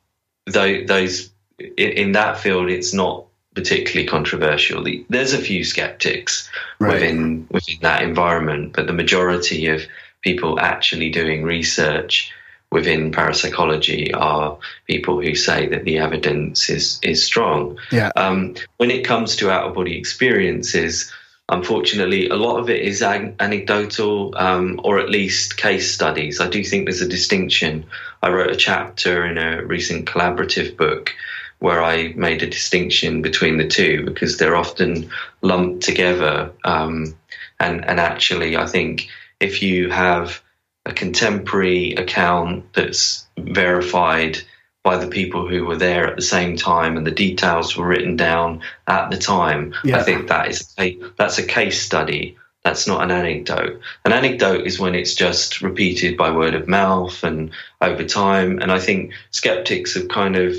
tho- 0.46 0.84
those 0.84 1.30
in, 1.58 1.90
in 1.92 2.12
that 2.12 2.38
field, 2.38 2.70
it's 2.70 2.92
not 2.94 3.24
particularly 3.54 4.06
controversial. 4.06 4.82
The- 4.84 5.04
There's 5.08 5.32
a 5.32 5.38
few 5.38 5.64
skeptics 5.64 6.48
Right. 6.78 6.94
within 6.94 7.46
within 7.50 7.76
that 7.82 8.02
environment, 8.02 8.72
but 8.74 8.86
the 8.86 8.92
majority 8.92 9.66
of 9.68 9.82
people 10.22 10.60
actually 10.60 11.10
doing 11.10 11.42
research 11.42 12.30
within 12.70 13.12
parapsychology 13.12 14.12
are 14.12 14.58
people 14.86 15.20
who 15.22 15.34
say 15.34 15.66
that 15.68 15.84
the 15.84 15.98
evidence 15.98 16.68
is 16.70 17.00
is 17.02 17.24
strong. 17.24 17.78
Yeah. 17.90 18.12
Um, 18.16 18.54
when 18.76 18.90
it 18.90 19.04
comes 19.06 19.36
to 19.36 19.50
out 19.50 19.66
of 19.68 19.74
body 19.74 19.96
experiences, 19.96 21.12
unfortunately, 21.48 22.28
a 22.28 22.36
lot 22.36 22.58
of 22.58 22.68
it 22.68 22.82
is 22.82 23.02
anecdotal 23.02 24.34
um, 24.36 24.80
or 24.82 24.98
at 24.98 25.10
least 25.10 25.56
case 25.56 25.92
studies. 25.92 26.40
I 26.40 26.48
do 26.48 26.64
think 26.64 26.86
there's 26.86 27.02
a 27.02 27.08
distinction. 27.08 27.86
I 28.22 28.30
wrote 28.30 28.50
a 28.50 28.56
chapter 28.56 29.24
in 29.24 29.38
a 29.38 29.64
recent 29.64 30.06
collaborative 30.06 30.76
book 30.76 31.14
where 31.58 31.82
I 31.82 32.08
made 32.16 32.42
a 32.42 32.50
distinction 32.50 33.22
between 33.22 33.56
the 33.56 33.66
two 33.66 34.04
because 34.04 34.36
they're 34.36 34.56
often 34.56 35.10
lumped 35.40 35.84
together. 35.84 36.52
Um, 36.64 37.16
and, 37.58 37.84
and 37.84 37.98
actually, 37.98 38.56
I 38.56 38.66
think 38.66 39.08
if 39.40 39.62
you 39.62 39.90
have 39.90 40.42
a 40.84 40.92
contemporary 40.92 41.94
account 41.94 42.72
that's 42.74 43.26
verified 43.38 44.38
by 44.86 44.96
the 44.96 45.08
people 45.08 45.48
who 45.48 45.64
were 45.66 45.76
there 45.76 46.06
at 46.06 46.14
the 46.14 46.22
same 46.22 46.56
time 46.56 46.96
and 46.96 47.04
the 47.04 47.10
details 47.10 47.76
were 47.76 47.88
written 47.88 48.14
down 48.14 48.60
at 48.86 49.10
the 49.10 49.16
time, 49.18 49.74
Yeah. 49.82 49.98
I 49.98 50.02
think 50.04 50.28
that 50.28 50.48
is 50.48 50.72
a, 50.78 50.96
that's 51.18 51.38
a 51.38 51.42
case 51.42 51.82
study. 51.82 52.36
That's 52.62 52.86
not 52.86 53.02
an 53.02 53.10
anecdote. 53.10 53.80
An 54.04 54.12
anecdote 54.12 54.64
is 54.64 54.78
when 54.78 54.94
it's 54.94 55.14
just 55.14 55.60
repeated 55.60 56.16
by 56.16 56.30
word 56.30 56.54
of 56.54 56.68
mouth 56.68 57.24
and 57.24 57.50
over 57.80 58.04
time. 58.04 58.60
And 58.60 58.70
I 58.70 58.78
think 58.78 59.12
skeptics 59.32 59.94
have 59.94 60.06
kind 60.06 60.36
of 60.36 60.54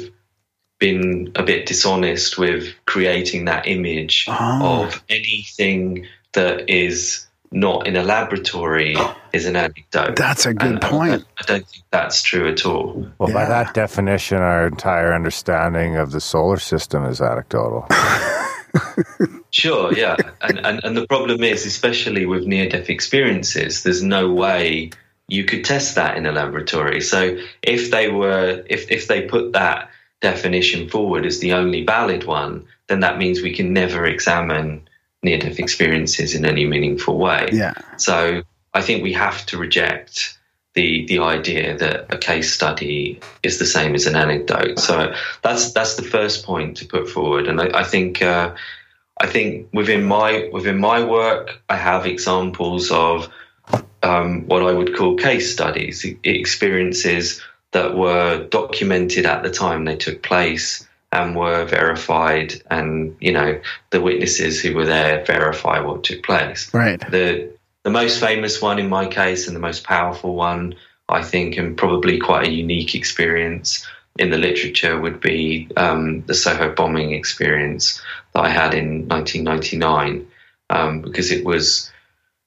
been 0.78 1.32
a 1.36 1.44
bit 1.44 1.66
dishonest 1.66 2.38
with 2.38 2.74
creating 2.86 3.46
that 3.46 3.66
image 3.66 4.26
Oh. 4.28 4.84
of 4.84 5.02
anything 5.08 6.06
that 6.34 6.70
is 6.70 7.27
not 7.52 7.88
in 7.88 7.96
a 7.96 8.04
laboratory 8.04 8.96
is 9.34 9.46
an 9.46 9.56
anecdote. 9.56 10.16
That's 10.16 10.46
a 10.46 10.54
good 10.54 10.76
And 10.76 10.84
uh, 10.84 10.90
point. 10.90 11.26
I 11.38 11.44
don't 11.44 11.68
think 11.68 11.84
that's 11.92 12.22
true 12.22 12.48
at 12.50 12.66
all. 12.66 13.08
Well, 13.18 13.34
by 13.34 13.46
that 13.46 13.74
definition, 13.74 14.38
our 14.38 14.68
entire 14.68 15.14
understanding 15.14 15.96
of 15.96 16.12
the 16.12 16.22
solar 16.22 16.58
system 16.58 17.06
is 17.06 17.22
anecdotal. 17.22 17.88
Sure, 19.52 19.92
yeah. 19.94 20.18
And, 20.42 20.66
and 20.66 20.84
and 20.84 20.98
the 20.98 21.08
problem 21.08 21.42
is, 21.42 21.66
especially 21.66 22.26
with 22.26 22.46
near 22.46 22.70
death 22.70 22.90
experiences, 22.90 23.82
there's 23.82 24.04
no 24.04 24.32
way 24.32 24.92
you 25.28 25.46
could 25.46 25.66
test 25.66 25.96
that 25.96 26.16
in 26.18 26.26
a 26.26 26.32
laboratory. 26.32 27.02
So 27.02 27.40
if 27.64 27.90
they 27.90 28.10
were 28.10 28.64
if 28.68 28.92
if 28.92 29.08
they 29.08 29.24
put 29.24 29.54
that 29.54 29.90
definition 30.22 30.90
forward 30.90 31.26
as 31.26 31.40
the 31.40 31.54
only 31.54 31.84
valid 31.84 32.24
one, 32.26 32.68
then 32.88 33.00
that 33.00 33.18
means 33.18 33.42
we 33.42 33.54
can 33.54 33.74
never 33.74 34.06
examine 34.06 34.87
near 35.24 35.40
death 35.40 35.60
experiences 35.60 36.36
in 36.36 36.46
any 36.46 36.66
meaningful 36.66 37.18
way. 37.18 37.50
Yeah. 37.52 37.74
So 37.98 38.44
I 38.74 38.82
think 38.82 39.04
we 39.04 39.14
have 39.14 39.46
to 39.48 39.58
reject 39.58 40.38
the 40.74 41.06
the 41.08 41.20
idea 41.20 41.78
that 41.78 42.14
a 42.14 42.18
case 42.18 42.54
study 42.54 43.20
is 43.42 43.58
the 43.58 43.66
same 43.66 43.96
as 43.96 44.06
an 44.06 44.16
anecdote. 44.16 44.80
So 44.80 45.14
that's 45.42 45.74
that's 45.74 45.96
the 45.96 46.04
first 46.04 46.46
point 46.46 46.78
to 46.78 46.86
put 46.86 47.10
forward, 47.10 47.48
and 47.48 47.60
I, 47.60 47.80
I 47.80 47.84
think 47.84 48.22
uh, 48.22 48.54
I 49.20 49.28
think 49.28 49.70
within 49.74 50.04
my 50.04 50.50
within 50.54 50.78
my 50.78 51.04
work, 51.04 51.62
I 51.68 51.78
have 51.78 52.06
examples 52.06 52.92
of 52.92 53.28
um, 54.04 54.48
what 54.48 54.62
I 54.62 54.72
would 54.72 54.96
call 54.96 55.16
case 55.16 55.52
studies, 55.52 56.06
experiences 56.24 57.42
that 57.72 57.96
were 57.96 58.48
documented 58.50 59.26
at 59.26 59.44
the 59.44 59.52
time 59.52 59.86
they 59.86 59.98
took 59.98 60.22
place 60.24 60.87
and 61.12 61.36
were 61.36 61.66
verified, 61.66 62.54
and 62.70 63.16
you 63.20 63.32
know 63.32 63.60
the 63.92 64.02
witnesses 64.02 64.62
who 64.62 64.76
were 64.76 64.86
there 64.86 65.24
verify 65.26 65.80
what 65.80 66.04
took 66.04 66.24
place 66.24 66.74
Right. 66.74 67.00
the 67.12 67.54
the 67.84 67.90
most 67.90 68.20
famous 68.20 68.62
one 68.62 68.80
in 68.80 68.90
my 68.90 69.08
case 69.08 69.48
and 69.48 69.56
the 69.56 69.62
most 69.62 69.84
powerful 69.84 70.36
one 70.36 70.76
I 71.10 71.24
think 71.24 71.58
and 71.58 71.78
probably 71.78 72.20
quite 72.20 72.48
a 72.48 72.52
unique 72.52 72.96
experience 72.96 73.88
in 74.20 74.30
the 74.30 74.38
literature 74.38 75.00
would 75.00 75.22
be 75.22 75.70
um, 75.78 76.24
the 76.26 76.34
Soho 76.34 76.74
bombing 76.74 77.14
experience 77.14 78.02
that 78.34 78.44
I 78.44 78.50
had 78.50 78.74
in 78.74 79.08
1999 79.08 80.28
um, 80.70 81.02
because 81.02 81.32
it 81.32 81.46
was 81.46 81.92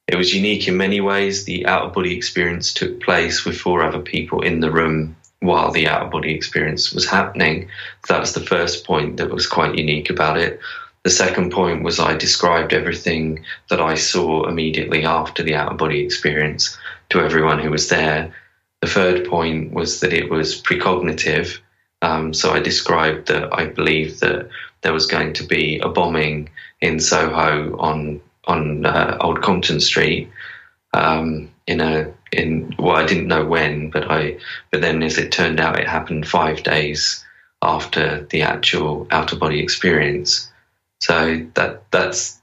it 0.06 0.16
was 0.16 0.34
unique 0.34 0.66
in 0.66 0.76
many 0.76 1.00
ways. 1.00 1.44
The 1.44 1.66
out 1.66 1.84
of 1.84 1.92
body 1.92 2.16
experience 2.16 2.74
took 2.74 3.00
place 3.00 3.44
with 3.44 3.56
four 3.56 3.82
other 3.82 4.00
people 4.00 4.42
in 4.42 4.60
the 4.60 4.70
room 4.70 5.16
while 5.40 5.70
the 5.70 5.88
out 5.88 6.02
of 6.02 6.10
body 6.10 6.34
experience 6.34 6.92
was 6.92 7.08
happening. 7.08 7.68
That's 8.08 8.32
the 8.32 8.40
first 8.40 8.86
point 8.86 9.16
that 9.16 9.30
was 9.30 9.46
quite 9.46 9.76
unique 9.76 10.10
about 10.10 10.38
it. 10.38 10.60
The 11.02 11.10
second 11.10 11.50
point 11.50 11.82
was 11.82 11.98
I 11.98 12.14
described 12.14 12.74
everything 12.74 13.44
that 13.70 13.80
I 13.80 13.94
saw 13.94 14.46
immediately 14.46 15.04
after 15.04 15.42
the 15.42 15.54
out 15.54 15.72
of 15.72 15.78
body 15.78 16.00
experience 16.00 16.76
to 17.08 17.20
everyone 17.20 17.58
who 17.58 17.70
was 17.70 17.88
there. 17.88 18.34
The 18.80 18.86
third 18.86 19.26
point 19.28 19.72
was 19.72 20.00
that 20.00 20.12
it 20.12 20.30
was 20.30 20.60
precognitive. 20.60 21.58
Um, 22.02 22.34
so 22.34 22.52
I 22.52 22.60
described 22.60 23.28
that 23.28 23.52
I 23.52 23.66
believed 23.66 24.20
that 24.20 24.48
there 24.82 24.92
was 24.92 25.06
going 25.06 25.32
to 25.34 25.44
be 25.44 25.78
a 25.78 25.88
bombing 25.88 26.50
in 26.80 27.00
Soho 27.00 27.76
on 27.78 28.20
on 28.44 28.86
uh, 28.86 29.18
Old 29.20 29.42
Compton 29.42 29.80
Street 29.80 30.30
um, 30.92 31.50
in 31.66 31.80
a 31.80 32.12
in 32.32 32.74
well 32.78 32.96
I 32.96 33.06
didn't 33.06 33.28
know 33.28 33.44
when, 33.44 33.90
but 33.90 34.10
I 34.10 34.38
but 34.70 34.80
then 34.80 35.02
as 35.02 35.18
it 35.18 35.32
turned 35.32 35.60
out, 35.60 35.78
it 35.78 35.88
happened 35.88 36.28
five 36.28 36.62
days 36.62 37.24
after 37.62 38.26
the 38.30 38.42
actual 38.42 39.06
out 39.10 39.32
of 39.32 39.40
body 39.40 39.60
experience. 39.60 40.50
So 41.00 41.46
that 41.54 41.90
that's 41.90 42.40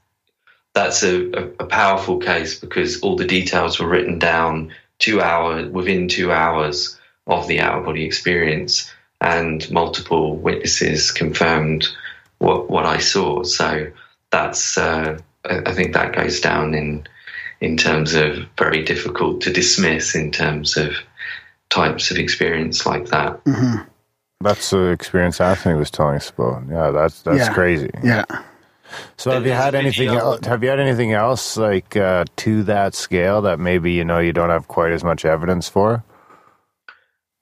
that's 0.74 1.02
a, 1.02 1.30
a, 1.58 1.66
powerful 1.66 2.18
case 2.18 2.58
because 2.58 3.00
all 3.00 3.16
the 3.16 3.26
details 3.26 3.80
were 3.80 3.88
written 3.88 4.18
down 4.18 4.72
two 4.98 5.20
hours 5.20 5.68
within 5.70 6.06
two 6.06 6.30
hours 6.30 6.98
of 7.26 7.48
the 7.48 7.60
out 7.60 7.78
of 7.78 7.84
body 7.84 8.04
experience, 8.04 8.92
and 9.20 9.68
multiple 9.70 10.36
witnesses 10.36 11.10
confirmed 11.10 11.88
what 12.38 12.70
what 12.70 12.86
I 12.86 12.98
saw. 12.98 13.42
So 13.42 13.90
that's 14.30 14.78
uh, 14.78 15.18
I 15.44 15.72
think 15.72 15.94
that 15.94 16.14
goes 16.14 16.40
down 16.40 16.74
in 16.74 17.06
in 17.60 17.76
terms 17.76 18.14
of 18.14 18.38
very 18.56 18.82
difficult 18.84 19.40
to 19.42 19.52
dismiss 19.52 20.14
in 20.14 20.30
terms 20.30 20.76
of 20.76 20.92
types 21.70 22.10
of 22.10 22.16
experience 22.18 22.86
like 22.86 23.06
that. 23.06 23.40
hmm 23.44 23.76
That's 24.40 24.70
the 24.70 24.90
experience 24.90 25.40
Anthony 25.40 25.74
was 25.78 25.90
telling 25.90 26.16
us 26.16 26.30
about. 26.30 26.62
Yeah, 26.70 26.90
that's 26.90 27.22
that's 27.22 27.38
Yeah. 27.38 27.52
crazy. 27.52 27.90
Yeah. 28.02 28.24
So 29.16 29.32
have 29.32 29.44
you 29.44 29.52
had 29.52 29.74
anything? 29.74 30.08
Else, 30.08 30.46
have 30.46 30.62
you 30.62 30.70
had 30.70 30.80
anything 30.80 31.12
else 31.12 31.56
like 31.56 31.96
uh, 31.96 32.24
to 32.36 32.62
that 32.64 32.94
scale 32.94 33.42
that 33.42 33.58
maybe 33.58 33.92
you 33.92 34.04
know 34.04 34.18
you 34.18 34.32
don't 34.32 34.48
have 34.48 34.66
quite 34.68 34.92
as 34.92 35.04
much 35.04 35.24
evidence 35.24 35.68
for? 35.68 36.04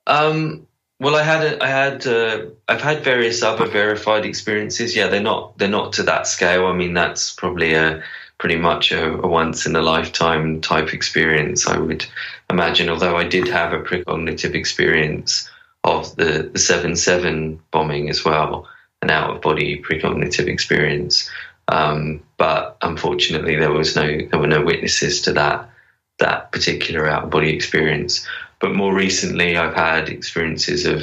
Um, 0.06 0.66
well, 0.98 1.14
I 1.14 1.22
had 1.22 1.42
a, 1.42 1.62
I 1.62 1.68
had 1.68 2.06
uh, 2.06 2.46
I've 2.68 2.80
had 2.80 3.04
various 3.04 3.42
other 3.42 3.66
verified 3.66 4.24
experiences. 4.24 4.96
Yeah, 4.96 5.08
they're 5.08 5.20
not 5.20 5.56
they're 5.58 5.68
not 5.68 5.92
to 5.94 6.02
that 6.04 6.26
scale. 6.26 6.66
I 6.66 6.72
mean, 6.72 6.94
that's 6.94 7.32
probably 7.32 7.74
a 7.74 8.02
pretty 8.38 8.56
much 8.56 8.92
a, 8.92 9.14
a 9.14 9.26
once 9.26 9.66
in 9.66 9.76
a 9.76 9.82
lifetime 9.82 10.60
type 10.60 10.92
experience. 10.92 11.66
I 11.66 11.78
would 11.78 12.06
imagine. 12.50 12.88
Although 12.88 13.16
I 13.16 13.24
did 13.24 13.48
have 13.48 13.72
a 13.72 13.82
precognitive 13.82 14.54
experience 14.54 15.50
of 15.84 16.14
the 16.16 16.50
the 16.52 16.58
seven 16.58 16.96
seven 16.96 17.60
bombing 17.70 18.10
as 18.10 18.24
well, 18.24 18.68
an 19.02 19.10
out 19.10 19.30
of 19.30 19.42
body 19.42 19.82
precognitive 19.82 20.48
experience. 20.48 21.30
Um, 21.68 22.22
but 22.36 22.76
unfortunately, 22.82 23.56
there 23.56 23.72
was 23.72 23.96
no 23.96 24.06
there 24.06 24.40
were 24.40 24.46
no 24.46 24.62
witnesses 24.62 25.22
to 25.22 25.32
that 25.32 25.70
that 26.18 26.52
particular 26.52 27.08
out 27.08 27.24
of 27.24 27.30
body 27.30 27.54
experience. 27.54 28.26
But 28.60 28.74
more 28.74 28.94
recently, 28.94 29.56
I've 29.56 29.74
had 29.74 30.08
experiences 30.08 30.86
of 30.86 31.02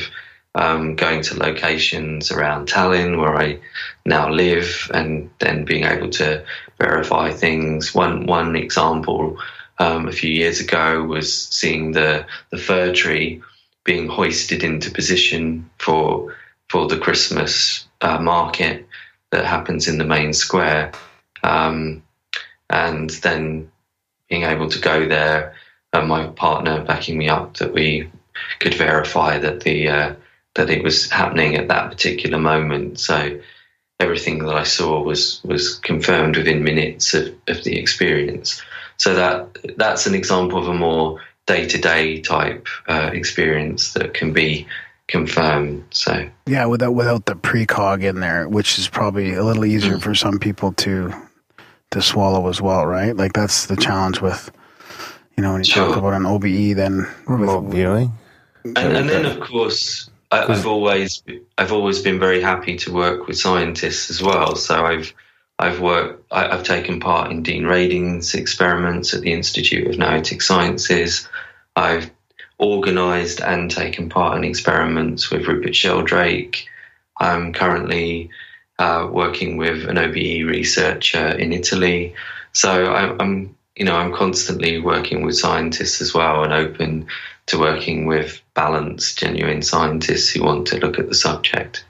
um, 0.55 0.95
going 0.95 1.21
to 1.23 1.38
locations 1.38 2.31
around 2.31 2.67
Tallinn 2.67 3.19
where 3.19 3.35
I 3.35 3.59
now 4.05 4.30
live, 4.30 4.89
and 4.93 5.30
then 5.39 5.65
being 5.65 5.85
able 5.85 6.09
to 6.11 6.43
verify 6.80 7.31
things. 7.31 7.93
One 7.95 8.25
one 8.25 8.55
example 8.55 9.38
um, 9.80 10.07
a 10.07 10.11
few 10.11 10.30
years 10.30 10.59
ago 10.59 11.03
was 11.03 11.34
seeing 11.34 11.91
the 11.91 12.25
the 12.51 12.57
fir 12.57 12.93
tree 12.93 13.41
being 13.84 14.07
hoisted 14.07 14.63
into 14.63 14.91
position 14.91 15.69
for 15.80 16.35
for 16.69 16.88
the 16.88 16.99
Christmas 16.99 17.85
uh, 18.01 18.19
market 18.19 18.88
that 19.31 19.45
happens 19.45 19.88
in 19.88 19.97
the 19.97 20.05
main 20.05 20.34
square, 20.34 20.91
um, 21.43 22.03
and 22.69 23.09
then 23.09 23.71
being 24.30 24.43
able 24.43 24.69
to 24.69 24.80
go 24.80 25.07
there 25.07 25.55
and 25.93 26.07
my 26.07 26.27
partner 26.27 26.84
backing 26.84 27.17
me 27.17 27.30
up 27.30 27.57
that 27.57 27.73
we 27.73 28.09
could 28.59 28.73
verify 28.73 29.38
that 29.38 29.61
the 29.61 29.88
uh, 29.88 30.15
that 30.55 30.69
it 30.69 30.84
was 30.84 31.09
happening 31.09 31.55
at 31.55 31.67
that 31.67 31.89
particular 31.89 32.38
moment. 32.38 32.99
So 32.99 33.39
everything 33.99 34.39
that 34.39 34.55
I 34.55 34.63
saw 34.63 35.01
was 35.01 35.41
was 35.43 35.80
confirmed 35.80 36.38
within 36.38 36.63
minutes 36.63 37.13
of, 37.13 37.34
of 37.47 37.63
the 37.63 37.77
experience. 37.77 38.61
So 38.97 39.15
that 39.15 39.77
that's 39.77 40.05
an 40.05 40.15
example 40.15 40.59
of 40.59 40.67
a 40.67 40.73
more 40.73 41.21
day 41.45 41.67
to 41.67 41.77
day 41.77 42.21
type 42.21 42.67
uh, 42.88 43.09
experience 43.13 43.93
that 43.93 44.13
can 44.13 44.34
be 44.34 44.67
confirmed. 45.07 45.85
So 45.91 46.30
Yeah, 46.45 46.65
without 46.65 46.91
without 46.91 47.25
the 47.25 47.35
precog 47.35 48.03
in 48.03 48.19
there, 48.19 48.47
which 48.47 48.77
is 48.77 48.88
probably 48.88 49.34
a 49.34 49.43
little 49.43 49.65
easier 49.65 49.99
for 49.99 50.15
some 50.15 50.39
people 50.39 50.73
to 50.73 51.13
to 51.91 52.01
swallow 52.01 52.47
as 52.49 52.61
well, 52.61 52.85
right? 52.85 53.15
Like 53.15 53.34
that's 53.34 53.65
the 53.67 53.75
challenge 53.75 54.21
with 54.21 54.51
you 55.38 55.43
know 55.43 55.53
when 55.53 55.63
you 55.63 55.71
talk 55.71 55.97
about 55.97 56.13
an 56.13 56.25
OBE, 56.25 56.75
then 56.75 57.07
Remote 57.25 57.63
with, 57.63 57.73
viewing. 57.73 58.11
and, 58.63 58.77
and 58.77 59.09
then 59.09 59.25
of 59.25 59.39
course 59.39 60.09
I, 60.34 60.51
I've 60.51 60.65
always 60.65 61.22
I've 61.57 61.72
always 61.72 62.01
been 62.01 62.19
very 62.19 62.41
happy 62.41 62.77
to 62.77 62.93
work 62.93 63.27
with 63.27 63.38
scientists 63.38 64.10
as 64.10 64.22
well. 64.22 64.55
So 64.55 64.84
I've 64.84 65.14
I've 65.60 65.80
worked 65.80 66.26
I, 66.31 66.47
I've 66.47 66.64
taken 66.64 66.99
part 66.99 67.31
in 67.31 67.43
Dean 67.43 67.65
Radin's 67.65 68.34
experiments 68.34 69.14
at 69.14 69.22
the 69.22 69.31
Institute 69.31 69.88
of 69.88 69.97
Noetic 69.97 70.41
Sciences. 70.41 71.27
I've 71.76 72.10
organised 72.60 73.41
and 73.41 73.69
taken 73.69 74.10
part 74.10 74.38
in 74.38 74.43
experiments 74.43 75.30
with 75.30 75.47
Rupert 75.47 75.76
Sheldrake. 75.76 76.68
I'm 77.19 77.53
currently 77.53 78.30
uh, 78.80 79.07
working 79.11 79.57
with 79.57 79.88
an 79.88 79.97
OBE 79.97 80.47
researcher 80.47 81.27
in 81.27 81.53
Italy. 81.53 82.15
So 82.53 82.85
I, 82.85 83.15
I'm 83.22 83.55
you 83.76 83.85
know 83.85 83.95
I'm 83.95 84.14
constantly 84.14 84.80
working 84.80 85.23
with 85.23 85.38
scientists 85.38 86.01
as 86.01 86.11
well 86.11 86.43
and 86.43 86.53
open 86.53 87.05
to 87.47 87.60
working 87.60 88.07
with 88.07 88.43
balanced, 88.55 89.17
genuine 89.17 89.61
scientists 89.61 90.30
who 90.30 90.43
want 90.43 90.67
to 90.67 90.77
look 90.77 90.99
at 90.99 91.07
the 91.07 91.15
subject. 91.15 91.85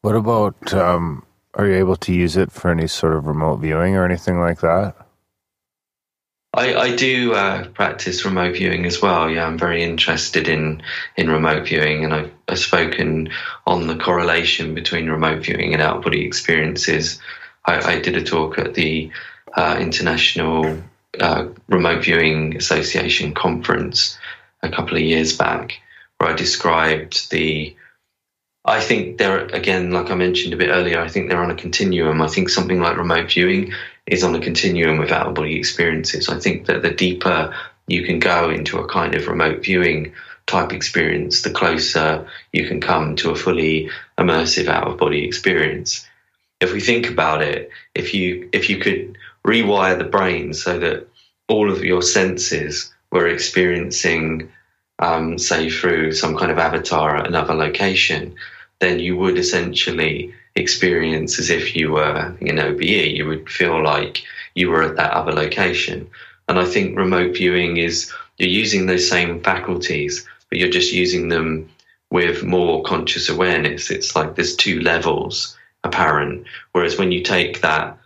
What 0.00 0.16
about? 0.16 0.72
Um, 0.74 1.24
are 1.54 1.66
you 1.66 1.74
able 1.74 1.96
to 1.96 2.12
use 2.12 2.36
it 2.36 2.50
for 2.50 2.70
any 2.70 2.86
sort 2.86 3.14
of 3.14 3.26
remote 3.26 3.56
viewing 3.56 3.94
or 3.96 4.04
anything 4.04 4.40
like 4.40 4.60
that? 4.60 4.94
I, 6.56 6.74
I 6.74 6.96
do 6.96 7.32
uh, 7.32 7.66
practice 7.68 8.24
remote 8.24 8.54
viewing 8.54 8.86
as 8.86 9.02
well. 9.02 9.28
Yeah, 9.28 9.46
I'm 9.46 9.58
very 9.58 9.82
interested 9.82 10.46
in 10.46 10.82
in 11.16 11.28
remote 11.28 11.66
viewing, 11.66 12.04
and 12.04 12.14
I've, 12.14 12.32
I've 12.48 12.58
spoken 12.58 13.30
on 13.66 13.86
the 13.86 13.96
correlation 13.96 14.74
between 14.74 15.10
remote 15.10 15.42
viewing 15.42 15.72
and 15.72 15.82
out 15.82 16.02
body 16.02 16.24
experiences. 16.24 17.18
I, 17.64 17.94
I 17.94 18.00
did 18.00 18.16
a 18.16 18.22
talk 18.22 18.58
at 18.58 18.74
the 18.74 19.10
uh, 19.54 19.78
International 19.80 20.78
uh, 21.20 21.46
Remote 21.68 22.04
Viewing 22.04 22.56
Association 22.56 23.34
conference 23.34 24.18
a 24.64 24.70
couple 24.70 24.96
of 24.96 25.02
years 25.02 25.36
back, 25.36 25.80
where 26.18 26.30
I 26.30 26.34
described 26.34 27.30
the 27.30 27.76
I 28.64 28.80
think 28.80 29.18
they're 29.18 29.44
again, 29.46 29.90
like 29.90 30.10
I 30.10 30.14
mentioned 30.14 30.54
a 30.54 30.56
bit 30.56 30.70
earlier, 30.70 31.00
I 31.00 31.08
think 31.08 31.28
they're 31.28 31.42
on 31.42 31.50
a 31.50 31.56
continuum. 31.56 32.22
I 32.22 32.28
think 32.28 32.48
something 32.48 32.80
like 32.80 32.96
remote 32.96 33.30
viewing 33.30 33.72
is 34.06 34.24
on 34.24 34.34
a 34.34 34.40
continuum 34.40 34.98
with 34.98 35.12
out 35.12 35.26
of 35.26 35.34
body 35.34 35.56
experiences. 35.56 36.28
I 36.28 36.38
think 36.38 36.66
that 36.66 36.82
the 36.82 36.90
deeper 36.90 37.54
you 37.86 38.04
can 38.04 38.18
go 38.18 38.50
into 38.50 38.78
a 38.78 38.88
kind 38.88 39.14
of 39.14 39.28
remote 39.28 39.62
viewing 39.62 40.14
type 40.46 40.72
experience, 40.72 41.42
the 41.42 41.50
closer 41.50 42.26
you 42.52 42.66
can 42.66 42.80
come 42.80 43.16
to 43.16 43.30
a 43.30 43.36
fully 43.36 43.90
immersive 44.18 44.68
out 44.68 44.88
of 44.88 44.98
body 44.98 45.24
experience. 45.24 46.06
If 46.60 46.72
we 46.72 46.80
think 46.80 47.10
about 47.10 47.42
it, 47.42 47.70
if 47.94 48.14
you 48.14 48.48
if 48.52 48.70
you 48.70 48.78
could 48.78 49.18
rewire 49.46 49.98
the 49.98 50.04
brain 50.04 50.54
so 50.54 50.78
that 50.78 51.06
all 51.48 51.70
of 51.70 51.84
your 51.84 52.00
senses 52.00 52.93
were 53.14 53.28
experiencing, 53.28 54.50
um, 54.98 55.38
say, 55.38 55.70
through 55.70 56.12
some 56.12 56.36
kind 56.36 56.50
of 56.50 56.58
avatar 56.58 57.16
at 57.16 57.26
another 57.28 57.54
location, 57.54 58.34
then 58.80 58.98
you 58.98 59.16
would 59.16 59.38
essentially 59.38 60.34
experience 60.56 61.38
as 61.38 61.48
if 61.48 61.76
you 61.76 61.92
were 61.92 62.36
in 62.40 62.58
OBE. 62.58 62.82
You 62.82 63.26
would 63.28 63.48
feel 63.48 63.82
like 63.82 64.22
you 64.56 64.68
were 64.68 64.82
at 64.82 64.96
that 64.96 65.12
other 65.12 65.32
location. 65.32 66.10
And 66.48 66.58
I 66.58 66.64
think 66.64 66.98
remote 66.98 67.36
viewing 67.36 67.76
is 67.76 68.12
you're 68.36 68.48
using 68.48 68.86
those 68.86 69.08
same 69.08 69.40
faculties, 69.40 70.26
but 70.50 70.58
you're 70.58 70.68
just 70.68 70.92
using 70.92 71.28
them 71.28 71.70
with 72.10 72.42
more 72.42 72.82
conscious 72.82 73.28
awareness. 73.28 73.90
It's 73.90 74.14
like 74.14 74.34
there's 74.34 74.56
two 74.56 74.80
levels 74.80 75.56
apparent. 75.84 76.46
Whereas 76.72 76.98
when 76.98 77.12
you 77.12 77.22
take 77.22 77.60
that, 77.60 77.96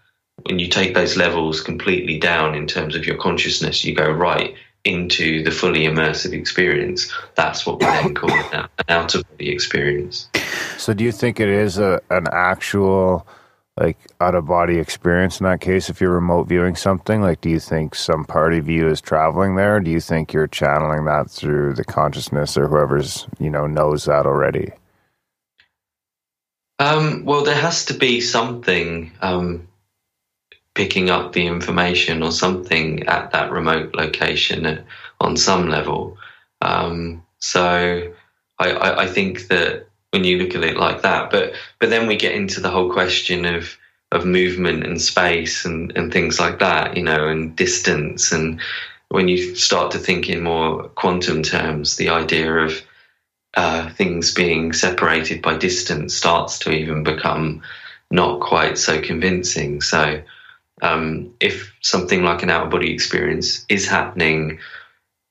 when 0.45 0.59
you 0.59 0.69
take 0.69 0.95
those 0.95 1.17
levels 1.17 1.63
completely 1.63 2.19
down 2.19 2.55
in 2.55 2.67
terms 2.67 2.95
of 2.95 3.07
your 3.07 3.17
consciousness, 3.17 3.85
you 3.85 3.95
go 3.95 4.11
right 4.11 4.55
into 4.85 5.43
the 5.43 5.51
fully 5.51 5.85
immersive 5.85 6.33
experience. 6.33 7.13
That's 7.35 7.67
what 7.67 7.81
we 7.81 7.87
then 7.87 8.15
call 8.15 8.31
it 8.31 8.53
an 8.53 8.69
out 8.89 9.15
of 9.15 9.29
body 9.31 9.51
experience. 9.51 10.29
So, 10.77 10.95
do 10.95 11.05
you 11.05 11.13
think 11.13 11.41
it 11.41 11.49
is 11.49 11.79
a 11.79 12.01
an 12.11 12.27
actual 12.33 13.27
like 13.79 13.99
out 14.21 14.35
of 14.35 14.47
body 14.47 14.79
experience 14.79 15.41
in 15.41 15.45
that 15.45 15.61
case? 15.61 15.89
If 15.89 16.01
you're 16.01 16.11
remote 16.11 16.49
viewing 16.49 16.75
something, 16.75 17.21
like, 17.21 17.41
do 17.41 17.51
you 17.51 17.61
think 17.61 17.95
some 17.95 18.25
part 18.25 18.55
of 18.55 18.69
you 18.69 18.89
is 18.89 19.01
traveling 19.01 19.57
there? 19.57 19.77
Or 19.77 19.81
do 19.81 19.91
you 19.91 20.01
think 20.01 20.33
you're 20.33 20.49
channeling 20.49 21.05
that 21.05 21.31
through 21.31 21.75
the 21.75 21.85
consciousness 21.85 22.57
or 22.57 22.69
whoever's 22.69 23.27
you 23.39 23.51
know 23.51 23.67
knows 23.67 24.05
that 24.07 24.27
already? 24.27 24.73
Um, 26.81 27.25
well, 27.25 27.45
there 27.45 27.57
has 27.57 27.87
to 27.87 27.95
be 27.95 28.21
something 28.21 29.11
um, 29.21 29.68
picking 30.79 31.11
up 31.11 31.33
the 31.33 31.45
information 31.45 32.23
or 32.23 32.31
something 32.31 33.03
at 33.09 33.33
that 33.33 33.51
remote 33.51 33.93
location 33.97 34.85
on 35.21 35.37
some 35.37 35.69
level. 35.69 36.17
Um, 36.63 37.27
so 37.41 38.15
I, 38.61 38.71
I, 38.71 39.03
I, 39.03 39.07
think 39.09 39.49
that 39.49 39.89
when 40.13 40.23
you 40.23 40.39
look 40.39 40.55
at 40.55 40.63
it 40.63 40.77
like 40.77 41.03
that, 41.03 41.33
but 41.33 41.55
but 41.81 41.91
then 41.91 42.07
we 42.07 42.15
get 42.15 42.37
into 42.37 42.61
the 42.61 42.71
whole 42.71 42.93
question 42.93 43.45
of 43.45 43.77
of 44.13 44.25
movement 44.25 44.87
and 44.87 45.03
space 45.03 45.65
and, 45.65 45.93
and 45.97 46.13
things 46.13 46.39
like 46.39 46.61
that, 46.61 46.97
you 46.97 47.03
know, 47.03 47.27
and 47.27 47.57
distance 47.57 48.31
and 48.31 48.61
when 49.09 49.27
you 49.27 49.57
start 49.57 49.91
to 49.93 49.99
think 49.99 50.29
in 50.29 50.45
more 50.45 50.91
quantum 50.91 51.43
terms, 51.43 51.97
the 51.97 52.11
idea 52.11 52.55
of 52.55 52.73
uh, 53.57 53.91
things 53.91 54.33
being 54.33 54.73
separated 54.73 55.43
by 55.43 55.57
distance 55.57 56.15
starts 56.15 56.61
to 56.61 56.71
even 56.71 57.03
become 57.03 57.63
not 58.13 58.39
quite 58.41 58.79
so 58.79 59.01
convincing. 59.01 59.81
So 59.81 60.23
um, 60.83 61.35
if 61.41 61.75
something 61.81 62.23
like 62.23 62.43
an 62.43 62.51
out 62.51 62.65
of 62.65 62.71
body 62.71 62.93
experience 62.93 63.65
is 63.69 63.87
happening 63.87 64.59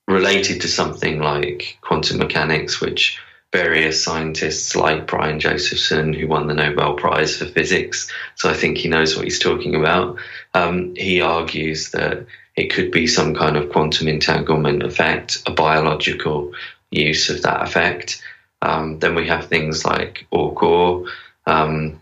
related 0.07 0.61
to 0.61 0.67
something 0.67 1.19
like 1.19 1.77
quantum 1.81 2.17
mechanics, 2.17 2.79
which 2.79 3.19
various 3.53 4.03
scientists 4.03 4.75
like 4.75 5.07
Brian 5.07 5.39
Josephson, 5.39 6.13
who 6.13 6.27
won 6.27 6.47
the 6.47 6.53
Nobel 6.53 6.95
Prize 6.95 7.37
for 7.37 7.45
Physics, 7.45 8.11
so 8.35 8.49
I 8.49 8.53
think 8.53 8.77
he 8.77 8.89
knows 8.89 9.15
what 9.15 9.25
he's 9.25 9.39
talking 9.39 9.75
about, 9.75 10.17
um, 10.53 10.95
he 10.95 11.21
argues 11.21 11.91
that 11.91 12.25
it 12.55 12.73
could 12.73 12.91
be 12.91 13.07
some 13.07 13.35
kind 13.35 13.55
of 13.55 13.71
quantum 13.71 14.07
entanglement 14.07 14.83
effect, 14.83 15.37
a 15.45 15.51
biological 15.51 16.53
use 16.91 17.29
of 17.29 17.41
that 17.43 17.61
effect. 17.61 18.21
Um, 18.61 18.99
then 18.99 19.15
we 19.15 19.27
have 19.27 19.45
things 19.45 19.85
like 19.85 20.25
Orr 20.31 21.05
um, 21.45 22.01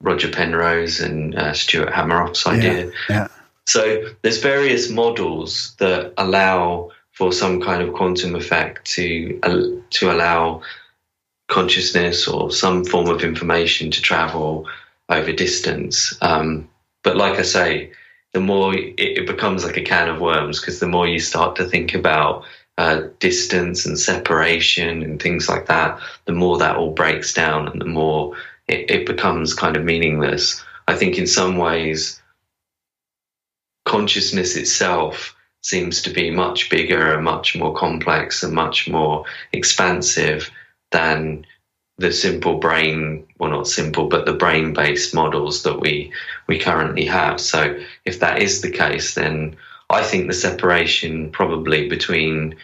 Roger 0.00 0.28
Penrose 0.28 1.00
and 1.00 1.34
uh, 1.34 1.52
Stuart 1.52 1.90
Hameroff's 1.90 2.46
idea. 2.46 2.86
Yeah, 2.86 2.90
yeah. 3.08 3.28
So 3.66 4.10
there's 4.22 4.40
various 4.40 4.88
models 4.88 5.74
that 5.78 6.14
allow 6.16 6.90
for 7.12 7.32
some 7.32 7.60
kind 7.60 7.82
of 7.82 7.94
quantum 7.94 8.34
effect 8.34 8.86
to 8.92 9.38
uh, 9.42 9.62
to 9.90 10.10
allow 10.10 10.62
consciousness 11.48 12.28
or 12.28 12.50
some 12.50 12.84
form 12.84 13.08
of 13.08 13.22
information 13.22 13.90
to 13.90 14.00
travel 14.00 14.68
over 15.08 15.32
distance. 15.32 16.16
Um, 16.22 16.68
but 17.02 17.16
like 17.16 17.38
I 17.38 17.42
say, 17.42 17.90
the 18.32 18.40
more 18.40 18.74
it, 18.74 18.94
it 18.98 19.26
becomes 19.26 19.64
like 19.64 19.76
a 19.76 19.82
can 19.82 20.08
of 20.08 20.20
worms 20.20 20.60
because 20.60 20.78
the 20.78 20.86
more 20.86 21.08
you 21.08 21.18
start 21.18 21.56
to 21.56 21.64
think 21.64 21.94
about 21.94 22.44
uh, 22.76 23.02
distance 23.18 23.84
and 23.84 23.98
separation 23.98 25.02
and 25.02 25.20
things 25.20 25.48
like 25.48 25.66
that, 25.66 25.98
the 26.26 26.32
more 26.32 26.58
that 26.58 26.76
all 26.76 26.92
breaks 26.92 27.32
down 27.32 27.66
and 27.68 27.80
the 27.80 27.86
more 27.86 28.36
it, 28.68 28.90
it 28.90 29.06
becomes 29.06 29.54
kind 29.54 29.76
of 29.76 29.84
meaningless. 29.84 30.62
I 30.86 30.94
think 30.94 31.18
in 31.18 31.26
some 31.26 31.56
ways, 31.56 32.20
consciousness 33.84 34.56
itself 34.56 35.34
seems 35.62 36.02
to 36.02 36.10
be 36.10 36.30
much 36.30 36.70
bigger 36.70 37.14
and 37.14 37.24
much 37.24 37.56
more 37.56 37.74
complex 37.74 38.42
and 38.42 38.54
much 38.54 38.88
more 38.88 39.24
expansive 39.52 40.50
than 40.92 41.44
the 41.98 42.12
simple 42.12 42.58
brain 42.58 43.26
well 43.38 43.50
not 43.50 43.66
simple 43.66 44.06
but 44.06 44.24
the 44.24 44.32
brain 44.32 44.72
based 44.72 45.14
models 45.14 45.64
that 45.64 45.80
we 45.80 46.12
we 46.46 46.58
currently 46.58 47.04
have 47.04 47.40
so 47.40 47.78
if 48.04 48.20
that 48.20 48.40
is 48.40 48.60
the 48.60 48.70
case 48.70 49.14
then 49.14 49.56
i 49.90 50.02
think 50.02 50.28
the 50.28 50.32
separation 50.34 51.30
probably 51.30 51.88
between 51.88 52.54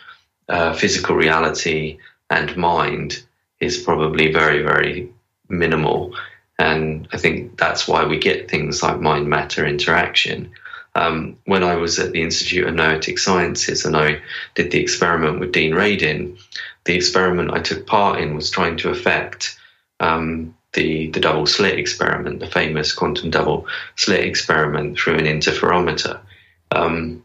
uh, 0.48 0.72
physical 0.72 1.16
reality 1.16 1.98
and 2.30 2.56
mind 2.56 3.24
is 3.60 3.82
probably 3.82 4.32
very 4.32 4.62
very 4.62 5.12
minimal. 5.48 6.14
And 6.58 7.08
I 7.12 7.16
think 7.16 7.58
that's 7.58 7.88
why 7.88 8.04
we 8.04 8.18
get 8.18 8.50
things 8.50 8.82
like 8.82 9.00
mind 9.00 9.28
matter 9.28 9.66
interaction. 9.66 10.52
Um, 10.94 11.36
when 11.44 11.64
I 11.64 11.74
was 11.74 11.98
at 11.98 12.12
the 12.12 12.22
Institute 12.22 12.68
of 12.68 12.74
Noetic 12.74 13.18
Sciences 13.18 13.84
and 13.84 13.96
I 13.96 14.20
did 14.54 14.70
the 14.70 14.80
experiment 14.80 15.40
with 15.40 15.52
Dean 15.52 15.72
Radin, 15.72 16.38
the 16.84 16.94
experiment 16.94 17.52
I 17.52 17.60
took 17.60 17.86
part 17.86 18.20
in 18.20 18.36
was 18.36 18.50
trying 18.50 18.76
to 18.78 18.90
affect 18.90 19.58
um, 19.98 20.54
the, 20.74 21.08
the 21.10 21.20
double 21.20 21.46
slit 21.46 21.78
experiment, 21.78 22.40
the 22.40 22.46
famous 22.46 22.92
quantum 22.92 23.30
double 23.30 23.66
slit 23.96 24.24
experiment 24.24 24.98
through 24.98 25.18
an 25.18 25.24
interferometer. 25.24 26.20
Um, 26.70 27.24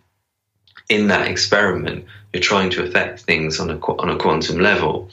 in 0.87 1.07
that 1.07 1.27
experiment, 1.27 2.05
you're 2.33 2.41
trying 2.41 2.71
to 2.71 2.83
affect 2.83 3.21
things 3.21 3.59
on 3.59 3.69
a, 3.69 3.77
on 3.77 4.09
a 4.09 4.17
quantum 4.17 4.59
level 4.59 5.09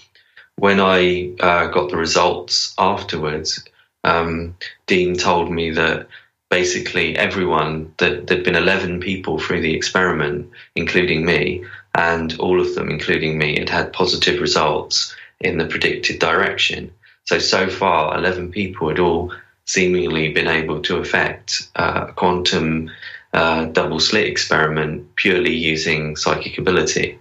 when 0.56 0.80
I 0.80 1.32
uh, 1.40 1.66
got 1.68 1.90
the 1.90 1.96
results 1.96 2.74
afterwards, 2.78 3.62
um, 4.04 4.56
Dean 4.86 5.16
told 5.16 5.50
me 5.50 5.70
that 5.72 6.08
basically 6.50 7.16
everyone 7.16 7.92
that 7.98 8.26
there'd 8.26 8.44
been 8.44 8.56
11 8.56 9.00
people 9.00 9.38
through 9.38 9.60
the 9.60 9.74
experiment, 9.74 10.50
including 10.74 11.24
me, 11.24 11.64
and 11.94 12.38
all 12.38 12.60
of 12.60 12.74
them, 12.74 12.90
including 12.90 13.36
me, 13.36 13.58
had 13.58 13.68
had 13.68 13.92
positive 13.92 14.40
results 14.40 15.14
in 15.40 15.58
the 15.58 15.66
predicted 15.66 16.18
direction. 16.18 16.92
So, 17.24 17.38
so 17.38 17.68
far, 17.68 18.16
11 18.16 18.52
people 18.52 18.88
had 18.88 18.98
all 18.98 19.32
seemingly 19.66 20.32
been 20.32 20.46
able 20.46 20.80
to 20.82 20.98
affect 20.98 21.68
uh, 21.74 22.06
a 22.08 22.12
quantum 22.12 22.90
uh, 23.32 23.66
double 23.66 24.00
slit 24.00 24.26
experiment 24.26 25.14
purely 25.16 25.54
using 25.54 26.16
psychic 26.16 26.56
ability. 26.56 27.18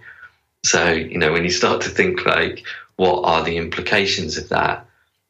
So, 0.66 0.92
you 0.92 1.18
know, 1.18 1.32
when 1.32 1.44
you 1.44 1.50
start 1.50 1.82
to 1.82 1.88
think 1.88 2.26
like, 2.26 2.64
what 2.96 3.22
are 3.22 3.44
the 3.44 3.56
implications 3.56 4.36
of 4.36 4.48
that? 4.50 4.86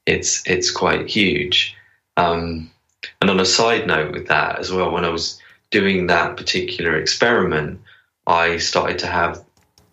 It's 0.06 0.42
it's 0.46 0.70
quite 0.70 1.08
huge. 1.08 1.76
Um, 2.16 2.70
and 3.20 3.30
on 3.30 3.40
a 3.40 3.44
side 3.44 3.86
note 3.86 4.12
with 4.12 4.28
that 4.28 4.58
as 4.58 4.72
well, 4.72 4.90
when 4.90 5.04
I 5.04 5.10
was 5.10 5.40
doing 5.70 6.06
that 6.06 6.36
particular 6.36 6.96
experiment, 6.96 7.80
I 8.26 8.58
started 8.58 8.98
to 9.00 9.06
have 9.06 9.44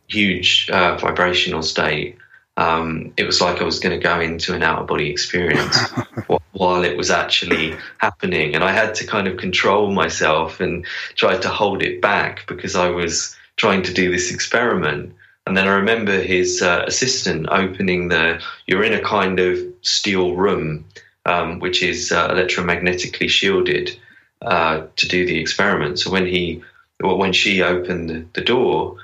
huge 0.07 0.69
uh, 0.69 0.97
vibrational 0.97 1.63
state 1.63 2.17
um, 2.57 3.13
it 3.17 3.23
was 3.23 3.41
like 3.41 3.61
I 3.61 3.63
was 3.63 3.79
going 3.79 3.99
to 3.99 4.03
go 4.03 4.19
into 4.19 4.53
an 4.53 4.61
out 4.61 4.79
of 4.79 4.87
body 4.87 5.09
experience 5.09 5.89
while 6.51 6.83
it 6.83 6.97
was 6.97 7.09
actually 7.09 7.75
happening. 7.97 8.53
And 8.53 8.63
I 8.63 8.71
had 8.71 8.93
to 8.95 9.07
kind 9.07 9.27
of 9.27 9.37
control 9.37 9.91
myself 9.91 10.59
and 10.59 10.85
try 11.15 11.37
to 11.37 11.49
hold 11.49 11.81
it 11.81 12.01
back 12.01 12.45
because 12.47 12.75
I 12.75 12.89
was 12.89 13.35
trying 13.55 13.81
to 13.83 13.93
do 13.93 14.11
this 14.11 14.31
experiment. 14.31 15.15
And 15.45 15.57
then 15.57 15.67
I 15.67 15.75
remember 15.75 16.21
his 16.21 16.61
uh, 16.61 16.85
assistant 16.87 17.47
opening 17.49 18.07
the, 18.07 18.41
you're 18.65 18.83
in 18.83 18.93
a 18.93 19.01
kind 19.01 19.39
of 19.39 19.59
steel 19.81 20.35
room, 20.35 20.85
um, 21.25 21.59
which 21.59 21.83
is 21.83 22.11
uh, 22.11 22.29
electromagnetically 22.29 23.29
shielded 23.29 23.97
uh, 24.41 24.87
to 24.95 25.07
do 25.07 25.25
the 25.25 25.39
experiment. 25.39 25.99
So 25.99 26.11
when 26.11 26.25
he, 26.25 26.63
well, 27.01 27.17
when 27.17 27.33
she 27.33 27.61
opened 27.61 28.29
the 28.33 28.41
door, 28.41 28.97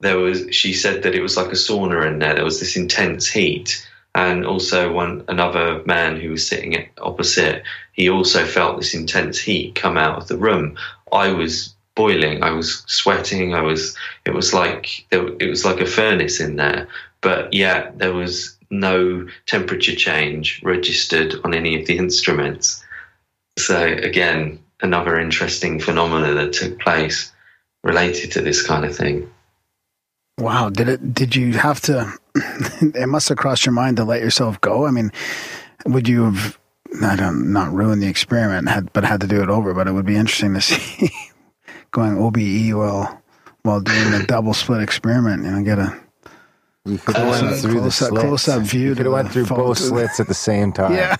there 0.00 0.18
was 0.18 0.46
she 0.54 0.72
said 0.72 1.02
that 1.02 1.14
it 1.14 1.22
was 1.22 1.36
like 1.36 1.48
a 1.48 1.56
sauna 1.56 2.06
in 2.06 2.18
there. 2.18 2.34
There 2.34 2.44
was 2.44 2.60
this 2.60 2.76
intense 2.76 3.26
heat, 3.26 3.84
and 4.14 4.46
also 4.46 4.92
one 4.92 5.24
another 5.28 5.82
man 5.84 6.20
who 6.20 6.30
was 6.30 6.46
sitting 6.46 6.88
opposite. 6.98 7.64
He 7.92 8.08
also 8.08 8.44
felt 8.44 8.78
this 8.78 8.94
intense 8.94 9.38
heat 9.38 9.74
come 9.74 9.96
out 9.96 10.18
of 10.18 10.28
the 10.28 10.36
room. 10.36 10.76
I 11.12 11.32
was 11.32 11.74
boiling. 11.98 12.44
I 12.44 12.52
was 12.52 12.84
sweating. 12.86 13.52
I 13.52 13.60
was. 13.60 13.94
It 14.24 14.32
was 14.32 14.54
like 14.54 15.04
it 15.10 15.50
was 15.50 15.64
like 15.64 15.80
a 15.80 15.86
furnace 15.86 16.40
in 16.40 16.56
there. 16.56 16.88
But 17.20 17.52
yeah, 17.52 17.90
there 17.96 18.14
was 18.14 18.56
no 18.70 19.26
temperature 19.46 19.96
change 19.96 20.62
registered 20.62 21.34
on 21.44 21.52
any 21.54 21.78
of 21.78 21.86
the 21.86 21.98
instruments. 21.98 22.84
So 23.58 23.82
again, 23.82 24.60
another 24.80 25.18
interesting 25.18 25.80
phenomena 25.80 26.32
that 26.34 26.52
took 26.52 26.78
place 26.78 27.32
related 27.82 28.30
to 28.32 28.40
this 28.40 28.64
kind 28.64 28.84
of 28.84 28.96
thing. 28.96 29.28
Wow, 30.38 30.70
did 30.70 30.88
it? 30.88 31.14
Did 31.14 31.34
you 31.34 31.54
have 31.54 31.80
to? 31.82 32.12
it 32.94 33.08
must 33.08 33.28
have 33.28 33.38
crossed 33.38 33.66
your 33.66 33.72
mind 33.72 33.96
to 33.96 34.04
let 34.04 34.20
yourself 34.20 34.60
go. 34.60 34.86
I 34.86 34.92
mean, 34.92 35.10
would 35.84 36.08
you 36.08 36.30
have? 36.30 36.58
I 37.02 37.16
don't 37.16 37.52
not 37.52 37.72
ruin 37.72 37.98
the 37.98 38.06
experiment, 38.06 38.68
had 38.68 38.92
but 38.92 39.04
had 39.04 39.20
to 39.22 39.26
do 39.26 39.42
it 39.42 39.48
over. 39.48 39.74
But 39.74 39.88
it 39.88 39.92
would 39.92 40.06
be 40.06 40.16
interesting 40.16 40.54
to 40.54 40.60
see 40.70 41.10
going 41.90 42.18
OBE 42.18 42.76
while 42.76 43.22
while 43.62 43.80
doing 43.80 44.10
the 44.12 44.24
double 44.28 44.54
split 44.54 44.82
experiment. 44.82 45.44
You 45.44 45.50
know, 45.50 45.62
get 45.62 45.78
a 45.78 45.96
You 46.84 46.98
could 46.98 47.16
have 47.16 47.28
went 47.28 47.40
Close- 47.48 47.62
through 47.62 47.72
the 47.74 47.78
close 47.80 48.02
up- 48.02 48.08
slits. 48.08 48.24
close 48.24 48.48
up 48.48 48.62
view 48.62 48.80
You 48.80 48.88
to 48.90 48.94
could 48.96 49.06
have 49.06 49.12
went 49.12 49.32
through 49.32 49.46
photo. 49.46 49.64
both 49.66 49.78
slits 49.78 50.20
at 50.20 50.26
the 50.28 50.34
same 50.34 50.72
time. 50.78 50.92
yeah. 50.94 51.16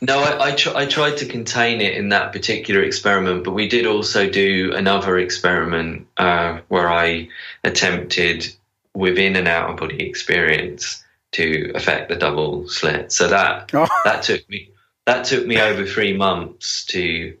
No, 0.00 0.20
I, 0.20 0.50
I, 0.50 0.52
tr- 0.52 0.76
I 0.76 0.86
tried 0.86 1.16
to 1.18 1.26
contain 1.26 1.80
it 1.80 1.94
in 1.94 2.10
that 2.10 2.32
particular 2.32 2.82
experiment, 2.84 3.42
but 3.42 3.50
we 3.52 3.66
did 3.68 3.84
also 3.84 4.30
do 4.30 4.72
another 4.72 5.18
experiment 5.18 6.06
uh, 6.16 6.60
where 6.68 6.88
I 6.88 7.28
attempted 7.64 8.46
within 8.94 9.34
an 9.34 9.48
out 9.48 9.70
of 9.70 9.76
body 9.78 10.06
experience 10.08 11.04
to 11.32 11.72
affect 11.74 12.08
the 12.10 12.14
double 12.14 12.68
slit. 12.68 13.10
So 13.10 13.26
that 13.28 13.70
Oh. 13.74 13.88
that 14.04 14.22
took 14.22 14.48
me 14.48 14.70
that 15.06 15.24
took 15.24 15.44
me 15.44 15.60
over 15.60 15.84
three 15.84 16.16
months 16.16 16.84
to 16.86 17.34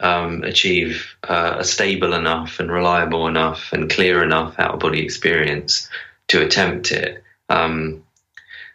um, 0.00 0.44
achieve 0.44 1.16
uh, 1.28 1.56
a 1.58 1.64
stable 1.64 2.14
enough 2.14 2.60
and 2.60 2.70
reliable 2.70 3.26
enough 3.26 3.72
and 3.72 3.90
clear 3.90 4.22
enough 4.22 4.58
out 4.58 4.74
of 4.74 4.80
body 4.80 5.02
experience 5.02 5.88
to 6.28 6.42
attempt 6.42 6.92
it. 6.92 7.22
Um, 7.48 8.04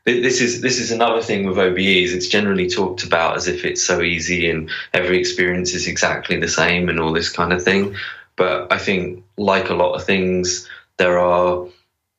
th- 0.05 0.23
this 0.23 0.41
is 0.41 0.61
this 0.61 0.79
is 0.79 0.91
another 0.91 1.21
thing 1.21 1.45
with 1.45 1.57
OBEs. 1.57 2.13
It's 2.13 2.27
generally 2.27 2.69
talked 2.69 3.03
about 3.03 3.37
as 3.37 3.47
if 3.47 3.63
it's 3.63 3.83
so 3.83 4.01
easy 4.01 4.49
and 4.49 4.69
every 4.93 5.19
experience 5.19 5.73
is 5.73 5.87
exactly 5.87 6.39
the 6.39 6.47
same 6.47 6.89
and 6.89 6.99
all 6.99 7.13
this 7.13 7.29
kind 7.29 7.53
of 7.53 7.63
thing. 7.63 7.95
But 8.35 8.71
I 8.71 8.77
think, 8.77 9.23
like 9.37 9.69
a 9.69 9.75
lot 9.75 9.93
of 9.93 10.03
things, 10.03 10.67
there 10.97 11.19
are 11.19 11.67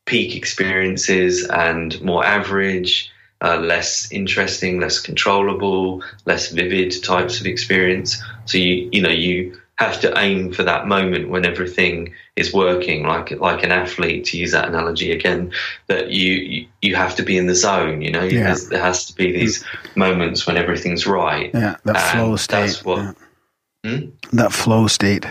peak 0.07 0.37
experiences 0.37 1.47
and 1.49 2.01
more 2.03 2.25
average, 2.25 3.11
uh, 3.41 3.59
less 3.59 4.11
interesting, 4.13 4.81
less 4.81 4.99
controllable, 5.01 6.03
less 6.25 6.51
vivid 6.51 6.95
types 7.03 7.41
of 7.41 7.47
experience. 7.47 8.23
So 8.47 8.59
you 8.59 8.89
you 8.93 9.03
know 9.03 9.11
you 9.11 9.59
have 9.77 10.01
to 10.01 10.17
aim 10.19 10.53
for 10.53 10.63
that 10.63 10.87
moment 10.87 11.29
when 11.29 11.45
everything 11.45 12.15
is 12.37 12.53
working, 12.55 13.05
like 13.07 13.31
like 13.33 13.65
an 13.65 13.73
athlete 13.73 14.25
to 14.27 14.39
use 14.39 14.53
that 14.53 14.69
analogy 14.69 15.11
again. 15.11 15.53
That 15.89 16.11
you 16.11 16.67
you, 16.81 16.95
have 16.95 17.17
to 17.17 17.23
be 17.23 17.37
in 17.37 17.47
the 17.47 17.55
zone. 17.55 18.01
You 18.03 18.13
know, 18.13 18.23
Yeah. 18.23 18.45
There's- 18.45 18.69
there 18.69 18.81
has 18.83 19.07
to 19.07 19.15
be 19.15 19.33
these 19.33 19.65
moments 19.97 20.47
when 20.47 20.57
everything's 20.57 21.07
right. 21.07 21.51
Yeah, 21.53 21.77
that 21.85 22.13
flow 22.13 22.37
state. 22.37 22.57
That's 22.61 22.85
what. 22.85 22.99
yeah. 22.99 23.13
Hmm? 23.85 24.11
That 24.33 24.53
flow 24.53 24.87
state. 24.87 25.27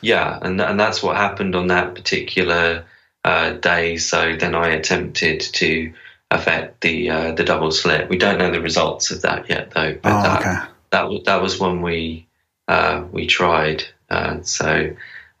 Yeah, 0.00 0.38
and 0.42 0.60
and 0.60 0.78
that's 0.78 1.02
what 1.02 1.16
happened 1.16 1.54
on 1.56 1.66
that 1.68 1.94
particular 1.94 2.84
uh, 3.24 3.52
day. 3.52 3.96
So 3.96 4.36
then 4.36 4.54
I 4.54 4.68
attempted 4.68 5.40
to 5.40 5.92
affect 6.30 6.80
the 6.82 7.10
uh, 7.10 7.32
the 7.32 7.44
double 7.44 7.70
slit. 7.70 8.08
We 8.08 8.18
don't 8.18 8.38
know 8.38 8.50
the 8.50 8.60
results 8.60 9.10
of 9.10 9.22
that 9.22 9.48
yet, 9.48 9.70
though. 9.72 9.96
But 10.02 10.12
Oh, 10.12 10.22
that, 10.22 10.40
okay. 10.40 10.70
that 10.90 11.24
that 11.24 11.42
was 11.42 11.58
one 11.58 11.82
we 11.82 12.26
uh, 12.68 13.04
we 13.12 13.26
tried. 13.26 13.84
Uh, 14.10 14.40
so 14.42 14.90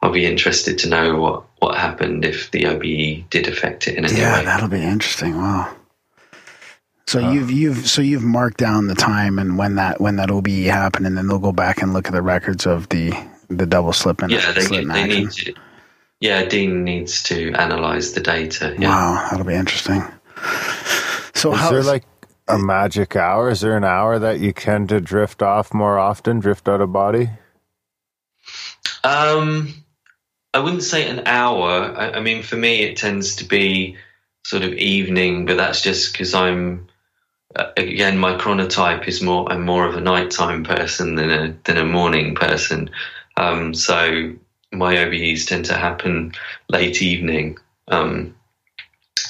I'll 0.02 0.12
be 0.12 0.26
interested 0.26 0.78
to 0.78 0.88
know 0.88 1.16
what 1.16 1.44
what 1.58 1.76
happened 1.78 2.24
if 2.24 2.50
the 2.50 2.66
OBE 2.66 3.28
did 3.30 3.48
affect 3.48 3.88
it 3.88 3.96
in 3.96 4.04
any 4.04 4.18
Yeah, 4.18 4.32
way. 4.32 4.38
Yeah, 4.40 4.44
that'll 4.44 4.68
be 4.68 4.82
interesting. 4.82 5.36
Wow. 5.36 5.74
So 7.06 7.30
you've 7.30 7.50
you've 7.50 7.88
so 7.88 8.02
you've 8.02 8.22
marked 8.22 8.58
down 8.58 8.86
the 8.86 8.94
time 8.94 9.38
and 9.38 9.56
when 9.56 9.76
that 9.76 9.98
when 10.00 10.16
that 10.16 10.30
OBE 10.30 10.66
happened, 10.66 11.06
and 11.06 11.16
then 11.16 11.26
they'll 11.26 11.38
go 11.38 11.52
back 11.52 11.80
and 11.80 11.94
look 11.94 12.06
at 12.06 12.12
the 12.12 12.20
records 12.22 12.66
of 12.66 12.88
the 12.90 13.12
the 13.48 13.64
double 13.64 13.94
slip 13.94 14.20
and 14.20 14.30
yeah, 14.30 14.52
they, 14.52 14.60
slip 14.60 14.86
they 14.86 15.00
action. 15.02 15.20
need 15.24 15.30
to. 15.30 15.54
Yeah, 16.20 16.44
Dean 16.44 16.84
needs 16.84 17.22
to 17.24 17.52
analyze 17.54 18.12
the 18.12 18.20
data. 18.20 18.74
Yeah. 18.78 18.88
Wow, 18.90 19.28
that'll 19.30 19.46
be 19.46 19.54
interesting. 19.54 20.02
So 21.34 21.52
Is 21.52 21.60
how 21.60 21.70
there 21.70 21.82
like 21.82 22.04
a 22.48 22.58
magic 22.58 23.14
hour? 23.14 23.50
Is 23.50 23.60
there 23.60 23.76
an 23.76 23.84
hour 23.84 24.18
that 24.18 24.40
you 24.40 24.52
tend 24.52 24.88
to 24.88 25.00
drift 25.00 25.42
off 25.42 25.72
more 25.72 25.98
often, 25.98 26.40
drift 26.40 26.68
out 26.68 26.80
of 26.80 26.92
body? 26.92 27.30
Um, 29.04 29.72
I 30.54 30.58
wouldn't 30.60 30.82
say 30.82 31.08
an 31.08 31.22
hour. 31.26 31.94
I, 31.96 32.12
I 32.14 32.20
mean, 32.20 32.42
for 32.42 32.56
me, 32.56 32.82
it 32.82 32.96
tends 32.96 33.36
to 33.36 33.44
be 33.44 33.96
sort 34.44 34.62
of 34.62 34.72
evening, 34.72 35.46
but 35.46 35.56
that's 35.56 35.82
just 35.82 36.12
because 36.12 36.34
I'm 36.34 36.88
uh, 37.54 37.70
again 37.76 38.18
my 38.18 38.36
chronotype 38.36 39.06
is 39.06 39.22
more. 39.22 39.50
I'm 39.50 39.64
more 39.64 39.86
of 39.86 39.94
a 39.94 40.00
nighttime 40.00 40.64
person 40.64 41.14
than 41.14 41.30
a 41.30 41.56
than 41.64 41.76
a 41.76 41.84
morning 41.84 42.34
person. 42.34 42.90
Um, 43.36 43.74
so 43.74 44.32
my 44.72 44.96
OBEs 44.96 45.46
tend 45.46 45.66
to 45.66 45.74
happen 45.74 46.32
late 46.68 47.00
evening, 47.02 47.58
um, 47.88 48.34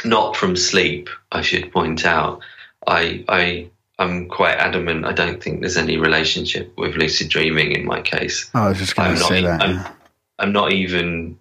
not 0.05 0.37
from 0.37 0.57
sleep. 0.57 1.09
I 1.33 1.43
should 1.43 1.73
point 1.73 2.05
out. 2.05 2.41
I 2.87 3.25
I 3.29 3.70
I'm 3.99 4.29
quite 4.29 4.55
adamant. 4.57 5.05
I 5.05 5.12
don't 5.12 5.43
think 5.43 5.61
there's 5.61 5.77
any 5.77 5.97
relationship 5.97 6.73
with 6.79 6.95
lucid 6.95 7.29
dreaming 7.29 7.73
in 7.73 7.85
my 7.85 8.01
case. 8.01 8.49
Oh, 8.55 8.62
I 8.62 8.69
was 8.69 8.79
just 8.79 8.95
going 8.97 9.15
to 9.16 9.20
say 9.25 9.43
that. 9.43 9.61
I'm- 9.62 9.87
I'm 10.41 10.53
not 10.53 10.73
even 10.73 11.37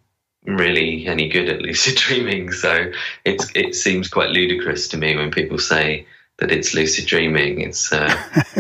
really 0.45 1.05
any 1.05 1.29
good 1.29 1.49
at 1.49 1.61
lucid 1.67 1.95
dreaming, 1.97 2.51
so 2.51 2.91
it's 3.25 3.47
it 3.55 3.75
seems 3.75 4.07
quite 4.07 4.29
ludicrous 4.29 4.87
to 4.89 4.97
me 4.97 5.15
when 5.15 5.29
people 5.31 5.59
say 5.59 6.07
that 6.39 6.51
it's 6.51 6.73
lucid 6.73 7.05
dreaming. 7.05 7.61
It's 7.61 7.91
uh, 7.93 8.15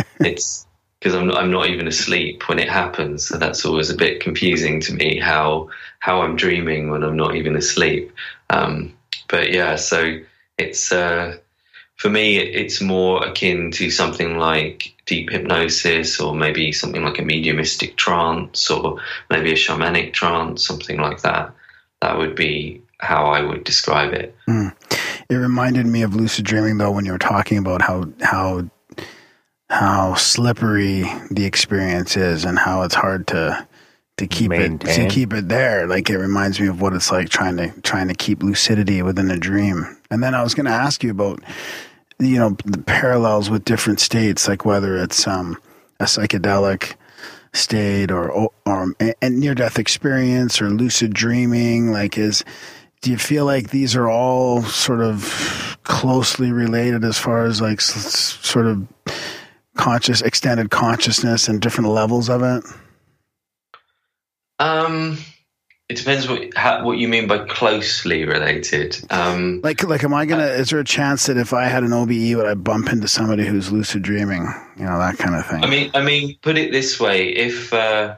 it's 0.19 0.65
because 0.99 1.15
I'm 1.15 1.27
not, 1.27 1.37
I'm 1.37 1.51
not 1.51 1.69
even 1.69 1.87
asleep 1.87 2.47
when 2.49 2.59
it 2.59 2.69
happens, 2.69 3.27
so 3.27 3.37
that's 3.37 3.65
always 3.65 3.89
a 3.89 3.95
bit 3.95 4.19
confusing 4.21 4.79
to 4.81 4.93
me 4.93 5.17
how 5.19 5.69
how 5.99 6.21
I'm 6.21 6.35
dreaming 6.35 6.89
when 6.91 7.03
I'm 7.03 7.17
not 7.17 7.35
even 7.35 7.55
asleep. 7.55 8.11
Um, 8.49 8.93
but 9.27 9.51
yeah, 9.51 9.75
so 9.75 10.19
it's 10.57 10.91
uh, 10.91 11.37
for 11.95 12.09
me 12.09 12.37
it's 12.37 12.81
more 12.81 13.25
akin 13.25 13.71
to 13.71 13.89
something 13.89 14.37
like 14.37 14.93
deep 15.05 15.29
hypnosis 15.29 16.19
or 16.19 16.35
maybe 16.35 16.71
something 16.71 17.03
like 17.03 17.19
a 17.19 17.23
mediumistic 17.23 17.95
trance 17.95 18.69
or 18.69 18.99
maybe 19.29 19.51
a 19.51 19.55
shamanic 19.55 20.13
trance, 20.13 20.65
something 20.65 20.99
like 20.99 21.21
that. 21.21 21.51
That 22.01 22.17
would 22.17 22.35
be 22.35 22.81
how 22.99 23.27
I 23.27 23.41
would 23.41 23.63
describe 23.63 24.13
it. 24.13 24.35
It 25.29 25.35
reminded 25.35 25.85
me 25.85 26.03
of 26.03 26.15
lucid 26.15 26.45
dreaming 26.45 26.77
though 26.77 26.91
when 26.91 27.05
you 27.05 27.11
were 27.11 27.17
talking 27.17 27.57
about 27.57 27.81
how 27.81 28.09
how 28.21 28.69
how 29.69 30.15
slippery 30.15 31.03
the 31.29 31.45
experience 31.45 32.15
is 32.15 32.45
and 32.45 32.57
how 32.57 32.83
it's 32.83 32.95
hard 32.95 33.27
to 33.27 33.67
to 34.17 34.27
keep 34.27 34.51
it 34.51 34.79
to 34.81 35.07
keep 35.07 35.31
it 35.33 35.47
there. 35.47 35.87
Like 35.87 36.09
it 36.09 36.17
reminds 36.17 36.59
me 36.59 36.67
of 36.67 36.81
what 36.81 36.93
it's 36.93 37.11
like 37.11 37.29
trying 37.29 37.57
to 37.57 37.69
trying 37.81 38.07
to 38.07 38.15
keep 38.15 38.41
lucidity 38.43 39.01
within 39.01 39.29
a 39.29 39.37
dream. 39.37 39.97
And 40.09 40.23
then 40.23 40.33
I 40.33 40.43
was 40.43 40.53
going 40.53 40.65
to 40.65 40.71
ask 40.71 41.03
you 41.03 41.11
about 41.11 41.41
you 42.19 42.37
know 42.37 42.57
the 42.65 42.79
parallels 42.79 43.49
with 43.49 43.63
different 43.63 43.99
states, 43.99 44.47
like 44.47 44.65
whether 44.65 44.97
it's 44.97 45.27
um, 45.27 45.57
a 45.99 46.05
psychedelic 46.05 46.95
state 47.53 48.11
or 48.11 48.49
or 48.65 48.95
a 49.21 49.29
near 49.29 49.53
death 49.53 49.77
experience 49.77 50.61
or 50.61 50.69
lucid 50.69 51.13
dreaming. 51.13 51.91
Like 51.91 52.17
is 52.17 52.43
do 53.01 53.11
you 53.11 53.17
feel 53.17 53.45
like 53.45 53.69
these 53.69 53.95
are 53.95 54.09
all 54.09 54.63
sort 54.63 55.01
of 55.01 55.77
closely 55.83 56.51
related 56.51 57.03
as 57.03 57.19
far 57.19 57.45
as 57.45 57.61
like 57.61 57.81
sort 57.81 58.65
of 58.65 58.87
conscious 59.75 60.23
extended 60.23 60.71
consciousness 60.71 61.47
and 61.47 61.61
different 61.61 61.91
levels 61.91 62.29
of 62.29 62.41
it 62.41 62.63
Um, 64.59 65.17
It 65.89 65.95
depends 65.95 66.27
what 66.27 66.53
how, 66.55 66.83
what 66.83 66.97
you 66.97 67.07
mean 67.07 67.27
by 67.27 67.39
closely 67.39 68.25
related. 68.25 68.97
Um, 69.09 69.61
Like, 69.63 69.83
like, 69.83 70.03
am 70.03 70.13
I 70.13 70.25
gonna? 70.25 70.47
Is 70.47 70.69
there 70.69 70.79
a 70.79 70.83
chance 70.83 71.27
that 71.27 71.37
if 71.37 71.53
I 71.53 71.65
had 71.65 71.83
an 71.83 71.93
OBE, 71.93 72.35
would 72.35 72.45
I 72.45 72.55
bump 72.55 72.89
into 72.89 73.07
somebody 73.07 73.45
who's 73.45 73.71
lucid 73.71 74.01
dreaming? 74.03 74.53
You 74.77 74.85
know, 74.85 74.99
that 74.99 75.17
kind 75.17 75.35
of 75.35 75.45
thing. 75.45 75.63
I 75.63 75.67
mean, 75.67 75.91
I 75.93 76.01
mean, 76.01 76.37
put 76.41 76.57
it 76.57 76.71
this 76.71 76.99
way: 76.99 77.29
if 77.29 77.73
uh, 77.73 78.15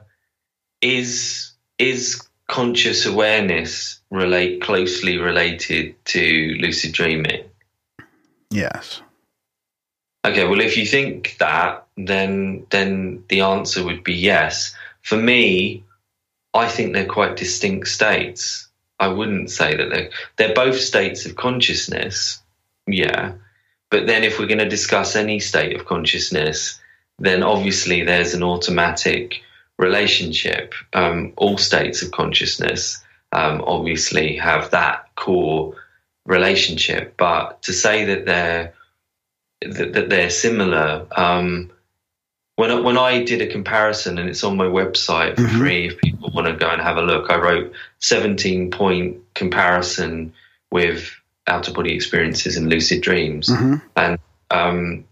is 0.81 1.51
is 1.77 2.27
conscious 2.47 3.05
awareness 3.05 4.01
relate 4.09 4.61
closely 4.61 5.19
related 5.19 5.93
to 6.05 6.55
lucid 6.59 6.91
dreaming? 6.93 7.43
yes. 8.49 9.01
Okay, 10.25 10.45
well, 10.45 10.59
if 10.59 10.75
you 10.75 10.85
think 10.85 11.37
that, 11.39 11.85
then 11.95 12.65
then 12.71 13.23
the 13.29 13.41
answer 13.41 13.83
would 13.85 14.03
be 14.03 14.15
yes. 14.15 14.75
For 15.03 15.15
me, 15.17 15.83
I 16.53 16.67
think 16.67 16.93
they're 16.93 17.05
quite 17.05 17.37
distinct 17.37 17.87
states. 17.87 18.67
I 18.99 19.07
wouldn't 19.07 19.49
say 19.49 19.75
that 19.75 19.89
they're 19.89 20.09
they're 20.35 20.53
both 20.53 20.79
states 20.79 21.25
of 21.25 21.35
consciousness, 21.35 22.41
yeah. 22.87 23.33
But 23.89 24.07
then, 24.07 24.23
if 24.23 24.39
we're 24.39 24.47
going 24.47 24.59
to 24.59 24.69
discuss 24.69 25.15
any 25.15 25.39
state 25.39 25.75
of 25.75 25.85
consciousness, 25.85 26.79
then 27.17 27.43
obviously 27.43 28.03
there's 28.03 28.33
an 28.33 28.43
automatic 28.43 29.41
relationship. 29.77 30.73
Um, 30.93 31.33
all 31.37 31.57
states 31.57 32.01
of 32.01 32.11
consciousness 32.11 33.03
um, 33.31 33.63
obviously 33.65 34.35
have 34.35 34.71
that 34.71 35.07
core 35.15 35.75
relationship, 36.25 37.15
but 37.17 37.61
to 37.63 37.73
say 37.73 38.05
that 38.05 38.25
they're 38.25 38.73
that, 39.61 39.93
that 39.93 40.09
they're 40.09 40.29
similar. 40.29 41.07
Um, 41.11 41.71
when 42.59 42.71
I, 42.71 42.79
when 42.81 42.97
I 42.97 43.23
did 43.23 43.41
a 43.41 43.47
comparison, 43.47 44.17
and 44.17 44.29
it's 44.29 44.43
on 44.43 44.57
my 44.57 44.65
website 44.65 45.37
for 45.37 45.43
Mhm. 45.43 45.59
free, 45.59 45.87
if 45.87 45.97
people 45.97 46.29
want 46.33 46.47
to 46.47 46.53
go 46.53 46.69
and 46.69 46.81
have 46.81 46.97
a 46.97 47.01
look, 47.01 47.31
I 47.31 47.37
wrote 47.37 47.71
17 47.99 48.69
point 48.69 49.15
comparison 49.33 50.33
with 50.69 51.09
out 51.47 51.69
of 51.69 51.73
body 51.73 51.93
experiences 51.95 52.57
and 52.57 52.67
lucid 52.69 53.01
dreams, 53.01 53.47
hmm 53.47 53.75
and 53.95 54.19
um, 54.51 55.05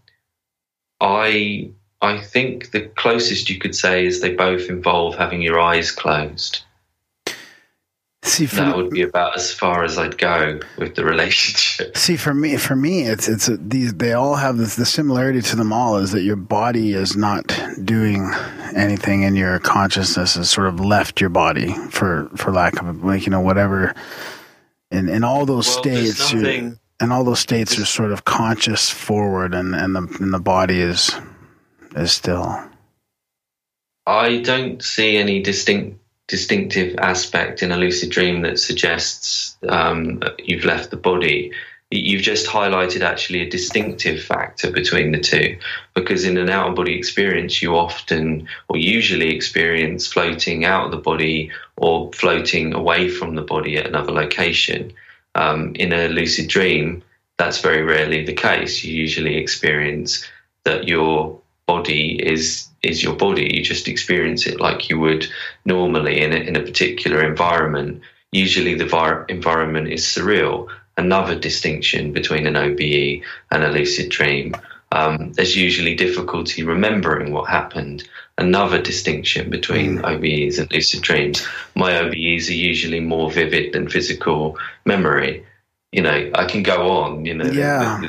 I 1.00 1.70
I 2.02 2.18
think 2.20 2.70
the 2.72 2.82
closest 2.82 3.48
you 3.48 3.58
could 3.58 3.74
say 3.74 4.04
is 4.04 4.20
they 4.20 4.34
both 4.34 4.68
involve 4.68 5.16
having 5.16 5.40
your 5.40 5.58
eyes 5.58 5.90
closed. 5.90 6.60
See, 8.24 8.46
for 8.46 8.56
That 8.56 8.76
would 8.76 8.90
be 8.90 9.02
about 9.02 9.36
as 9.36 9.52
far 9.52 9.84
as 9.84 9.96
I'd 9.96 10.18
go 10.18 10.58
with 10.76 10.96
the 10.96 11.04
relationship. 11.04 11.96
See, 11.96 12.16
for 12.16 12.34
me, 12.34 12.56
for 12.56 12.74
me, 12.74 13.02
it's 13.02 13.28
it's 13.28 13.48
a, 13.48 13.56
these. 13.56 13.94
They 13.94 14.12
all 14.12 14.34
have 14.34 14.56
this. 14.58 14.74
The 14.74 14.84
similarity 14.86 15.40
to 15.40 15.56
them 15.56 15.72
all 15.72 15.96
is 15.98 16.10
that 16.12 16.22
your 16.22 16.36
body 16.36 16.92
is 16.94 17.16
not 17.16 17.46
doing 17.84 18.30
anything, 18.74 19.24
and 19.24 19.36
your 19.36 19.60
consciousness 19.60 20.34
has 20.34 20.50
sort 20.50 20.66
of 20.66 20.80
left 20.80 21.20
your 21.20 21.30
body, 21.30 21.72
for 21.90 22.28
for 22.36 22.52
lack 22.52 22.80
of 22.82 23.04
like 23.04 23.24
you 23.24 23.30
know 23.30 23.40
whatever. 23.40 23.94
In 24.90 25.08
in 25.08 25.22
all 25.22 25.46
those 25.46 25.68
Well, 25.68 25.78
states, 25.78 26.32
nothing- 26.32 26.78
and 27.00 27.12
all 27.12 27.22
those 27.22 27.38
states 27.40 27.78
are 27.78 27.84
sort 27.84 28.10
of 28.10 28.24
conscious 28.24 28.90
forward, 28.90 29.54
and 29.54 29.76
and 29.76 29.94
the 29.94 30.02
and 30.20 30.34
the 30.34 30.40
body 30.40 30.80
is 30.80 31.12
is 31.94 32.10
still. 32.10 32.64
I 34.06 34.38
don't 34.38 34.82
see 34.82 35.16
any 35.18 35.40
distinct 35.42 35.97
distinctive 36.28 36.94
aspect 36.98 37.62
in 37.62 37.72
a 37.72 37.76
lucid 37.76 38.10
dream 38.10 38.42
that 38.42 38.60
suggests 38.60 39.56
um, 39.68 40.22
you've 40.38 40.64
left 40.64 40.90
the 40.90 40.96
body. 40.96 41.50
You've 41.90 42.22
just 42.22 42.46
highlighted 42.46 43.00
actually 43.00 43.40
a 43.40 43.48
distinctive 43.48 44.22
factor 44.22 44.70
between 44.70 45.10
the 45.10 45.20
two, 45.20 45.58
because 45.94 46.24
in 46.24 46.36
an 46.36 46.50
out 46.50 46.68
of 46.68 46.76
body 46.76 46.94
experience, 46.96 47.62
you 47.62 47.76
often 47.76 48.46
or 48.68 48.76
usually 48.76 49.34
experience 49.34 50.06
floating 50.06 50.66
out 50.66 50.84
of 50.84 50.90
the 50.90 50.98
body 50.98 51.50
or 51.76 52.12
floating 52.12 52.74
away 52.74 53.08
from 53.08 53.34
the 53.34 53.42
body 53.42 53.78
at 53.78 53.86
another 53.86 54.12
location. 54.12 54.92
Um, 55.34 55.74
in 55.76 55.94
a 55.94 56.08
lucid 56.08 56.48
dream, 56.48 57.02
that's 57.38 57.62
very 57.62 57.82
rarely 57.82 58.22
the 58.22 58.34
case. 58.34 58.84
You 58.84 58.94
usually 58.94 59.36
experience 59.36 60.28
that 60.64 60.86
your 60.86 61.37
body 61.68 62.18
is 62.32 62.68
is 62.82 63.02
your 63.02 63.14
body. 63.14 63.46
You 63.54 63.62
just 63.62 63.86
experience 63.86 64.46
it 64.46 64.58
like 64.60 64.88
you 64.88 64.98
would 64.98 65.26
normally 65.64 66.20
in 66.24 66.32
a, 66.32 66.40
in 66.48 66.56
a 66.56 66.62
particular 66.70 67.22
environment. 67.24 68.00
Usually, 68.32 68.74
the 68.74 68.86
vir- 68.86 69.26
environment 69.28 69.88
is 69.88 70.02
surreal. 70.04 70.68
Another 70.96 71.38
distinction 71.38 72.12
between 72.12 72.46
an 72.46 72.56
OBE 72.56 73.22
and 73.52 73.62
a 73.62 73.70
lucid 73.70 74.08
dream. 74.10 74.56
Um, 74.90 75.32
there's 75.34 75.54
usually 75.54 75.94
difficulty 75.94 76.62
remembering 76.64 77.32
what 77.32 77.48
happened. 77.48 78.08
Another 78.38 78.80
distinction 78.82 79.50
between 79.50 79.98
OBEs 80.10 80.58
and 80.58 80.72
lucid 80.72 81.02
dreams. 81.02 81.46
My 81.74 81.92
OBEs 82.02 82.48
are 82.48 82.62
usually 82.72 83.00
more 83.00 83.30
vivid 83.30 83.72
than 83.74 83.88
physical 83.88 84.56
memory. 84.86 85.44
You 85.92 86.02
know, 86.02 86.30
I 86.34 86.44
can 86.46 86.62
go 86.62 86.78
on. 86.90 87.26
You 87.26 87.34
know, 87.34 87.50
Yeah. 87.50 88.08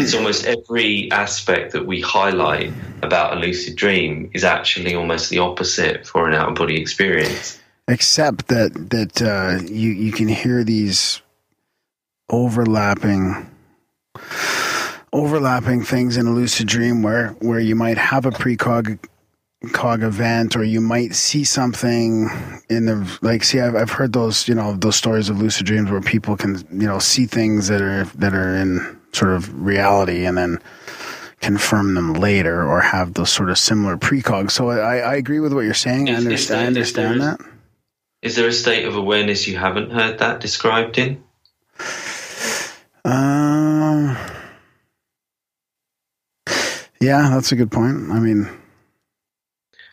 It's 0.00 0.14
almost 0.14 0.46
every 0.46 1.10
aspect 1.10 1.72
that 1.72 1.86
we 1.86 2.00
highlight 2.00 2.72
about 3.02 3.36
a 3.36 3.40
lucid 3.40 3.76
dream 3.76 4.30
is 4.34 4.44
actually 4.44 4.94
almost 4.94 5.30
the 5.30 5.38
opposite 5.38 6.06
for 6.06 6.28
an 6.28 6.34
out 6.34 6.48
of 6.48 6.54
body 6.54 6.80
experience. 6.80 7.60
except 7.88 8.48
that 8.48 8.72
that 8.90 9.22
uh, 9.22 9.62
you 9.64 9.90
you 9.90 10.12
can 10.12 10.28
hear 10.28 10.64
these 10.64 11.22
overlapping 12.28 13.46
overlapping 15.12 15.82
things 15.82 16.16
in 16.16 16.26
a 16.26 16.30
lucid 16.30 16.68
dream 16.68 17.02
where 17.02 17.30
where 17.40 17.60
you 17.60 17.74
might 17.74 17.98
have 17.98 18.26
a 18.26 18.30
precog 18.30 18.98
cog 19.72 20.02
event 20.02 20.56
or 20.56 20.64
you 20.64 20.80
might 20.80 21.14
see 21.14 21.44
something 21.44 22.30
in 22.70 22.86
the 22.86 23.18
like 23.20 23.44
see 23.44 23.60
I've, 23.60 23.74
I've 23.74 23.90
heard 23.90 24.12
those 24.12 24.48
you 24.48 24.54
know 24.54 24.74
those 24.76 24.96
stories 24.96 25.28
of 25.28 25.40
lucid 25.40 25.66
dreams 25.66 25.90
where 25.90 26.00
people 26.00 26.36
can 26.36 26.64
you 26.70 26.86
know 26.86 26.98
see 26.98 27.26
things 27.26 27.68
that 27.68 27.82
are 27.82 28.04
that 28.04 28.32
are 28.32 28.56
in 28.56 28.99
sort 29.12 29.32
of 29.32 29.64
reality 29.64 30.24
and 30.26 30.36
then 30.38 30.58
confirm 31.40 31.94
them 31.94 32.12
later 32.14 32.62
or 32.66 32.80
have 32.80 33.14
those 33.14 33.30
sort 33.30 33.50
of 33.50 33.58
similar 33.58 33.96
precogs 33.96 34.50
so 34.52 34.68
i 34.70 34.98
i 34.98 35.14
agree 35.14 35.40
with 35.40 35.52
what 35.54 35.60
you're 35.64 35.72
saying 35.74 36.08
i 36.08 36.12
Is- 36.12 36.18
is 36.18 36.26
understand, 36.50 36.68
I 36.68 36.72
there- 36.72 36.82
is 36.82 36.92
there- 36.92 37.18
that 37.18 37.40
Is 38.22 38.36
there 38.36 38.48
a 38.48 38.52
state 38.52 38.84
of 38.86 38.96
awareness 38.96 39.46
you 39.48 39.56
haven't 39.56 39.90
heard 39.92 40.18
that 40.18 40.40
described 40.40 40.98
in? 40.98 41.22
Um, 43.04 44.14
yeah, 47.00 47.30
that's 47.30 47.50
a 47.52 47.56
good 47.56 47.70
point. 47.72 48.10
I 48.10 48.18
mean, 48.20 48.46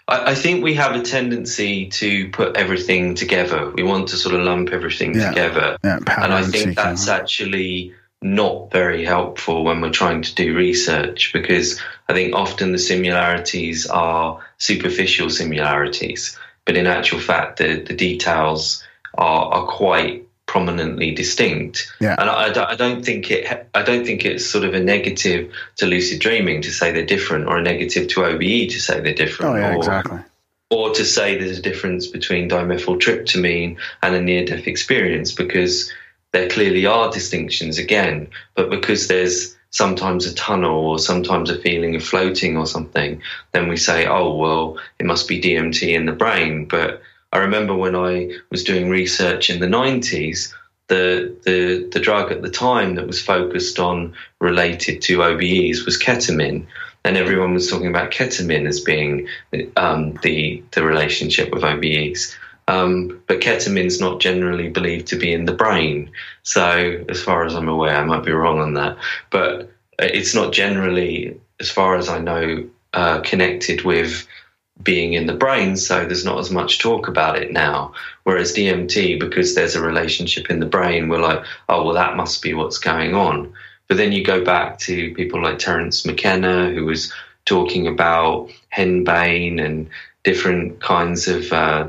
I, 0.10 0.32
I 0.32 0.36
think 0.36 0.62
we 0.64 0.74
have 0.74 0.94
a 0.96 1.02
tendency 1.02 1.88
to 1.88 2.30
put 2.32 2.58
everything 2.58 3.16
together. 3.16 3.72
We 3.72 3.84
want 3.84 4.10
to 4.10 4.18
sort 4.18 4.36
of 4.36 4.42
lump 4.42 4.70
everything 4.72 5.16
Yeah. 5.16 5.30
together. 5.30 5.78
yeah, 5.86 6.00
And 6.18 6.34
I 6.34 6.44
think 6.44 6.76
that's 6.76 7.08
actually 7.08 7.94
not 8.22 8.72
very 8.72 9.06
helpful 9.06 9.64
when 9.64 9.82
we're 9.82 9.92
trying 9.92 10.22
to 10.24 10.34
do 10.36 10.56
research 10.56 11.32
because 11.34 11.80
I 12.10 12.14
think 12.14 12.34
often 12.36 12.72
the 12.72 12.80
similarities 12.80 13.86
are 13.88 14.44
superficial 14.58 15.30
similarities, 15.30 16.38
but 16.66 16.76
in 16.78 16.88
actual 16.88 17.20
fact, 17.20 17.60
the, 17.60 17.82
the 17.82 17.96
details 17.96 18.84
are, 19.18 19.46
are 19.54 19.68
quite 19.68 20.28
prominently 20.48 21.12
distinct. 21.12 21.92
Yeah. 22.00 22.16
And 22.18 22.30
I, 22.30 22.72
I 22.72 22.76
don't- 22.76 23.06
think 23.06 23.30
it. 23.30 23.70
I 23.76 23.84
don't 23.84 24.06
think 24.06 24.26
it's 24.26 24.46
sort 24.46 24.64
of 24.64 24.74
a 24.74 24.80
negative 24.80 25.54
to 25.76 25.86
lucid 25.86 26.20
dreaming 26.20 26.64
to 26.64 26.72
say 26.72 26.92
they're 26.92 27.06
different, 27.06 27.48
or 27.48 27.58
a 27.58 27.62
negative 27.62 28.08
to 28.10 28.26
OBE 28.26 28.70
to 28.70 28.80
say 28.80 29.00
they're 29.02 29.14
different. 29.14 29.52
oh 29.52 29.58
yeah, 29.58 29.74
or, 29.74 29.78
exactly. 29.78 30.20
or 30.72 30.94
to 30.94 31.06
say 31.06 31.38
there's 31.38 31.60
a 31.60 31.62
difference 31.62 32.08
between 32.08 32.50
dimethyltryptamine 32.50 33.78
and 34.02 34.16
a 34.16 34.22
near 34.22 34.46
death 34.46 34.66
experience 34.68 35.32
because 35.34 35.92
there 36.38 36.50
clearly 36.50 36.86
are 36.86 37.12
distinctions 37.12 37.80
again, 37.80 38.28
but 38.54 38.70
because 38.70 39.08
there's 39.08 39.56
sometimes 39.72 40.26
a 40.26 40.36
tunnel 40.36 40.86
or 40.86 41.00
sometimes 41.00 41.50
a 41.50 41.58
feeling 41.58 41.96
of 41.96 42.04
floating 42.04 42.58
or 42.58 42.68
something, 42.68 43.22
then 43.54 43.68
we 43.68 43.76
say, 43.76 44.06
oh, 44.06 44.36
well, 44.36 44.78
it 45.00 45.06
must 45.06 45.28
be 45.28 45.42
DMT 45.42 45.94
in 45.94 46.06
the 46.06 46.12
brain. 46.12 46.66
But 46.66 47.02
I 47.34 47.40
remember 47.40 47.76
when 47.76 47.96
I 47.96 48.32
was 48.52 48.64
doing 48.64 48.90
research 48.90 49.50
in 49.50 49.60
the 49.60 49.68
90s, 49.68 50.54
the, 50.90 51.36
the, 51.44 51.90
the 51.92 52.00
drug 52.00 52.32
at 52.32 52.44
the 52.44 52.52
time 52.52 52.96
that 52.96 53.08
was 53.08 53.22
focused 53.22 53.80
on 53.80 54.14
related 54.40 55.02
to 55.04 55.18
OBEs 55.18 55.86
was 55.86 56.00
ketamine. 56.00 56.66
And 57.04 57.18
everyone 57.18 57.54
was 57.54 57.70
talking 57.70 57.88
about 57.88 58.12
ketamine 58.12 58.68
as 58.68 58.80
being 58.80 59.28
um, 59.76 60.14
the, 60.22 60.64
the 60.72 60.84
relationship 60.84 61.52
with 61.52 61.64
OBEs. 61.64 62.36
Um, 62.68 63.22
but 63.28 63.40
ketamine's 63.40 64.00
not 64.00 64.20
generally 64.20 64.70
believed 64.70 65.08
to 65.08 65.16
be 65.16 65.32
in 65.32 65.46
the 65.46 65.54
brain. 65.54 66.12
So, 66.44 67.04
as 67.08 67.22
far 67.22 67.46
as 67.46 67.56
I'm 67.56 67.70
aware, 67.70 67.96
I 67.96 68.04
might 68.04 68.26
be 68.26 68.32
wrong 68.32 68.60
on 68.60 68.74
that, 68.74 68.98
but 69.30 69.72
it's 70.00 70.36
not 70.36 70.54
generally, 70.54 71.40
as 71.60 71.72
far 71.72 71.96
as 71.96 72.10
I 72.10 72.20
know, 72.20 72.68
uh, 72.94 73.22
connected 73.22 73.84
with 73.84 74.28
being 74.84 75.14
in 75.14 75.28
the 75.28 75.34
brain. 75.34 75.78
So, 75.78 76.06
there's 76.06 76.26
not 76.26 76.40
as 76.40 76.52
much 76.52 76.80
talk 76.80 77.08
about 77.08 77.38
it 77.38 77.54
now. 77.54 77.94
Whereas 78.24 78.54
DMT, 78.54 79.20
because 79.20 79.56
there's 79.56 79.76
a 79.76 79.82
relationship 79.82 80.50
in 80.50 80.60
the 80.60 80.66
brain, 80.66 81.08
we're 81.08 81.22
like, 81.22 81.44
oh, 81.70 81.86
well, 81.86 81.94
that 81.94 82.18
must 82.18 82.42
be 82.42 82.54
what's 82.54 82.80
going 82.80 83.16
on. 83.16 83.54
But 83.88 83.96
then 83.96 84.12
you 84.12 84.24
go 84.24 84.44
back 84.44 84.78
to 84.80 85.14
people 85.14 85.42
like 85.42 85.60
Terence 85.60 86.06
McKenna, 86.06 86.70
who 86.72 86.86
was 86.86 87.14
talking 87.46 87.88
about 87.88 88.50
henbane 88.76 89.64
and 89.64 89.90
different 90.24 90.82
kinds 90.82 91.28
of 91.30 91.52
uh, 91.54 91.88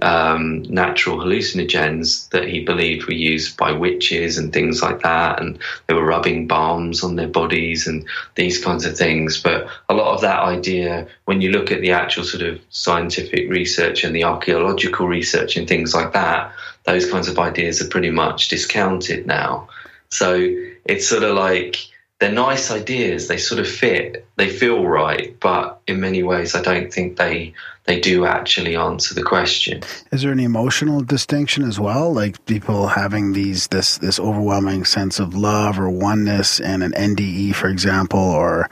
um, 0.00 0.62
natural 0.62 1.18
hallucinogens 1.18 2.28
that 2.30 2.48
he 2.48 2.64
believed 2.64 3.06
were 3.06 3.12
used 3.12 3.56
by 3.56 3.72
witches 3.72 4.38
and 4.38 4.52
things 4.52 4.82
like 4.82 5.02
that, 5.02 5.40
and 5.40 5.58
they 5.86 5.94
were 5.94 6.04
rubbing 6.04 6.46
balms 6.46 7.04
on 7.04 7.16
their 7.16 7.28
bodies 7.28 7.86
and 7.86 8.04
these 8.34 8.62
kinds 8.62 8.86
of 8.86 8.96
things. 8.96 9.40
But 9.42 9.68
a 9.88 9.94
lot 9.94 10.14
of 10.14 10.22
that 10.22 10.40
idea, 10.40 11.06
when 11.26 11.40
you 11.40 11.50
look 11.50 11.70
at 11.70 11.82
the 11.82 11.92
actual 11.92 12.24
sort 12.24 12.42
of 12.42 12.60
scientific 12.70 13.50
research 13.50 14.02
and 14.02 14.16
the 14.16 14.24
archaeological 14.24 15.06
research 15.06 15.56
and 15.56 15.68
things 15.68 15.94
like 15.94 16.12
that, 16.14 16.52
those 16.84 17.10
kinds 17.10 17.28
of 17.28 17.38
ideas 17.38 17.82
are 17.82 17.88
pretty 17.88 18.10
much 18.10 18.48
discounted 18.48 19.26
now. 19.26 19.68
So 20.08 20.34
it's 20.84 21.06
sort 21.06 21.22
of 21.22 21.36
like 21.36 21.76
they're 22.22 22.30
nice 22.30 22.70
ideas. 22.70 23.26
They 23.26 23.36
sort 23.36 23.58
of 23.58 23.66
fit. 23.66 24.24
They 24.36 24.48
feel 24.48 24.86
right, 24.86 25.36
but 25.40 25.80
in 25.88 25.98
many 25.98 26.22
ways, 26.22 26.54
I 26.54 26.62
don't 26.62 26.92
think 26.92 27.16
they 27.16 27.52
they 27.86 27.98
do 27.98 28.26
actually 28.26 28.76
answer 28.76 29.12
the 29.12 29.24
question. 29.24 29.82
Is 30.12 30.22
there 30.22 30.30
an 30.30 30.38
emotional 30.38 31.00
distinction 31.00 31.64
as 31.64 31.80
well? 31.80 32.12
Like 32.12 32.46
people 32.46 32.86
having 32.86 33.32
these 33.32 33.66
this 33.68 33.98
this 33.98 34.20
overwhelming 34.20 34.84
sense 34.84 35.18
of 35.18 35.34
love 35.34 35.80
or 35.80 35.90
oneness 35.90 36.60
and 36.60 36.84
an 36.84 36.92
NDE, 36.92 37.56
for 37.56 37.66
example, 37.68 38.20
or 38.20 38.70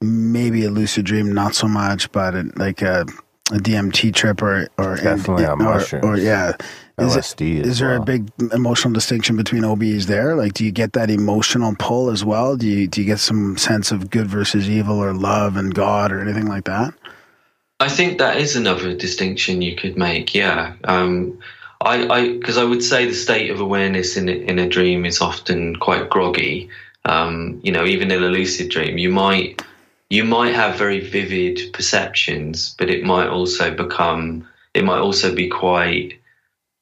maybe 0.00 0.64
a 0.64 0.70
lucid 0.70 1.04
dream, 1.04 1.34
not 1.34 1.54
so 1.54 1.68
much, 1.68 2.10
but 2.12 2.34
a, 2.34 2.50
like 2.56 2.80
a, 2.80 3.02
a 3.52 3.58
DMT 3.58 4.14
trip 4.14 4.40
or 4.40 4.68
or 4.78 4.96
Definitely 4.96 5.44
or, 5.44 5.52
on 5.52 5.58
mushrooms. 5.58 6.04
or 6.06 6.16
yeah. 6.16 6.52
Is, 7.00 7.16
it, 7.16 7.20
LSD 7.20 7.60
as 7.60 7.66
is 7.68 7.78
there 7.78 7.96
a 7.96 8.00
big 8.02 8.30
emotional 8.52 8.92
distinction 8.92 9.36
between 9.36 9.62
OBEs 9.62 10.06
there? 10.06 10.34
Like, 10.34 10.54
do 10.54 10.64
you 10.64 10.72
get 10.72 10.92
that 10.94 11.10
emotional 11.10 11.74
pull 11.78 12.10
as 12.10 12.24
well? 12.24 12.56
Do 12.56 12.66
you 12.66 12.86
do 12.86 13.00
you 13.00 13.06
get 13.06 13.18
some 13.18 13.56
sense 13.56 13.90
of 13.90 14.10
good 14.10 14.26
versus 14.26 14.68
evil 14.68 15.02
or 15.02 15.12
love 15.12 15.56
and 15.56 15.74
God 15.74 16.12
or 16.12 16.20
anything 16.20 16.46
like 16.46 16.64
that? 16.64 16.94
I 17.80 17.88
think 17.88 18.18
that 18.18 18.36
is 18.36 18.56
another 18.56 18.94
distinction 18.94 19.62
you 19.62 19.74
could 19.74 19.96
make. 19.96 20.34
Yeah, 20.34 20.74
um, 20.84 21.38
I 21.80 22.36
because 22.38 22.58
I, 22.58 22.64
would 22.64 22.84
say 22.84 23.06
the 23.06 23.14
state 23.14 23.50
of 23.50 23.60
awareness 23.60 24.16
in 24.16 24.28
a, 24.28 24.32
in 24.32 24.58
a 24.58 24.68
dream 24.68 25.06
is 25.06 25.20
often 25.20 25.76
quite 25.76 26.10
groggy. 26.10 26.68
Um, 27.06 27.60
you 27.64 27.72
know, 27.72 27.86
even 27.86 28.10
in 28.10 28.22
a 28.22 28.26
lucid 28.26 28.70
dream, 28.70 28.98
you 28.98 29.10
might 29.10 29.62
you 30.10 30.24
might 30.24 30.54
have 30.54 30.76
very 30.76 31.00
vivid 31.00 31.72
perceptions, 31.72 32.74
but 32.78 32.90
it 32.90 33.02
might 33.02 33.28
also 33.28 33.74
become 33.74 34.46
it 34.74 34.84
might 34.84 34.98
also 34.98 35.34
be 35.34 35.48
quite 35.48 36.19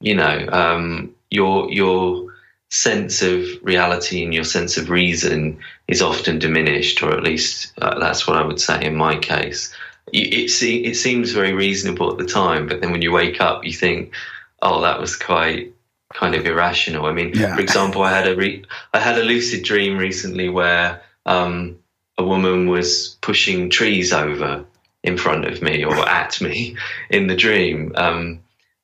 you 0.01 0.15
know 0.15 0.47
um, 0.51 1.13
your 1.29 1.71
your 1.71 2.27
sense 2.69 3.21
of 3.21 3.43
reality 3.63 4.23
and 4.23 4.33
your 4.33 4.43
sense 4.43 4.77
of 4.77 4.89
reason 4.89 5.57
is 5.87 6.01
often 6.01 6.37
diminished, 6.39 7.01
or 7.01 7.11
at 7.15 7.23
least 7.23 7.73
uh, 7.81 7.99
that's 7.99 8.27
what 8.27 8.37
I 8.37 8.45
would 8.45 8.61
say 8.61 8.85
in 8.85 8.95
my 8.95 9.17
case. 9.17 9.73
It 10.11 10.49
se- 10.49 10.83
it 10.85 10.95
seems 10.95 11.31
very 11.33 11.53
reasonable 11.53 12.11
at 12.11 12.17
the 12.17 12.25
time, 12.25 12.67
but 12.67 12.81
then 12.81 12.91
when 12.91 13.01
you 13.01 13.11
wake 13.11 13.41
up, 13.41 13.63
you 13.63 13.73
think, 13.73 14.13
"Oh, 14.61 14.81
that 14.81 14.99
was 14.99 15.15
quite 15.15 15.73
kind 16.13 16.33
of 16.33 16.45
irrational." 16.45 17.05
I 17.05 17.13
mean, 17.13 17.31
Yeah. 17.35 17.55
for 17.55 17.61
example, 17.61 18.01
I 18.01 18.11
had 18.11 18.27
a 18.27 18.35
re- 18.35 18.63
I 18.93 18.99
had 18.99 19.17
a 19.19 19.23
lucid 19.23 19.63
dream 19.63 19.97
recently 19.97 20.49
where 20.49 21.01
um, 21.27 21.77
a 22.17 22.23
woman 22.23 22.67
was 22.69 23.17
pushing 23.21 23.69
trees 23.69 24.11
over 24.11 24.65
in 25.03 25.17
front 25.17 25.45
of 25.45 25.61
me 25.61 25.83
or 25.85 25.95
at 26.09 26.41
me 26.41 26.75
in 27.11 27.27
the 27.27 27.35
dream. 27.35 27.91
Um, 27.95 28.39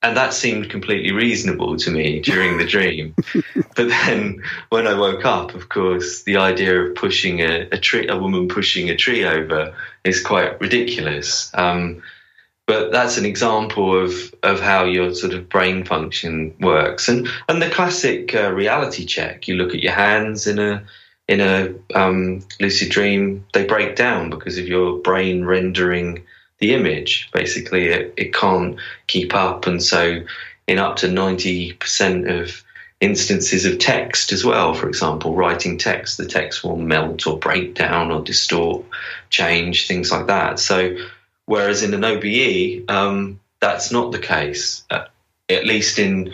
and 0.05 0.15
that 0.17 0.35
seemed 0.35 0.69
completely 0.69 1.11
reasonable 1.11 1.77
to 1.77 1.89
me 1.89 2.19
during 2.19 2.57
the 2.57 2.65
dream. 2.65 3.15
but 3.75 3.89
then 3.89 4.43
when 4.69 4.85
I 4.85 4.93
woke 4.93 5.25
up, 5.25 5.55
of 5.55 5.69
course, 5.69 6.21
the 6.23 6.37
idea 6.37 6.79
of 6.79 6.95
pushing 6.95 7.39
a, 7.39 7.67
a 7.71 7.79
tree, 7.79 8.07
a 8.07 8.15
woman 8.15 8.47
pushing 8.47 8.91
a 8.91 8.95
tree 8.95 9.25
over 9.25 9.73
is 10.03 10.21
quite 10.21 10.61
ridiculous. 10.61 11.49
Um, 11.55 12.03
but 12.67 12.91
that's 12.91 13.17
an 13.17 13.25
example 13.25 14.03
of, 14.03 14.13
of 14.43 14.59
how 14.59 14.85
your 14.85 15.15
sort 15.15 15.33
of 15.33 15.49
brain 15.49 15.83
function 15.83 16.53
works. 16.59 17.07
And, 17.07 17.27
and 17.49 17.59
the 17.59 17.71
classic 17.71 18.35
uh, 18.35 18.51
reality 18.51 19.05
check, 19.05 19.47
you 19.47 19.55
look 19.55 19.73
at 19.73 19.81
your 19.81 19.93
hands 19.93 20.45
in 20.45 20.59
a, 20.59 20.83
in 21.27 21.41
a 21.41 21.73
um, 21.95 22.45
lucid 22.59 22.91
dream, 22.91 23.43
they 23.53 23.65
break 23.65 23.95
down 23.95 24.29
because 24.29 24.59
of 24.59 24.67
your 24.67 24.99
brain 24.99 25.45
rendering 25.45 26.23
the 26.59 26.73
image. 26.73 27.29
Basically, 27.33 27.87
it, 27.87 28.13
it 28.17 28.33
can't 28.33 28.77
keep 29.07 29.33
up. 29.33 29.67
And 29.67 29.81
so, 29.81 30.21
in 30.67 30.79
up 30.79 30.97
to 30.97 31.07
90% 31.07 32.41
of 32.41 32.63
instances 33.01 33.65
of 33.65 33.77
text 33.77 34.31
as 34.31 34.43
well, 34.43 34.73
for 34.73 34.87
example, 34.87 35.35
writing 35.35 35.77
text, 35.77 36.17
the 36.17 36.25
text 36.25 36.63
will 36.63 36.77
melt 36.77 37.27
or 37.27 37.37
break 37.37 37.75
down 37.75 38.11
or 38.11 38.21
distort, 38.21 38.85
change, 39.29 39.87
things 39.87 40.11
like 40.11 40.27
that. 40.27 40.59
So, 40.59 40.95
whereas 41.45 41.83
in 41.83 41.93
an 41.93 42.03
OBE, 42.03 42.89
um, 42.89 43.39
that's 43.59 43.91
not 43.91 44.11
the 44.11 44.19
case, 44.19 44.83
uh, 44.89 45.05
at 45.49 45.65
least 45.65 45.99
in 45.99 46.33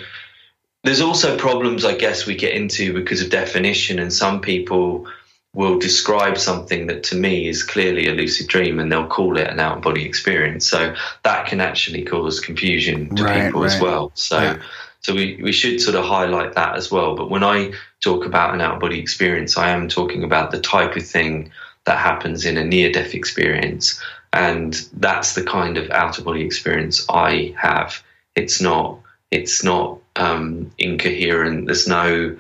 there's 0.84 1.02
also 1.02 1.38
problems 1.38 1.86
I 1.86 1.96
guess 1.96 2.26
we 2.26 2.36
get 2.36 2.54
into 2.54 2.94
because 2.94 3.22
of 3.22 3.30
definition, 3.30 4.00
and 4.00 4.12
some 4.12 4.42
people 4.42 5.08
will 5.54 5.78
describe 5.80 6.38
something 6.38 6.88
that 6.88 7.04
to 7.04 7.16
me 7.16 7.48
is 7.48 7.62
clearly 7.64 8.08
a 8.08 8.14
lucid 8.14 8.48
dream 8.48 8.80
and 8.80 8.92
they'll 8.92 9.08
call 9.08 9.38
it 9.38 9.48
an 9.48 9.60
out 9.60 9.78
of 9.78 9.84
body 9.84 10.06
experience. 10.06 10.70
So 10.70 10.96
that 11.24 11.46
can 11.48 11.60
actually 11.60 12.04
cause 12.04 12.40
confusion 12.40 13.14
to 13.16 13.24
Right, 13.24 13.46
people 13.46 13.66
as 13.66 13.80
well. 13.82 14.12
So 14.16 14.40
Yeah. 14.40 14.62
so 15.02 15.14
we, 15.14 15.40
we 15.42 15.52
should 15.52 15.82
sort 15.82 15.96
of 15.96 16.06
highlight 16.06 16.54
that 16.54 16.76
as 16.76 16.90
well. 16.90 17.16
But 17.16 17.30
when 17.30 17.44
I 17.44 17.74
talk 18.02 18.26
about 18.26 18.54
an 18.54 18.62
out 18.62 18.76
of 18.76 18.80
body 18.80 19.00
experience, 19.00 19.58
I 19.58 19.72
am 19.72 19.90
talking 19.90 20.24
about 20.24 20.52
the 20.52 20.62
type 20.62 20.96
of 20.96 21.06
thing 21.06 21.52
that 21.86 21.98
happens 21.98 22.46
in 22.46 22.58
a 22.58 22.64
near 22.64 22.92
death 22.92 23.14
experience. 23.14 24.02
And 24.32 24.74
that's 24.94 25.34
the 25.34 25.44
kind 25.44 25.78
of 25.78 25.90
out 25.90 26.18
of 26.18 26.24
body 26.24 26.46
experience 26.46 27.06
I 27.10 27.54
have. 27.58 28.02
It's 28.36 28.62
not 28.62 29.00
it's 29.32 29.64
not 29.64 29.98
um, 30.18 30.72
incoherent. 30.78 31.66
There's 31.66 31.88
no 31.88 32.38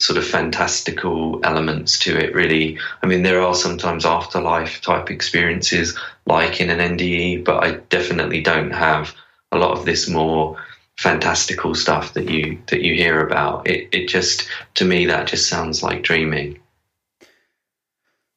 sort 0.00 0.18
of 0.18 0.26
fantastical 0.26 1.40
elements 1.44 1.98
to 2.00 2.16
it, 2.16 2.34
really. 2.34 2.78
I 3.02 3.06
mean, 3.06 3.22
there 3.22 3.40
are 3.40 3.54
sometimes 3.54 4.04
afterlife 4.04 4.80
type 4.80 5.10
experiences, 5.10 5.96
like 6.26 6.60
in 6.60 6.70
an 6.70 6.96
NDE, 6.96 7.44
but 7.44 7.64
I 7.64 7.74
definitely 7.90 8.40
don't 8.40 8.72
have 8.72 9.14
a 9.52 9.58
lot 9.58 9.78
of 9.78 9.84
this 9.84 10.08
more 10.08 10.56
fantastical 10.98 11.74
stuff 11.74 12.14
that 12.14 12.28
you 12.28 12.60
that 12.68 12.82
you 12.82 12.94
hear 12.94 13.24
about. 13.26 13.68
It 13.68 13.88
it 13.92 14.08
just 14.08 14.48
to 14.74 14.84
me 14.84 15.06
that 15.06 15.26
just 15.26 15.48
sounds 15.48 15.82
like 15.82 16.02
dreaming. 16.02 16.60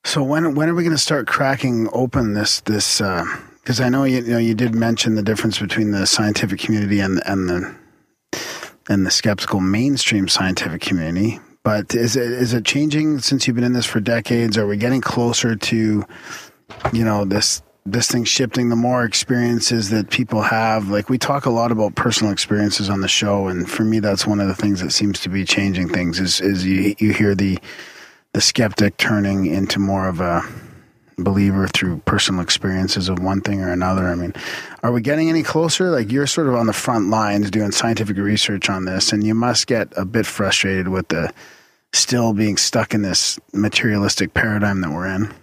So 0.05 0.23
when 0.23 0.55
when 0.55 0.69
are 0.69 0.75
we 0.75 0.83
going 0.83 0.95
to 0.95 1.01
start 1.01 1.27
cracking 1.27 1.89
open 1.91 2.33
this 2.33 2.61
this? 2.61 3.01
Uh, 3.01 3.25
because 3.61 3.81
I 3.81 3.89
know 3.89 4.05
you, 4.05 4.21
you 4.21 4.31
know 4.31 4.37
you 4.37 4.55
did 4.55 4.73
mention 4.73 5.15
the 5.15 5.23
difference 5.23 5.59
between 5.59 5.91
the 5.91 6.07
scientific 6.07 6.59
community 6.59 6.99
and 6.99 7.21
and 7.25 7.49
the 7.49 7.75
and 8.89 9.05
the 9.05 9.11
skeptical 9.11 9.59
mainstream 9.59 10.27
scientific 10.27 10.81
community. 10.81 11.39
But 11.67 11.93
is 11.93 12.15
it 12.15 12.31
is 12.31 12.53
it 12.53 12.63
changing 12.63 13.19
since 13.19 13.45
you've 13.45 13.57
been 13.57 13.65
in 13.65 13.73
this 13.73 13.85
for 13.85 13.99
decades? 13.99 14.57
Are 14.57 14.65
we 14.65 14.77
getting 14.77 15.01
closer 15.01 15.53
to 15.53 16.05
you 16.93 17.03
know 17.03 17.25
this 17.25 17.61
this 17.85 18.09
thing 18.09 18.23
shifting? 18.23 18.69
The 18.69 18.77
more 18.77 19.03
experiences 19.03 19.89
that 19.89 20.09
people 20.09 20.43
have, 20.43 20.87
like 20.87 21.09
we 21.09 21.17
talk 21.17 21.45
a 21.45 21.49
lot 21.49 21.73
about 21.73 21.95
personal 21.95 22.31
experiences 22.31 22.89
on 22.89 23.01
the 23.01 23.09
show, 23.09 23.47
and 23.49 23.69
for 23.69 23.83
me, 23.83 23.99
that's 23.99 24.25
one 24.25 24.39
of 24.39 24.47
the 24.47 24.55
things 24.55 24.79
that 24.81 24.91
seems 24.91 25.19
to 25.19 25.27
be 25.27 25.43
changing 25.43 25.89
things. 25.89 26.21
Is 26.21 26.39
is 26.39 26.65
you 26.65 26.95
you 26.99 27.11
hear 27.11 27.35
the 27.35 27.59
the 28.31 28.39
skeptic 28.39 28.95
turning 28.95 29.47
into 29.47 29.77
more 29.77 30.07
of 30.07 30.21
a 30.21 30.43
believer 31.17 31.67
through 31.67 31.97
personal 32.05 32.39
experiences 32.39 33.09
of 33.09 33.19
one 33.19 33.41
thing 33.41 33.59
or 33.59 33.73
another. 33.73 34.07
I 34.07 34.15
mean, 34.15 34.33
are 34.83 34.93
we 34.93 35.01
getting 35.01 35.27
any 35.27 35.43
closer? 35.43 35.89
Like 35.89 36.13
you're 36.13 36.27
sort 36.27 36.47
of 36.47 36.55
on 36.55 36.67
the 36.67 36.71
front 36.71 37.09
lines 37.09 37.51
doing 37.51 37.73
scientific 37.73 38.15
research 38.15 38.69
on 38.69 38.85
this, 38.85 39.11
and 39.11 39.21
you 39.21 39.35
must 39.35 39.67
get 39.67 39.91
a 39.97 40.05
bit 40.05 40.25
frustrated 40.25 40.87
with 40.87 41.09
the 41.09 41.33
still 41.97 42.33
being 42.33 42.57
stuck 42.57 42.93
in 42.93 43.01
this 43.01 43.39
materialistic 43.53 44.33
paradigm 44.33 44.81
that 44.81 44.91
we're 44.91 45.07
in. 45.07 45.33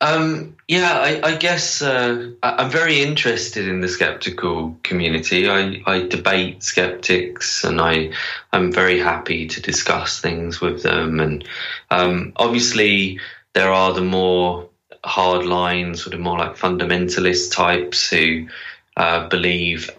Um, 0.00 0.56
yeah, 0.68 0.98
I, 0.98 1.20
I 1.22 1.36
guess 1.36 1.80
uh, 1.80 2.32
I'm 2.42 2.70
very 2.70 3.00
interested 3.00 3.66
in 3.66 3.80
the 3.80 3.88
skeptical 3.88 4.76
community. 4.82 5.48
I, 5.48 5.82
I 5.86 6.06
debate 6.06 6.62
skeptics, 6.62 7.64
and 7.64 7.80
I 7.80 8.12
I'm 8.52 8.70
very 8.70 8.98
happy 8.98 9.46
to 9.46 9.62
discuss 9.62 10.20
things 10.20 10.60
with 10.60 10.82
them. 10.82 11.20
And 11.20 11.48
um, 11.90 12.34
obviously, 12.36 13.20
there 13.54 13.72
are 13.72 13.94
the 13.94 14.02
more 14.02 14.68
hardline, 15.04 15.96
sort 15.96 16.14
of 16.14 16.20
more 16.20 16.38
like 16.38 16.56
fundamentalist 16.56 17.52
types 17.52 18.10
who 18.10 18.48
uh, 18.96 19.28
believe 19.28 19.90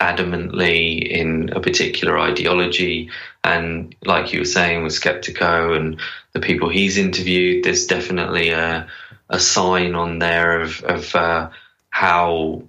adamantly 0.00 1.00
in 1.08 1.50
a 1.50 1.60
particular 1.60 2.18
ideology. 2.18 3.08
And 3.44 3.94
like 4.04 4.32
you 4.32 4.40
were 4.40 4.46
saying 4.46 4.82
with 4.82 4.92
Skeptiko 4.92 5.76
and 5.76 6.00
the 6.32 6.40
people 6.40 6.68
he's 6.70 6.96
interviewed, 6.96 7.64
there's 7.64 7.86
definitely 7.86 8.50
a, 8.50 8.88
a 9.28 9.38
sign 9.38 9.94
on 9.94 10.18
there 10.18 10.62
of, 10.62 10.82
of 10.82 11.14
uh, 11.14 11.50
how 11.90 12.62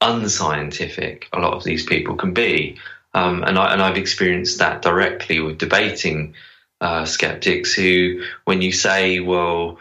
unscientific 0.00 1.28
a 1.32 1.38
lot 1.38 1.54
of 1.54 1.62
these 1.62 1.86
people 1.86 2.16
can 2.16 2.34
be. 2.34 2.76
Um, 3.14 3.44
and, 3.44 3.56
I, 3.58 3.72
and 3.72 3.82
I've 3.82 3.96
experienced 3.96 4.58
that 4.58 4.82
directly 4.82 5.40
with 5.40 5.58
debating 5.58 6.34
uh, 6.80 7.04
skeptics 7.04 7.72
who, 7.74 8.22
when 8.44 8.62
you 8.62 8.72
say, 8.72 9.20
well, 9.20 9.78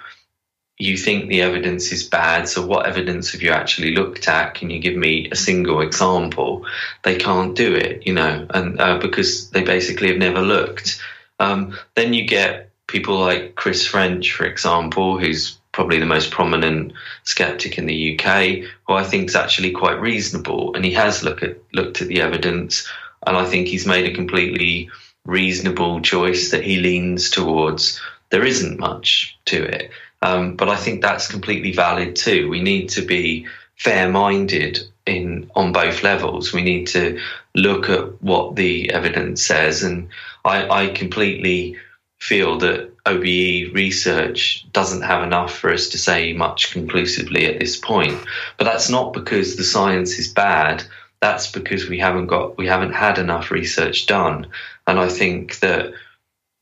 you 0.80 0.96
think 0.96 1.28
the 1.28 1.42
evidence 1.42 1.92
is 1.92 2.08
bad. 2.08 2.48
So, 2.48 2.66
what 2.66 2.88
evidence 2.88 3.34
have 3.34 3.42
you 3.42 3.52
actually 3.52 3.94
looked 3.94 4.28
at? 4.28 4.56
Can 4.56 4.70
you 4.70 4.80
give 4.80 4.96
me 4.96 5.28
a 5.30 5.36
single 5.36 5.82
example? 5.82 6.66
They 7.04 7.18
can't 7.18 7.56
do 7.56 7.76
it, 7.76 8.08
you 8.08 8.14
know, 8.14 8.48
and 8.50 8.80
uh, 8.80 8.98
because 8.98 9.50
they 9.52 9.64
basically 9.64 10.08
have 10.08 10.18
never 10.18 10.42
looked. 10.42 11.02
Um, 11.40 11.78
then 11.96 12.14
you 12.14 12.26
get 12.26 12.72
people 12.88 13.20
like 13.20 13.56
Chris 13.56 13.86
French, 13.86 14.32
for 14.32 14.46
example, 14.46 15.20
who's 15.20 15.58
probably 15.74 16.00
the 16.00 16.06
most 16.06 16.32
prominent 16.32 16.94
skeptic 17.24 17.78
in 17.78 17.86
the 17.86 18.18
UK, 18.18 18.70
who 18.88 18.94
I 18.94 19.04
think 19.04 19.30
is 19.30 19.36
actually 19.36 19.72
quite 19.72 20.00
reasonable, 20.00 20.76
and 20.76 20.84
he 20.84 20.94
has 20.94 21.24
look 21.24 21.44
at, 21.44 21.58
looked 21.74 22.02
at 22.02 22.08
the 22.08 22.22
evidence, 22.22 22.88
and 23.28 23.36
I 23.38 23.46
think 23.46 23.68
he's 23.68 23.86
made 23.86 24.10
a 24.10 24.16
completely 24.16 24.90
reasonable 25.26 26.02
choice 26.02 26.52
that 26.52 26.64
he 26.64 26.78
leans 26.78 27.30
towards. 27.30 28.02
There 28.30 28.46
isn't 28.46 28.80
much 28.80 29.38
to 29.46 29.64
it. 29.64 29.92
Um, 30.22 30.56
but 30.56 30.70
I 30.70 30.76
think 30.76 31.02
that's 31.02 31.28
completely 31.32 31.72
valid 31.72 32.16
too. 32.16 32.50
We 32.50 32.62
need 32.62 32.90
to 32.90 33.02
be 33.02 33.48
fair-minded 33.76 34.80
in 35.06 35.50
on 35.56 35.72
both 35.72 36.04
levels. 36.04 36.54
We 36.54 36.62
need 36.62 36.88
to 36.88 37.20
look 37.56 37.90
at 37.90 38.22
what 38.22 38.56
the 38.56 38.92
evidence 38.92 39.44
says, 39.44 39.84
and 39.84 40.10
I, 40.44 40.68
I 40.68 40.88
completely 40.90 41.78
feel 42.20 42.58
that 42.60 42.92
OBE 43.06 43.74
research 43.74 44.66
doesn't 44.74 45.02
have 45.02 45.24
enough 45.24 45.58
for 45.58 45.72
us 45.72 45.90
to 45.90 45.98
say 45.98 46.34
much 46.34 46.72
conclusively 46.72 47.46
at 47.46 47.60
this 47.60 47.78
point. 47.78 48.20
But 48.58 48.66
that's 48.66 48.90
not 48.90 49.14
because 49.14 49.56
the 49.56 49.64
science 49.64 50.20
is 50.20 50.28
bad. 50.28 50.84
That's 51.22 51.52
because 51.52 51.90
we 51.90 51.98
haven't 52.00 52.28
got 52.28 52.58
we 52.58 52.68
haven't 52.68 52.94
had 52.94 53.18
enough 53.18 53.52
research 53.52 54.06
done. 54.06 54.48
And 54.86 55.00
I 55.00 55.10
think 55.10 55.60
that 55.60 55.94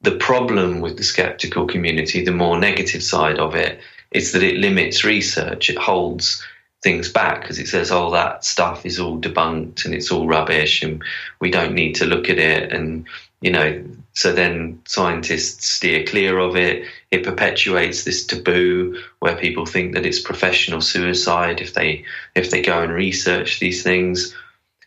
the 0.01 0.15
problem 0.17 0.79
with 0.79 0.97
the 0.97 1.03
skeptical 1.03 1.67
community, 1.67 2.23
the 2.23 2.31
more 2.31 2.59
negative 2.59 3.03
side 3.03 3.39
of 3.39 3.55
it, 3.55 3.79
is 4.11 4.31
that 4.31 4.43
it 4.43 4.57
limits 4.57 5.03
research. 5.03 5.69
It 5.69 5.77
holds 5.77 6.43
things 6.83 7.11
back 7.11 7.41
because 7.41 7.59
it 7.59 7.67
says, 7.67 7.91
oh, 7.91 8.11
that 8.11 8.45
stuff 8.45 8.85
is 8.85 8.99
all 8.99 9.19
debunked 9.19 9.85
and 9.85 9.93
it's 9.93 10.11
all 10.11 10.27
rubbish 10.27 10.83
and 10.83 11.03
we 11.39 11.49
don't 11.49 11.73
need 11.73 11.93
to 11.95 12.05
look 12.05 12.29
at 12.29 12.37
it. 12.37 12.71
And, 12.71 13.05
you 13.41 13.51
know, 13.51 13.83
so 14.13 14.31
then 14.31 14.81
scientists 14.85 15.67
steer 15.69 16.05
clear 16.05 16.39
of 16.39 16.55
it. 16.55 16.85
It 17.11 17.23
perpetuates 17.23 18.03
this 18.03 18.25
taboo 18.25 19.01
where 19.19 19.35
people 19.35 19.65
think 19.65 19.93
that 19.95 20.05
it's 20.05 20.19
professional 20.19 20.81
suicide 20.81 21.61
if 21.61 21.73
they 21.73 22.05
if 22.35 22.51
they 22.51 22.61
go 22.61 22.81
and 22.81 22.91
research 22.91 23.59
these 23.59 23.83
things. 23.83 24.35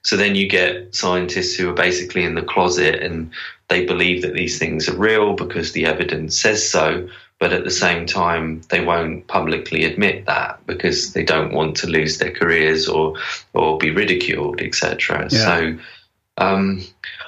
So 0.03 0.17
then 0.17 0.35
you 0.35 0.49
get 0.49 0.95
scientists 0.95 1.55
who 1.55 1.69
are 1.69 1.75
basically 1.75 2.25
in 2.25 2.35
the 2.35 2.43
closet 2.43 3.03
and 3.03 3.31
they 3.71 3.87
believe 3.87 4.23
that 4.23 4.35
these 4.35 4.59
things 4.59 4.89
are 4.89 4.97
real 4.97 5.35
because 5.35 5.73
the 5.73 5.87
evidence 5.87 6.39
says 6.39 6.69
so, 6.69 7.09
but 7.39 7.53
at 7.53 7.65
the 7.65 7.71
same 7.71 8.05
time 8.05 8.61
they 8.69 8.85
won't 8.85 9.27
publicly 9.29 9.85
admit 9.85 10.27
that 10.27 10.61
because 10.67 11.15
they 11.15 11.25
don't 11.25 11.55
want 11.55 11.77
to 11.77 11.87
lose 11.87 12.19
their 12.19 12.33
careers 12.33 12.89
or 12.89 13.15
or 13.55 13.79
be 13.79 13.91
ridiculed, 13.91 14.61
etc. 14.61 15.29
Yeah. 15.31 15.39
So 15.39 15.79
um, 16.37 16.83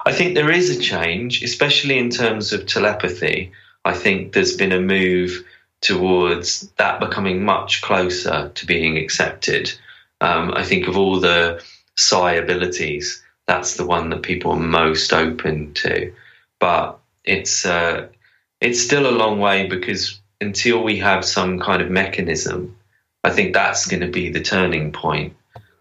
I 0.04 0.12
think 0.12 0.34
there 0.34 0.50
is 0.50 0.68
a 0.68 0.80
change, 0.80 1.42
especially 1.42 1.98
in 1.98 2.10
terms 2.10 2.52
of 2.52 2.66
telepathy. 2.66 3.52
I 3.84 3.94
think 3.94 4.32
there's 4.32 4.56
been 4.56 4.72
a 4.72 4.80
move 4.80 5.44
towards 5.80 6.68
that 6.76 7.00
becoming 7.00 7.44
much 7.44 7.82
closer 7.82 8.50
to 8.54 8.66
being 8.66 8.98
accepted. 8.98 9.72
Um, 10.20 10.52
I 10.54 10.64
think 10.64 10.88
of 10.88 10.96
all 10.96 11.20
the 11.20 11.62
psi 11.96 12.32
abilities, 12.32 13.22
that's 13.46 13.76
the 13.76 13.86
one 13.86 14.10
that 14.10 14.22
people 14.22 14.52
are 14.52 14.58
most 14.58 15.12
open 15.12 15.74
to. 15.74 16.12
But 16.62 17.00
it's 17.24 17.66
uh, 17.66 18.06
it's 18.60 18.80
still 18.80 19.08
a 19.08 19.18
long 19.22 19.40
way 19.40 19.66
because 19.66 20.20
until 20.40 20.84
we 20.84 20.96
have 20.98 21.24
some 21.24 21.58
kind 21.58 21.82
of 21.82 21.90
mechanism, 21.90 22.76
I 23.24 23.30
think 23.30 23.52
that's 23.52 23.86
going 23.86 24.02
to 24.02 24.06
be 24.20 24.28
the 24.28 24.40
turning 24.40 24.92
point. 24.92 25.34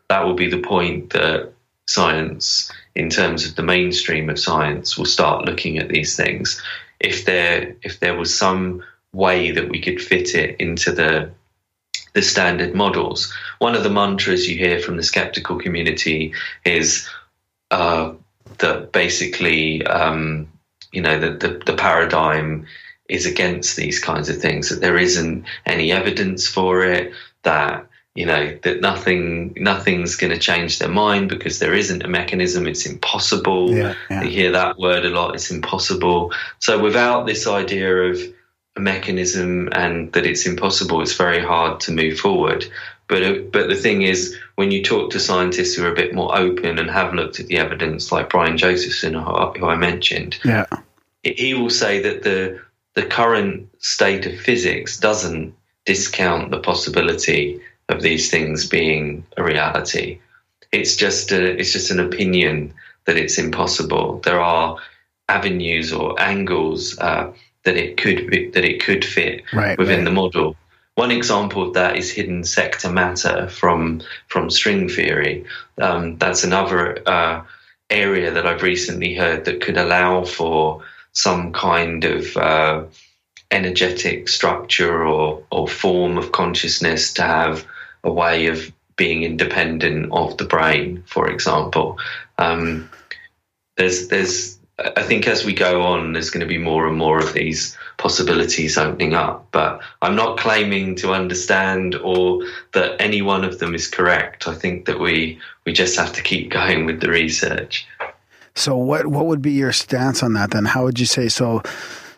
That 0.10 0.26
will 0.26 0.34
be 0.34 0.50
the 0.50 0.58
point 0.74 1.12
that 1.12 1.54
science, 1.86 2.72
in 2.96 3.12
terms 3.12 3.46
of 3.46 3.56
the 3.56 3.62
mainstream 3.62 4.28
of 4.28 4.40
science, 4.40 4.98
will 4.98 5.06
start 5.06 5.46
looking 5.46 5.78
at 5.78 5.90
these 5.90 6.16
things. 6.16 6.60
If 7.00 7.26
there 7.26 7.76
if 7.84 8.00
there 8.00 8.18
was 8.18 8.36
some 8.36 8.84
way 9.14 9.52
that 9.52 9.70
we 9.70 9.82
could 9.82 10.02
fit 10.02 10.34
it 10.34 10.60
into 10.60 10.92
the 10.92 11.30
the 12.14 12.24
standard 12.24 12.74
models. 12.74 13.32
One 13.60 13.76
of 13.76 13.84
the 13.84 13.90
mantras 13.92 14.50
you 14.50 14.58
hear 14.58 14.80
from 14.80 14.98
the 14.98 15.04
skeptical 15.04 15.60
community 15.60 16.34
is 16.66 17.08
uh, 17.70 18.14
that 18.58 18.92
basically, 18.92 19.86
um, 19.86 20.48
you 20.92 21.02
know, 21.02 21.20
the, 21.20 21.32
the, 21.32 21.62
the 21.66 21.76
paradigm 21.76 22.66
is 23.08 23.26
against 23.26 23.76
these 23.76 24.00
kinds 24.00 24.30
of 24.30 24.38
things, 24.38 24.70
that 24.70 24.82
there 24.82 24.98
isn't 24.98 25.46
any 25.66 25.92
evidence 25.92 26.48
for 26.48 26.84
it, 26.84 27.14
that 27.44 27.88
you 28.16 28.26
know 28.26 28.58
that 28.64 28.82
nothing 28.82 29.54
nothing's 29.56 30.18
going 30.18 30.34
to 30.34 30.40
change 30.40 30.80
their 30.80 30.90
mind 30.90 31.30
because 31.30 31.60
there 31.60 31.74
isn't 31.74 32.04
a 32.04 32.08
mechanism. 32.08 32.68
It's 32.68 32.86
impossible. 32.86 33.74
Yeah, 33.74 33.96
yeah. 34.10 34.24
you 34.24 34.30
hear 34.30 34.52
that 34.52 34.78
word 34.78 35.06
a 35.06 35.10
lot. 35.10 35.36
It's 35.36 35.50
impossible. 35.50 36.34
So 36.60 36.82
without 36.82 37.26
this 37.26 37.48
idea 37.48 37.96
of 37.96 38.20
a 38.76 38.80
mechanism 38.80 39.70
and 39.72 40.12
that 40.14 40.26
it's 40.26 40.46
impossible 40.46 41.02
it's 41.02 41.16
very 41.16 41.42
hard 41.42 41.80
to 41.82 41.92
move 41.92 42.20
forward. 42.20 42.66
But 43.08 43.24
uh, 43.24 43.36
but 43.52 43.70
the 43.70 43.76
thing 43.76 44.02
is 44.02 44.38
when 44.62 44.70
you 44.70 44.84
talk 44.84 45.10
to 45.10 45.20
scientists 45.20 45.74
who 45.74 45.84
are 45.84 45.92
a 45.92 45.96
bit 45.96 46.14
more 46.14 46.38
open 46.38 46.78
and 46.78 46.88
have 46.88 47.16
looked 47.16 47.40
at 47.40 47.48
the 47.48 47.58
evidence 47.58 48.12
like 48.12 48.30
Brian 48.30 48.58
Josephson 48.58 49.16
who 49.16 49.66
I- 49.66 49.76
mentioned 49.76 50.38
Yeah. 50.46 50.68
he 51.24 51.56
will 51.56 51.72
say 51.72 52.00
that 52.04 52.22
the 52.22 52.60
the 52.94 53.02
current 53.20 53.68
state 53.80 54.28
of 54.28 54.40
physics 54.40 55.00
doesn't 55.00 55.56
discount 55.86 56.52
the 56.52 56.60
possibility 56.60 57.60
of 57.90 58.04
these 58.04 58.30
things 58.30 58.68
being 58.68 59.26
a 59.36 59.44
reality. 59.44 60.20
It's 60.72 60.96
just 60.96 61.32
a, 61.32 61.42
it's 61.60 61.74
just 61.74 61.90
an 61.90 62.00
opinion 62.00 62.72
that 63.06 63.18
it's 63.18 63.40
impossible. 63.40 64.22
There 64.24 64.42
are 64.42 64.78
avenues 65.28 65.92
or 65.92 66.22
angles 66.22 67.00
uh, 67.00 67.32
that 67.64 67.78
it 67.78 67.98
could 67.98 68.28
be, 68.30 68.50
that 68.52 68.64
it 68.72 68.84
could 68.86 69.04
fit 69.04 69.42
Right, 69.54 69.78
within 69.80 70.00
right. 70.00 70.06
the 70.06 70.12
model. 70.22 70.56
One 70.96 71.12
example 71.12 71.68
of 71.68 71.74
that 71.76 71.96
is 71.96 72.12
hidden 72.12 72.44
sector 72.44 72.92
matter 72.92 73.48
from 73.48 74.02
from 74.28 74.50
string 74.50 74.90
theory. 74.90 75.46
Um, 75.82 76.18
that's 76.18 76.44
another 76.44 77.02
uh, 77.08 77.44
area 77.90 78.32
that 78.32 78.46
I've 78.46 78.62
recently 78.62 79.16
heard 79.16 79.46
that 79.46 79.62
could 79.62 79.78
allow 79.78 80.26
for 80.26 80.84
some 81.14 81.54
kind 81.54 82.04
of 82.04 82.38
uh, 82.38 82.84
energetic 83.52 84.28
structure 84.28 85.06
or, 85.06 85.44
or 85.52 85.68
form 85.68 86.18
of 86.18 86.32
consciousness 86.32 87.14
to 87.14 87.24
have 87.24 87.66
a 88.04 88.12
way 88.12 88.48
of 88.48 88.72
being 88.96 89.24
independent 89.24 90.12
of 90.12 90.38
the 90.38 90.46
brain, 90.46 91.04
for 91.06 91.30
example. 91.30 91.98
Um, 92.38 92.90
there's 93.78 94.08
there's 94.10 94.60
I 94.78 95.04
think 95.04 95.28
as 95.28 95.46
we 95.46 95.54
go 95.54 95.84
on, 95.84 96.14
there's 96.14 96.30
going 96.30 96.42
to 96.42 96.48
be 96.48 96.58
more 96.58 96.88
and 96.88 96.98
more 96.98 97.20
of 97.20 97.34
these 97.34 97.78
possibilities 98.02 98.78
opening 98.78 99.14
up. 99.14 99.48
But 99.52 99.82
I'm 100.02 100.16
not 100.16 100.38
claiming 100.38 100.96
to 100.98 101.14
understand 101.14 101.96
or 101.96 102.42
that 102.74 103.00
any 103.00 103.22
one 103.22 103.46
of 103.46 103.60
them 103.60 103.76
is 103.76 103.88
correct. 103.88 104.48
I 104.48 104.56
think 104.56 104.86
that 104.86 105.00
we 105.00 105.40
we 105.66 105.72
just 105.72 105.98
have 105.98 106.12
to 106.14 106.22
keep 106.22 106.50
going 106.60 106.86
with 106.86 107.00
the 107.00 107.10
research. 107.10 107.88
So 108.56 108.76
what 108.76 109.08
what 109.08 109.28
would 109.28 109.42
be 109.42 109.52
your 109.52 109.72
stance 109.72 110.24
on 110.24 110.34
that 110.34 110.52
then? 110.52 110.66
How 110.66 110.84
would 110.84 111.00
you 111.00 111.06
say 111.06 111.30
so? 111.30 111.62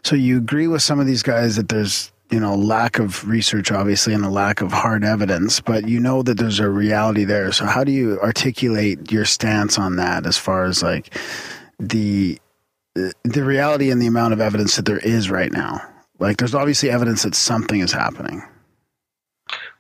So 0.03 0.15
you 0.15 0.37
agree 0.37 0.67
with 0.67 0.81
some 0.81 0.99
of 0.99 1.05
these 1.05 1.23
guys 1.23 1.57
that 1.57 1.69
there's 1.69 2.11
you 2.31 2.39
know 2.39 2.55
lack 2.55 2.97
of 2.97 3.27
research 3.27 3.71
obviously 3.71 4.13
and 4.13 4.25
a 4.25 4.29
lack 4.29 4.61
of 4.61 4.71
hard 4.71 5.03
evidence, 5.03 5.59
but 5.59 5.87
you 5.87 5.99
know 5.99 6.23
that 6.23 6.37
there's 6.37 6.59
a 6.59 6.69
reality 6.69 7.25
there. 7.25 7.51
So 7.51 7.65
how 7.65 7.83
do 7.83 7.91
you 7.91 8.19
articulate 8.21 9.11
your 9.11 9.25
stance 9.25 9.77
on 9.77 9.97
that 9.97 10.25
as 10.25 10.37
far 10.37 10.63
as 10.63 10.81
like 10.81 11.13
the 11.79 12.39
the 12.95 13.43
reality 13.43 13.89
and 13.89 14.01
the 14.01 14.07
amount 14.07 14.33
of 14.33 14.41
evidence 14.41 14.75
that 14.75 14.85
there 14.85 14.99
is 14.99 15.29
right 15.29 15.51
now? 15.51 15.81
Like 16.19 16.37
there's 16.37 16.55
obviously 16.55 16.89
evidence 16.89 17.23
that 17.23 17.35
something 17.35 17.79
is 17.79 17.91
happening. 17.91 18.43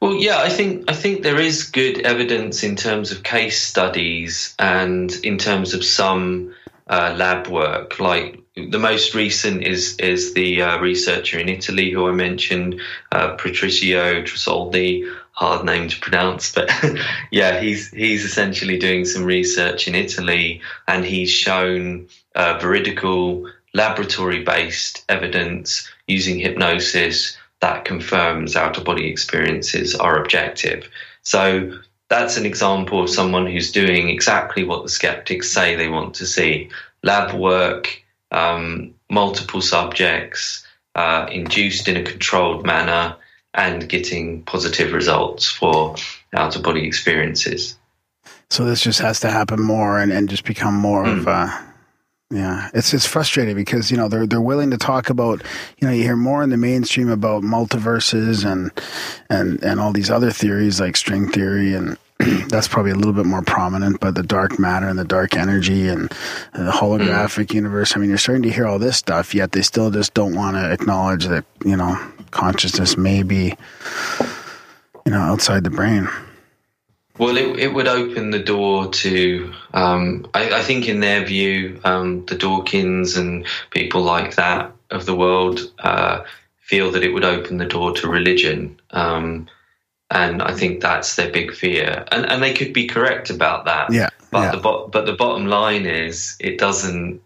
Well, 0.01 0.15
yeah, 0.15 0.39
I 0.39 0.49
think 0.49 0.89
I 0.89 0.93
think 0.93 1.23
there 1.23 1.39
is 1.39 1.63
good 1.63 1.99
evidence 2.01 2.63
in 2.63 2.75
terms 2.75 3.11
of 3.11 3.23
case 3.23 3.61
studies 3.61 4.53
and 4.59 5.11
in 5.23 5.37
terms 5.37 5.73
of 5.73 5.85
some 5.85 6.53
uh, 6.87 7.15
lab 7.17 7.47
work. 7.47 7.99
Like 7.99 8.43
the 8.55 8.79
most 8.79 9.15
recent 9.15 9.63
is 9.63 9.95
is 9.99 10.33
the 10.33 10.61
uh, 10.61 10.79
researcher 10.79 11.39
in 11.39 11.47
Italy 11.47 11.91
who 11.91 12.07
I 12.07 12.11
mentioned, 12.11 12.81
uh, 13.11 13.37
Patrizio 13.37 14.23
Tressoldi. 14.23 15.09
Hard 15.33 15.65
name 15.65 15.87
to 15.89 15.99
pronounce, 15.99 16.53
but 16.53 16.69
yeah, 17.31 17.59
he's 17.59 17.89
he's 17.89 18.23
essentially 18.23 18.77
doing 18.77 19.03
some 19.03 19.25
research 19.25 19.87
in 19.87 19.95
Italy, 19.95 20.61
and 20.87 21.03
he's 21.03 21.31
shown 21.31 22.07
uh, 22.35 22.59
veridical 22.59 23.49
laboratory-based 23.73 25.03
evidence 25.09 25.89
using 26.07 26.39
hypnosis 26.39 27.35
that 27.61 27.85
confirms 27.85 28.55
out 28.55 28.77
of 28.77 28.83
body 28.83 29.07
experiences 29.07 29.95
are 29.95 30.21
objective. 30.21 30.87
So 31.23 31.79
that's 32.09 32.37
an 32.37 32.45
example 32.45 33.01
of 33.01 33.09
someone 33.09 33.47
who's 33.47 33.71
doing 33.71 34.09
exactly 34.09 34.63
what 34.63 34.83
the 34.83 34.89
skeptics 34.89 35.49
say 35.49 35.75
they 35.75 35.87
want 35.87 36.13
to 36.15 36.27
see 36.27 36.69
lab 37.01 37.33
work, 37.33 38.03
um, 38.31 38.93
multiple 39.09 39.61
subjects, 39.61 40.65
uh, 40.95 41.27
induced 41.31 41.87
in 41.87 41.97
a 41.97 42.03
controlled 42.03 42.65
manner, 42.65 43.15
and 43.53 43.87
getting 43.87 44.43
positive 44.43 44.93
results 44.93 45.47
for 45.47 45.95
out 46.33 46.55
of 46.55 46.63
body 46.63 46.85
experiences. 46.85 47.77
So 48.49 48.65
this 48.65 48.81
just 48.81 48.99
has 48.99 49.19
to 49.21 49.29
happen 49.29 49.61
more 49.61 49.99
and, 49.99 50.11
and 50.11 50.29
just 50.29 50.45
become 50.45 50.75
more 50.75 51.05
of 51.05 51.23
hmm. 51.23 51.27
a 51.27 51.69
yeah. 52.33 52.71
It's 52.73 52.95
it's 52.95 53.05
frustrating 53.05 53.55
because, 53.55 53.91
you 53.91 53.97
know, 53.97 54.07
they're 54.07 54.25
they're 54.25 54.41
willing 54.41 54.71
to 54.71 54.77
talk 54.77 55.11
about 55.11 55.43
you 55.77 55.87
know, 55.87 55.93
you 55.93 56.03
hear 56.03 56.15
more 56.15 56.41
in 56.41 56.49
the 56.49 56.57
mainstream 56.57 57.09
about 57.09 57.43
multiverses 57.43 58.43
and 58.43 58.71
and 59.29 59.61
and 59.63 59.79
all 59.79 59.93
these 59.93 60.09
other 60.09 60.31
theories 60.31 60.79
like 60.79 60.97
string 60.97 61.29
theory 61.29 61.75
and 61.75 61.97
that's 62.47 62.67
probably 62.67 62.91
a 62.91 62.95
little 62.95 63.13
bit 63.13 63.25
more 63.25 63.41
prominent, 63.43 63.99
but 63.99 64.15
the 64.15 64.23
dark 64.23 64.57
matter 64.57 64.87
and 64.87 64.97
the 64.97 65.05
dark 65.05 65.35
energy 65.35 65.87
and 65.87 66.09
the 66.53 66.71
holographic 66.71 67.51
hmm. 67.51 67.57
universe. 67.57 67.95
I 67.95 67.99
mean, 67.99 68.09
you're 68.09 68.17
starting 68.17 68.43
to 68.43 68.51
hear 68.51 68.65
all 68.65 68.79
this 68.79 68.97
stuff, 68.97 69.35
yet 69.35 69.51
they 69.51 69.61
still 69.61 69.91
just 69.91 70.13
don't 70.13 70.35
want 70.35 70.55
to 70.55 70.71
acknowledge 70.71 71.27
that, 71.27 71.45
you 71.63 71.77
know, 71.77 71.99
consciousness 72.33 72.97
may 72.97 73.23
be, 73.23 73.55
you 75.05 75.11
know, 75.11 75.21
outside 75.21 75.63
the 75.63 75.69
brain. 75.69 76.09
Well, 77.19 77.37
it, 77.37 77.59
it 77.59 77.73
would 77.73 77.87
open 77.87 78.31
the 78.31 78.39
door 78.39 78.89
to, 78.91 79.53
um, 79.73 80.25
I, 80.33 80.59
I 80.59 80.61
think, 80.63 80.87
in 80.87 80.99
their 80.99 81.23
view, 81.23 81.79
um, 81.83 82.25
the 82.25 82.35
Dawkins 82.35 83.15
and 83.15 83.45
people 83.69 84.01
like 84.01 84.35
that 84.35 84.71
of 84.89 85.05
the 85.05 85.15
world 85.15 85.71
uh, 85.79 86.23
feel 86.59 86.91
that 86.91 87.03
it 87.03 87.13
would 87.13 87.23
open 87.23 87.57
the 87.57 87.65
door 87.65 87.93
to 87.93 88.07
religion. 88.07 88.79
Um, 88.91 89.47
and 90.09 90.41
I 90.41 90.53
think 90.53 90.81
that's 90.81 91.15
their 91.15 91.31
big 91.31 91.53
fear. 91.53 92.03
And, 92.11 92.25
and 92.25 92.41
they 92.41 92.53
could 92.53 92.73
be 92.73 92.87
correct 92.87 93.29
about 93.29 93.65
that. 93.65 93.93
Yeah. 93.93 94.09
But 94.31 94.41
yeah. 94.41 94.51
the 94.51 94.57
bo- 94.57 94.87
but 94.87 95.05
the 95.05 95.13
bottom 95.13 95.45
line 95.45 95.85
is 95.85 96.35
it 96.39 96.57
doesn't 96.57 97.21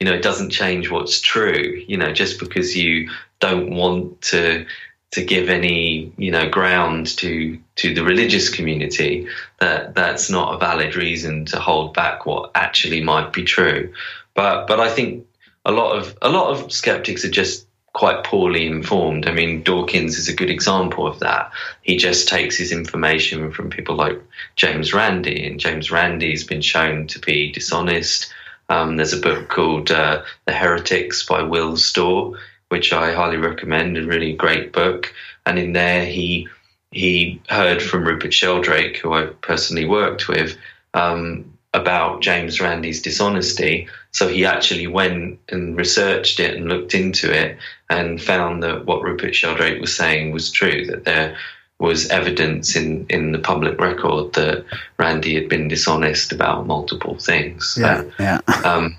you 0.00 0.06
know 0.06 0.14
it 0.14 0.22
doesn't 0.22 0.50
change 0.50 0.90
what's 0.90 1.20
true. 1.20 1.82
You 1.86 1.96
know 1.96 2.12
just 2.12 2.40
because 2.40 2.76
you 2.76 3.10
don't 3.38 3.70
want 3.70 4.20
to 4.22 4.66
to 5.12 5.24
give 5.24 5.48
any 5.48 6.12
you 6.16 6.30
know 6.30 6.48
ground 6.48 7.06
to 7.18 7.58
to 7.76 7.94
the 7.94 8.02
religious 8.02 8.48
community 8.48 9.28
that 9.60 9.94
that's 9.94 10.30
not 10.30 10.54
a 10.54 10.58
valid 10.58 10.96
reason 10.96 11.44
to 11.44 11.58
hold 11.58 11.94
back 11.94 12.26
what 12.26 12.50
actually 12.54 13.02
might 13.02 13.32
be 13.32 13.44
true. 13.44 13.92
But 14.34 14.66
but 14.66 14.80
I 14.80 14.88
think 14.88 15.26
a 15.64 15.72
lot 15.72 15.98
of 15.98 16.16
a 16.22 16.28
lot 16.28 16.50
of 16.50 16.72
skeptics 16.72 17.24
are 17.24 17.30
just 17.30 17.66
quite 17.92 18.22
poorly 18.22 18.66
informed. 18.66 19.26
I 19.26 19.32
mean, 19.32 19.62
Dawkins 19.62 20.16
is 20.16 20.28
a 20.28 20.34
good 20.34 20.50
example 20.50 21.06
of 21.06 21.18
that. 21.20 21.50
He 21.82 21.96
just 21.96 22.28
takes 22.28 22.56
his 22.56 22.70
information 22.70 23.50
from 23.50 23.68
people 23.68 23.96
like 23.96 24.22
James 24.54 24.94
Randi, 24.94 25.46
and 25.46 25.58
James 25.58 25.90
Randi's 25.90 26.44
been 26.44 26.60
shown 26.60 27.08
to 27.08 27.18
be 27.18 27.50
dishonest. 27.50 28.32
Um, 28.70 28.96
there's 28.96 29.12
a 29.12 29.20
book 29.20 29.48
called 29.48 29.90
uh, 29.90 30.22
The 30.46 30.52
Heretics 30.52 31.26
by 31.26 31.42
Will 31.42 31.76
Storr, 31.76 32.38
which 32.68 32.92
I 32.92 33.12
highly 33.12 33.36
recommend, 33.36 33.98
a 33.98 34.06
really 34.06 34.32
great 34.32 34.72
book. 34.72 35.12
And 35.44 35.58
in 35.58 35.72
there, 35.74 36.06
he 36.06 36.48
he 36.92 37.40
heard 37.48 37.82
from 37.82 38.04
Rupert 38.04 38.32
Sheldrake, 38.32 38.96
who 38.96 39.12
I 39.12 39.26
personally 39.42 39.86
worked 39.86 40.28
with, 40.28 40.56
um, 40.94 41.52
about 41.72 42.20
James 42.20 42.60
Randi's 42.60 43.02
dishonesty. 43.02 43.88
So 44.12 44.26
he 44.26 44.44
actually 44.44 44.88
went 44.88 45.38
and 45.50 45.76
researched 45.76 46.40
it 46.40 46.56
and 46.56 46.68
looked 46.68 46.94
into 46.94 47.30
it 47.32 47.58
and 47.88 48.20
found 48.20 48.62
that 48.62 48.86
what 48.86 49.02
Rupert 49.02 49.34
Sheldrake 49.34 49.80
was 49.80 49.96
saying 49.96 50.32
was 50.32 50.50
true, 50.50 50.86
that 50.86 51.04
there 51.04 51.36
was 51.80 52.08
evidence 52.10 52.76
in, 52.76 53.06
in 53.08 53.32
the 53.32 53.38
public 53.38 53.80
record 53.80 54.34
that 54.34 54.66
Randi 54.98 55.34
had 55.34 55.48
been 55.48 55.66
dishonest 55.66 56.30
about 56.30 56.66
multiple 56.66 57.16
things. 57.16 57.70
So, 57.70 57.80
Yeah, 57.80 58.04
yeah. 58.48 58.60
um, 58.64 58.96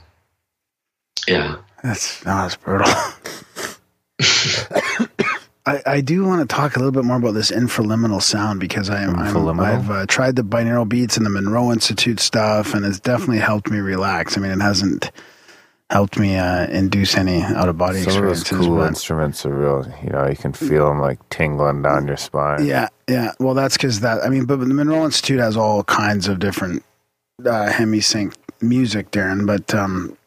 yeah. 1.27 1.57
That's 1.83 2.25
no, 2.25 2.35
that's 2.37 2.55
brutal. 2.55 2.91
I, 5.63 5.81
I 5.85 6.01
do 6.01 6.25
want 6.25 6.47
to 6.47 6.55
talk 6.55 6.75
a 6.75 6.79
little 6.79 6.91
bit 6.91 7.03
more 7.03 7.17
about 7.17 7.35
this 7.35 7.51
infraliminal 7.51 8.21
sound 8.21 8.59
because 8.59 8.89
I 8.89 9.03
am, 9.03 9.15
I'm, 9.15 9.59
I've 9.59 9.91
uh, 9.91 10.05
tried 10.07 10.35
the 10.35 10.41
binaural 10.41 10.89
beats 10.89 11.17
and 11.17 11.25
the 11.25 11.29
Monroe 11.29 11.71
Institute 11.71 12.19
stuff, 12.19 12.73
and 12.73 12.83
it's 12.83 12.99
definitely 12.99 13.37
helped 13.37 13.69
me 13.69 13.77
relax. 13.77 14.37
I 14.37 14.41
mean, 14.41 14.51
it 14.51 14.61
hasn't 14.61 15.11
helped 15.91 16.18
me 16.18 16.38
uh, 16.38 16.65
induce 16.68 17.15
any 17.18 17.41
out 17.41 17.68
of 17.68 17.77
body 17.77 17.99
Some 18.01 18.15
of 18.15 18.23
those 18.23 18.41
experiences. 18.41 18.68
cool 18.68 18.77
but- 18.77 18.88
instruments 18.88 19.45
are 19.45 19.53
real. 19.53 19.93
You 20.03 20.09
know, 20.11 20.26
you 20.27 20.38
can 20.38 20.53
feel 20.53 20.88
them 20.88 20.99
like 20.99 21.19
tingling 21.30 21.81
down 21.81 22.07
your 22.07 22.15
spine. 22.18 22.65
Yeah, 22.65 22.88
yeah. 23.09 23.34
Well, 23.39 23.53
that's 23.53 23.76
because 23.77 23.99
that. 23.99 24.23
I 24.23 24.30
mean, 24.30 24.45
but 24.45 24.59
the 24.61 24.65
Monroe 24.68 25.03
Institute 25.05 25.39
has 25.39 25.57
all 25.57 25.84
kinds 25.84 26.27
of 26.30 26.39
different 26.39 26.84
uh, 27.41 27.69
hemisync 27.69 28.34
music, 28.61 29.11
Darren. 29.11 29.45
But 29.45 29.76
um, 29.76 30.18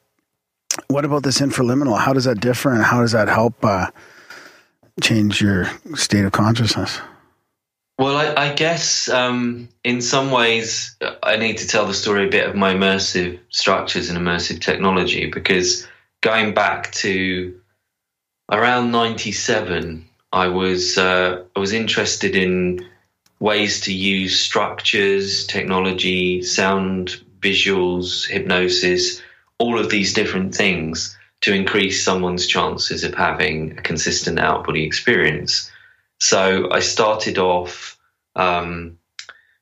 what 0.88 1.04
about 1.06 1.22
this 1.22 1.40
infraliminal? 1.40 1.98
How 1.98 2.12
does 2.12 2.24
that 2.24 2.40
differ, 2.40 2.70
and 2.72 2.84
how 2.84 3.00
does 3.00 3.12
that 3.12 3.28
help 3.28 3.64
uh, 3.64 3.86
change 5.00 5.40
your 5.40 5.70
state 5.94 6.24
of 6.26 6.32
consciousness? 6.32 7.00
Well, 7.98 8.16
I, 8.16 8.48
I 8.48 8.52
guess 8.54 9.08
um, 9.08 9.68
in 9.84 10.00
some 10.02 10.32
ways 10.32 10.96
I 11.22 11.36
need 11.36 11.58
to 11.58 11.66
tell 11.68 11.86
the 11.86 11.94
story 11.94 12.26
a 12.26 12.30
bit 12.30 12.48
of 12.48 12.56
my 12.56 12.74
immersive 12.74 13.38
structures 13.50 14.10
and 14.10 14.18
immersive 14.18 14.60
technology 14.60 15.26
because 15.26 15.86
going 16.20 16.54
back 16.54 16.90
to 16.92 17.60
around 18.50 18.90
'97, 18.90 20.04
I 20.32 20.48
was 20.48 20.98
uh, 20.98 21.44
I 21.54 21.60
was 21.60 21.72
interested 21.72 22.34
in 22.34 22.84
ways 23.38 23.82
to 23.82 23.92
use 23.92 24.40
structures, 24.40 25.46
technology, 25.46 26.42
sound, 26.42 27.20
visuals, 27.40 28.26
hypnosis, 28.26 29.22
all 29.58 29.78
of 29.78 29.90
these 29.90 30.12
different 30.12 30.54
things 30.54 31.16
to 31.42 31.52
increase 31.52 32.02
someone's 32.04 32.46
chances 32.46 33.04
of 33.04 33.14
having 33.14 33.78
a 33.78 33.82
consistent 33.82 34.38
outbody 34.38 34.84
experience. 34.84 35.70
So 36.24 36.70
I 36.70 36.80
started 36.80 37.36
off 37.36 37.98
um, 38.34 38.98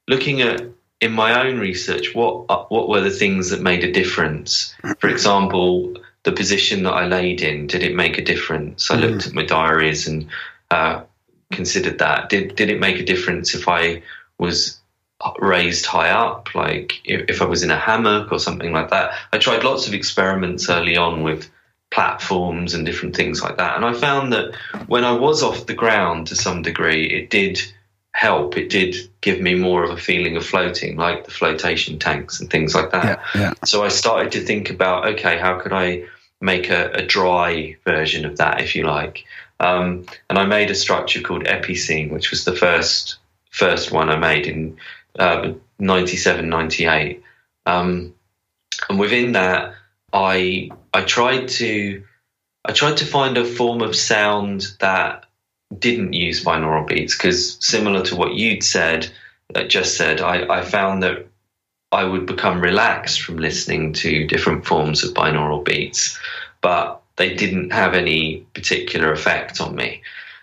looking 0.06 0.42
at 0.42 0.62
in 1.00 1.10
my 1.10 1.44
own 1.44 1.58
research 1.58 2.14
what 2.14 2.46
uh, 2.48 2.64
what 2.68 2.88
were 2.88 3.00
the 3.00 3.10
things 3.10 3.50
that 3.50 3.60
made 3.60 3.82
a 3.82 3.90
difference. 3.90 4.72
For 5.00 5.08
example, 5.08 5.92
the 6.22 6.30
position 6.30 6.84
that 6.84 6.92
I 6.92 7.06
laid 7.06 7.40
in 7.40 7.66
did 7.66 7.82
it 7.82 7.96
make 7.96 8.16
a 8.16 8.24
difference? 8.24 8.92
I 8.92 8.94
looked 8.94 9.26
at 9.26 9.34
my 9.34 9.44
diaries 9.44 10.06
and 10.06 10.28
uh, 10.70 11.02
considered 11.50 11.98
that. 11.98 12.28
Did 12.28 12.54
did 12.54 12.70
it 12.70 12.78
make 12.78 13.00
a 13.00 13.04
difference 13.04 13.56
if 13.56 13.66
I 13.66 14.04
was 14.38 14.78
raised 15.40 15.86
high 15.86 16.10
up, 16.10 16.54
like 16.54 17.00
if, 17.04 17.28
if 17.28 17.42
I 17.42 17.46
was 17.46 17.64
in 17.64 17.72
a 17.72 17.78
hammock 17.78 18.30
or 18.30 18.38
something 18.38 18.72
like 18.72 18.90
that? 18.90 19.14
I 19.32 19.38
tried 19.38 19.64
lots 19.64 19.88
of 19.88 19.94
experiments 19.94 20.70
early 20.70 20.96
on 20.96 21.24
with 21.24 21.50
platforms 21.92 22.74
and 22.74 22.86
different 22.86 23.14
things 23.14 23.42
like 23.42 23.58
that. 23.58 23.76
And 23.76 23.84
I 23.84 23.92
found 23.92 24.32
that 24.32 24.54
when 24.86 25.04
I 25.04 25.12
was 25.12 25.42
off 25.42 25.66
the 25.66 25.74
ground 25.74 26.26
to 26.28 26.36
some 26.36 26.62
degree, 26.62 27.06
it 27.06 27.30
did 27.30 27.60
help. 28.14 28.56
It 28.56 28.70
did 28.70 28.96
give 29.20 29.40
me 29.40 29.54
more 29.54 29.84
of 29.84 29.90
a 29.90 29.96
feeling 29.96 30.36
of 30.36 30.44
floating, 30.44 30.96
like 30.96 31.24
the 31.24 31.30
flotation 31.30 31.98
tanks 31.98 32.40
and 32.40 32.50
things 32.50 32.74
like 32.74 32.90
that. 32.90 33.20
Yeah, 33.34 33.40
yeah. 33.40 33.54
So 33.64 33.84
I 33.84 33.88
started 33.88 34.32
to 34.32 34.40
think 34.40 34.70
about 34.70 35.06
okay, 35.06 35.38
how 35.38 35.58
could 35.60 35.72
I 35.72 36.04
make 36.40 36.70
a, 36.70 36.90
a 36.92 37.06
dry 37.06 37.76
version 37.84 38.24
of 38.24 38.38
that, 38.38 38.60
if 38.60 38.74
you 38.74 38.84
like? 38.84 39.24
Um, 39.60 40.06
and 40.28 40.38
I 40.38 40.46
made 40.46 40.70
a 40.70 40.74
structure 40.74 41.20
called 41.20 41.44
Epicene, 41.44 42.10
which 42.10 42.30
was 42.30 42.44
the 42.44 42.56
first 42.56 43.18
first 43.50 43.92
one 43.92 44.08
I 44.08 44.16
made 44.16 44.46
in 44.46 44.78
uh, 45.18 45.52
97, 45.78 46.48
98. 46.48 47.22
Um, 47.66 48.14
and 48.88 48.98
within 48.98 49.32
that, 49.32 49.74
I 50.12 50.70
I 50.92 51.02
tried 51.02 51.48
to 51.48 52.04
I 52.64 52.72
tried 52.72 52.98
to 52.98 53.06
find 53.06 53.36
a 53.36 53.44
form 53.44 53.82
of 53.82 53.96
sound 53.96 54.66
that 54.80 55.24
didn't 55.78 56.12
use 56.12 56.44
binaural 56.44 56.86
beats 56.86 57.16
because 57.16 57.56
similar 57.64 58.04
to 58.04 58.16
what 58.16 58.34
you'd 58.34 58.62
said, 58.62 59.10
uh, 59.54 59.64
just 59.64 59.96
said, 59.96 60.20
I, 60.20 60.58
I 60.58 60.62
found 60.62 61.02
that 61.02 61.26
I 61.90 62.04
would 62.04 62.26
become 62.26 62.60
relaxed 62.60 63.22
from 63.22 63.36
listening 63.36 63.92
to 63.94 64.26
different 64.26 64.66
forms 64.66 65.04
of 65.04 65.14
binaural 65.14 65.64
beats, 65.64 66.18
but 66.60 67.02
they 67.16 67.34
didn't 67.34 67.72
have 67.72 67.94
any 67.94 68.46
particular 68.54 69.12
effect 69.12 69.60
on 69.60 69.74
me. 69.74 70.02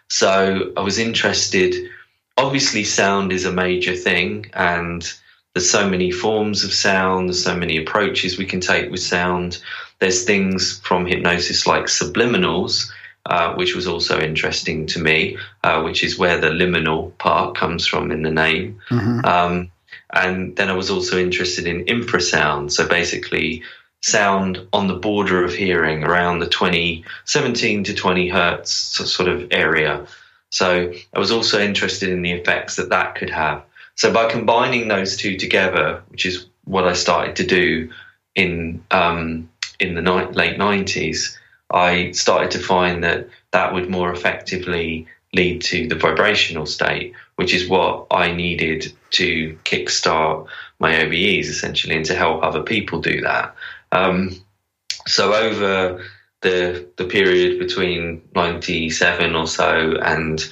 So 0.09 0.73
I 0.77 0.81
was 0.81 0.99
interested. 0.99 1.89
Obviously, 2.37 2.83
sound 2.83 3.31
is 3.31 3.45
a 3.45 3.51
major 3.51 3.95
thing, 3.95 4.49
and 4.53 5.11
there's 5.53 5.69
so 5.69 5.89
many 5.89 6.11
forms 6.11 6.63
of 6.63 6.73
sound, 6.73 7.29
there's 7.29 7.43
so 7.43 7.55
many 7.55 7.77
approaches 7.77 8.37
we 8.37 8.45
can 8.45 8.61
take 8.61 8.91
with 8.91 9.01
sound. 9.01 9.61
There's 9.99 10.23
things 10.23 10.79
from 10.79 11.05
hypnosis 11.05 11.65
like 11.65 11.85
subliminals, 11.85 12.91
uh, 13.25 13.55
which 13.55 13.75
was 13.75 13.87
also 13.87 14.19
interesting 14.19 14.85
to 14.87 14.99
me, 14.99 15.37
uh, 15.63 15.81
which 15.81 16.03
is 16.03 16.17
where 16.17 16.39
the 16.39 16.49
liminal 16.49 17.17
part 17.17 17.55
comes 17.55 17.85
from 17.85 18.11
in 18.11 18.21
the 18.21 18.31
name. 18.31 18.79
Um, 19.25 19.71
and 20.11 20.55
then 20.55 20.69
I 20.69 20.73
was 20.73 20.89
also 20.89 21.19
interested 21.19 21.67
in 21.67 21.85
infrasound, 21.85 22.71
so 22.71 22.87
basically 22.87 23.63
sound 24.01 24.65
on 24.71 24.87
the 24.87 24.95
border 24.95 25.43
of 25.43 25.53
hearing 25.53 26.03
around 26.03 26.39
the 26.39 26.47
20, 26.47 27.03
17 27.25 27.83
to 27.83 27.93
20 27.93 28.29
hertz 28.29 28.71
sort 28.71 29.29
of 29.29 29.47
area. 29.51 30.05
So 30.51 30.93
I 31.13 31.19
was 31.19 31.31
also 31.31 31.59
interested 31.59 32.09
in 32.09 32.21
the 32.21 32.31
effects 32.31 32.77
that 32.77 32.89
that 32.89 33.15
could 33.15 33.29
have. 33.29 33.63
So 33.99 34.13
by 34.13 34.29
combining 34.29 34.87
those 34.87 35.17
two 35.17 35.35
together, 35.35 36.01
which 36.07 36.25
is 36.25 36.45
what 36.63 36.87
I 36.87 36.93
started 36.93 37.35
to 37.35 37.45
do 37.45 37.91
in 38.33 38.81
um, 38.91 39.49
in 39.77 39.93
the 39.93 40.01
ni- 40.01 40.31
late 40.31 40.57
nineties, 40.57 41.37
I 41.69 42.11
started 42.11 42.51
to 42.51 42.59
find 42.59 43.03
that 43.03 43.27
that 43.51 43.73
would 43.73 43.89
more 43.89 44.09
effectively 44.13 45.05
lead 45.33 45.61
to 45.63 45.89
the 45.89 45.95
vibrational 45.95 46.65
state, 46.65 47.13
which 47.35 47.53
is 47.53 47.67
what 47.67 48.07
I 48.09 48.31
needed 48.31 48.93
to 49.19 49.59
kickstart 49.65 50.47
my 50.79 50.93
OBEs 51.03 51.49
essentially 51.49 51.97
and 51.97 52.05
to 52.05 52.15
help 52.15 52.41
other 52.41 52.63
people 52.63 53.01
do 53.01 53.19
that. 53.19 53.53
Um, 53.91 54.31
so 55.07 55.33
over 55.33 56.05
the 56.39 56.87
the 56.95 57.03
period 57.03 57.59
between 57.59 58.21
97 58.33 59.35
or 59.35 59.45
so 59.45 59.97
and 60.01 60.49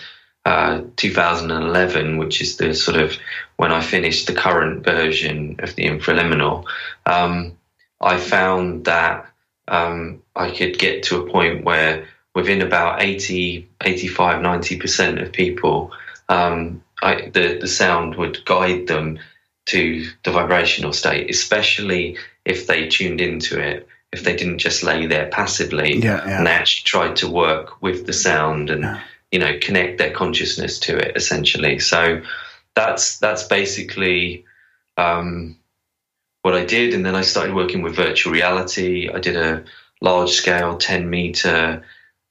uh, 0.47 0.81
2011, 0.95 2.17
which 2.17 2.39
is 2.39 2.55
the 2.55 2.73
sort 2.73 2.95
of 2.95 3.17
when 3.57 3.73
I 3.73 3.81
finished 3.81 4.27
the 4.27 4.33
current 4.33 4.85
version 4.85 5.57
of 5.59 5.75
the 5.75 5.83
Infraliminal, 5.83 6.63
um, 7.05 7.57
I 7.99 8.17
found 8.17 8.85
that 8.85 9.25
um, 9.67 10.21
I 10.37 10.51
could 10.51 10.79
get 10.79 11.03
to 11.03 11.21
a 11.21 11.29
point 11.29 11.65
where 11.65 12.07
within 12.33 12.61
about 12.61 13.03
80, 13.03 13.67
85, 13.83 14.41
90% 14.41 15.21
of 15.21 15.33
people, 15.33 15.91
um, 16.29 16.81
I, 17.01 17.29
the, 17.33 17.57
the 17.59 17.67
sound 17.67 18.15
would 18.15 18.45
guide 18.45 18.87
them 18.87 19.19
to 19.65 20.07
the 20.23 20.31
vibrational 20.31 20.93
state, 20.93 21.29
especially 21.29 22.15
if 22.45 22.67
they 22.67 22.87
tuned 22.87 23.19
into 23.19 23.59
it, 23.59 23.85
if 24.13 24.23
they 24.23 24.37
didn't 24.37 24.59
just 24.59 24.81
lay 24.81 25.07
there 25.07 25.27
passively 25.27 25.97
Yeah, 25.97 26.25
yeah. 26.25 26.37
and 26.37 26.47
they 26.47 26.51
actually 26.51 26.85
tried 26.85 27.17
to 27.17 27.29
work 27.29 27.81
with 27.81 28.05
the 28.05 28.13
sound 28.13 28.69
and, 28.69 28.83
Yeah. 28.83 29.01
You 29.31 29.39
know, 29.39 29.57
connect 29.61 29.97
their 29.97 30.11
consciousness 30.11 30.79
to 30.79 30.97
it 30.97 31.15
essentially. 31.15 31.79
So 31.79 32.21
that's, 32.75 33.17
that's 33.19 33.43
basically, 33.43 34.45
um, 34.97 35.57
what 36.47 36.55
I 36.55 36.63
did. 36.63 36.93
And 36.93 37.05
then 37.05 37.15
I 37.15 37.21
started 37.21 37.53
working 37.53 37.81
with 37.81 37.95
virtual 37.95 38.31
reality. 38.31 39.09
I 39.09 39.19
did 39.19 39.35
a 39.35 39.65
large 39.99 40.31
scale 40.31 40.77
10 40.77 41.09
meter 41.09 41.83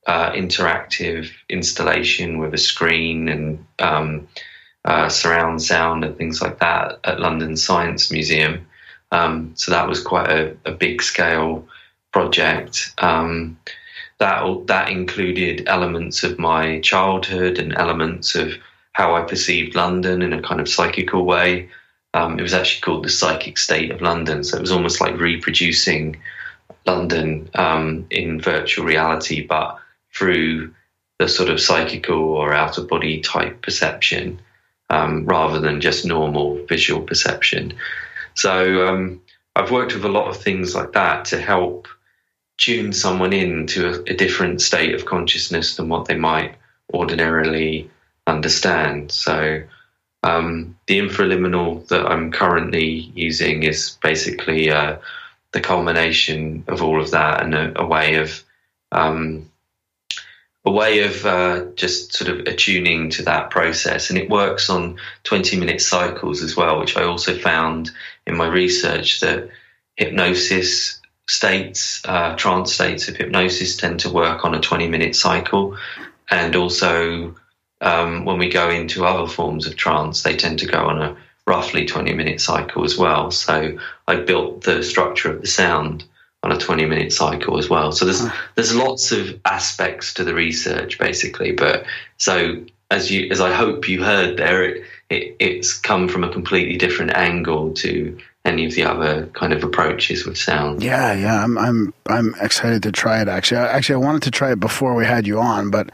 uh, 0.06 0.30
interactive 0.32 1.30
installation 1.48 2.38
with 2.38 2.54
a 2.54 2.58
screen 2.58 3.28
and 3.28 3.66
um, 3.78 4.28
uh, 4.86 5.08
surround 5.08 5.60
sound 5.62 6.04
and 6.04 6.16
things 6.16 6.40
like 6.40 6.60
that 6.60 7.00
at 7.04 7.20
London 7.20 7.56
Science 7.56 8.10
Museum. 8.10 8.66
Um, 9.12 9.52
so 9.54 9.72
that 9.72 9.88
was 9.88 10.02
quite 10.02 10.30
a, 10.30 10.56
a 10.64 10.72
big 10.72 11.02
scale 11.02 11.68
project. 12.12 12.94
Um, 12.98 13.58
that 14.18 14.66
that 14.66 14.90
included 14.90 15.64
elements 15.66 16.22
of 16.22 16.38
my 16.38 16.80
childhood 16.80 17.58
and 17.58 17.74
elements 17.74 18.34
of 18.34 18.52
how 18.92 19.14
I 19.14 19.22
perceived 19.22 19.74
London 19.74 20.22
in 20.22 20.32
a 20.32 20.42
kind 20.42 20.60
of 20.60 20.68
psychical 20.68 21.24
way. 21.24 21.68
Um, 22.14 22.38
it 22.38 22.42
was 22.42 22.54
actually 22.54 22.80
called 22.80 23.04
the 23.04 23.10
psychic 23.10 23.58
state 23.58 23.90
of 23.90 24.00
London, 24.00 24.42
so 24.42 24.56
it 24.56 24.62
was 24.62 24.72
almost 24.72 25.02
like 25.02 25.20
reproducing 25.20 26.16
London 26.86 27.50
um, 27.54 28.06
in 28.10 28.40
virtual 28.40 28.86
reality, 28.86 29.46
but 29.46 29.78
through 30.14 30.72
the 31.18 31.28
sort 31.28 31.50
of 31.50 31.60
psychical 31.60 32.22
or 32.22 32.54
out 32.54 32.78
of 32.78 32.88
body 32.88 33.20
type 33.20 33.60
perception, 33.60 34.40
um, 34.88 35.26
rather 35.26 35.60
than 35.60 35.80
just 35.80 36.06
normal 36.06 36.64
visual 36.66 37.02
perception. 37.02 37.74
So 38.34 38.88
um, 38.88 39.20
I've 39.54 39.70
worked 39.70 39.94
with 39.94 40.04
a 40.04 40.10
lot 40.10 40.28
of 40.28 40.36
things 40.36 40.74
like 40.74 40.92
that 40.92 41.26
to 41.26 41.40
help 41.40 41.88
tune 42.56 42.92
someone 42.92 43.32
into 43.32 43.88
a, 43.88 44.12
a 44.12 44.16
different 44.16 44.62
state 44.62 44.94
of 44.94 45.04
consciousness 45.04 45.76
than 45.76 45.88
what 45.88 46.06
they 46.06 46.16
might 46.16 46.54
ordinarily 46.92 47.90
understand. 48.26 49.12
So 49.12 49.62
um, 50.22 50.76
the 50.86 50.98
infraliminal 50.98 51.86
that 51.88 52.06
I'm 52.06 52.32
currently 52.32 53.12
using 53.14 53.62
is 53.62 53.98
basically 54.02 54.70
uh, 54.70 54.98
the 55.52 55.60
culmination 55.60 56.64
of 56.66 56.82
all 56.82 57.00
of 57.00 57.12
that 57.12 57.42
and 57.42 57.54
a, 57.54 57.80
a 57.80 57.86
way 57.86 58.16
of 58.16 58.42
um, 58.92 59.50
a 60.64 60.70
way 60.70 61.04
of 61.04 61.24
uh, 61.24 61.64
just 61.76 62.12
sort 62.12 62.28
of 62.28 62.46
attuning 62.46 63.10
to 63.10 63.22
that 63.22 63.50
process. 63.50 64.10
And 64.10 64.18
it 64.18 64.28
works 64.28 64.68
on 64.68 64.98
20 65.22 65.60
minute 65.60 65.80
cycles 65.80 66.42
as 66.42 66.56
well, 66.56 66.80
which 66.80 66.96
I 66.96 67.04
also 67.04 67.38
found 67.38 67.92
in 68.26 68.36
my 68.36 68.48
research 68.48 69.20
that 69.20 69.48
hypnosis 69.96 71.00
states, 71.28 72.00
uh, 72.04 72.36
trance 72.36 72.72
states 72.72 73.08
of 73.08 73.16
hypnosis 73.16 73.76
tend 73.76 74.00
to 74.00 74.10
work 74.10 74.44
on 74.44 74.54
a 74.54 74.60
20 74.60 74.88
minute 74.88 75.16
cycle. 75.16 75.76
And 76.30 76.56
also, 76.56 77.34
um, 77.80 78.24
when 78.24 78.38
we 78.38 78.48
go 78.48 78.70
into 78.70 79.04
other 79.04 79.28
forms 79.30 79.66
of 79.66 79.76
trance, 79.76 80.22
they 80.22 80.36
tend 80.36 80.58
to 80.60 80.66
go 80.66 80.78
on 80.78 81.02
a 81.02 81.16
roughly 81.46 81.84
20 81.86 82.12
minute 82.14 82.40
cycle 82.40 82.84
as 82.84 82.96
well. 82.96 83.30
So 83.30 83.78
I 84.08 84.16
built 84.16 84.62
the 84.62 84.82
structure 84.82 85.30
of 85.30 85.40
the 85.40 85.46
sound 85.46 86.04
on 86.42 86.52
a 86.52 86.58
20 86.58 86.86
minute 86.86 87.12
cycle 87.12 87.58
as 87.58 87.68
well. 87.68 87.92
So 87.92 88.04
there's 88.04 88.24
there's 88.54 88.74
lots 88.74 89.12
of 89.12 89.40
aspects 89.44 90.14
to 90.14 90.24
the 90.24 90.34
research 90.34 90.98
basically, 90.98 91.52
but 91.52 91.84
so 92.18 92.64
as 92.90 93.10
you 93.10 93.28
as 93.30 93.40
I 93.40 93.52
hope 93.52 93.88
you 93.88 94.02
heard 94.02 94.36
there, 94.36 94.62
it, 94.64 94.84
it 95.10 95.36
it's 95.40 95.78
come 95.78 96.08
from 96.08 96.24
a 96.24 96.32
completely 96.32 96.76
different 96.76 97.12
angle 97.14 97.72
to 97.74 98.18
any 98.46 98.64
of 98.64 98.74
the 98.74 98.84
other 98.84 99.26
kind 99.34 99.52
of 99.52 99.62
approaches 99.64 100.24
with 100.24 100.38
sound. 100.38 100.82
Yeah, 100.82 101.12
yeah, 101.12 101.42
I'm 101.42 101.58
I'm 101.58 101.92
I'm 102.06 102.34
excited 102.40 102.82
to 102.84 102.92
try 102.92 103.20
it. 103.20 103.28
Actually, 103.28 103.58
I, 103.58 103.66
actually, 103.76 103.96
I 103.96 104.06
wanted 104.06 104.22
to 104.22 104.30
try 104.30 104.52
it 104.52 104.60
before 104.60 104.94
we 104.94 105.04
had 105.04 105.26
you 105.26 105.40
on, 105.40 105.70
but 105.70 105.90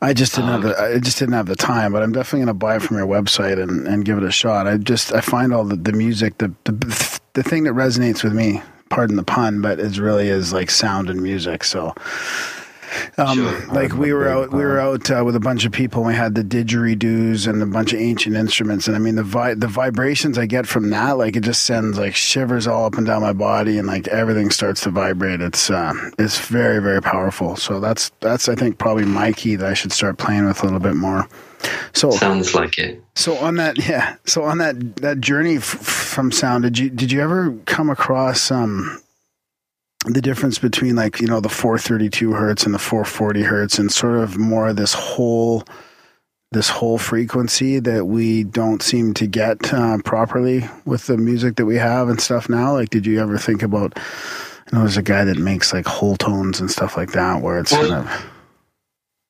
I 0.00 0.14
just 0.14 0.34
didn't 0.34 0.50
have 0.50 0.62
the 0.62 0.80
ah. 0.80 0.94
I 0.94 0.98
just 0.98 1.18
didn't 1.18 1.34
have 1.34 1.46
the 1.46 1.56
time. 1.56 1.92
But 1.92 2.02
I'm 2.02 2.12
definitely 2.12 2.40
going 2.40 2.46
to 2.48 2.54
buy 2.54 2.76
it 2.76 2.82
from 2.82 2.96
your 2.96 3.06
website 3.06 3.60
and, 3.60 3.86
and 3.86 4.04
give 4.04 4.16
it 4.16 4.24
a 4.24 4.30
shot. 4.30 4.66
I 4.66 4.76
just 4.76 5.12
I 5.12 5.20
find 5.20 5.52
all 5.52 5.64
the, 5.64 5.76
the 5.76 5.92
music 5.92 6.38
the, 6.38 6.54
the 6.64 7.20
the 7.34 7.42
thing 7.42 7.64
that 7.64 7.74
resonates 7.74 8.22
with 8.22 8.32
me. 8.32 8.62
Pardon 8.88 9.16
the 9.16 9.22
pun, 9.22 9.60
but 9.60 9.78
it 9.78 9.98
really 9.98 10.28
is 10.28 10.52
like 10.52 10.70
sound 10.70 11.10
and 11.10 11.22
music. 11.22 11.64
So. 11.64 11.94
Um, 13.18 13.36
Sure. 13.36 13.66
like 13.72 13.92
we 13.94 14.12
were 14.12 14.28
out, 14.28 14.50
we 14.52 14.64
were 14.64 14.80
out 14.80 15.10
uh, 15.10 15.22
with 15.24 15.36
a 15.36 15.40
bunch 15.40 15.64
of 15.64 15.72
people. 15.72 16.00
and 16.02 16.08
We 16.08 16.14
had 16.14 16.34
the 16.34 16.42
didgeridoos 16.42 17.46
and 17.46 17.62
a 17.62 17.66
bunch 17.66 17.92
of 17.92 18.00
ancient 18.00 18.36
instruments, 18.36 18.86
and 18.88 18.96
I 18.96 18.98
mean 18.98 19.14
the 19.16 19.22
vi- 19.22 19.54
the 19.54 19.66
vibrations 19.68 20.38
I 20.38 20.46
get 20.46 20.66
from 20.66 20.90
that, 20.90 21.12
like 21.18 21.36
it 21.36 21.42
just 21.42 21.64
sends 21.64 21.98
like 21.98 22.14
shivers 22.16 22.66
all 22.66 22.86
up 22.86 22.94
and 22.96 23.06
down 23.06 23.22
my 23.22 23.32
body, 23.32 23.78
and 23.78 23.86
like 23.86 24.08
everything 24.08 24.50
starts 24.50 24.80
to 24.82 24.90
vibrate. 24.90 25.40
It's 25.40 25.70
uh, 25.70 25.92
it's 26.18 26.38
very 26.38 26.80
very 26.80 27.00
powerful. 27.02 27.56
So 27.56 27.80
that's 27.80 28.10
that's 28.20 28.48
I 28.48 28.54
think 28.54 28.78
probably 28.78 29.04
my 29.04 29.32
key 29.32 29.56
that 29.56 29.68
I 29.68 29.74
should 29.74 29.92
start 29.92 30.18
playing 30.18 30.46
with 30.46 30.60
a 30.62 30.64
little 30.64 30.80
bit 30.80 30.96
more. 30.96 31.28
So 31.92 32.10
Sounds 32.10 32.54
like 32.54 32.78
it. 32.78 33.02
so 33.14 33.36
on 33.36 33.56
that 33.56 33.76
yeah, 33.86 34.16
so 34.24 34.44
on 34.44 34.58
that 34.58 34.96
that 34.96 35.20
journey 35.20 35.56
f- 35.56 35.62
from 35.64 36.32
sound, 36.32 36.64
did 36.64 36.78
you 36.78 36.88
did 36.90 37.12
you 37.12 37.20
ever 37.20 37.52
come 37.66 37.90
across 37.90 38.50
um 38.50 39.00
the 40.06 40.22
difference 40.22 40.58
between 40.58 40.96
like 40.96 41.20
you 41.20 41.26
know 41.26 41.40
the 41.40 41.48
432 41.48 42.32
hertz 42.32 42.64
and 42.64 42.74
the 42.74 42.78
440 42.78 43.42
hertz 43.42 43.78
and 43.78 43.92
sort 43.92 44.18
of 44.18 44.38
more 44.38 44.68
of 44.68 44.76
this 44.76 44.94
whole 44.94 45.64
this 46.52 46.68
whole 46.68 46.98
frequency 46.98 47.78
that 47.78 48.06
we 48.06 48.42
don't 48.42 48.82
seem 48.82 49.14
to 49.14 49.26
get 49.26 49.72
uh, 49.72 49.98
properly 50.04 50.68
with 50.84 51.06
the 51.06 51.16
music 51.16 51.56
that 51.56 51.66
we 51.66 51.76
have 51.76 52.08
and 52.08 52.20
stuff 52.20 52.48
now 52.48 52.72
like 52.72 52.90
did 52.90 53.06
you 53.06 53.20
ever 53.20 53.36
think 53.36 53.62
about 53.62 53.98
I 53.98 54.76
know 54.76 54.80
there's 54.80 54.96
a 54.96 55.02
guy 55.02 55.24
that 55.24 55.36
makes 55.36 55.72
like 55.72 55.86
whole 55.86 56.16
tones 56.16 56.60
and 56.60 56.70
stuff 56.70 56.96
like 56.96 57.12
that 57.12 57.42
where 57.42 57.58
it's 57.58 57.72
Well, 57.72 57.88
kind 57.88 58.08
of 58.08 58.26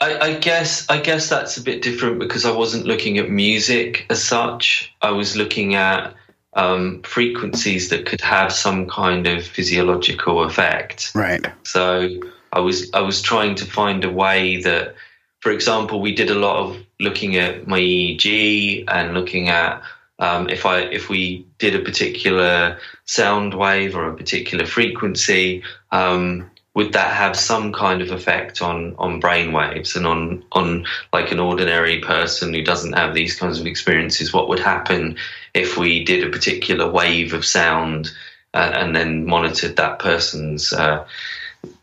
I, 0.00 0.18
I 0.18 0.34
guess 0.38 0.88
I 0.88 0.98
guess 0.98 1.28
that's 1.28 1.58
a 1.58 1.62
bit 1.62 1.82
different 1.82 2.20
because 2.20 2.46
I 2.46 2.52
wasn't 2.52 2.86
looking 2.86 3.18
at 3.18 3.28
music 3.28 4.06
as 4.08 4.24
such. 4.24 4.94
I 5.02 5.10
was 5.10 5.36
looking 5.36 5.74
at 5.74 6.14
um, 6.54 7.02
frequencies 7.02 7.90
that 7.90 8.06
could 8.06 8.20
have 8.20 8.52
some 8.52 8.88
kind 8.88 9.26
of 9.26 9.46
physiological 9.46 10.42
effect. 10.44 11.12
right 11.14 11.44
So 11.64 12.20
I 12.52 12.60
was 12.60 12.90
I 12.92 13.00
was 13.00 13.22
trying 13.22 13.54
to 13.56 13.64
find 13.64 14.04
a 14.04 14.10
way 14.10 14.60
that, 14.62 14.94
for 15.40 15.52
example, 15.52 16.00
we 16.00 16.14
did 16.14 16.30
a 16.30 16.34
lot 16.34 16.56
of 16.56 16.76
looking 16.98 17.36
at 17.36 17.66
my 17.66 17.78
EEG 17.78 18.84
and 18.88 19.14
looking 19.14 19.48
at 19.48 19.82
um, 20.18 20.48
if 20.48 20.66
I 20.66 20.80
if 20.80 21.08
we 21.08 21.46
did 21.58 21.74
a 21.74 21.80
particular 21.80 22.78
sound 23.04 23.54
wave 23.54 23.96
or 23.96 24.08
a 24.08 24.16
particular 24.16 24.66
frequency, 24.66 25.62
um, 25.92 26.49
would 26.74 26.92
that 26.92 27.12
have 27.12 27.36
some 27.36 27.72
kind 27.72 28.00
of 28.00 28.10
effect 28.10 28.62
on 28.62 28.94
on 28.98 29.20
brain 29.20 29.52
waves 29.52 29.96
and 29.96 30.06
on 30.06 30.44
on 30.52 30.86
like 31.12 31.32
an 31.32 31.40
ordinary 31.40 32.00
person 32.00 32.54
who 32.54 32.62
doesn't 32.62 32.92
have 32.92 33.14
these 33.14 33.36
kinds 33.36 33.58
of 33.58 33.66
experiences? 33.66 34.32
What 34.32 34.48
would 34.48 34.60
happen 34.60 35.16
if 35.52 35.76
we 35.76 36.04
did 36.04 36.24
a 36.24 36.30
particular 36.30 36.88
wave 36.90 37.34
of 37.34 37.44
sound 37.44 38.10
uh, 38.54 38.72
and 38.74 38.94
then 38.94 39.26
monitored 39.26 39.76
that 39.76 39.98
person's 39.98 40.72
uh, 40.72 41.06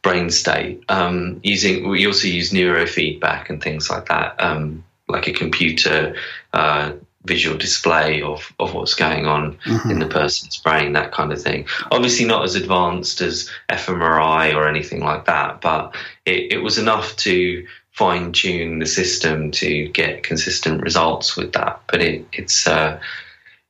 brain 0.01 0.29
state 0.29 0.83
um, 0.89 1.39
using 1.43 1.89
we 1.89 2.07
also 2.07 2.27
use 2.27 2.51
neurofeedback 2.51 3.49
and 3.49 3.61
things 3.61 3.89
like 3.89 4.07
that 4.07 4.41
um, 4.41 4.83
like 5.07 5.27
a 5.27 5.33
computer 5.33 6.15
uh, 6.53 6.93
visual 7.27 7.57
display 7.57 8.21
of, 8.21 8.53
of 8.59 8.73
what's 8.73 8.93
going 8.93 9.27
on 9.27 9.57
in 9.89 9.99
the 9.99 10.07
person's 10.07 10.57
brain 10.57 10.93
that 10.93 11.11
kind 11.11 11.31
of 11.31 11.41
thing. 11.41 11.67
Obviously 11.91 12.25
not 12.25 12.43
as 12.43 12.55
advanced 12.55 13.21
as 13.21 13.49
fMRI 13.69 14.55
or 14.55 14.67
anything 14.67 15.01
like 15.01 15.25
that 15.25 15.61
but 15.61 15.95
it, 16.25 16.53
it 16.53 16.57
was 16.59 16.77
enough 16.77 17.15
to 17.17 17.65
fine 17.97 18.31
tune 18.31 18.77
the 18.77 18.85
system 18.85 19.49
to 19.49 19.87
get 19.89 20.21
consistent 20.21 20.83
results 20.83 21.35
with 21.35 21.53
that. 21.53 21.81
But 21.87 22.01
it, 22.01 22.27
it's 22.31 22.67
uh, 22.67 22.99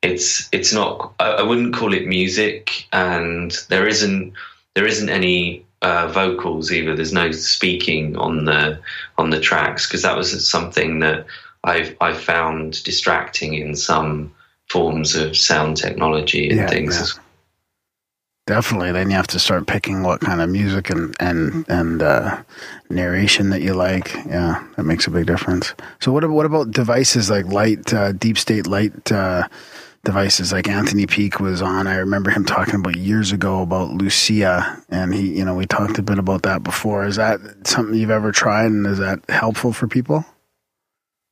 it's 0.02 0.50
it's 0.52 0.74
not 0.74 1.14
I, 1.20 1.30
I 1.32 1.42
wouldn't 1.44 1.74
call 1.74 1.94
it 1.94 2.06
music 2.06 2.88
and 2.92 3.58
there 3.70 3.88
isn't 3.88 4.34
there 4.74 4.86
isn't 4.86 5.10
any 5.10 5.66
uh, 5.82 6.08
vocals 6.10 6.74
either. 6.74 6.94
There's 6.94 7.14
no 7.14 7.32
speaking 7.32 8.18
on 8.18 8.44
the 8.44 8.82
on 9.18 9.30
the 9.30 9.40
tracks 9.40 9.88
because 9.88 10.02
that 10.02 10.18
was 10.18 10.48
something 10.48 11.00
that 11.00 11.26
I've 11.68 11.96
I've 12.02 12.20
found 12.20 12.84
distracting 12.84 13.54
in 13.54 13.76
some 13.76 14.34
forms 14.70 15.16
of 15.16 15.36
sound 15.38 15.78
technology 15.78 16.50
and 16.50 16.60
Yeah, 16.60 16.68
things. 16.68 16.96
yeah. 16.98 17.24
Definitely. 18.48 18.94
Then 18.94 19.10
you 19.10 19.18
have 19.18 19.28
to 19.28 19.40
start 19.40 19.68
picking 19.68 20.04
what 20.04 20.22
kind 20.22 20.40
of 20.42 20.50
music 20.50 20.90
and 20.90 21.14
and 21.20 21.66
and 21.68 22.02
uh, 22.02 22.42
narration 22.90 23.50
that 23.50 23.62
you 23.62 23.74
like. 23.74 24.14
Yeah, 24.26 24.64
that 24.78 24.84
makes 24.84 25.06
a 25.06 25.12
big 25.12 25.26
difference. 25.28 25.74
So 26.00 26.14
what 26.14 26.28
what 26.30 26.46
about 26.46 26.72
devices 26.72 27.30
like 27.30 27.46
light, 27.48 27.94
uh, 27.94 28.14
deep 28.14 28.38
state 28.38 28.66
light 28.66 29.12
uh, 29.12 29.50
devices? 30.06 30.54
Like 30.54 30.70
Anthony 30.70 31.06
Peake 31.06 31.42
was 31.42 31.62
on. 31.62 31.88
I 31.88 31.98
remember 31.98 32.30
him 32.30 32.46
talking 32.46 32.76
about 32.76 32.96
years 32.96 33.34
ago 33.34 33.62
about 33.62 33.92
Lucia, 33.92 34.82
and 34.90 35.14
he, 35.14 35.38
you 35.38 35.44
know, 35.44 35.56
we 35.56 35.66
talked 35.66 36.00
a 36.00 36.04
bit 36.04 36.18
about 36.18 36.44
that 36.44 36.64
before. 36.64 37.06
Is 37.06 37.18
that 37.18 37.42
something 37.66 37.96
you've 38.00 38.12
ever 38.12 38.32
tried, 38.32 38.68
and 38.68 38.88
is 38.88 39.00
that 39.00 39.20
helpful 39.28 39.74
for 39.74 39.90
people? 39.90 40.24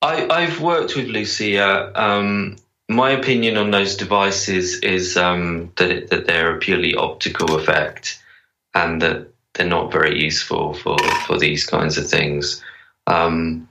I, 0.05 0.27
I've 0.29 0.61
worked 0.61 0.95
with 0.95 1.07
Lucia. 1.07 1.91
Um, 1.99 2.57
my 2.87 3.09
opinion 3.09 3.57
on 3.57 3.71
those 3.71 3.95
devices 3.97 4.79
is 4.81 5.17
um, 5.17 5.71
that 5.77 5.89
it, 5.89 6.09
that 6.11 6.27
they're 6.27 6.55
a 6.55 6.59
purely 6.59 6.93
optical 6.93 7.55
effect, 7.55 8.21
and 8.75 9.01
that 9.01 9.27
they're 9.53 9.65
not 9.67 9.91
very 9.91 10.21
useful 10.23 10.75
for, 10.75 10.97
for 11.25 11.39
these 11.39 11.65
kinds 11.65 11.97
of 11.97 12.07
things. 12.07 12.63
Um, 13.07 13.67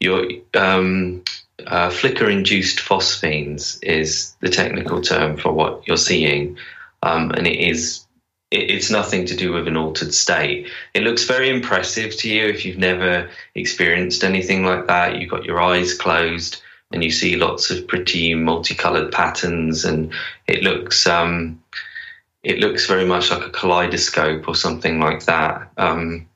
your 0.00 0.26
um, 0.54 1.22
uh, 1.64 1.90
flicker-induced 1.90 2.80
phosphenes 2.80 3.78
is 3.82 4.34
the 4.40 4.48
technical 4.48 5.00
term 5.00 5.36
for 5.36 5.52
what 5.52 5.86
you're 5.86 5.96
seeing, 5.96 6.58
um, 7.04 7.30
and 7.30 7.46
it 7.46 7.60
is 7.70 8.04
it's 8.50 8.90
nothing 8.90 9.26
to 9.26 9.36
do 9.36 9.52
with 9.52 9.68
an 9.68 9.76
altered 9.76 10.14
state. 10.14 10.68
It 10.94 11.02
looks 11.02 11.24
very 11.24 11.50
impressive 11.50 12.16
to 12.18 12.30
you 12.30 12.46
if 12.46 12.64
you've 12.64 12.78
never 12.78 13.28
experienced 13.54 14.24
anything 14.24 14.64
like 14.64 14.86
that. 14.86 15.16
You've 15.20 15.30
got 15.30 15.44
your 15.44 15.60
eyes 15.60 15.94
closed 15.94 16.62
and 16.90 17.04
you 17.04 17.10
see 17.10 17.36
lots 17.36 17.70
of 17.70 17.86
pretty 17.86 18.34
multicolored 18.34 19.12
patterns, 19.12 19.84
and 19.84 20.12
it 20.46 20.62
looks 20.62 21.06
um, 21.06 21.62
it 22.42 22.60
looks 22.60 22.86
very 22.86 23.04
much 23.04 23.30
like 23.30 23.44
a 23.44 23.50
kaleidoscope 23.50 24.48
or 24.48 24.54
something 24.54 24.98
like 25.00 25.24
that. 25.26 25.70
Um, 25.76 26.26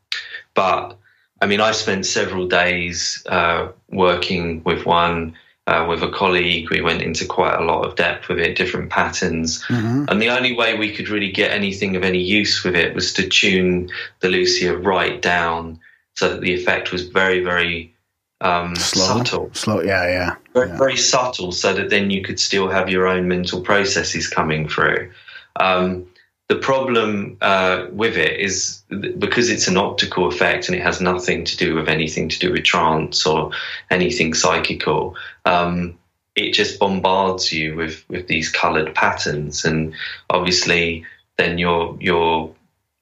but 0.55 0.99
I 1.41 1.47
mean, 1.47 1.61
I 1.61 1.73
spent 1.73 2.05
several 2.05 2.47
days 2.47 3.25
uh, 3.27 3.69
working 3.91 4.63
with 4.65 4.85
one. 4.85 5.37
Uh, 5.69 5.87
with 5.89 6.03
a 6.03 6.11
colleague, 6.11 6.69
we 6.71 6.81
went 6.81 7.03
into 7.03 7.25
quite 7.25 7.55
a 7.55 7.65
lot 7.65 7.87
of 7.87 7.95
depth 7.95 8.29
with 8.29 8.41
it, 8.41 8.57
different 8.57 8.91
patterns, 8.91 9.63
Mm-hmm. 9.69 10.07
and 10.09 10.21
the 10.21 10.29
only 10.29 10.57
way 10.57 10.77
we 10.77 10.93
could 10.93 11.09
really 11.09 11.31
get 11.31 11.53
anything 11.53 11.95
of 11.95 12.03
any 12.03 12.19
use 12.21 12.65
with 12.65 12.75
it 12.75 12.97
was 12.97 13.13
to 13.13 13.29
tune 13.29 13.89
the 14.19 14.29
Lucia 14.29 14.77
right 14.77 15.23
down 15.23 15.79
so 16.15 16.31
that 16.31 16.41
the 16.41 16.53
effect 16.53 16.91
was 16.91 17.07
very, 17.09 17.45
very 17.45 17.95
um, 18.41 18.75
Slow, 18.75 19.07
subtle, 19.19 19.51
slow. 19.55 19.81
Yeah, 19.83 20.09
yeah. 20.09 20.35
very, 20.53 20.69
Yeah. 20.69 20.77
very 20.79 20.97
subtle, 20.97 21.53
so 21.53 21.73
that 21.75 21.91
then 21.91 22.11
you 22.11 22.23
could 22.23 22.41
still 22.41 22.69
have 22.69 22.89
your 22.91 23.07
own 23.07 23.29
mental 23.29 23.61
processes 23.61 24.27
coming 24.27 24.69
through. 24.69 25.13
Um, 25.61 26.07
the 26.53 26.59
problem 26.59 27.39
uh, 27.41 27.87
with 27.93 28.19
it 28.19 28.39
is 28.39 28.83
because 29.19 29.49
it's 29.49 29.69
an 29.69 29.79
optical 29.79 30.29
effect 30.29 30.69
and 30.69 30.77
it 30.77 30.83
has 30.83 31.01
nothing 31.01 31.47
to 31.47 31.57
do 31.57 31.75
with 31.75 31.89
anything 31.89 32.29
to 32.29 32.39
do 32.39 32.53
with 32.53 32.63
trance 32.63 33.25
or 33.25 33.53
anything 33.91 34.35
psychical. 34.35 35.17
Um, 35.47 35.99
it 36.37 36.53
just 36.53 36.79
bombards 36.79 37.51
you 37.53 37.75
with, 37.75 38.05
with 38.11 38.27
these 38.27 38.51
coloured 38.51 38.95
patterns, 38.95 39.65
and 39.65 39.95
obviously, 40.29 41.07
then 41.39 41.57
you're 41.57 41.97
you're 41.99 42.55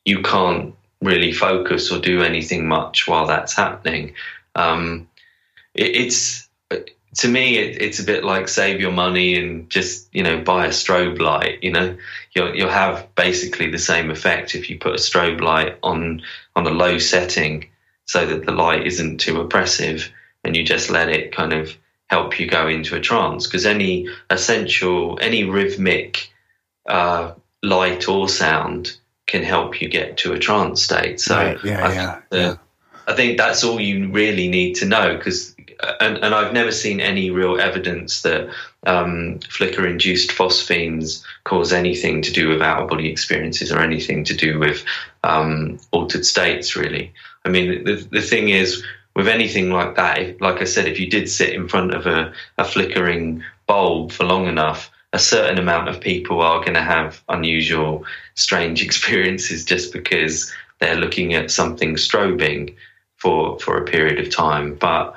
you 0.04 0.22
can't 0.22 0.72
really 1.02 1.32
focus 1.32 1.90
or 1.90 1.98
do 1.98 2.22
anything 2.22 2.68
much 2.68 3.08
while 3.08 3.26
that's 3.26 3.56
happening. 3.56 4.14
Um, 4.54 5.08
it, 5.74 5.96
it's 5.96 6.48
to 7.16 7.28
me, 7.28 7.58
it, 7.58 7.82
it's 7.82 7.98
a 7.98 8.04
bit 8.04 8.24
like 8.24 8.48
save 8.48 8.80
your 8.80 8.92
money 8.92 9.36
and 9.36 9.68
just 9.68 10.08
you 10.14 10.22
know 10.22 10.40
buy 10.42 10.66
a 10.66 10.70
strobe 10.70 11.18
light. 11.20 11.62
You 11.62 11.72
know, 11.72 11.96
you'll 12.34 12.54
you'll 12.54 12.70
have 12.70 13.14
basically 13.14 13.70
the 13.70 13.78
same 13.78 14.10
effect 14.10 14.54
if 14.54 14.70
you 14.70 14.78
put 14.78 14.94
a 14.94 14.98
strobe 14.98 15.40
light 15.40 15.78
on 15.82 16.22
on 16.54 16.66
a 16.66 16.70
low 16.70 16.98
setting 16.98 17.68
so 18.06 18.26
that 18.26 18.44
the 18.46 18.52
light 18.52 18.86
isn't 18.86 19.18
too 19.18 19.40
oppressive, 19.40 20.10
and 20.44 20.56
you 20.56 20.64
just 20.64 20.90
let 20.90 21.08
it 21.08 21.32
kind 21.34 21.52
of 21.52 21.76
help 22.06 22.38
you 22.40 22.48
go 22.48 22.68
into 22.68 22.96
a 22.96 23.00
trance. 23.00 23.46
Because 23.46 23.66
any 23.66 24.08
essential, 24.30 25.18
any 25.20 25.44
rhythmic 25.44 26.32
uh, 26.88 27.32
light 27.62 28.08
or 28.08 28.28
sound 28.28 28.96
can 29.26 29.42
help 29.44 29.80
you 29.80 29.88
get 29.88 30.16
to 30.18 30.32
a 30.32 30.38
trance 30.38 30.82
state. 30.82 31.20
So 31.20 31.36
Right, 31.36 31.64
yeah, 31.64 31.86
I, 31.86 31.92
yeah, 31.92 32.12
think 32.12 32.30
the- 32.30 32.58
I 33.06 33.14
think 33.14 33.38
that's 33.38 33.64
all 33.64 33.80
you 33.80 34.08
really 34.10 34.48
need 34.48 34.74
to 34.76 34.86
know 34.86 35.16
because, 35.16 35.54
and, 36.00 36.18
and 36.18 36.34
I've 36.34 36.52
never 36.52 36.72
seen 36.72 37.00
any 37.00 37.30
real 37.30 37.60
evidence 37.60 38.22
that 38.22 38.50
um, 38.86 39.38
flicker 39.48 39.86
induced 39.86 40.30
phosphenes 40.30 41.24
cause 41.44 41.72
anything 41.72 42.22
to 42.22 42.32
do 42.32 42.48
with 42.48 42.62
out 42.62 42.82
of 42.82 42.88
body 42.88 43.10
experiences 43.10 43.72
or 43.72 43.80
anything 43.80 44.24
to 44.24 44.34
do 44.34 44.58
with 44.58 44.84
um, 45.24 45.78
altered 45.90 46.24
states, 46.24 46.76
really. 46.76 47.12
I 47.44 47.48
mean, 47.48 47.84
the, 47.84 47.94
the 48.10 48.22
thing 48.22 48.48
is, 48.48 48.84
with 49.14 49.28
anything 49.28 49.70
like 49.70 49.96
that, 49.96 50.18
if, 50.18 50.40
like 50.40 50.60
I 50.60 50.64
said, 50.64 50.86
if 50.86 51.00
you 51.00 51.10
did 51.10 51.28
sit 51.28 51.52
in 51.52 51.68
front 51.68 51.94
of 51.94 52.06
a, 52.06 52.32
a 52.58 52.64
flickering 52.64 53.42
bulb 53.66 54.12
for 54.12 54.24
long 54.24 54.46
enough, 54.46 54.90
a 55.12 55.18
certain 55.18 55.58
amount 55.58 55.88
of 55.88 56.00
people 56.00 56.40
are 56.40 56.60
going 56.60 56.74
to 56.74 56.82
have 56.82 57.22
unusual, 57.28 58.04
strange 58.34 58.82
experiences 58.86 59.64
just 59.64 59.92
because 59.92 60.52
they're 60.78 60.96
looking 60.96 61.34
at 61.34 61.50
something 61.50 61.94
strobing 61.94 62.74
for 63.16 63.58
for 63.60 63.76
a 63.76 63.84
period 63.84 64.18
of 64.18 64.34
time. 64.34 64.74
But 64.74 65.14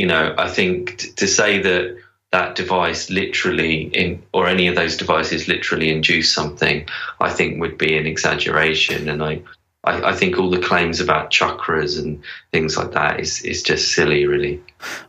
you 0.00 0.06
know, 0.06 0.34
I 0.38 0.48
think 0.48 0.96
t- 0.98 1.12
to 1.20 1.26
say 1.26 1.60
that 1.60 1.84
that 2.32 2.54
device 2.54 3.10
literally 3.10 3.82
in 4.02 4.22
or 4.32 4.46
any 4.46 4.66
of 4.68 4.74
those 4.76 4.96
devices 4.96 5.46
literally 5.46 5.90
induce 5.90 6.32
something, 6.32 6.86
I 7.20 7.30
think 7.36 7.60
would 7.60 7.76
be 7.76 7.98
an 7.98 8.06
exaggeration. 8.06 9.08
And 9.10 9.22
I, 9.22 9.42
I, 9.84 10.10
I 10.10 10.12
think 10.14 10.38
all 10.38 10.48
the 10.48 10.60
claims 10.70 11.00
about 11.00 11.30
chakras 11.30 11.98
and 12.00 12.22
things 12.52 12.76
like 12.78 12.92
that 12.92 13.20
is 13.20 13.42
is 13.42 13.62
just 13.62 13.92
silly, 13.92 14.26
really. 14.26 14.54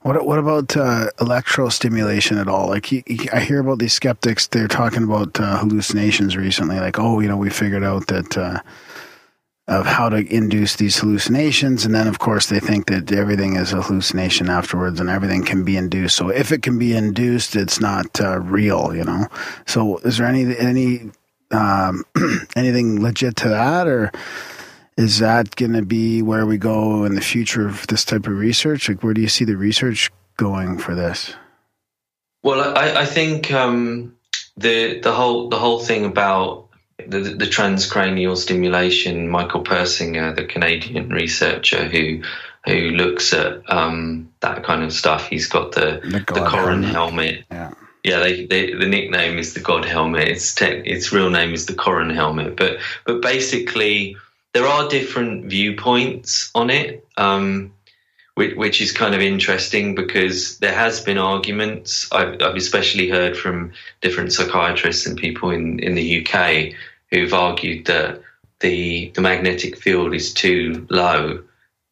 What 0.02 0.26
what 0.26 0.40
about 0.40 0.76
uh, 0.76 1.08
electrostimulation 1.20 2.40
at 2.42 2.48
all? 2.50 2.68
Like 2.76 2.92
you, 2.92 3.02
you- 3.08 3.30
I 3.32 3.40
hear 3.40 3.60
about 3.62 3.80
these 3.80 3.94
skeptics. 3.94 4.48
They're 4.48 4.68
talking 4.82 5.04
about 5.04 5.40
uh, 5.40 5.58
hallucinations 5.60 6.36
recently. 6.36 6.80
Like, 6.80 7.00
oh, 7.00 7.22
you 7.22 7.30
know, 7.30 7.38
we 7.38 7.50
figured 7.50 7.84
out 7.84 8.08
that 8.08 8.38
uh, 8.38 8.60
of 9.68 9.86
how 9.86 10.10
to 10.10 10.18
induce 10.34 10.76
these 10.76 10.98
hallucinations, 10.98 11.86
and 11.86 11.94
then 11.94 12.08
of 12.08 12.20
course 12.20 12.48
they 12.48 12.60
think 12.60 12.88
that 12.88 13.12
everything 13.12 13.56
is 13.56 13.74
a 13.74 13.82
hallucination 13.82 14.50
afterwards, 14.50 15.00
and 15.00 15.10
everything 15.10 15.44
can 15.44 15.64
be 15.64 15.78
induced. 15.78 16.18
So 16.18 16.30
if 16.30 16.52
it 16.52 16.62
can 16.62 16.78
be 16.80 16.96
induced, 16.96 17.56
it's 17.56 17.80
not 17.80 18.20
uh, 18.20 18.40
real, 18.40 18.96
you 18.96 19.04
know. 19.04 19.28
So 19.68 19.98
is 20.00 20.18
there 20.18 20.28
any 20.28 20.58
any 20.58 21.12
um, 21.52 22.04
anything 22.56 23.02
legit 23.02 23.36
to 23.38 23.50
that, 23.50 23.88
or 23.88 24.12
is 24.98 25.20
that 25.20 25.56
going 25.56 25.74
to 25.74 25.84
be 25.84 26.22
where 26.22 26.46
we 26.46 26.58
go 26.58 27.06
in 27.06 27.16
the 27.16 27.22
future 27.22 27.68
of 27.68 27.88
this 27.88 28.04
type 28.04 28.28
of 28.28 28.34
research? 28.34 28.90
Like, 28.90 29.04
where 29.04 29.14
do 29.14 29.22
you 29.22 29.28
see 29.28 29.46
the 29.46 29.58
research 29.58 30.12
going 30.38 30.78
for 30.78 30.96
this? 30.96 31.34
Well, 32.44 32.78
I, 32.78 33.02
I 33.02 33.06
think 33.06 33.52
um, 33.52 34.16
the 34.58 35.00
the 35.00 35.14
whole 35.14 35.50
the 35.50 35.60
whole 35.60 35.80
thing 35.80 36.06
about 36.06 36.61
the, 37.08 37.20
the 37.20 37.46
transcranial 37.46 38.38
stimulation. 38.38 39.28
Michael 39.30 39.64
Persinger, 39.64 40.36
the 40.36 40.46
Canadian 40.46 41.10
researcher 41.10 41.86
who 41.86 42.22
who 42.66 42.92
looks 42.92 43.34
at 43.34 43.68
um, 43.72 44.32
that 44.42 44.64
kind 44.64 44.84
of 44.84 44.94
stuff, 44.94 45.28
he's 45.28 45.48
got 45.48 45.72
the 45.72 46.00
The 46.04 46.20
the, 46.20 46.46
Koren 46.48 46.84
helmet. 46.84 46.94
helmet. 46.94 47.46
Yeah. 47.52 47.72
Yeah, 48.04 48.20
they, 48.20 48.46
they, 48.48 48.74
the 48.74 48.88
nickname 48.88 49.38
is 49.38 49.54
the 49.54 49.60
God 49.60 49.86
helmet. 49.86 50.28
Its 50.28 50.56
te- 50.56 50.66
its 50.66 51.12
real 51.12 51.30
name 51.30 51.54
is 51.54 51.68
the 51.68 51.76
Koren 51.76 52.10
helmet. 52.10 52.56
But 52.56 52.80
but 53.06 53.22
basically, 53.22 54.18
there 54.54 54.66
are 54.66 54.90
different 54.90 55.46
viewpoints 55.46 56.50
on 56.56 56.72
it, 56.72 57.06
um, 57.18 57.72
which, 58.34 58.56
which 58.56 58.82
is 58.82 58.92
kind 58.92 59.14
of 59.14 59.22
interesting 59.22 59.94
because 59.94 60.58
there 60.58 60.74
has 60.74 61.00
been 61.00 61.20
arguments. 61.20 62.12
I've, 62.12 62.42
I've 62.42 62.56
especially 62.56 63.08
heard 63.08 63.38
from 63.38 63.72
different 64.02 64.34
psychiatrists 64.34 65.06
and 65.06 65.16
people 65.16 65.52
in, 65.52 65.78
in 65.80 65.94
the 65.94 66.26
UK 66.26 66.74
who've 67.12 67.34
argued 67.34 67.86
that 67.86 68.22
the 68.60 69.12
the 69.16 69.22
magnetic 69.22 69.78
field 69.78 70.14
is 70.14 70.34
too 70.34 70.88
low 70.90 71.44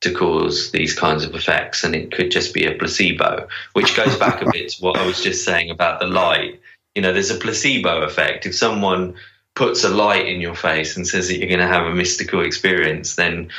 to 0.01 0.13
cause 0.13 0.71
these 0.71 0.93
kinds 0.93 1.25
of 1.25 1.35
effects, 1.35 1.83
and 1.83 1.93
it 1.93 2.11
could 2.11 2.31
just 2.31 2.53
be 2.53 2.65
a 2.65 2.75
placebo, 2.75 3.47
which 3.73 3.95
goes 3.95 4.15
back 4.17 4.41
a 4.41 4.49
bit 4.49 4.69
to 4.69 4.81
what 4.81 4.97
I 4.97 5.05
was 5.05 5.21
just 5.21 5.43
saying 5.43 5.69
about 5.69 5.99
the 5.99 6.07
light. 6.07 6.59
You 6.95 7.01
know, 7.01 7.11
there's 7.11 7.31
a 7.31 7.35
placebo 7.35 8.01
effect. 8.03 8.45
If 8.45 8.55
someone 8.55 9.15
puts 9.55 9.83
a 9.83 9.89
light 9.89 10.27
in 10.27 10.39
your 10.39 10.55
face 10.55 10.95
and 10.95 11.05
says 11.05 11.27
that 11.27 11.37
you're 11.37 11.49
going 11.49 11.59
to 11.59 11.67
have 11.67 11.85
a 11.85 11.93
mystical 11.93 12.41
experience, 12.41 13.15
then 13.15 13.49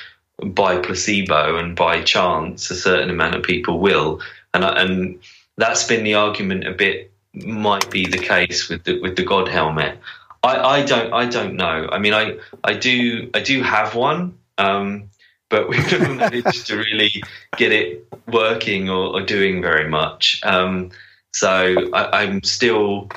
by 0.43 0.79
placebo 0.79 1.57
and 1.57 1.77
by 1.77 2.03
chance, 2.03 2.71
a 2.71 2.75
certain 2.75 3.11
amount 3.11 3.35
of 3.35 3.43
people 3.43 3.79
will. 3.79 4.21
And 4.55 4.65
and 4.65 5.21
that's 5.59 5.87
been 5.87 6.05
the 6.05 6.15
argument 6.15 6.67
a 6.67 6.73
bit. 6.73 7.13
Might 7.35 7.91
be 7.91 8.07
the 8.07 8.19
case 8.19 8.69
with 8.69 8.85
the 8.85 9.01
with 9.01 9.17
the 9.17 9.25
God 9.25 9.49
helmet. 9.49 9.99
I, 10.43 10.57
I 10.57 10.83
don't 10.85 11.13
I 11.13 11.27
don't 11.27 11.57
know. 11.57 11.89
I 11.91 11.99
mean, 11.99 12.15
I 12.15 12.39
I 12.65 12.75
do 12.75 13.31
I 13.35 13.41
do 13.41 13.63
have 13.63 13.95
one, 13.95 14.39
um, 14.59 15.11
but 15.49 15.69
we 15.69 15.77
haven't 15.77 16.17
managed 16.17 16.67
to 16.69 16.77
really 16.77 17.23
get 17.57 17.73
it 17.73 18.07
working 18.27 18.89
or, 18.89 19.17
or 19.17 19.23
doing 19.23 19.61
very 19.61 19.89
much. 19.89 20.41
Um, 20.45 20.91
so 21.33 21.91
I, 21.93 22.23
I'm 22.23 22.43
still 22.43 23.11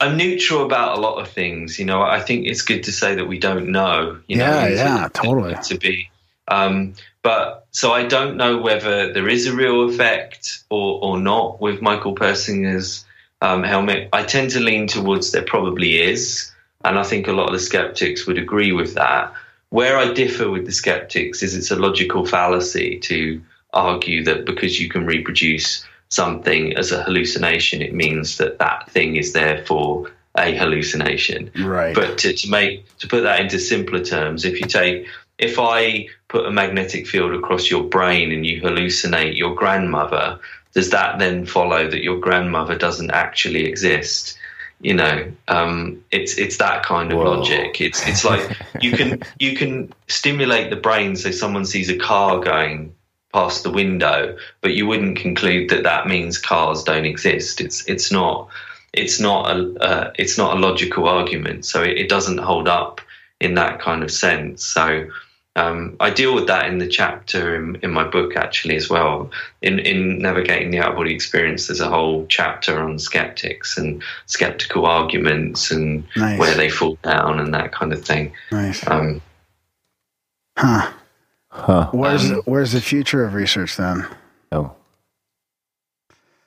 I'm 0.00 0.16
neutral 0.16 0.64
about 0.64 0.98
a 0.98 1.00
lot 1.00 1.20
of 1.20 1.28
things. 1.30 1.78
You 1.78 1.84
know, 1.84 2.02
I 2.02 2.20
think 2.20 2.46
it's 2.46 2.62
good 2.62 2.82
to 2.84 2.92
say 2.92 3.14
that 3.14 3.26
we 3.26 3.38
don't 3.38 3.68
know. 3.68 4.18
You 4.26 4.36
know, 4.38 4.44
Yeah, 4.44 4.68
to- 4.68 4.74
yeah, 4.74 5.08
totally. 5.12 5.54
To 5.62 5.78
be, 5.78 6.10
um, 6.48 6.94
but 7.22 7.66
so 7.70 7.92
I 7.92 8.04
don't 8.04 8.36
know 8.36 8.58
whether 8.60 9.12
there 9.12 9.28
is 9.28 9.46
a 9.46 9.54
real 9.54 9.88
effect 9.88 10.64
or 10.70 10.98
or 11.04 11.18
not 11.18 11.60
with 11.60 11.80
Michael 11.80 12.16
Persinger's 12.16 13.04
um, 13.42 13.64
helmet. 13.64 14.08
I 14.12 14.22
tend 14.22 14.50
to 14.52 14.60
lean 14.60 14.86
towards 14.86 15.32
there 15.32 15.42
probably 15.42 16.00
is, 16.00 16.50
and 16.84 16.98
I 16.98 17.02
think 17.02 17.26
a 17.26 17.32
lot 17.32 17.48
of 17.48 17.52
the 17.52 17.58
skeptics 17.58 18.26
would 18.26 18.38
agree 18.38 18.72
with 18.72 18.94
that. 18.94 19.34
Where 19.70 19.98
I 19.98 20.12
differ 20.12 20.50
with 20.50 20.64
the 20.64 20.72
skeptics 20.72 21.42
is 21.42 21.54
it's 21.56 21.70
a 21.70 21.76
logical 21.76 22.24
fallacy 22.24 22.98
to 23.00 23.42
argue 23.72 24.24
that 24.24 24.44
because 24.44 24.80
you 24.80 24.88
can 24.88 25.06
reproduce 25.06 25.84
something 26.08 26.76
as 26.76 26.92
a 26.92 27.02
hallucination, 27.02 27.82
it 27.82 27.94
means 27.94 28.36
that 28.36 28.58
that 28.58 28.88
thing 28.90 29.16
is 29.16 29.32
therefore 29.32 30.12
a 30.36 30.54
hallucination. 30.54 31.50
Right. 31.58 31.94
But 31.94 32.18
to, 32.18 32.32
to 32.34 32.50
make 32.50 32.96
to 32.98 33.08
put 33.08 33.22
that 33.22 33.40
into 33.40 33.58
simpler 33.58 34.04
terms, 34.04 34.44
if 34.44 34.60
you 34.60 34.66
take 34.66 35.08
if 35.38 35.58
I 35.58 36.06
put 36.28 36.46
a 36.46 36.50
magnetic 36.50 37.08
field 37.08 37.32
across 37.32 37.68
your 37.68 37.84
brain 37.84 38.30
and 38.30 38.46
you 38.46 38.62
hallucinate 38.62 39.36
your 39.36 39.54
grandmother, 39.54 40.38
does 40.74 40.90
that 40.90 41.18
then 41.18 41.46
follow 41.46 41.88
that 41.90 42.02
your 42.02 42.18
grandmother 42.18 42.76
doesn't 42.76 43.10
actually 43.10 43.66
exist? 43.66 44.38
You 44.80 44.94
know, 44.94 45.32
um, 45.48 46.04
it's 46.10 46.38
it's 46.38 46.56
that 46.56 46.82
kind 46.82 47.12
of 47.12 47.18
Whoa. 47.18 47.38
logic. 47.38 47.80
It's 47.80 48.06
it's 48.06 48.24
like 48.24 48.56
you 48.80 48.92
can 48.92 49.22
you 49.38 49.56
can 49.56 49.92
stimulate 50.08 50.70
the 50.70 50.76
brain 50.76 51.14
so 51.16 51.30
someone 51.30 51.64
sees 51.64 51.88
a 51.88 51.96
car 51.96 52.40
going 52.40 52.94
past 53.32 53.62
the 53.62 53.70
window, 53.70 54.36
but 54.60 54.74
you 54.74 54.86
wouldn't 54.86 55.18
conclude 55.18 55.70
that 55.70 55.84
that 55.84 56.06
means 56.06 56.38
cars 56.38 56.82
don't 56.82 57.04
exist. 57.04 57.60
It's 57.60 57.88
it's 57.88 58.10
not 58.10 58.48
it's 58.92 59.20
not 59.20 59.50
a 59.50 59.74
uh, 59.80 60.12
it's 60.18 60.36
not 60.36 60.56
a 60.56 60.60
logical 60.60 61.08
argument, 61.08 61.64
so 61.64 61.82
it, 61.82 61.98
it 61.98 62.08
doesn't 62.08 62.38
hold 62.38 62.68
up 62.68 63.00
in 63.40 63.54
that 63.54 63.80
kind 63.80 64.02
of 64.02 64.10
sense. 64.10 64.64
So 64.64 65.06
um, 65.54 65.96
I 66.00 66.08
deal 66.10 66.34
with 66.34 66.46
that 66.46 66.66
in 66.66 66.78
the 66.78 66.86
chapter 66.88 67.54
in, 67.56 67.76
in 67.82 67.90
my 67.90 68.04
book 68.04 68.36
actually 68.36 68.76
as 68.76 68.88
well. 68.88 69.30
In 69.60 69.78
in 69.78 70.18
navigating 70.18 70.70
the 70.70 70.78
out 70.80 70.92
of 70.92 70.96
body 70.96 71.14
experience, 71.14 71.66
there's 71.66 71.80
a 71.80 71.88
whole 71.90 72.26
chapter 72.28 72.80
on 72.80 72.98
skeptics 72.98 73.76
and 73.76 74.02
skeptical 74.26 74.86
arguments 74.86 75.70
and 75.70 76.04
Nice. 76.16 76.38
where 76.38 76.54
they 76.54 76.70
fall 76.70 76.96
down 77.02 77.38
and 77.38 77.52
that 77.52 77.72
kind 77.72 77.92
of 77.92 78.04
thing. 78.04 78.32
Nice. 78.50 78.86
Um, 78.86 79.20
Huh. 80.58 80.90
Huh. 81.50 81.88
Where's 81.92 82.30
Um, 82.30 82.42
where's 82.44 82.72
the 82.72 82.80
future 82.80 83.24
of 83.24 83.34
research 83.34 83.76
then? 83.76 84.06
Oh. 84.52 84.72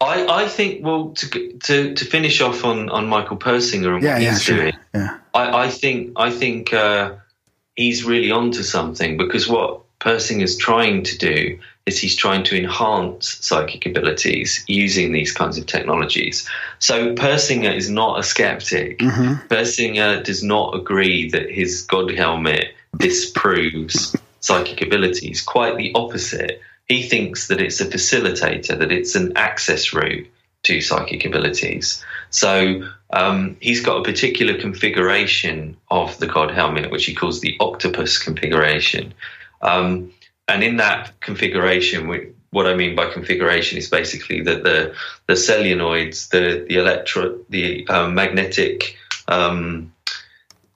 I, 0.02 0.44
I 0.44 0.48
think 0.48 0.84
well 0.86 1.10
to 1.10 1.54
to 1.64 1.94
to 1.96 2.06
finish 2.06 2.42
off 2.42 2.64
on, 2.66 2.90
on 2.90 3.08
Michael 3.08 3.38
Persinger 3.38 3.96
and 3.96 4.04
Yeah, 4.04 4.14
what 4.14 4.22
yeah, 4.22 4.32
he's 4.32 4.44
sure. 4.44 4.58
doing. 4.58 4.74
Yeah. 4.94 5.18
I, 5.34 5.64
I 5.66 5.70
think 5.70 6.12
I 6.16 6.30
think 6.32 6.74
uh, 6.74 7.14
he's 7.76 8.04
really 8.04 8.32
onto 8.32 8.64
something 8.64 9.18
because 9.18 9.48
what 9.48 9.82
Persinger's 10.00 10.58
trying 10.58 11.04
to 11.04 11.18
do 11.18 11.60
is 11.86 12.00
he's 12.00 12.16
trying 12.16 12.44
to 12.44 12.58
enhance 12.58 13.38
psychic 13.46 13.86
abilities 13.86 14.64
using 14.68 15.12
these 15.12 15.32
kinds 15.32 15.58
of 15.58 15.66
technologies. 15.68 16.48
So 16.80 17.14
Persinger 17.14 17.76
is 17.76 17.90
not 17.90 18.20
a 18.20 18.24
skeptic. 18.24 19.00
Mm-hmm. 19.00 19.48
Persinger 19.54 20.24
does 20.24 20.44
not 20.44 20.76
agree 20.76 21.30
that 21.30 21.50
his 21.50 21.84
God 21.84 22.12
helmet 22.12 22.74
disproves 22.98 24.16
psychic 24.40 24.82
abilities. 24.82 25.42
Quite 25.42 25.78
the 25.78 25.92
opposite. 25.96 26.60
He 26.88 27.04
thinks 27.04 27.48
that 27.48 27.62
it's 27.62 27.82
a 27.82 27.86
facilitator, 27.86 28.78
that 28.78 28.92
it's 28.92 29.16
an 29.16 29.34
access 29.36 29.94
route 29.94 30.28
to 30.64 30.82
psychic 30.82 31.26
abilities. 31.26 32.04
So 32.32 32.88
um, 33.16 33.56
he's 33.62 33.82
got 33.82 33.98
a 33.98 34.04
particular 34.04 34.60
configuration 34.60 35.78
of 35.90 36.18
the 36.20 36.28
God 36.28 36.52
helmet, 36.52 36.92
which 36.92 37.06
he 37.06 37.16
calls 37.16 37.40
the 37.40 37.56
octopus 37.60 38.18
configuration. 38.18 39.14
Um, 39.62 40.12
and 40.48 40.64
in 40.64 40.78
that 40.78 41.20
configuration, 41.22 42.08
we, 42.08 42.34
what 42.52 42.68
I 42.68 42.76
mean 42.76 42.96
by 42.96 43.10
configuration 43.12 43.78
is 43.78 43.90
basically 43.90 44.42
that 44.42 44.64
the 44.64 44.94
the 45.28 45.34
solenoids, 45.34 46.30
the 46.30 46.66
the 46.68 46.76
electro 46.76 47.40
the 47.50 47.88
um, 47.88 48.14
magnetic 48.14 48.98
um, 49.28 49.94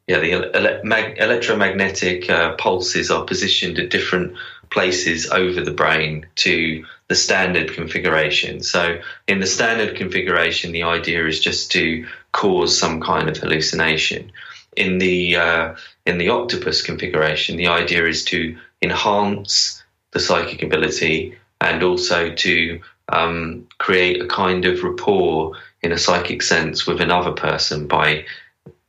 yeah, 0.08 0.20
the 0.20 0.32
ele- 0.32 0.82
mag- 0.84 1.20
electromagnetic 1.20 2.30
uh, 2.30 2.56
pulses 2.56 3.12
are 3.12 3.26
positioned 3.26 3.78
at 3.78 3.92
different 3.92 4.36
places 4.72 5.30
over 5.30 5.62
the 5.62 5.72
brain 5.72 6.26
to 6.36 6.86
the 7.10 7.16
standard 7.16 7.74
configuration. 7.74 8.62
So, 8.62 9.00
in 9.28 9.40
the 9.40 9.48
standard 9.48 9.98
configuration, 9.98 10.72
the 10.72 10.84
idea 10.84 11.26
is 11.28 11.40
just 11.40 11.72
to 11.74 12.08
cause 12.32 12.78
some 12.78 13.02
kind 13.02 13.28
of 13.28 13.38
hallucination. 13.38 14.32
In 14.78 15.00
the 15.00 15.36
uh, 15.36 15.76
in 16.06 16.20
the 16.20 16.30
octopus 16.30 16.82
configuration, 16.82 17.58
the 17.58 17.68
idea 17.68 18.06
is 18.06 18.24
to 18.26 18.56
enhance 18.82 19.84
the 20.12 20.20
psychic 20.20 20.64
ability 20.64 21.36
and 21.60 21.84
also 21.84 22.34
to 22.34 22.80
um, 23.10 23.68
create 23.80 24.22
a 24.22 24.28
kind 24.28 24.66
of 24.66 24.84
rapport 24.84 25.54
in 25.82 25.92
a 25.92 25.98
psychic 25.98 26.42
sense 26.42 26.86
with 26.86 27.02
another 27.02 27.32
person 27.32 27.88
by 27.88 28.26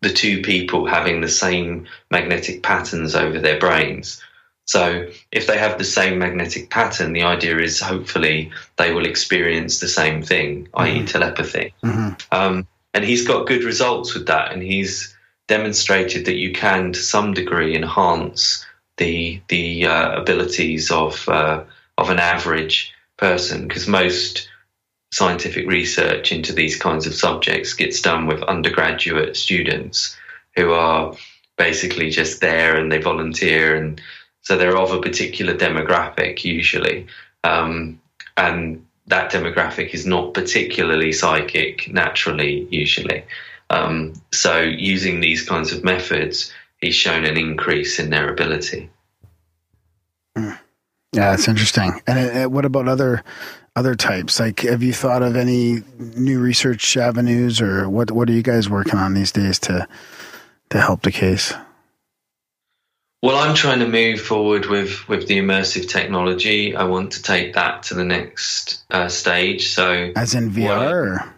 the 0.03 0.11
two 0.11 0.43
people 0.43 0.87
having 0.87 1.21
the 1.21 1.29
same 1.29 1.87
magnetic 2.11 2.63
patterns 2.63 3.15
over 3.15 3.39
their 3.39 3.59
brains. 3.59 4.23
So, 4.71 5.09
if 5.33 5.49
they 5.49 5.59
have 5.59 5.79
the 5.79 5.85
same 5.85 6.21
magnetic 6.21 6.71
pattern, 6.71 7.13
the 7.13 7.25
idea 7.25 7.59
is 7.59 7.81
hopefully 7.81 8.53
they 8.77 8.93
will 8.93 9.05
experience 9.05 9.81
the 9.81 9.89
same 9.89 10.23
thing, 10.23 10.69
i.e., 10.75 11.05
telepathy. 11.07 11.75
Mm-hmm. 11.83 12.11
Um, 12.31 12.69
and 12.95 13.05
he's 13.05 13.27
got 13.27 13.49
good 13.49 13.65
results 13.65 14.15
with 14.15 14.29
that, 14.29 14.53
and 14.53 14.63
he's 14.63 15.13
demonstrated 15.49 16.27
that 16.27 16.37
you 16.37 16.53
can, 16.53 16.93
to 16.93 17.01
some 17.01 17.35
degree, 17.35 17.75
enhance 17.75 18.65
the 18.97 19.41
the 19.49 19.87
uh, 19.87 20.21
abilities 20.21 20.93
of 20.93 21.29
uh, 21.29 21.65
of 21.99 22.11
an 22.11 22.21
average 22.21 22.95
person, 23.17 23.67
because 23.67 23.89
most 23.89 24.49
scientific 25.11 25.67
research 25.67 26.31
into 26.31 26.53
these 26.53 26.77
kinds 26.77 27.09
of 27.09 27.15
subjects 27.15 27.75
gets 27.75 28.01
done 28.01 28.29
with 28.29 28.41
undergraduate 28.45 29.37
students 29.37 30.17
who 30.55 30.71
are 30.71 31.17
basically 31.59 32.09
just 32.09 32.41
there 32.41 32.77
and 32.77 32.93
they 32.93 32.99
volunteer 32.99 33.75
and 33.75 34.01
so 34.51 34.57
they're 34.57 34.77
of 34.77 34.91
a 34.91 35.01
particular 35.01 35.55
demographic 35.55 36.43
usually 36.43 37.07
um, 37.45 38.01
and 38.37 38.85
that 39.07 39.31
demographic 39.31 39.95
is 39.95 40.05
not 40.07 40.35
particularly 40.35 41.13
psychic 41.13 41.89
naturally 41.93 42.67
usually 42.69 43.23
um, 43.71 44.13
so 44.33 44.59
using 44.61 45.21
these 45.21 45.49
kinds 45.49 45.73
of 45.73 45.85
methods 45.85 46.53
he's 46.81 46.97
shown 46.97 47.25
an 47.25 47.37
increase 47.37 48.01
in 48.01 48.11
their 48.11 48.29
ability 48.29 48.91
Yeah, 51.13 51.35
it's 51.35 51.49
interesting. 51.49 52.01
And 52.07 52.19
uh, 52.19 52.45
uh, 52.45 52.49
what 52.49 52.65
about 52.65 52.87
other 52.87 53.25
other 53.75 53.95
types? 53.95 54.39
Like, 54.39 54.61
have 54.61 54.83
you 54.83 54.93
thought 54.93 55.23
of 55.23 55.37
any 55.37 55.83
new 55.99 56.39
research 56.39 56.97
avenues, 56.97 57.61
or 57.61 57.89
what? 57.89 58.11
What 58.11 58.29
are 58.29 58.33
you 58.33 58.43
guys 58.43 58.71
working 58.71 58.99
on 58.99 59.15
these 59.15 59.33
days 59.33 59.59
to 59.61 59.89
to 60.71 60.81
help 60.81 61.03
the 61.03 61.11
case? 61.11 61.53
Well, 63.23 63.37
I'm 63.37 63.55
trying 63.55 63.81
to 63.81 63.89
move 63.89 64.21
forward 64.21 64.67
with 64.67 65.07
with 65.09 65.27
the 65.29 65.39
immersive 65.39 65.89
technology. 65.89 66.75
I 66.75 66.85
want 66.85 67.13
to 67.13 67.23
take 67.23 67.53
that 67.55 67.83
to 67.85 67.95
the 67.95 68.05
next 68.05 68.83
uh, 68.91 69.09
stage. 69.09 69.69
So, 69.69 70.13
As 70.17 70.35
in 70.35 70.51
VR? 70.51 71.31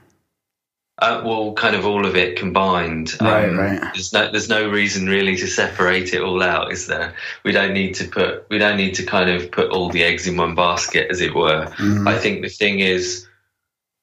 Uh, 0.98 1.20
well, 1.24 1.52
kind 1.54 1.74
of 1.74 1.84
all 1.84 2.06
of 2.06 2.14
it 2.14 2.36
combined. 2.36 3.16
Um, 3.18 3.26
Right, 3.26 3.52
right. 3.52 3.80
There's 3.94 4.12
no 4.12 4.30
there's 4.30 4.48
no 4.48 4.68
reason 4.70 5.08
really 5.08 5.34
to 5.36 5.48
separate 5.48 6.14
it 6.14 6.22
all 6.22 6.40
out, 6.40 6.70
is 6.70 6.86
there? 6.86 7.14
We 7.44 7.50
don't 7.50 7.72
need 7.72 7.94
to 7.96 8.06
put 8.06 8.46
we 8.48 8.58
don't 8.58 8.76
need 8.76 8.94
to 8.96 9.02
kind 9.04 9.28
of 9.28 9.50
put 9.50 9.70
all 9.70 9.90
the 9.90 10.04
eggs 10.04 10.28
in 10.28 10.36
one 10.36 10.54
basket, 10.54 11.10
as 11.10 11.20
it 11.20 11.34
were. 11.34 11.66
Mhm. 11.78 12.08
I 12.08 12.16
think 12.16 12.42
the 12.42 12.48
thing 12.48 12.78
is, 12.78 13.26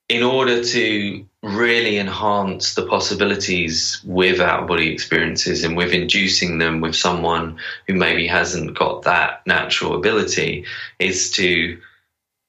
in 0.10 0.24
order 0.24 0.62
to 0.62 1.26
really 1.42 1.98
enhance 1.98 2.76
the 2.76 2.86
possibilities 2.86 4.02
with 4.04 4.42
out 4.42 4.62
of 4.62 4.68
body 4.68 4.92
experiences 4.92 5.64
and 5.64 5.78
with 5.78 5.94
inducing 5.94 6.58
them 6.58 6.82
with 6.82 6.96
someone 6.96 7.58
who 7.88 7.94
maybe 7.94 8.28
hasn't 8.28 8.78
got 8.78 9.04
that 9.04 9.46
natural 9.48 9.96
ability, 9.96 10.66
is 11.00 11.32
to 11.32 11.80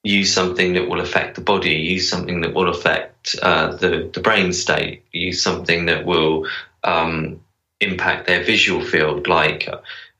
use 0.02 0.32
something 0.32 0.72
that 0.72 0.88
will 0.88 1.00
affect 1.00 1.36
the 1.36 1.40
body, 1.40 1.74
use 1.74 2.08
something 2.08 2.40
that 2.40 2.54
will 2.54 2.68
affect 2.68 3.36
uh, 3.42 3.76
the, 3.76 4.10
the 4.12 4.20
brain 4.20 4.52
state, 4.52 5.04
use 5.12 5.42
something 5.42 5.86
that 5.86 6.04
will 6.04 6.46
um, 6.82 7.40
impact 7.80 8.26
their 8.26 8.42
visual 8.42 8.84
field, 8.84 9.28
like, 9.28 9.68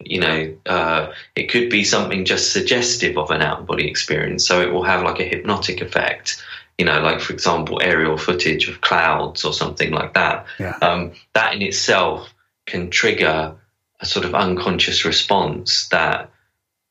you 0.01 0.21
know, 0.21 0.57
uh, 0.67 1.13
it 1.35 1.51
could 1.51 1.71
be 1.71 1.85
something 1.85 2.25
just 2.25 2.53
suggestive 2.53 3.19
of 3.19 3.31
an 3.31 3.43
out 3.43 3.61
of 3.61 3.67
body 3.67 3.89
experience. 3.89 4.47
So 4.47 4.61
it 4.61 4.73
will 4.73 4.85
have 4.85 5.03
like 5.03 5.21
a 5.21 5.25
hypnotic 5.25 5.81
effect. 5.81 6.43
You 6.81 6.87
know, 6.87 7.01
like 7.03 7.21
for 7.21 7.35
example, 7.35 7.79
aerial 7.83 8.17
footage 8.17 8.67
of 8.67 8.81
clouds 8.81 9.45
or 9.45 9.53
something 9.53 9.91
like 9.93 10.15
that. 10.15 10.47
Yeah. 10.59 10.79
Um, 10.81 11.13
that 11.35 11.53
in 11.53 11.61
itself 11.61 12.33
can 12.65 12.89
trigger 12.89 13.55
a 14.01 14.07
sort 14.07 14.25
of 14.25 14.35
unconscious 14.35 15.05
response 15.05 15.89
that 15.89 16.31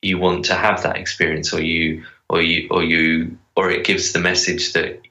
you 0.03 0.19
want 0.19 0.45
to 0.45 0.53
have 0.53 0.83
that 0.83 0.97
experience, 0.97 1.51
or 1.53 1.59
you, 1.59 2.05
or 2.29 2.39
you, 2.39 2.67
or 2.69 2.83
you, 2.83 3.39
or 3.55 3.71
it 3.71 3.83
gives 3.83 4.11
the 4.11 4.19
message 4.19 4.73
that 4.73 5.01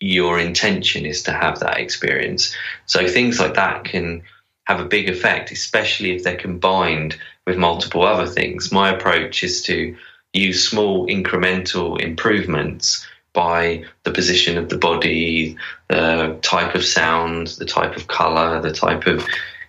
your 0.00 0.38
intention 0.38 1.06
is 1.06 1.22
to 1.22 1.32
have 1.32 1.60
that 1.60 1.78
experience. 1.78 2.54
So 2.84 3.08
things 3.08 3.40
like 3.40 3.54
that 3.54 3.84
can 3.84 4.22
have 4.64 4.80
a 4.80 4.84
big 4.84 5.08
effect, 5.08 5.50
especially 5.50 6.14
if 6.14 6.24
they're 6.24 6.36
combined 6.36 7.16
with 7.46 7.56
multiple 7.56 8.02
other 8.02 8.26
things. 8.26 8.70
My 8.70 8.90
approach 8.90 9.42
is 9.42 9.62
to 9.62 9.96
use 10.34 10.68
small 10.68 11.06
incremental 11.06 11.98
improvements 11.98 13.06
by 13.36 13.84
the 14.04 14.10
position 14.10 14.56
of 14.56 14.70
the 14.70 14.78
body, 14.78 15.58
the 15.88 16.38
type 16.40 16.74
of 16.74 16.82
sound, 16.82 17.48
the 17.58 17.66
type 17.66 17.94
of 17.94 18.08
color, 18.08 18.62
the 18.62 18.72
type 18.72 19.06
of 19.06 19.24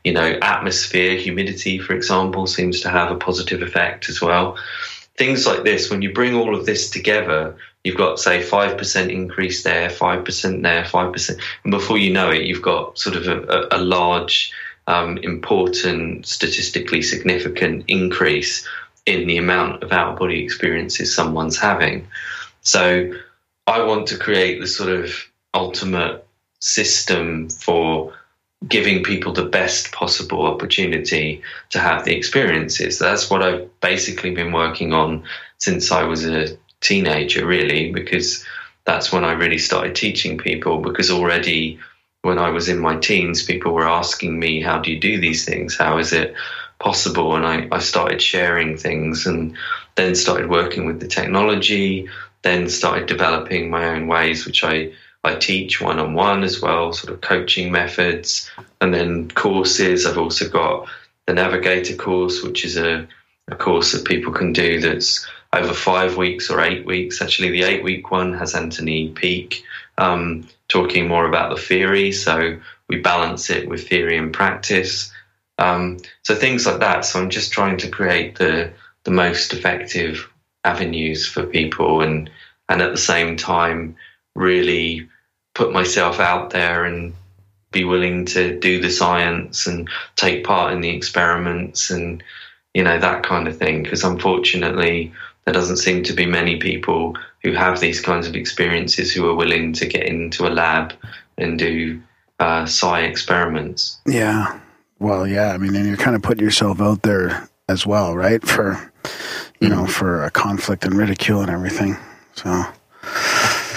you 0.06 0.14
know 0.14 0.40
atmosphere, 0.42 1.18
humidity, 1.18 1.78
for 1.78 1.94
example, 1.94 2.48
seems 2.48 2.80
to 2.82 2.90
have 2.90 3.12
a 3.12 3.18
positive 3.18 3.62
effect 3.62 4.08
as 4.08 4.22
well. 4.22 4.58
Things 5.18 5.46
like 5.46 5.64
this, 5.64 5.90
when 5.90 6.02
you 6.02 6.14
bring 6.14 6.34
all 6.34 6.56
of 6.56 6.66
this 6.66 6.90
together, 6.90 7.58
you've 7.84 7.98
got 7.98 8.20
say 8.20 8.42
five 8.42 8.78
percent 8.78 9.12
increase 9.12 9.64
there, 9.64 9.90
five 9.90 10.24
percent 10.24 10.64
there, 10.64 10.86
five 10.86 11.12
percent, 11.12 11.40
and 11.66 11.72
before 11.72 11.98
you 11.98 12.14
know 12.14 12.32
it, 12.32 12.44
you've 12.44 12.62
got 12.62 12.98
sort 12.98 13.18
of 13.18 13.28
a, 13.28 13.68
a, 13.72 13.80
large, 13.80 14.54
um, 14.88 15.18
important, 15.18 16.26
statistically 16.26 17.02
significant 17.02 17.84
increase 17.90 18.66
in 19.06 19.28
the 19.28 19.38
amount 19.38 19.84
of 19.84 19.92
out 19.92 20.18
body 20.18 20.42
experiences 20.42 21.14
someone's 21.14 21.58
having. 21.58 22.08
So 22.62 23.14
I 23.68 23.84
want 23.84 24.08
to 24.08 24.18
create 24.18 24.62
the 24.62 24.68
sort 24.68 24.90
of 24.90 25.12
ultimate 25.54 26.26
system 26.60 27.50
for 27.50 28.14
giving 28.68 29.04
people 29.04 29.34
the 29.34 29.46
best 29.46 29.92
possible 29.92 30.46
opportunity 30.46 31.42
to 31.70 31.80
have 31.80 32.06
the 32.06 32.16
experiences. 32.16 32.98
That's 32.98 33.30
what 33.30 33.44
I've 33.44 33.70
basically 33.82 34.32
been 34.32 34.52
working 34.52 34.94
on 34.94 35.24
since 35.60 35.92
I 35.92 36.04
was 36.04 36.26
a 36.26 36.58
teenager, 36.82 37.46
really, 37.46 37.92
because 37.92 38.44
that's 38.86 39.12
when 39.12 39.26
I 39.26 39.34
really 39.34 39.58
started 39.58 39.96
teaching 39.96 40.38
people. 40.38 40.80
Because 40.80 41.12
already 41.12 41.78
when 42.22 42.40
I 42.40 42.50
was 42.50 42.70
in 42.70 42.80
my 42.80 42.98
teens, 42.98 43.44
people 43.44 43.74
were 43.74 43.88
asking 43.88 44.40
me, 44.40 44.62
How 44.62 44.80
do 44.80 44.92
you 44.92 45.00
do 45.00 45.20
these 45.20 45.46
things? 45.46 45.78
How 45.78 45.98
is 45.98 46.14
it 46.14 46.34
possible? 46.80 47.36
And 47.36 47.46
I, 47.46 47.68
I 47.72 47.80
started 47.80 48.22
sharing 48.22 48.78
things 48.78 49.28
and 49.28 49.56
then 49.96 50.16
started 50.16 50.50
working 50.50 50.86
with 50.86 51.00
the 51.00 51.08
technology, 51.08 52.08
then 52.42 52.70
started 52.70 53.08
developing 53.08 53.70
my 53.70 53.90
own 53.90 54.08
ways, 54.08 54.46
which 54.46 54.64
I, 54.64 54.92
I 55.24 55.36
teach 55.36 55.82
one 55.82 56.00
on 56.00 56.14
one 56.14 56.44
as 56.44 56.62
well, 56.62 56.94
sort 56.94 57.14
of 57.14 57.22
coaching 57.22 57.72
methods, 57.72 58.50
and 58.80 58.94
then 58.94 59.30
courses. 59.32 60.06
I've 60.06 60.18
also 60.18 60.50
got 60.50 60.88
the 61.26 61.34
Navigator 61.34 61.96
course, 61.96 62.42
which 62.42 62.64
is 62.64 62.78
a, 62.78 63.08
a 63.50 63.56
course 63.56 63.92
that 63.92 64.06
people 64.06 64.32
can 64.32 64.54
do 64.54 64.80
that's 64.80 65.28
over 65.54 65.74
five 65.74 66.18
weeks 66.18 66.50
or 66.50 66.62
eight 66.62 66.86
weeks. 66.86 67.22
Actually, 67.22 67.52
the 67.52 67.64
eight 67.64 67.84
week 67.84 68.12
one 68.12 68.34
has 68.34 68.56
Anthony 68.56 69.10
Peake 69.10 69.64
um, 69.98 70.48
talking 70.68 71.08
more 71.08 71.28
about 71.28 71.56
the 71.56 71.62
theory. 71.62 72.12
So 72.12 72.60
we 72.88 72.98
balance 72.98 73.50
it 73.50 73.68
with 73.68 73.88
theory 73.88 74.18
and 74.18 74.34
practice. 74.34 75.12
Um, 75.58 75.98
so 76.24 76.36
things 76.36 76.66
like 76.66 76.80
that. 76.80 77.06
So 77.06 77.20
I'm 77.20 77.30
just 77.30 77.52
trying 77.52 77.78
to 77.78 77.90
create 77.90 78.38
the 78.38 78.74
the 79.04 79.12
most 79.12 79.54
effective 79.54 80.30
avenues 80.68 81.28
for 81.28 81.44
people, 81.44 82.02
and 82.02 82.30
and 82.70 82.82
at 82.82 82.92
the 82.92 83.06
same 83.14 83.38
time 83.38 83.96
really 84.36 85.08
put 85.56 85.72
myself 85.72 86.20
out 86.20 86.52
there 86.52 86.86
and 86.86 87.14
be 87.72 87.84
willing 87.84 88.26
to 88.26 88.60
do 88.60 88.80
the 88.82 88.92
science 88.92 89.68
and 89.68 89.90
take 90.16 90.44
part 90.44 90.74
in 90.74 90.82
the 90.82 90.90
experiments 90.90 91.90
and 91.90 92.24
you 92.74 92.84
know 92.84 93.00
that 93.00 93.24
kind 93.24 93.48
of 93.48 93.58
thing. 93.58 93.84
Because 93.84 94.04
unfortunately, 94.04 95.12
there 95.46 95.54
doesn't 95.54 95.78
seem 95.78 96.04
to 96.04 96.14
be 96.14 96.26
many 96.26 96.58
people 96.58 97.18
who 97.44 97.54
have 97.54 97.80
these 97.80 98.02
kinds 98.02 98.28
of 98.28 98.36
experiences 98.36 99.14
who 99.14 99.30
are 99.30 99.36
willing 99.36 99.74
to 99.74 99.86
get 99.86 100.06
into 100.06 100.48
a 100.48 100.50
lab 100.50 100.94
and 101.38 101.58
do 101.58 102.02
uh, 102.40 102.66
psi 102.66 103.02
experiments. 103.02 104.00
Yeah. 104.06 104.60
Well, 105.00 105.28
yeah. 105.28 105.54
I 105.54 105.58
mean, 105.58 105.76
and 105.76 105.88
you're 105.88 105.98
kind 105.98 106.16
of 106.16 106.22
putting 106.22 106.44
yourself 106.44 106.82
out 106.82 107.04
there 107.04 107.48
as 107.70 107.86
well, 107.86 108.16
right? 108.16 108.46
For 108.46 108.92
you 109.60 109.70
know, 109.70 109.88
for 109.88 110.24
a 110.24 110.32
conflict 110.32 110.86
and 110.86 110.96
ridicule 110.96 111.42
and 111.42 111.50
everything. 111.50 111.98
So. 112.34 112.66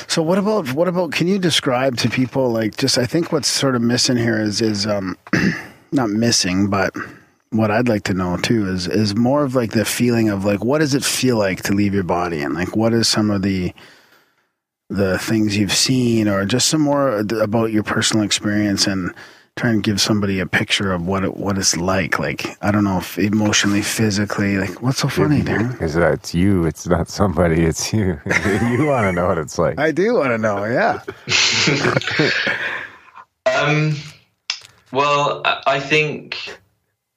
So 0.09 0.23
what 0.23 0.39
about 0.39 0.73
what 0.73 0.89
about 0.89 1.13
can 1.13 1.29
you 1.29 1.39
describe 1.39 1.97
to 1.99 2.11
people 2.11 2.51
like 2.51 2.77
just 2.77 2.99
I 2.99 3.07
think 3.07 3.31
what's 3.31 3.47
sort 3.47 3.77
of 3.77 3.83
missing 3.83 4.17
here 4.17 4.41
is 4.41 4.61
is 4.61 4.85
um 4.85 5.17
not 5.93 6.11
missing 6.11 6.69
but 6.69 6.93
what 7.51 7.71
I'd 7.71 7.89
like 7.89 8.03
to 8.05 8.15
know 8.15 8.37
too 8.37 8.69
is 8.69 8.89
is 8.89 9.15
more 9.15 9.45
of 9.45 9.55
like 9.55 9.71
the 9.71 9.85
feeling 9.85 10.29
of 10.29 10.45
like 10.45 10.65
what 10.65 10.79
does 10.79 10.95
it 10.95 11.05
feel 11.05 11.37
like 11.37 11.63
to 11.63 11.75
leave 11.75 11.95
your 11.95 12.03
body 12.03 12.43
and 12.43 12.55
like 12.55 12.75
what 12.75 12.93
is 12.93 13.07
some 13.07 13.31
of 13.31 13.43
the 13.43 13.73
the 14.89 15.17
things 15.21 15.57
you've 15.57 15.73
seen 15.73 16.27
or 16.27 16.45
just 16.45 16.69
some 16.69 16.81
more 16.81 17.19
about 17.19 17.71
your 17.71 17.85
personal 17.85 18.25
experience 18.25 18.89
and 18.89 19.15
trying 19.57 19.83
to 19.83 19.91
give 19.91 20.01
somebody 20.01 20.41
a 20.41 20.47
picture 20.47 20.93
of 20.93 21.07
what 21.07 21.25
it, 21.25 21.37
what 21.37 21.59
it's 21.59 21.77
like 21.77 22.19
like 22.19 22.57
I 22.63 22.71
don't 22.71 22.85
know 22.85 22.99
if 22.99 23.19
emotionally 23.19 23.83
physically 23.83 24.57
like 24.57 24.81
what's 24.83 24.99
so 24.99 25.09
funny 25.09 25.43
Darren 25.43 25.73
Because 25.73 25.97
it's 25.97 26.35
you. 26.35 26.65
It's 26.65 26.87
not 26.87 27.09
somebody. 27.09 27.63
It's 27.63 27.93
you. 27.93 28.21
you 28.27 28.87
want 28.87 29.05
to 29.05 29.13
know 29.13 29.27
what 29.27 29.39
it's 29.39 29.59
like. 29.59 29.79
I 29.79 29.93
do 29.93 30.15
want 30.15 30.31
to 30.31 30.39
know 30.39 30.65
yeah 30.65 31.03
Um, 33.47 33.97
well, 34.93 35.43
I 35.45 35.63
I 35.67 35.81
think 35.81 36.37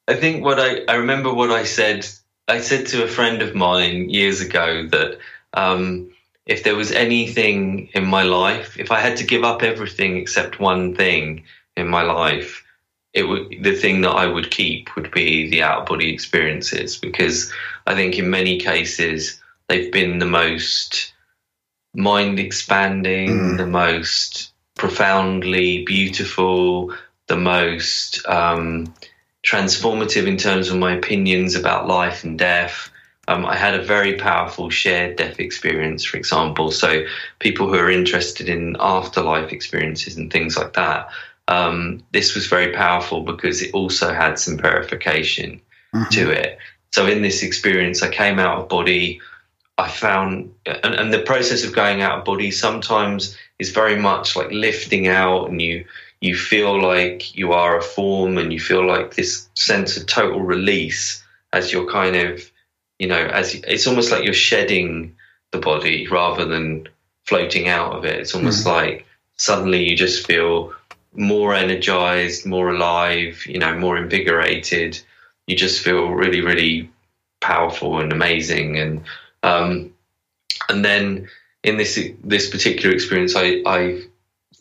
I 0.08 0.16
think 0.16 0.44
what 0.44 0.60
I 0.60 0.84
I 0.88 0.96
remember 0.96 1.34
what 1.34 1.52
I 1.52 1.64
said. 1.64 2.08
I 2.48 2.60
said 2.60 2.88
to 2.88 3.04
a 3.04 3.08
friend 3.08 3.42
of 3.42 3.56
mine 3.56 4.10
years 4.10 4.42
ago 4.42 4.86
that 4.88 5.18
um, 5.54 6.12
if 6.46 6.64
there 6.64 6.76
was 6.76 6.92
anything 6.92 7.88
in 7.94 8.06
my 8.06 8.24
life, 8.24 8.78
if 8.78 8.92
I 8.92 9.00
had 9.00 9.16
to 9.18 9.24
give 9.24 9.46
up 9.46 9.64
everything 9.64 10.18
except 10.18 10.60
one 10.60 10.94
thing 10.94 11.44
in 11.78 11.88
my 11.88 12.02
life, 12.02 12.64
it 13.14 13.24
would 13.24 13.64
the 13.64 13.76
thing 13.76 14.02
that 14.02 14.12
I 14.12 14.26
would 14.26 14.52
keep 14.52 14.96
would 14.96 15.12
be 15.12 15.50
the 15.50 15.62
out 15.62 15.82
of 15.82 15.88
body 15.88 16.12
experiences 16.14 16.98
because 16.98 17.52
I 17.86 17.96
think 17.96 18.18
in 18.18 18.30
many 18.30 18.60
cases 18.60 19.40
they've 19.68 19.92
been 19.92 20.20
the 20.20 20.26
most 20.26 21.14
mind 21.94 22.40
expanding, 22.40 23.58
the 23.58 23.68
most 23.68 24.52
profoundly 24.76 25.84
beautiful, 25.86 26.94
the 27.28 27.38
most 27.38 28.26
um, 28.28 28.94
transformative 29.46 30.28
in 30.28 30.38
terms 30.38 30.70
of 30.70 30.78
my 30.78 30.94
opinions 30.96 31.56
about 31.56 31.88
life 31.88 32.24
and 32.24 32.40
death. 32.40 32.90
Um, 33.28 33.46
I 33.46 33.56
had 33.56 33.76
a 33.76 33.84
very 33.84 34.18
powerful 34.18 34.70
shared 34.70 35.16
death 35.16 35.40
experience, 35.40 36.04
for 36.04 36.18
example. 36.18 36.72
So, 36.72 37.06
people 37.40 37.68
who 37.68 37.76
are 37.76 37.90
interested 37.90 38.50
in 38.50 38.76
afterlife 38.80 39.54
experiences 39.54 40.18
and 40.18 40.32
things 40.32 40.58
like 40.58 40.74
that, 40.74 41.10
um, 41.48 42.04
this 42.12 42.36
was 42.36 42.48
very 42.48 42.74
powerful 42.74 43.22
because 43.22 43.62
it 43.62 43.74
also 43.74 44.14
had 44.14 44.40
some 44.40 44.58
verification 44.58 45.62
to 46.12 46.32
it. 46.32 46.58
So, 46.92 47.08
in 47.08 47.22
this 47.22 47.44
experience, 47.44 48.02
I 48.02 48.10
came 48.10 48.40
out 48.40 48.60
of 48.60 48.70
body. 48.70 49.20
I 49.78 49.90
found, 49.90 50.54
and, 50.66 50.94
and 50.94 51.12
the 51.12 51.24
process 51.24 51.64
of 51.64 51.74
going 51.74 52.02
out 52.02 52.20
of 52.20 52.26
body 52.26 52.52
sometimes 52.52 53.36
is 53.58 53.72
very 53.72 53.96
much 53.96 54.36
like 54.36 54.52
lifting 54.52 55.08
out, 55.08 55.50
and 55.50 55.62
you 55.62 55.86
you 56.22 56.36
feel 56.36 56.82
like 56.82 57.36
you 57.36 57.52
are 57.52 57.78
a 57.78 57.82
form, 57.82 58.38
and 58.38 58.54
you 58.54 58.60
feel 58.60 58.86
like 58.86 59.16
this 59.16 59.50
sense 59.56 59.98
of 59.98 60.06
total 60.06 60.42
release 60.42 61.24
as 61.52 61.72
you're 61.72 61.92
kind 61.92 62.16
of, 62.16 62.50
you 63.00 63.08
know, 63.08 63.26
as 63.26 63.56
it's 63.56 63.88
almost 63.88 64.12
like 64.12 64.24
you're 64.24 64.34
shedding 64.34 65.16
the 65.52 65.60
body 65.60 66.08
rather 66.08 66.46
than 66.46 66.88
floating 67.26 67.68
out 67.68 67.94
of 67.94 68.06
it. 68.06 68.20
It's 68.20 68.36
almost 68.36 68.66
like 68.66 69.06
suddenly 69.38 69.90
you 69.90 69.96
just 69.96 70.26
feel 70.26 70.74
more 71.16 71.54
energized, 71.54 72.46
more 72.46 72.70
alive, 72.74 73.46
you 73.46 73.60
know, 73.60 73.78
more 73.78 73.98
invigorated. 73.98 75.00
You 75.48 75.56
just 75.56 75.84
feel 75.84 76.10
really, 76.10 76.42
really 76.42 76.90
powerful 77.42 78.00
and 78.00 78.12
amazing. 78.12 78.78
And 78.78 79.04
um, 79.44 79.94
and 80.70 80.84
then 80.84 81.30
in 81.64 81.78
this 81.78 82.00
this 82.24 82.50
particular 82.50 82.94
experience, 82.94 83.36
I, 83.36 83.62
I 83.66 84.02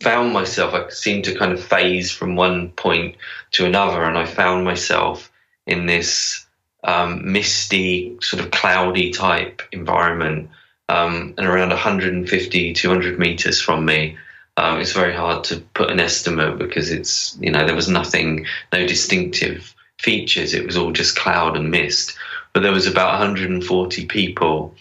found 0.01 0.33
myself. 0.33 0.75
I 0.75 0.89
seemed 0.91 1.25
to 1.25 1.35
kind 1.35 1.53
of 1.53 1.63
phase 1.63 2.11
from 2.11 2.37
one 2.37 2.71
point 2.71 3.17
to 3.53 3.67
another, 3.67 4.03
and 4.05 4.19
I 4.19 4.27
found 4.27 4.65
myself 4.65 5.31
in 5.67 5.87
this 5.87 6.45
um, 6.85 7.33
misty, 7.33 8.17
sort 8.21 8.43
of 8.43 8.51
cloudy 8.51 9.13
type 9.13 9.63
environment, 9.73 10.51
um, 10.89 11.35
and 11.39 11.47
around 11.47 11.71
150, 11.71 12.73
200 12.73 13.19
meters 13.19 13.61
from 13.61 13.85
me. 13.85 14.17
Um, 14.57 14.81
it's 14.81 14.93
very 14.93 15.15
hard 15.15 15.45
to 15.45 15.61
put 15.75 15.91
an 15.91 16.01
estimate 16.01 16.59
because 16.59 16.91
it's 16.91 17.37
you 17.41 17.51
know 17.51 17.65
there 17.67 17.75
was 17.75 17.89
nothing, 17.89 18.47
no 18.73 18.87
distinctive 18.87 19.75
features. 19.99 20.53
It 20.53 20.67
was 20.67 20.77
all 20.77 20.93
just 20.93 21.17
cloud 21.17 21.57
and 21.57 21.71
mist. 21.71 22.17
But 22.53 22.63
there 22.63 22.73
was 22.73 22.87
about 22.87 23.19
140 23.19 24.07
people 24.07 24.75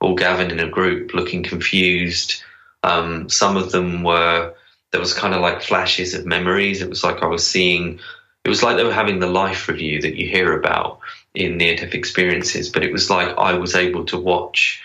all 0.00 0.14
gathered 0.14 0.52
in 0.52 0.60
a 0.60 0.68
group, 0.68 1.12
looking 1.12 1.42
confused, 1.42 2.42
Um, 2.84 3.28
some 3.28 3.56
of 3.56 3.72
them 3.72 4.02
were 4.02 4.54
there 4.92 5.00
was 5.00 5.12
kind 5.12 5.34
of 5.34 5.40
like 5.40 5.62
flashes 5.62 6.14
of 6.14 6.24
memories. 6.24 6.80
It 6.80 6.88
was 6.88 7.04
like 7.04 7.22
I 7.22 7.26
was 7.26 7.46
seeing. 7.46 8.00
It 8.44 8.48
was 8.48 8.62
like 8.62 8.76
they 8.76 8.84
were 8.84 8.92
having 8.92 9.18
the 9.18 9.26
life 9.26 9.68
review 9.68 10.00
that 10.00 10.16
you 10.16 10.26
hear 10.28 10.58
about 10.58 11.00
in 11.34 11.58
near-death 11.58 11.92
experiences, 11.92 12.70
but 12.70 12.84
it 12.84 12.92
was 12.92 13.10
like 13.10 13.36
I 13.36 13.54
was 13.54 13.74
able 13.74 14.04
to 14.06 14.16
watch 14.16 14.80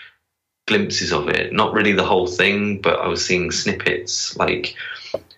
glimpses 0.66 1.12
of 1.12 1.28
it. 1.28 1.52
Not 1.52 1.72
really 1.72 1.92
the 1.92 2.04
whole 2.04 2.26
thing, 2.26 2.80
but 2.80 2.98
I 3.00 3.08
was 3.08 3.24
seeing 3.24 3.50
snippets, 3.50 4.36
like 4.36 4.74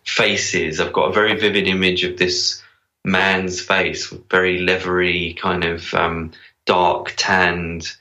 faces. 0.04 0.80
I've 0.80 0.92
got 0.92 1.10
a 1.10 1.14
very 1.14 1.38
vivid 1.38 1.66
image 1.66 2.04
of 2.04 2.16
this 2.16 2.62
man's 3.04 3.60
face, 3.60 4.12
very 4.30 4.60
leathery, 4.60 5.34
kind 5.34 5.64
of 5.64 5.92
um, 5.94 6.32
dark 6.64 7.14
tanned 7.16 7.92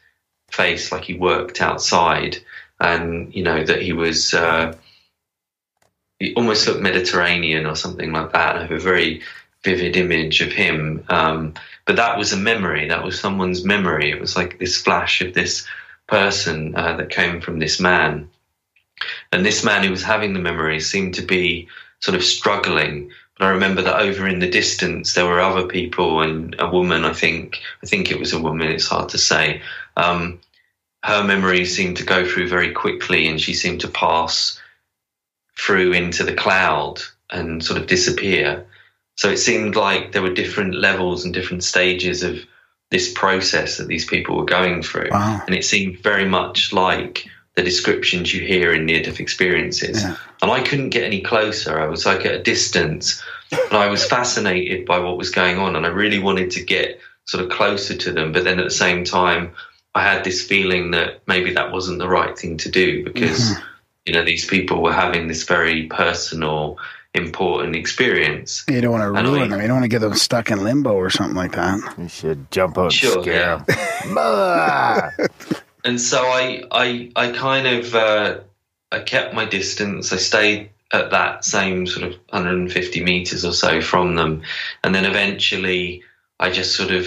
face, 0.49 0.91
like 0.91 1.03
he 1.03 1.15
worked 1.15 1.61
outside, 1.61 2.37
and 2.79 3.33
you 3.33 3.43
know 3.43 3.63
that 3.63 3.81
he 3.81 3.93
was. 3.93 4.33
Uh, 4.33 4.75
he 6.19 6.33
almost 6.35 6.65
looked 6.65 6.81
Mediterranean 6.81 7.65
or 7.65 7.75
something 7.75 8.13
like 8.13 8.31
that. 8.31 8.55
I 8.55 8.61
have 8.61 8.71
a 8.71 8.79
very 8.79 9.21
vivid 9.65 9.97
image 9.97 10.39
of 10.41 10.51
him. 10.51 11.03
Um, 11.09 11.55
but 11.85 11.97
that 11.97 12.17
was 12.17 12.31
a 12.31 12.37
memory. 12.37 12.87
That 12.87 13.03
was 13.03 13.19
someone's 13.19 13.65
memory. 13.65 14.11
It 14.11 14.21
was 14.21 14.37
like 14.37 14.57
this 14.57 14.81
flash 14.81 15.21
of 15.21 15.33
this 15.33 15.67
person 16.07 16.75
uh, 16.75 16.97
that 16.97 17.09
came 17.09 17.41
from 17.41 17.59
this 17.59 17.79
man. 17.79 18.29
And 19.31 19.45
this 19.45 19.63
man 19.63 19.83
who 19.83 19.91
was 19.91 20.03
having 20.03 20.33
the 20.33 20.39
memory 20.39 20.79
seemed 20.79 21.15
to 21.15 21.21
be 21.21 21.67
sort 21.99 22.15
of 22.15 22.23
struggling. 22.23 23.11
But 23.37 23.45
I 23.45 23.49
remember 23.49 23.81
that 23.81 23.99
over 23.99 24.27
in 24.27 24.39
the 24.39 24.49
distance 24.49 25.13
there 25.13 25.25
were 25.25 25.41
other 25.41 25.67
people 25.67 26.21
and 26.21 26.55
a 26.59 26.69
woman. 26.69 27.03
I 27.03 27.13
think 27.13 27.59
I 27.83 27.87
think 27.87 28.11
it 28.11 28.19
was 28.19 28.33
a 28.33 28.41
woman. 28.41 28.67
It's 28.67 28.87
hard 28.87 29.09
to 29.09 29.17
say. 29.17 29.61
Um, 29.97 30.39
her 31.03 31.23
memory 31.23 31.65
seemed 31.65 31.97
to 31.97 32.05
go 32.05 32.27
through 32.27 32.47
very 32.47 32.71
quickly, 32.71 33.27
and 33.27 33.39
she 33.39 33.53
seemed 33.53 33.81
to 33.81 33.87
pass 33.87 34.59
through 35.57 35.93
into 35.93 36.23
the 36.23 36.33
cloud 36.33 37.01
and 37.29 37.63
sort 37.63 37.79
of 37.79 37.87
disappear. 37.87 38.65
So 39.15 39.29
it 39.29 39.37
seemed 39.37 39.75
like 39.75 40.11
there 40.11 40.21
were 40.21 40.33
different 40.33 40.75
levels 40.75 41.23
and 41.23 41.33
different 41.33 41.63
stages 41.63 42.23
of 42.23 42.39
this 42.91 43.11
process 43.13 43.77
that 43.77 43.87
these 43.87 44.05
people 44.05 44.37
were 44.37 44.45
going 44.45 44.81
through. 44.81 45.09
Wow. 45.11 45.41
And 45.45 45.55
it 45.55 45.65
seemed 45.65 45.99
very 45.99 46.27
much 46.27 46.71
like 46.71 47.27
the 47.55 47.63
descriptions 47.63 48.33
you 48.33 48.45
hear 48.45 48.73
in 48.73 48.85
near 48.85 49.01
death 49.01 49.19
experiences. 49.19 50.03
Yeah. 50.03 50.15
And 50.41 50.51
I 50.51 50.61
couldn't 50.61 50.89
get 50.89 51.03
any 51.03 51.21
closer. 51.21 51.79
I 51.79 51.87
was 51.87 52.05
like 52.05 52.25
at 52.25 52.35
a 52.35 52.43
distance, 52.43 53.23
but 53.49 53.73
I 53.73 53.87
was 53.87 54.05
fascinated 54.05 54.85
by 54.85 54.99
what 54.99 55.17
was 55.17 55.29
going 55.29 55.57
on. 55.57 55.75
And 55.75 55.85
I 55.85 55.89
really 55.89 56.19
wanted 56.19 56.51
to 56.51 56.63
get 56.63 56.99
sort 57.25 57.43
of 57.43 57.49
closer 57.49 57.95
to 57.95 58.11
them. 58.11 58.31
But 58.31 58.43
then 58.43 58.59
at 58.59 58.65
the 58.65 58.71
same 58.71 59.03
time, 59.03 59.53
I 59.95 60.03
had 60.03 60.23
this 60.23 60.45
feeling 60.45 60.91
that 60.91 61.21
maybe 61.25 61.53
that 61.53 61.71
wasn't 61.71 61.99
the 61.99 62.09
right 62.09 62.37
thing 62.37 62.57
to 62.57 62.69
do 62.69 63.03
because, 63.03 63.39
mm-hmm. 63.39 63.63
you 64.05 64.13
know, 64.13 64.25
these 64.25 64.45
people 64.45 64.83
were 64.83 64.93
having 64.93 65.27
this 65.27 65.43
very 65.43 65.87
personal, 65.87 66.77
important 67.15 67.75
experience. 67.75 68.63
You 68.69 68.81
don't 68.81 68.91
want 68.91 69.03
to 69.03 69.13
And 69.19 69.27
ruin 69.27 69.43
I- 69.43 69.47
them. 69.47 69.61
You 69.61 69.67
don't 69.67 69.77
want 69.77 69.83
to 69.85 69.89
get 69.89 69.99
them 69.99 70.13
stuck 70.15 70.51
in 70.51 70.63
limbo 70.63 70.93
or 70.93 71.09
something 71.09 71.35
like 71.35 71.53
that. 71.53 71.79
You 71.97 72.07
should 72.09 72.51
jump 72.51 72.77
out 72.77 72.83
and 72.85 72.93
Sure, 72.93 73.21
scare 73.23 73.63
yeah. 73.67 73.75
him. 74.03 74.17
Ah! 74.19 75.11
and 75.83 75.99
so 75.99 76.21
I, 76.23 76.63
I, 76.71 77.11
I 77.15 77.31
kind 77.31 77.67
of, 77.67 77.95
uh, 77.95 78.39
I 78.91 78.99
kept 78.99 79.33
my 79.33 79.45
distance. 79.45 80.11
I 80.13 80.17
stayed 80.17 80.69
at 80.91 81.09
that 81.11 81.43
same 81.43 81.87
sort 81.87 82.05
of 82.05 82.13
150 82.29 83.03
meters 83.03 83.43
or 83.43 83.53
so 83.53 83.81
from 83.81 84.15
them, 84.15 84.43
and 84.83 84.93
then 84.93 85.05
eventually, 85.05 86.03
I 86.39 86.51
just 86.51 86.75
sort 86.75 86.91
of, 86.91 87.05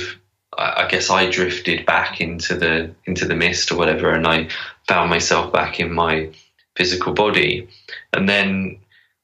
I, 0.59 0.85
I 0.85 0.89
guess, 0.89 1.11
I 1.11 1.31
drifted 1.31 1.87
back 1.87 2.21
into 2.21 2.57
the 2.57 2.91
into 3.05 3.25
the 3.27 3.37
mist 3.37 3.71
or 3.71 3.77
whatever, 3.77 4.11
and 4.13 4.27
I 4.27 4.49
found 4.89 5.11
myself 5.11 5.53
back 5.53 5.79
in 5.81 5.93
my 5.93 6.31
physical 6.77 7.13
body, 7.15 7.69
and 8.13 8.29
then 8.29 8.79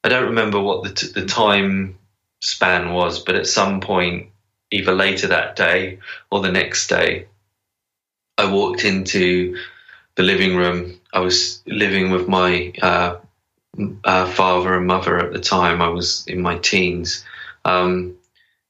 I 0.05 0.09
don't 0.09 0.27
remember 0.27 0.61
what 0.61 0.83
the 0.85 0.93
t- 0.93 1.13
the 1.13 1.25
time 1.25 1.99
span 2.41 2.93
was, 2.93 3.21
but 3.21 3.37
at 3.37 3.47
some 3.47 3.81
point, 3.81 4.29
either 4.71 4.93
later 4.93 5.29
that 5.29 5.57
day 5.57 5.99
or 6.31 6.43
the 6.43 6.53
next 6.53 6.89
day, 6.89 7.27
I 8.37 8.53
walked 8.53 8.85
into 8.85 9.57
the 10.17 10.23
living 10.23 10.57
room. 10.57 11.01
I 11.15 11.21
was 11.21 11.63
living 11.67 12.11
with 12.11 12.29
my 12.29 12.75
uh, 12.83 13.17
uh, 14.05 14.27
father 14.27 14.75
and 14.77 14.87
mother 14.87 15.19
at 15.19 15.33
the 15.33 15.41
time. 15.41 15.81
I 15.81 15.89
was 15.89 16.27
in 16.27 16.43
my 16.43 16.59
teens. 16.59 17.25
Um, 17.65 18.17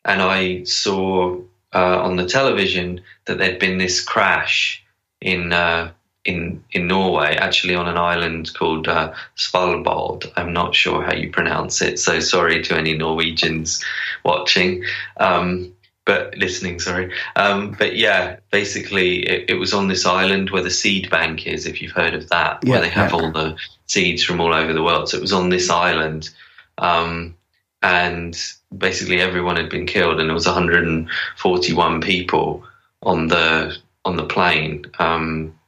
and 0.05 0.23
I 0.23 0.62
saw 0.65 1.40
uh, 1.74 2.02
on 2.02 2.16
the 2.16 2.27
television 2.27 3.01
that 3.24 3.39
there'd 3.39 3.59
been 3.59 3.78
this 3.78 4.01
crash 4.01 4.85
in 5.20 5.52
uh, 5.52 5.90
in 6.24 6.64
in 6.72 6.86
Norway, 6.86 7.36
actually 7.36 7.74
on 7.74 7.88
an 7.88 7.98
island 7.98 8.52
called 8.55 8.88
uh, 8.88 9.12
Svalbard. 9.36 10.30
I'm 10.36 10.52
not 10.52 10.74
sure 10.74 11.02
how 11.02 11.14
you 11.14 11.30
pronounce 11.30 11.82
it, 11.82 11.98
so 11.98 12.20
sorry 12.20 12.62
to 12.64 12.76
any 12.76 12.96
Norwegians 12.96 13.84
watching. 14.24 14.84
Um, 15.18 15.74
but 16.06 16.36
listening, 16.36 16.80
sorry. 16.80 17.12
Um, 17.36 17.74
but 17.78 17.96
yeah, 17.96 18.36
basically, 18.51 19.26
it, 19.26 19.51
it 19.51 19.55
was 19.55 19.72
on 19.72 19.88
this 19.88 20.05
island 20.05 20.51
where 20.51 20.62
the 20.62 20.70
seed 20.70 21.09
bank 21.10 21.46
is, 21.46 21.66
if 21.66 21.80
you've 21.80 21.92
heard 21.92 22.12
of 22.14 22.28
that, 22.28 22.59
Yeah, 22.62 22.70
where 22.72 22.80
they 22.80 22.90
have 22.90 23.12
yeah. 23.12 23.16
all 23.16 23.32
the 23.32 23.56
seeds 23.86 24.22
from 24.22 24.40
all 24.40 24.52
over 24.52 24.72
the 24.72 24.82
world. 24.82 25.09
So 25.09 25.16
it 25.16 25.22
was 25.22 25.32
on 25.32 25.48
this 25.48 25.70
island, 25.70 26.28
um, 26.76 27.34
and 27.82 28.36
basically 28.76 29.20
everyone 29.20 29.56
had 29.56 29.70
been 29.70 29.86
killed, 29.86 30.20
and 30.20 30.28
there 30.28 30.34
was 30.34 30.46
141 30.46 32.01
people 32.01 32.64
on 33.02 33.28
the 33.28 33.76
on 34.05 34.16
the 34.16 34.26
plane, 34.26 34.84
um, 34.98 35.59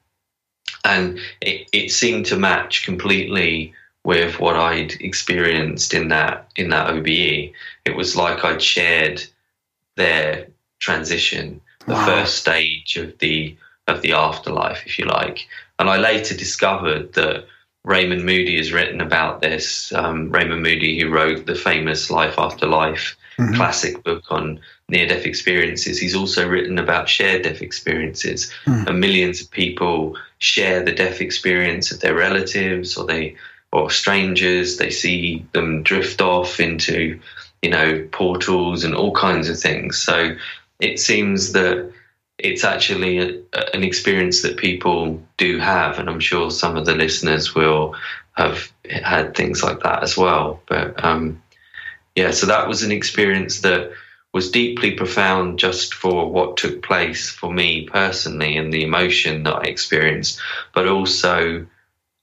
and 0.87 1.19
it, 1.41 1.69
it 1.73 1.91
seemed 1.91 2.27
to 2.27 2.37
match 2.37 2.85
completely 2.85 3.75
with 4.05 4.39
what 4.39 4.57
I'd 4.57 4.93
experienced 5.01 5.93
in 5.95 6.09
that 6.09 6.49
in 6.57 6.71
that 6.71 6.91
OBE. 6.91 7.53
It 7.85 7.97
was 7.97 8.17
like 8.17 8.45
I'd 8.45 8.63
shared 8.63 9.23
their 9.97 10.47
transition, 10.81 11.61
the 11.87 11.95
Wow. 11.95 12.07
first 12.07 12.39
stage 12.39 12.97
of 12.97 13.19
the 13.19 13.57
of 13.89 14.03
the 14.03 14.13
afterlife, 14.13 14.83
if 14.87 14.99
you 14.99 15.05
like. 15.07 15.47
And 15.79 15.89
I 15.89 15.97
later 15.99 16.35
discovered 16.37 17.13
that 17.15 17.47
Raymond 17.85 18.25
Moody 18.25 18.57
has 18.57 18.73
written 18.73 19.01
about 19.01 19.41
this. 19.41 19.93
Um, 19.93 20.31
Raymond 20.31 20.63
Moody, 20.63 20.99
who 21.01 21.09
wrote 21.11 21.47
the 21.47 21.55
famous 21.55 22.11
Life 22.11 22.35
After 22.39 22.67
Life 22.67 23.17
classic 23.55 24.03
book 24.03 24.25
on 24.31 24.59
near 24.89 25.07
death 25.07 25.27
experiences, 25.27 25.99
he's 26.01 26.17
also 26.17 26.49
written 26.49 26.79
about 26.79 27.09
shared 27.09 27.43
death 27.43 27.61
experiences. 27.63 28.51
And 28.89 28.99
millions 28.99 29.41
of 29.43 29.51
people 29.51 30.17
share 30.39 30.85
the 30.85 30.93
death 30.93 31.21
experience 31.21 31.93
of 31.93 32.01
their 32.01 32.15
relatives 32.15 32.97
or 32.97 33.07
they 33.07 33.37
or 33.73 33.91
strangers. 33.91 34.77
They 34.77 34.91
see 34.91 35.45
them 35.53 35.83
drift 35.83 36.21
off 36.21 36.61
into 36.61 37.21
you 37.63 37.71
know, 37.71 38.07
portals 38.13 38.85
and 38.85 38.95
all 38.95 39.13
kinds 39.13 39.49
of 39.49 39.59
things. 39.59 39.99
So 39.99 40.37
it 40.79 41.01
seems 41.01 41.53
that 41.53 41.93
it's 42.39 42.65
actually 42.65 43.19
a, 43.19 43.43
an 43.75 43.83
experience 43.83 44.43
that 44.43 44.57
people 44.57 45.23
do 45.37 45.59
have, 45.59 45.99
and 45.99 46.09
I'm 46.09 46.21
sure 46.21 46.51
some 46.51 46.77
of 46.77 46.87
the 46.87 46.95
listeners 46.95 47.55
will 47.55 47.97
have 48.37 48.71
had 48.89 49.35
things 49.35 49.63
like 49.63 49.81
that 49.81 50.03
as 50.03 50.17
well. 50.17 50.61
But 50.69 51.03
um, 51.03 51.43
yeah, 52.15 52.31
so 52.31 52.47
that 52.47 52.69
was 52.69 52.83
an 52.83 52.93
experience 52.93 53.63
that 53.63 53.91
was 54.37 54.51
deeply 54.51 54.91
profound 54.91 55.59
just 55.59 55.95
for 55.95 56.31
what 56.31 56.59
took 56.59 56.83
place 56.83 57.31
for 57.31 57.51
me 57.51 57.87
personally 57.87 58.59
and 58.59 58.71
the 58.71 58.85
emotion 58.85 59.45
that 59.45 59.55
I 59.55 59.63
experienced, 59.63 60.39
but 60.75 60.87
also 60.87 61.67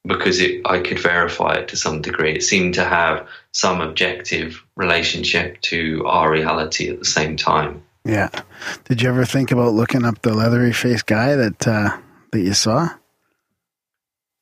because 0.05 0.39
it, 0.39 0.61
I 0.63 0.81
could 0.81 0.99
verify 0.99 1.55
it 1.55 1.69
to 1.69 1.75
some 1.75 2.03
degree. 2.03 2.35
It 2.35 2.43
seemed 2.43 2.75
to 2.75 2.85
have 2.85 3.27
some 3.51 3.81
objective 3.81 4.63
relationship 4.75 5.59
to 5.61 6.05
our 6.05 6.29
reality 6.31 6.87
at 6.91 6.99
the 6.99 7.05
same 7.05 7.35
time. 7.35 7.81
Yeah. 8.05 8.29
Did 8.83 9.01
you 9.01 9.09
ever 9.09 9.25
think 9.25 9.51
about 9.51 9.73
looking 9.73 10.05
up 10.05 10.21
the 10.21 10.35
leathery 10.35 10.71
faced 10.71 11.07
guy 11.07 11.35
that 11.35 11.67
uh, 11.67 11.97
that 12.31 12.41
you 12.41 12.53
saw 12.53 12.89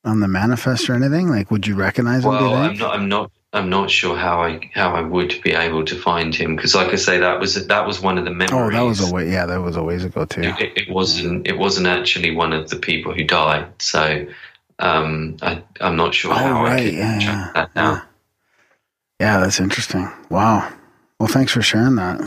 on 0.04 0.20
the 0.20 0.28
manifest 0.28 0.90
or 0.90 0.96
anything? 0.96 1.30
Like, 1.30 1.50
would 1.52 1.66
you 1.66 1.76
recognize 1.76 2.26
him? 2.26 2.32
Well, 2.32 2.54
I'm 2.54 2.76
not. 2.76 2.94
I'm 2.94 3.08
not. 3.08 3.32
I'm 3.54 3.70
not 3.70 3.90
sure 3.92 4.16
how 4.18 4.42
I 4.44 4.70
how 4.74 4.94
I 4.96 5.02
would 5.02 5.42
be 5.44 5.54
able 5.54 5.84
to 5.86 5.96
find 5.96 6.34
him 6.34 6.56
because, 6.56 6.76
like 6.76 6.90
I 6.94 6.96
say, 6.96 7.20
that 7.20 7.40
was 7.40 7.68
that 7.68 7.86
was 7.88 8.02
one 8.02 8.18
of 8.18 8.26
the 8.26 8.32
memories. 8.32 8.54
oh, 8.54 8.70
that 8.72 8.82
was 8.82 9.00
a 9.02 9.14
way. 9.14 9.32
Yeah, 9.32 9.46
that 9.46 9.62
was 9.62 9.76
a 9.76 9.84
ways 9.84 10.06
ago 10.06 10.26
too. 10.26 10.42
It, 10.42 10.60
it, 10.62 10.78
it 10.78 10.90
wasn't. 10.90 11.48
It 11.48 11.58
wasn't 11.58 11.88
actually 11.88 12.36
one 12.36 12.54
of 12.54 12.70
the 12.70 12.78
people 12.78 13.14
who 13.14 13.24
died. 13.26 13.68
So 13.82 14.28
um, 14.80 15.38
I, 15.42 15.64
I'm 15.82 15.98
not 15.98 16.14
sure 16.14 16.34
Oh, 16.34 16.38
how 16.38 16.66
I 16.66 16.70
right. 16.70 16.84
could 16.84 16.94
Yeah, 16.96 17.20
track 17.20 17.26
yeah, 17.26 17.52
that 17.56 17.74
down. 17.76 18.02
Yeah, 19.20 19.40
that's 19.40 19.60
interesting. 19.60 20.10
Wow. 20.30 20.72
Well, 21.20 21.30
thanks 21.30 21.52
for 21.54 21.62
sharing 21.62 21.96
that. 21.96 22.22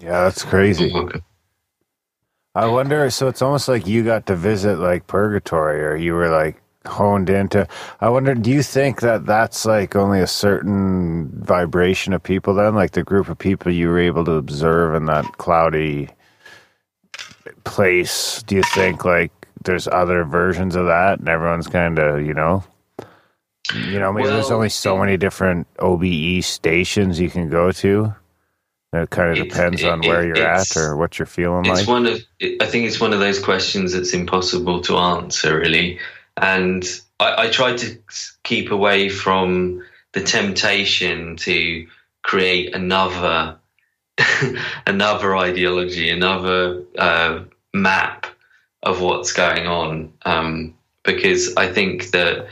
Yeah, 0.00 0.24
that's 0.24 0.44
crazy. 0.44 0.92
Okay. 0.94 1.20
I 2.54 2.66
wonder. 2.66 3.10
So 3.10 3.28
it's 3.28 3.42
almost 3.42 3.68
like 3.68 3.86
you 3.86 4.04
got 4.04 4.26
to 4.26 4.36
visit 4.36 4.78
like 4.78 5.06
purgatory, 5.06 5.84
or 5.84 5.96
you 5.96 6.14
were 6.14 6.30
like 6.30 6.62
honed 6.86 7.30
into. 7.30 7.66
I 8.00 8.08
wonder. 8.08 8.34
Do 8.34 8.50
you 8.50 8.62
think 8.62 9.00
that 9.00 9.26
that's 9.26 9.64
like 9.66 9.96
only 9.96 10.20
a 10.20 10.26
certain 10.26 11.28
vibration 11.42 12.12
of 12.12 12.22
people? 12.22 12.54
Then, 12.54 12.74
like 12.74 12.92
the 12.92 13.02
group 13.04 13.28
of 13.28 13.38
people 13.38 13.72
you 13.72 13.88
were 13.88 13.98
able 13.98 14.24
to 14.24 14.32
observe 14.32 14.94
in 14.94 15.06
that 15.06 15.24
cloudy 15.38 16.08
place. 17.64 18.42
Do 18.46 18.56
you 18.56 18.62
think 18.62 19.04
like 19.04 19.32
there's 19.64 19.88
other 19.88 20.24
versions 20.24 20.76
of 20.76 20.86
that, 20.86 21.18
and 21.18 21.28
everyone's 21.28 21.66
kind 21.66 21.98
of 21.98 22.24
you 22.24 22.34
know? 22.34 22.64
You 23.74 23.98
know, 23.98 24.12
maybe 24.12 24.28
there's 24.28 24.46
Well, 24.46 24.56
only 24.58 24.68
so 24.68 24.96
many 24.96 25.16
different 25.16 25.66
OBE 25.80 26.40
stations 26.44 27.18
you 27.18 27.28
can 27.28 27.48
go 27.50 27.72
to. 27.72 28.14
It 28.92 29.10
kind 29.10 29.36
of 29.36 29.48
depends 29.48 29.82
on 29.82 30.04
it- 30.04 30.08
where 30.08 30.22
it- 30.22 30.28
you're 30.38 30.46
at 30.46 30.76
or 30.76 30.96
what 30.96 31.18
you're 31.18 31.26
feeling 31.26 31.66
It's 31.66 31.80
like. 31.80 31.88
one 31.88 32.06
of 32.06 32.20
I 32.60 32.66
think 32.66 32.86
it's 32.86 33.00
one 33.00 33.12
of 33.12 33.18
those 33.18 33.40
questions 33.40 33.92
that's 33.92 34.14
impossible 34.14 34.80
to 34.82 34.96
answer 34.96 35.58
really, 35.58 35.98
and 36.36 36.84
I, 37.18 37.44
I 37.44 37.50
try 37.50 37.76
to 37.76 37.98
keep 38.42 38.70
away 38.70 39.08
from 39.08 39.84
the 40.12 40.22
temptation 40.22 41.36
to 41.36 41.86
create 42.22 42.74
another 42.74 43.56
another 44.86 45.36
ideology, 45.36 46.10
another 46.10 46.82
uh, 46.98 47.40
map 47.74 48.26
of 48.82 49.00
what's 49.00 49.32
going 49.32 49.66
on, 49.66 50.12
um, 50.24 50.74
because 51.04 51.54
I 51.56 51.70
think 51.72 52.10
that 52.12 52.46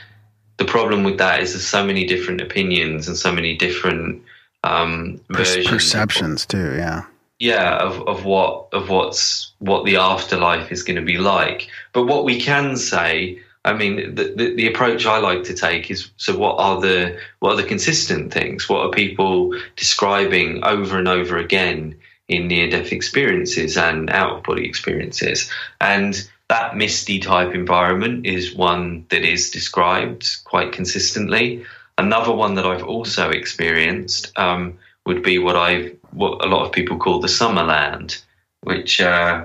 the 0.56 0.64
problem 0.64 1.04
with 1.04 1.18
that 1.18 1.40
is 1.40 1.52
there's 1.52 1.66
so 1.66 1.84
many 1.84 2.06
different 2.06 2.40
opinions 2.40 3.08
and 3.08 3.16
so 3.16 3.32
many 3.32 3.56
different 3.56 4.22
um, 4.62 5.20
Per- 5.30 5.38
versions 5.38 5.66
of 5.66 5.72
perceptions 5.72 6.46
too. 6.46 6.74
Yeah. 6.76 7.04
yeah 7.38 7.78
of, 7.78 8.06
of 8.08 8.24
what 8.24 8.68
of 8.72 8.88
what's 8.88 9.52
what 9.58 9.84
the 9.84 9.96
afterlife 9.96 10.70
is 10.70 10.82
going 10.82 10.96
to 10.96 11.02
be 11.02 11.18
like 11.18 11.68
but 11.92 12.06
what 12.06 12.24
we 12.24 12.40
can 12.40 12.76
say 12.76 13.40
i 13.64 13.72
mean 13.72 14.14
the, 14.14 14.34
the, 14.36 14.54
the 14.54 14.66
approach 14.66 15.06
i 15.06 15.18
like 15.18 15.44
to 15.44 15.54
take 15.54 15.90
is 15.90 16.10
so 16.16 16.36
what 16.36 16.56
are 16.58 16.80
the 16.80 17.18
what 17.40 17.52
are 17.52 17.62
the 17.62 17.68
consistent 17.68 18.32
things? 18.32 18.68
What 18.70 18.86
are 18.86 18.90
people 18.90 19.54
describing 19.76 20.64
over 20.64 20.98
and 20.98 21.08
over 21.08 21.36
again 21.36 21.98
in 22.28 22.48
near 22.48 22.70
death 22.70 22.90
experiences 22.90 23.76
and 23.76 24.08
out 24.08 24.38
of 24.38 24.42
body 24.44 24.66
experiences? 24.66 25.50
And 25.80 26.26
that 26.48 26.74
misty 26.74 27.18
type 27.18 27.54
environment 27.54 28.24
is 28.24 28.54
one 28.54 29.04
that 29.10 29.24
is 29.24 29.50
described 29.50 30.42
quite 30.44 30.72
consistently. 30.72 31.64
Another 31.98 32.32
one 32.32 32.54
that 32.54 32.66
i've 32.66 32.84
also 32.84 33.28
experienced 33.28 34.32
um, 34.38 34.78
would 35.04 35.22
be 35.22 35.38
what 35.38 35.56
I've 35.56 35.94
what 36.12 36.44
a 36.44 36.48
lot 36.48 36.64
of 36.64 36.72
people 36.72 36.96
call 36.96 37.20
the 37.20 37.28
Summerland, 37.28 38.22
which 38.62 39.00
uh, 39.00 39.44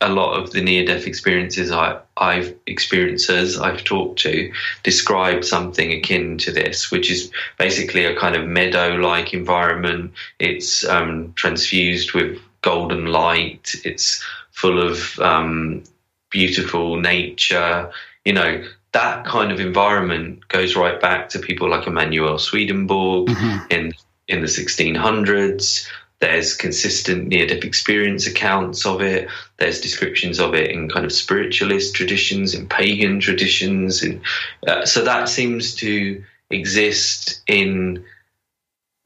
a 0.00 0.08
lot 0.08 0.38
of 0.38 0.52
the 0.52 0.60
near 0.60 0.84
death 0.84 1.06
experiences 1.06 1.72
I, 1.72 1.98
I've 2.16 2.54
experiencers 2.66 3.60
I've 3.60 3.82
talked 3.82 4.20
to 4.20 4.52
describe 4.84 5.44
something 5.44 5.92
akin 5.92 6.38
to 6.38 6.52
this, 6.52 6.90
which 6.90 7.10
is 7.10 7.30
basically 7.58 8.04
a 8.04 8.18
kind 8.18 8.36
of 8.36 8.46
meadow 8.46 8.94
like 8.94 9.34
environment. 9.34 10.12
It's 10.38 10.84
um, 10.84 11.32
transfused 11.34 12.12
with 12.12 12.38
golden 12.62 13.06
light. 13.06 13.74
It's 13.84 14.24
full 14.52 14.80
of 14.80 15.18
um, 15.18 15.82
beautiful 16.30 17.00
nature. 17.00 17.90
You 18.24 18.34
know 18.34 18.64
that 18.92 19.24
kind 19.26 19.52
of 19.52 19.60
environment 19.60 20.46
goes 20.48 20.76
right 20.76 21.00
back 21.00 21.28
to 21.30 21.38
people 21.38 21.68
like 21.68 21.86
Emanuel 21.86 22.38
Swedenborg 22.38 23.30
in 23.70 23.92
in 24.28 24.42
the 24.42 24.46
1600s. 24.46 25.88
There's 26.20 26.56
consistent 26.56 27.28
near 27.28 27.46
death 27.46 27.64
experience 27.64 28.26
accounts 28.26 28.84
of 28.84 29.00
it. 29.00 29.28
There's 29.58 29.80
descriptions 29.80 30.40
of 30.40 30.54
it 30.54 30.70
in 30.70 30.88
kind 30.88 31.04
of 31.04 31.12
spiritualist 31.12 31.94
traditions, 31.94 32.54
in 32.54 32.68
pagan 32.68 33.20
traditions. 33.20 34.02
And 34.02 34.20
uh, 34.66 34.84
so 34.84 35.04
that 35.04 35.28
seems 35.28 35.76
to 35.76 36.24
exist 36.50 37.40
in 37.46 38.04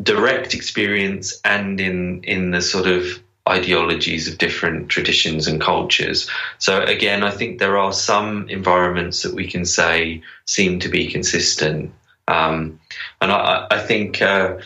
direct 0.02 0.54
experience 0.54 1.38
and 1.44 1.80
in, 1.80 2.24
in 2.24 2.50
the 2.50 2.62
sort 2.62 2.86
of 2.86 3.04
ideologies 3.48 4.28
of 4.28 4.38
different 4.38 4.88
traditions 4.88 5.48
and 5.48 5.60
cultures. 5.60 6.30
So 6.58 6.82
again, 6.82 7.22
I 7.22 7.30
think 7.30 7.58
there 7.58 7.76
are 7.76 7.92
some 7.92 8.48
environments 8.48 9.22
that 9.22 9.34
we 9.34 9.48
can 9.48 9.64
say 9.64 10.22
seem 10.46 10.78
to 10.80 10.88
be 10.88 11.10
consistent. 11.10 11.92
Um, 12.28 12.80
and 13.20 13.32
I, 13.32 13.66
I 13.70 13.78
think 13.80 14.22
uh, 14.22 14.58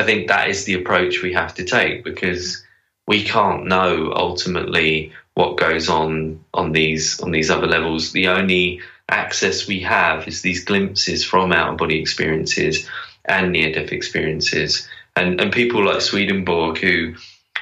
I 0.00 0.02
think 0.02 0.28
that 0.28 0.48
is 0.48 0.64
the 0.64 0.74
approach 0.80 1.20
we 1.20 1.34
have 1.34 1.54
to 1.56 1.64
take 1.64 2.04
because 2.04 2.64
we 3.06 3.22
can't 3.22 3.66
know 3.66 4.14
ultimately 4.16 5.12
what 5.34 5.58
goes 5.58 5.90
on 5.90 6.42
on 6.54 6.72
these 6.72 7.20
on 7.20 7.32
these 7.32 7.50
other 7.50 7.66
levels. 7.66 8.12
The 8.12 8.28
only 8.28 8.80
access 9.10 9.68
we 9.68 9.80
have 9.80 10.26
is 10.26 10.40
these 10.40 10.64
glimpses 10.64 11.22
from 11.22 11.52
out 11.52 11.72
of 11.72 11.76
body 11.76 12.00
experiences 12.00 12.88
and 13.26 13.52
near 13.52 13.72
death 13.72 13.92
experiences. 13.92 14.88
And 15.16 15.38
and 15.38 15.52
people 15.52 15.84
like 15.84 16.00
Swedenborg 16.00 16.78
who 16.78 17.16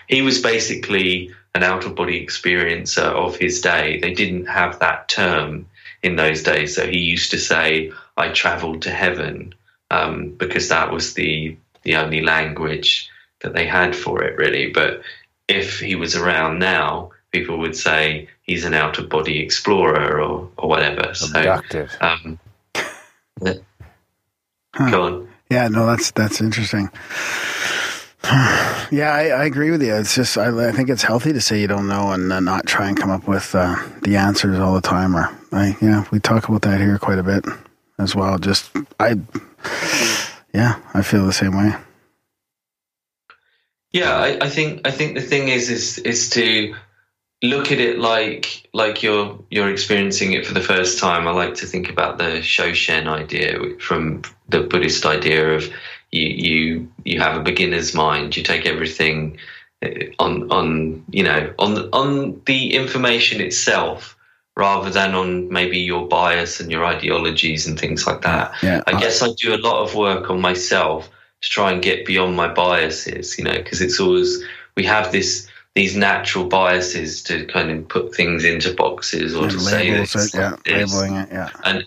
he 0.07 0.23
was 0.23 0.41
basically 0.41 1.35
an 1.57 1.65
out 1.65 1.87
of 1.87 1.97
body 1.97 2.25
experiencer 2.25 3.09
of 3.25 3.37
his 3.37 3.61
day. 3.61 3.99
They 3.99 4.15
didn't 4.15 4.47
have 4.47 4.79
that 4.79 5.09
term 5.09 5.67
in 6.05 6.15
those 6.15 6.45
days. 6.45 6.77
So 6.77 6.87
he 6.87 6.99
used 6.99 7.33
to 7.33 7.39
say, 7.39 7.91
I 8.17 8.29
traveled 8.29 8.83
to 8.83 8.91
heaven 8.91 9.57
um, 9.91 10.31
because 10.37 10.69
that 10.69 10.93
was 10.93 11.15
the 11.15 11.57
the 11.89 11.97
only 11.97 12.21
language 12.21 13.09
that 13.41 13.55
they 13.55 13.67
had 13.67 13.97
for 13.97 14.23
it, 14.23 14.37
really. 14.37 14.71
But 14.71 15.01
if 15.49 15.81
he 15.81 15.95
was 15.95 16.15
around 16.15 16.59
now, 16.59 17.13
people 17.33 17.59
would 17.59 17.75
say 17.75 18.29
he's 18.43 18.67
an 18.67 18.75
out 18.75 18.99
of 18.99 19.09
body 19.09 19.41
explorer 19.41 20.21
or, 20.21 20.51
or 20.59 20.69
whatever. 20.69 21.15
So, 21.15 21.63
um, 22.03 22.39
yeah. 23.41 23.55
go 24.91 25.03
on. 25.03 25.29
Yeah, 25.51 25.69
no, 25.69 25.87
that's 25.87 26.11
that's 26.11 26.43
interesting. 26.43 26.91
yeah, 28.91 29.13
I, 29.15 29.29
I 29.29 29.45
agree 29.45 29.71
with 29.71 29.83
you. 29.83 29.95
It's 29.95 30.15
just 30.15 30.37
I, 30.37 30.69
I 30.69 30.73
think 30.73 30.91
it's 30.91 31.03
healthy 31.03 31.33
to 31.33 31.41
say 31.41 31.59
you 31.59 31.69
don't 31.69 31.89
know 31.89 32.13
and 32.13 32.31
uh, 32.31 32.41
not 32.41 32.67
try 32.67 32.89
and 32.89 32.99
come 32.99 33.11
up 33.11 33.27
with 33.27 33.55
uh, 33.55 33.77
the 34.03 34.17
answers 34.17 34.59
all 34.59 34.75
the 34.75 34.83
time. 34.83 35.17
Or 35.17 35.35
I 35.53 35.75
yeah, 35.81 36.05
we 36.11 36.21
talk 36.21 36.49
about 36.49 36.63
that 36.63 36.81
here 36.81 36.99
quite 36.99 37.19
a 37.19 37.23
bit 37.23 37.47
as 37.99 38.15
well. 38.15 38.37
Just 38.39 38.71
I 39.01 39.15
yeah, 40.53 40.81
I 40.95 41.03
feel 41.03 41.27
the 41.27 41.33
same 41.33 41.57
way. 41.57 41.75
Yeah, 43.93 44.15
I, 44.17 44.39
I 44.43 44.49
think 44.51 44.87
I 44.87 44.91
think 44.91 45.15
the 45.15 45.23
thing 45.23 45.49
is 45.49 45.71
is 45.71 45.99
is 45.99 46.31
to 46.31 46.75
look 47.43 47.71
at 47.73 47.79
it 47.79 47.99
like 47.99 48.69
like 48.73 49.03
you're 49.03 49.39
you're 49.51 49.71
experiencing 49.71 50.33
it 50.33 50.47
for 50.47 50.55
the 50.55 50.61
first 50.61 50.99
time. 50.99 51.27
I 51.27 51.31
like 51.31 51.55
to 51.57 51.67
think 51.67 51.89
about 51.89 52.19
the 52.19 52.43
Shoshin 52.43 53.07
idea 53.07 53.79
from 53.79 54.23
the 54.49 54.61
Buddhist 54.61 55.07
idea 55.07 55.55
of 55.55 55.65
you 56.11 56.23
you 56.23 56.93
you 57.05 57.21
have 57.21 57.37
a 57.37 57.43
beginner's 57.43 57.95
mind. 57.95 58.37
You 58.37 58.43
take 58.43 58.67
everything 58.67 59.39
uh, 59.83 59.89
on 60.19 60.51
on 60.51 61.05
you 61.11 61.23
know 61.23 61.55
on 61.59 61.89
on 61.93 62.43
the 62.45 62.75
information 62.75 63.41
itself 63.41 64.18
rather 64.59 64.91
than 64.91 65.15
on 65.15 65.49
maybe 65.49 65.79
your 65.79 66.09
bias 66.09 66.59
and 66.59 66.71
your 66.71 66.85
ideologies 66.85 67.67
and 67.67 67.79
things 67.79 68.07
like 68.09 68.23
that. 68.23 68.53
Yeah, 68.61 68.83
I 68.89 68.99
guess 68.99 69.23
I 69.23 69.29
do 69.39 69.55
a 69.55 69.57
lot 69.57 69.85
of 69.85 69.95
work 69.95 70.29
on 70.31 70.41
myself 70.41 71.09
to 71.41 71.49
try 71.49 71.71
and 71.71 71.81
get 71.81 72.05
beyond 72.05 72.35
my 72.35 72.53
biases, 72.53 73.39
you 73.39 73.45
know, 73.45 73.57
because 73.57 73.81
it's 73.81 74.01
always 74.01 74.43
we 74.77 74.85
have 74.85 75.13
this 75.13 75.49
these 75.77 75.97
natural 75.97 76.47
biases 76.47 77.23
to 77.23 77.47
kind 77.47 77.71
of 77.71 77.89
put 77.89 78.13
things 78.13 78.45
into 78.45 78.75
boxes 78.75 79.33
or 79.33 79.45
And 79.45 79.53
to 79.53 79.61
say 79.61 79.91
labels 79.91 80.13
this, 80.13 80.35
it, 80.35 80.39
yeah, 80.39 80.57
this, 80.65 80.93
labeling 80.93 81.15
it, 81.15 81.29
yeah. 81.31 81.51
and 81.65 81.87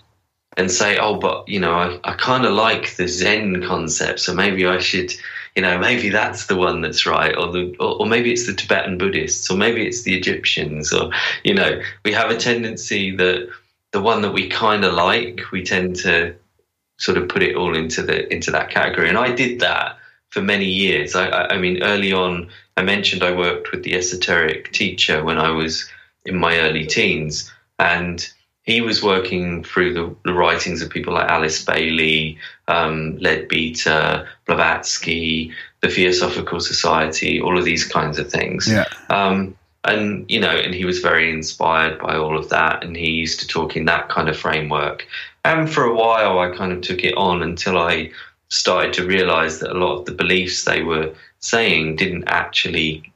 and 0.56 0.70
say, 0.70 0.96
oh, 0.98 1.16
but 1.18 1.46
you 1.46 1.60
know, 1.60 1.74
I, 1.74 2.00
I 2.04 2.14
kind 2.14 2.46
of 2.46 2.52
like 2.52 2.96
the 2.96 3.06
Zen 3.06 3.62
concept, 3.62 4.20
so 4.20 4.32
maybe 4.32 4.66
I 4.66 4.78
should, 4.78 5.12
you 5.56 5.62
know, 5.62 5.78
maybe 5.78 6.08
that's 6.08 6.46
the 6.46 6.56
one 6.56 6.80
that's 6.80 7.04
right, 7.04 7.36
or 7.36 7.52
the 7.52 7.76
or, 7.78 8.00
or 8.00 8.06
maybe 8.06 8.32
it's 8.32 8.46
the 8.46 8.54
Tibetan 8.54 8.96
Buddhists, 8.98 9.50
or 9.50 9.56
maybe 9.56 9.86
it's 9.86 10.02
the 10.02 10.16
Egyptians, 10.16 10.92
or 10.92 11.10
you 11.44 11.54
know, 11.54 11.80
we 12.04 12.12
have 12.12 12.30
a 12.30 12.36
tendency 12.36 13.14
that 13.16 13.50
the 13.90 14.00
one 14.00 14.22
that 14.22 14.32
we 14.32 14.48
kind 14.48 14.84
of 14.84 14.94
like, 14.94 15.42
we 15.52 15.62
tend 15.62 15.96
to 15.96 16.34
sort 16.96 17.18
of 17.18 17.28
put 17.28 17.42
it 17.42 17.56
all 17.56 17.76
into 17.76 18.02
the 18.02 18.32
into 18.32 18.50
that 18.50 18.70
category. 18.70 19.08
And 19.08 19.18
I 19.18 19.32
did 19.32 19.60
that 19.60 19.98
for 20.30 20.40
many 20.40 20.66
years. 20.66 21.14
I, 21.14 21.28
I, 21.28 21.54
I 21.54 21.58
mean, 21.58 21.82
early 21.82 22.12
on, 22.12 22.48
I 22.76 22.82
mentioned 22.82 23.22
I 23.22 23.36
worked 23.36 23.72
with 23.72 23.82
the 23.82 23.94
esoteric 23.94 24.72
teacher 24.72 25.22
when 25.22 25.38
I 25.38 25.50
was 25.50 25.86
in 26.24 26.38
my 26.38 26.60
early 26.60 26.86
teens, 26.86 27.52
and 27.78 28.26
he 28.62 28.80
was 28.80 29.02
working 29.02 29.64
through 29.64 29.92
the, 29.92 30.14
the 30.24 30.32
writings 30.32 30.82
of 30.82 30.90
people 30.90 31.14
like 31.14 31.28
Alice 31.28 31.64
Bailey, 31.64 32.38
um, 32.68 33.18
Leadbeater, 33.18 34.28
Blavatsky, 34.46 35.52
the 35.80 35.88
Theosophical 35.88 36.60
Society, 36.60 37.40
all 37.40 37.58
of 37.58 37.64
these 37.64 37.84
kinds 37.84 38.18
of 38.18 38.30
things. 38.30 38.70
Yeah. 38.70 38.84
Um, 39.10 39.56
and 39.84 40.30
you 40.30 40.38
know, 40.38 40.56
and 40.56 40.72
he 40.72 40.84
was 40.84 41.00
very 41.00 41.32
inspired 41.32 41.98
by 41.98 42.14
all 42.14 42.38
of 42.38 42.50
that, 42.50 42.84
and 42.84 42.96
he 42.96 43.10
used 43.10 43.40
to 43.40 43.48
talk 43.48 43.76
in 43.76 43.86
that 43.86 44.08
kind 44.08 44.28
of 44.28 44.36
framework. 44.36 45.06
And 45.44 45.68
for 45.68 45.82
a 45.82 45.94
while, 45.94 46.38
I 46.38 46.56
kind 46.56 46.70
of 46.70 46.82
took 46.82 47.02
it 47.02 47.16
on 47.16 47.42
until 47.42 47.76
I 47.76 48.12
started 48.48 48.92
to 48.92 49.06
realize 49.06 49.58
that 49.58 49.72
a 49.72 49.78
lot 49.78 49.98
of 49.98 50.04
the 50.04 50.12
beliefs 50.12 50.64
they 50.64 50.82
were 50.82 51.12
saying 51.40 51.96
didn't 51.96 52.24
actually 52.28 53.12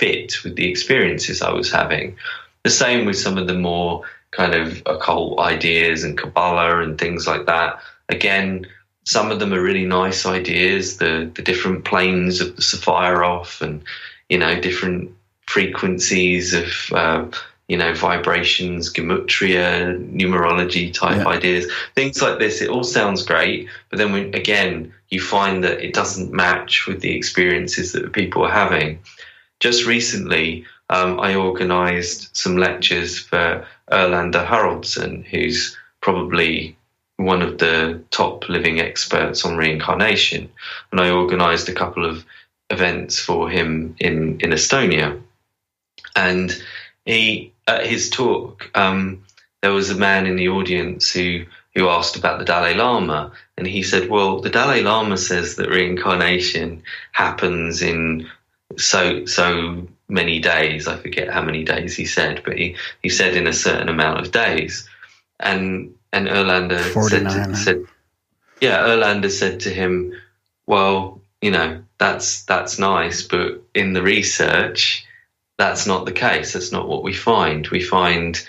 fit 0.00 0.42
with 0.42 0.56
the 0.56 0.68
experiences 0.68 1.40
I 1.40 1.52
was 1.52 1.70
having. 1.70 2.16
The 2.64 2.70
same 2.70 3.06
with 3.06 3.16
some 3.16 3.38
of 3.38 3.46
the 3.46 3.54
more 3.54 4.02
kind 4.30 4.54
of 4.54 4.82
occult 4.86 5.38
ideas 5.40 6.04
and 6.04 6.18
Kabbalah 6.18 6.82
and 6.82 6.98
things 6.98 7.26
like 7.26 7.46
that. 7.46 7.80
Again, 8.08 8.66
some 9.04 9.30
of 9.30 9.40
them 9.40 9.54
are 9.54 9.62
really 9.62 9.86
nice 9.86 10.26
ideas, 10.26 10.98
the, 10.98 11.30
the 11.34 11.42
different 11.42 11.84
planes 11.84 12.40
of 12.40 12.56
the 12.56 12.62
Sephiroth 12.62 13.60
and, 13.62 13.82
you 14.28 14.38
know, 14.38 14.60
different 14.60 15.10
frequencies 15.46 16.52
of, 16.52 16.66
uh, 16.92 17.24
you 17.68 17.76
know, 17.76 17.94
vibrations, 17.94 18.92
gematria, 18.92 19.96
numerology 20.12 20.92
type 20.92 21.18
Yeah. 21.18 21.28
ideas, 21.28 21.70
things 21.94 22.20
like 22.20 22.38
this. 22.38 22.60
It 22.60 22.68
all 22.68 22.84
sounds 22.84 23.22
great, 23.22 23.68
but 23.88 23.98
then 23.98 24.12
when, 24.12 24.34
again, 24.34 24.92
you 25.08 25.20
find 25.20 25.64
that 25.64 25.80
it 25.82 25.94
doesn't 25.94 26.32
match 26.32 26.86
with 26.86 27.00
the 27.00 27.16
experiences 27.16 27.92
that 27.92 28.12
people 28.12 28.44
are 28.44 28.52
having. 28.52 28.98
Just 29.60 29.86
recently, 29.86 30.66
um, 30.90 31.18
I 31.18 31.34
organised 31.34 32.36
some 32.36 32.56
lectures 32.56 33.18
for 33.18 33.66
Erlendur 33.90 34.46
Haraldsson, 34.46 35.24
who's 35.24 35.76
probably 36.00 36.76
one 37.16 37.42
of 37.42 37.58
the 37.58 38.02
top 38.10 38.48
living 38.48 38.80
experts 38.80 39.44
on 39.44 39.56
reincarnation, 39.56 40.50
and 40.90 41.00
I 41.00 41.10
organised 41.10 41.68
a 41.68 41.74
couple 41.74 42.04
of 42.04 42.24
events 42.70 43.18
for 43.18 43.48
him 43.48 43.96
in 43.98 44.40
in 44.40 44.50
Estonia, 44.50 45.20
and 46.14 46.62
he 47.04 47.52
at 47.66 47.86
his 47.86 48.10
talk 48.10 48.70
um, 48.74 49.24
there 49.62 49.72
was 49.72 49.90
a 49.90 49.96
man 49.96 50.26
in 50.26 50.36
the 50.36 50.48
audience 50.48 51.10
who 51.10 51.44
who 51.74 51.88
asked 51.88 52.16
about 52.16 52.38
the 52.38 52.44
Dalai 52.44 52.74
Lama, 52.74 53.32
and 53.56 53.66
he 53.66 53.82
said, 53.82 54.08
"Well, 54.08 54.40
the 54.40 54.50
Dalai 54.50 54.82
Lama 54.82 55.16
says 55.16 55.56
that 55.56 55.70
reincarnation 55.70 56.82
happens 57.12 57.82
in 57.82 58.28
so 58.76 59.24
so 59.26 59.88
many 60.08 60.40
days. 60.40 60.88
I 60.88 60.96
forget 60.96 61.28
how 61.28 61.42
many 61.42 61.64
days 61.64 61.96
he 61.96 62.06
said, 62.06 62.42
but 62.44 62.56
he, 62.56 62.76
he 63.02 63.08
said 63.08 63.36
in 63.36 63.46
a 63.46 63.52
certain 63.52 63.88
amount 63.88 64.20
of 64.20 64.32
days." 64.32 64.88
And 65.40 65.94
and 66.12 66.26
Erlendur 66.28 67.08
said, 67.08 67.28
to, 67.28 67.56
said, 67.56 67.84
"Yeah." 68.60 68.78
Erlendur 68.86 69.30
said 69.30 69.60
to 69.60 69.70
him, 69.70 70.14
"Well, 70.66 71.20
you 71.40 71.50
know, 71.50 71.82
that's 71.98 72.44
that's 72.44 72.78
nice, 72.78 73.22
but 73.22 73.62
in 73.74 73.92
the 73.92 74.02
research, 74.02 75.06
that's 75.58 75.86
not 75.86 76.06
the 76.06 76.12
case. 76.12 76.52
That's 76.52 76.72
not 76.72 76.88
what 76.88 77.02
we 77.02 77.12
find. 77.12 77.68
We 77.68 77.82
find 77.82 78.40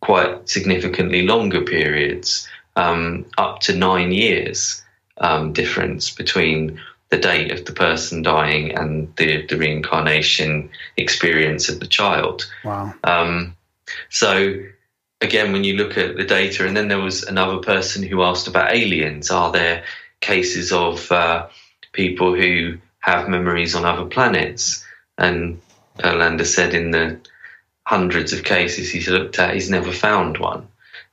quite 0.00 0.48
significantly 0.48 1.22
longer 1.22 1.62
periods, 1.62 2.48
um, 2.76 3.24
up 3.38 3.60
to 3.60 3.74
nine 3.74 4.12
years 4.12 4.82
um, 5.18 5.52
difference 5.52 6.10
between 6.10 6.80
the 7.12 7.18
date 7.18 7.52
of 7.52 7.66
the 7.66 7.74
person 7.74 8.22
dying 8.22 8.74
and 8.74 9.14
the, 9.16 9.46
the 9.46 9.58
reincarnation 9.58 10.70
experience 10.96 11.68
of 11.68 11.78
the 11.78 11.86
child. 11.86 12.50
Wow. 12.64 12.94
Um, 13.04 13.54
so 14.08 14.54
again, 15.20 15.52
when 15.52 15.62
you 15.62 15.74
look 15.76 15.98
at 15.98 16.16
the 16.16 16.24
data, 16.24 16.66
and 16.66 16.74
then 16.74 16.88
there 16.88 16.98
was 16.98 17.22
another 17.22 17.58
person 17.58 18.02
who 18.02 18.22
asked 18.22 18.48
about 18.48 18.74
aliens. 18.74 19.30
Are 19.30 19.52
there 19.52 19.84
cases 20.20 20.72
of 20.72 21.12
uh, 21.12 21.48
people 21.92 22.34
who 22.34 22.78
have 23.00 23.28
memories 23.28 23.74
on 23.74 23.84
other 23.84 24.06
planets? 24.06 24.82
And 25.18 25.60
Erlendur 25.98 26.46
said 26.46 26.72
in 26.72 26.92
the 26.92 27.20
hundreds 27.84 28.32
of 28.32 28.42
cases 28.42 28.90
he's 28.90 29.08
looked 29.08 29.38
at, 29.38 29.52
he's 29.52 29.68
never 29.68 29.92
found 29.92 30.38
one. 30.38 30.66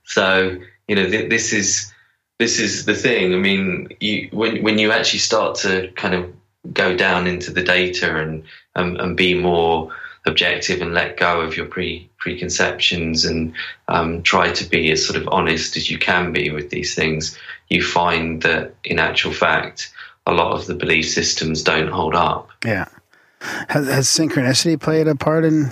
So 0.06 0.62
you 0.88 0.96
know, 0.96 1.10
th- 1.10 1.30
this 1.30 1.52
is 1.52 1.92
this 2.40 2.58
is 2.60 2.86
the 2.86 2.96
thing. 2.96 3.34
I 3.34 3.38
mean, 3.38 3.90
you, 4.00 4.30
when 4.32 4.64
when 4.64 4.80
you 4.80 4.92
actually 4.92 5.20
start 5.20 5.56
to 5.58 5.92
kind 5.96 6.16
of 6.16 6.34
go 6.74 6.96
down 6.96 7.28
into 7.28 7.52
the 7.52 7.64
data 7.64 8.18
and 8.18 8.44
um, 8.76 8.96
and 8.96 9.16
be 9.16 9.34
more 9.34 9.92
objective 10.26 10.82
and 10.82 10.94
let 10.94 11.18
go 11.18 11.42
of 11.42 11.56
your 11.56 11.66
pre 11.66 12.10
preconceptions 12.18 13.26
and 13.26 13.54
um, 13.88 14.24
try 14.24 14.52
to 14.52 14.66
be 14.66 14.92
as 14.92 15.06
sort 15.06 15.22
of 15.22 15.28
honest 15.32 15.78
as 15.78 15.92
you 15.92 16.00
can 16.00 16.32
be 16.32 16.50
with 16.50 16.70
these 16.70 16.96
things, 16.96 17.38
you 17.70 17.84
find 17.84 18.42
that 18.42 18.74
in 18.84 19.00
actual 19.00 19.32
fact, 19.32 19.92
a 20.26 20.32
lot 20.32 20.54
of 20.54 20.66
the 20.66 20.76
belief 20.76 21.10
systems 21.10 21.64
don't 21.64 21.90
hold 21.90 22.16
up. 22.16 22.50
Yeah. 22.66 22.86
Has, 23.70 23.88
has 23.88 24.08
synchronicity 24.08 24.80
played 24.80 25.08
a 25.08 25.16
part 25.16 25.46
in 25.46 25.72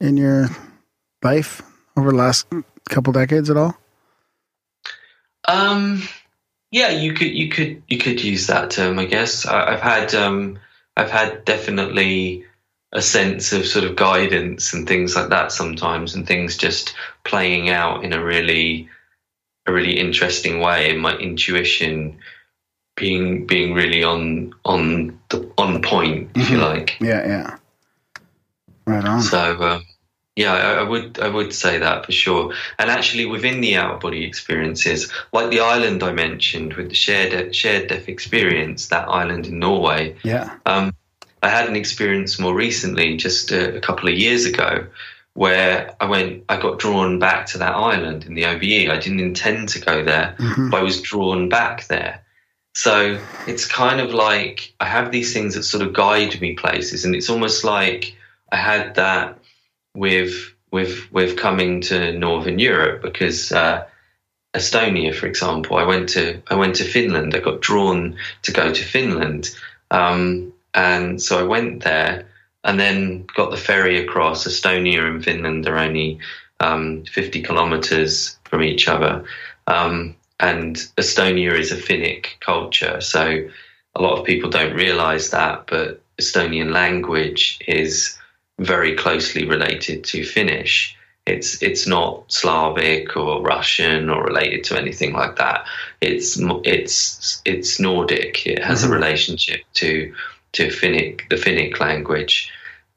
in 0.00 0.16
your 0.16 0.48
life 1.22 1.62
over 1.96 2.10
the 2.10 2.16
last 2.16 2.46
couple 2.88 3.12
decades 3.12 3.50
at 3.50 3.56
all? 3.56 3.76
Um, 5.48 6.02
yeah, 6.70 6.90
you 6.90 7.14
could 7.14 7.32
you 7.32 7.48
could 7.48 7.82
you 7.88 7.98
could 7.98 8.22
use 8.22 8.46
that 8.46 8.70
term, 8.70 8.98
I 8.98 9.06
guess. 9.06 9.46
I, 9.46 9.72
I've 9.72 9.80
had 9.80 10.14
um, 10.14 10.58
I've 10.96 11.10
had 11.10 11.44
definitely 11.44 12.44
a 12.92 13.02
sense 13.02 13.52
of 13.52 13.66
sort 13.66 13.84
of 13.84 13.96
guidance 13.96 14.72
and 14.72 14.86
things 14.86 15.16
like 15.16 15.30
that 15.30 15.50
sometimes, 15.50 16.14
and 16.14 16.26
things 16.26 16.56
just 16.56 16.94
playing 17.24 17.70
out 17.70 18.04
in 18.04 18.12
a 18.12 18.22
really 18.22 18.88
a 19.66 19.72
really 19.72 19.98
interesting 19.98 20.60
way, 20.60 20.90
and 20.90 21.00
my 21.00 21.16
intuition 21.16 22.18
being 22.94 23.46
being 23.46 23.72
really 23.72 24.04
on 24.04 24.52
on 24.66 25.18
the 25.30 25.50
on 25.56 25.80
point, 25.80 26.30
if 26.34 26.50
you 26.50 26.58
like. 26.58 26.98
Yeah, 27.00 27.26
yeah. 27.26 27.56
Right 28.86 29.04
on. 29.04 29.22
So 29.22 29.62
uh, 29.62 29.80
yeah, 30.38 30.52
I, 30.52 30.72
I 30.74 30.82
would 30.84 31.18
I 31.18 31.28
would 31.28 31.52
say 31.52 31.78
that 31.78 32.06
for 32.06 32.12
sure. 32.12 32.54
And 32.78 32.90
actually, 32.90 33.26
within 33.26 33.60
the 33.60 33.74
out 33.74 33.94
of 33.94 34.00
body 34.00 34.24
experiences, 34.24 35.10
like 35.32 35.50
the 35.50 35.58
island 35.58 36.04
I 36.04 36.12
mentioned 36.12 36.74
with 36.74 36.90
the 36.90 36.94
shared 36.94 37.54
shared 37.54 37.88
death 37.88 38.08
experience, 38.08 38.86
that 38.88 39.08
island 39.08 39.48
in 39.48 39.58
Norway, 39.58 40.14
yeah. 40.22 40.56
um, 40.64 40.94
I 41.42 41.48
had 41.48 41.68
an 41.68 41.74
experience 41.74 42.38
more 42.38 42.54
recently, 42.54 43.16
just 43.16 43.50
a, 43.50 43.76
a 43.78 43.80
couple 43.80 44.08
of 44.08 44.14
years 44.14 44.44
ago, 44.44 44.86
where 45.34 45.96
I 46.00 46.06
went, 46.06 46.44
I 46.48 46.60
got 46.60 46.78
drawn 46.78 47.18
back 47.18 47.46
to 47.46 47.58
that 47.58 47.74
island 47.74 48.24
in 48.24 48.34
the 48.34 48.44
OBE. 48.46 48.90
I 48.94 48.98
didn't 49.00 49.20
intend 49.20 49.70
to 49.70 49.80
go 49.80 50.04
there, 50.04 50.36
Mhm. 50.38 50.70
but 50.70 50.78
I 50.78 50.82
was 50.84 51.02
drawn 51.02 51.48
back 51.48 51.88
there. 51.88 52.22
So 52.74 53.18
it's 53.48 53.66
kind 53.66 54.00
of 54.00 54.14
like 54.14 54.72
I 54.78 54.84
have 54.84 55.10
these 55.10 55.32
things 55.32 55.56
that 55.56 55.64
sort 55.64 55.82
of 55.84 55.92
guide 55.94 56.40
me 56.40 56.54
places, 56.54 57.04
and 57.04 57.16
it's 57.16 57.28
almost 57.28 57.64
like 57.64 58.14
I 58.52 58.56
had 58.56 58.94
that 58.94 59.37
with 59.98 60.54
with 60.70 61.10
with 61.12 61.36
coming 61.36 61.80
to 61.80 62.12
Northern 62.12 62.58
Europe 62.58 63.02
because 63.02 63.52
uh, 63.52 63.84
Estonia, 64.54 65.14
for 65.14 65.26
example, 65.26 65.76
I 65.76 65.84
went 65.84 66.10
to 66.10 66.40
I 66.48 66.54
went 66.54 66.76
to 66.76 66.84
Finland. 66.84 67.34
I 67.34 67.40
got 67.40 67.60
drawn 67.60 68.16
to 68.42 68.52
go 68.52 68.72
to 68.72 68.84
Finland, 68.84 69.50
um, 69.90 70.52
and 70.74 71.20
so 71.20 71.38
I 71.38 71.42
went 71.42 71.84
there, 71.84 72.26
and 72.64 72.78
then 72.78 73.26
got 73.34 73.50
the 73.50 73.56
ferry 73.56 73.98
across. 73.98 74.46
Estonia 74.46 75.06
and 75.06 75.24
Finland 75.24 75.66
are 75.66 75.78
only 75.78 76.18
um, 76.60 77.04
50 77.04 77.42
kilometers 77.42 78.38
from 78.44 78.62
each 78.62 78.88
other, 78.88 79.24
um, 79.66 80.14
and 80.40 80.76
Estonia 80.96 81.58
is 81.58 81.72
a 81.72 81.76
Finnic 81.76 82.40
culture, 82.40 83.00
so 83.00 83.48
a 83.94 84.02
lot 84.02 84.18
of 84.18 84.24
people 84.24 84.50
don't 84.50 84.74
realize 84.74 85.30
that, 85.30 85.66
but 85.66 86.00
Estonian 86.20 86.72
language 86.72 87.58
is 87.66 88.17
very 88.58 88.96
closely 88.96 89.46
related 89.46 90.04
to 90.04 90.24
Finnish. 90.24 90.96
It's 91.26 91.62
it's 91.62 91.86
not 91.86 92.32
Slavic 92.32 93.16
or 93.16 93.42
Russian 93.42 94.08
or 94.08 94.24
related 94.24 94.64
to 94.64 94.78
anything 94.78 95.12
like 95.12 95.36
that. 95.36 95.66
It's 96.00 96.38
it's 96.64 97.42
it's 97.44 97.78
Nordic. 97.78 98.46
It 98.46 98.64
has 98.64 98.82
a 98.82 98.88
relationship 98.88 99.60
to 99.74 100.14
to 100.52 100.68
Finnic, 100.68 101.28
the 101.28 101.36
Finnic 101.36 101.78
language, 101.78 102.50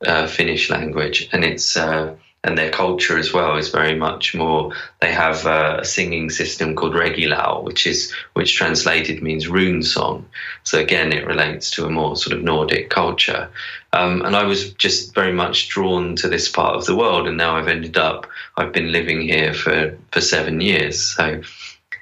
uh, 0.05 0.27
Finnish 0.27 0.69
language, 0.69 1.27
and 1.33 1.43
it's 1.43 1.75
uh, 1.75 2.15
and 2.43 2.57
their 2.57 2.71
culture 2.71 3.17
as 3.17 3.31
well 3.33 3.55
is 3.57 3.69
very 3.69 3.95
much 3.95 4.33
more. 4.33 4.71
They 4.99 5.11
have 5.11 5.45
a 5.45 5.85
singing 5.85 6.29
system 6.29 6.75
called 6.75 6.93
Regilaul, 6.93 7.63
which 7.63 7.85
is 7.85 8.11
which 8.33 8.55
translated 8.55 9.21
means 9.21 9.47
rune 9.47 9.83
song. 9.83 10.25
So 10.63 10.79
again, 10.79 11.13
it 11.13 11.27
relates 11.27 11.69
to 11.71 11.85
a 11.85 11.89
more 11.89 12.15
sort 12.15 12.35
of 12.35 12.43
Nordic 12.43 12.89
culture. 12.89 13.49
Um, 13.93 14.21
and 14.21 14.35
I 14.35 14.43
was 14.43 14.73
just 14.73 15.13
very 15.13 15.33
much 15.33 15.69
drawn 15.69 16.15
to 16.17 16.29
this 16.29 16.47
part 16.47 16.75
of 16.75 16.85
the 16.85 16.95
world, 16.95 17.27
and 17.27 17.37
now 17.37 17.57
I've 17.57 17.67
ended 17.67 17.97
up. 17.97 18.27
I've 18.55 18.71
been 18.71 18.91
living 18.91 19.21
here 19.21 19.53
for 19.53 19.97
for 20.11 20.21
seven 20.21 20.61
years, 20.61 21.01
so 21.01 21.41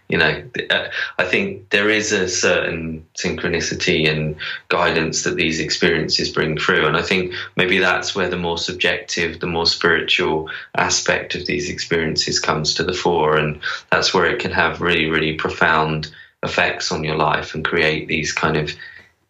you 0.10 0.18
know, 0.18 0.44
uh, 0.72 0.88
I 1.20 1.26
think 1.26 1.70
there 1.70 1.88
is 1.88 2.12
a 2.12 2.28
certain 2.28 3.06
synchronicity 3.16 4.10
and 4.10 4.36
guidance 4.68 5.24
that 5.24 5.36
these 5.36 5.60
experiences 5.60 6.30
bring 6.30 6.58
through. 6.58 6.88
And 6.88 6.98
I 6.98 7.04
think 7.04 7.36
maybe 7.56 7.78
that's 7.78 8.16
where 8.16 8.28
the 8.28 8.36
more 8.36 8.58
subjective, 8.58 9.40
the 9.40 9.46
more 9.46 9.68
spiritual 9.68 10.50
aspect 10.76 11.36
of 11.36 11.46
these 11.46 11.70
experiences 11.70 12.40
comes 12.40 12.74
to 12.74 12.84
the 12.84 12.94
fore. 12.94 13.38
And 13.38 13.62
that's 13.92 14.12
where 14.12 14.26
it 14.26 14.40
can 14.40 14.52
have 14.52 14.82
really, 14.82 15.06
really 15.06 15.34
profound 15.34 16.12
effects 16.42 16.92
on 16.92 17.04
your 17.04 17.18
life 17.18 17.54
and 17.54 17.64
create 17.64 18.08
these 18.08 18.34
kind 18.34 18.58
of 18.58 18.72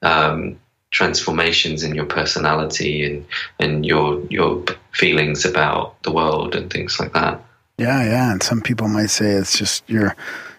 um, 0.02 0.58
transformations 0.92 1.84
in 1.84 1.94
your 1.94 2.06
personality 2.06 3.06
and, 3.06 3.26
and 3.60 3.86
your, 3.86 4.22
your 4.30 4.64
feelings 4.92 5.46
about 5.46 6.02
the 6.04 6.12
world 6.12 6.56
and 6.56 6.72
things 6.72 7.00
like 7.00 7.14
that. 7.14 7.42
Yeah, 7.78 8.04
yeah. 8.04 8.32
And 8.32 8.44
some 8.44 8.62
people 8.62 8.88
might 8.88 9.10
say 9.10 9.32
it's 9.32 9.58
just 9.58 9.90
you're 9.90 10.16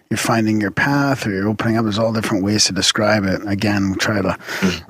you're 0.09 0.17
finding 0.17 0.59
your 0.59 0.71
path 0.71 1.25
or 1.25 1.31
you're 1.31 1.47
opening 1.47 1.77
up. 1.77 1.83
There's 1.83 1.99
all 1.99 2.11
different 2.11 2.43
ways 2.43 2.65
to 2.65 2.73
describe 2.73 3.23
it. 3.23 3.47
Again, 3.47 3.91
we 3.91 3.95
try 3.95 4.21
to 4.21 4.37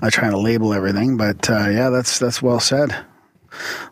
I 0.02 0.10
try 0.10 0.30
to 0.30 0.38
label 0.38 0.74
everything, 0.74 1.18
but 1.18 1.50
uh, 1.50 1.70
yeah, 1.70 1.90
that's 1.90 2.18
that's 2.18 2.42
well 2.42 2.60
said. 2.60 2.96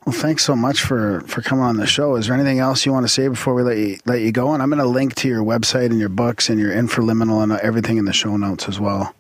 Well, 0.06 0.16
thanks 0.16 0.46
so 0.46 0.56
much 0.56 0.82
for 0.82 1.22
for 1.28 1.42
coming 1.42 1.66
on 1.66 1.78
the 1.78 1.86
show. 1.86 2.16
Is 2.16 2.28
there 2.28 2.36
anything 2.36 2.60
else 2.60 2.86
you 2.86 2.94
want 2.94 3.04
to 3.04 3.14
say 3.14 3.28
before 3.28 3.54
we 3.54 3.62
let 3.62 3.78
you 3.78 4.00
let 4.06 4.22
you 4.22 4.32
go? 4.32 4.54
And 4.54 4.64
I'm 4.64 4.70
going 4.70 4.82
to 4.82 4.88
link 4.88 5.16
to 5.16 5.28
your 5.28 5.44
website 5.44 5.88
and 5.88 6.00
your 6.00 6.10
books 6.10 6.50
and 6.50 6.60
your 6.60 6.72
infraliminal 6.72 7.44
and 7.44 7.52
everything 7.52 7.98
in 7.98 8.06
the 8.06 8.14
show 8.14 8.38
notes 8.38 8.68
as 8.68 8.80
well. 8.80 9.14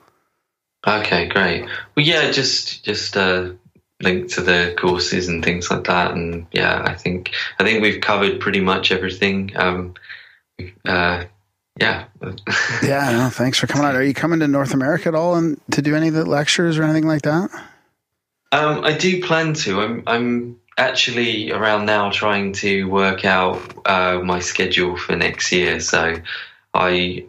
Okay, 0.87 1.27
great. 1.27 1.63
Well, 1.63 2.05
yeah, 2.05 2.31
just 2.31 2.83
just 2.83 3.17
uh, 3.17 3.51
link 4.01 4.29
to 4.31 4.41
the 4.41 4.75
courses 4.77 5.27
and 5.27 5.43
things 5.43 5.69
like 5.69 5.85
that. 5.85 6.11
And 6.11 6.47
yeah, 6.51 6.83
I 6.85 6.93
think 6.93 7.33
I 7.59 7.63
think 7.63 7.81
we've 7.81 8.01
covered 8.01 8.39
pretty 8.39 8.61
much 8.61 8.91
everything. 8.91 9.51
Um, 9.55 9.95
uh, 10.85 11.25
yeah. 11.79 12.05
Yeah, 12.83 13.11
no, 13.11 13.29
thanks 13.29 13.57
for 13.57 13.67
coming 13.67 13.85
out. 13.85 13.95
Are 13.95 14.03
you 14.03 14.13
coming 14.13 14.39
to 14.39 14.47
North 14.47 14.73
America 14.73 15.09
at 15.09 15.15
all 15.15 15.35
and 15.35 15.59
to 15.71 15.81
do 15.81 15.95
any 15.95 16.07
of 16.07 16.13
the 16.13 16.25
lectures 16.25 16.77
or 16.77 16.83
anything 16.83 17.07
like 17.07 17.23
that? 17.23 17.49
Um, 18.51 18.83
I 18.83 18.93
do 18.93 19.21
plan 19.21 19.53
to. 19.53 19.81
I'm 19.81 20.03
I'm 20.07 20.59
actually 20.77 21.51
around 21.51 21.85
now 21.85 22.09
trying 22.09 22.53
to 22.53 22.85
work 22.85 23.25
out 23.25 23.61
uh, 23.85 24.19
my 24.23 24.39
schedule 24.39 24.97
for 24.97 25.15
next 25.15 25.51
year. 25.51 25.79
So 25.79 26.15
I 26.73 27.25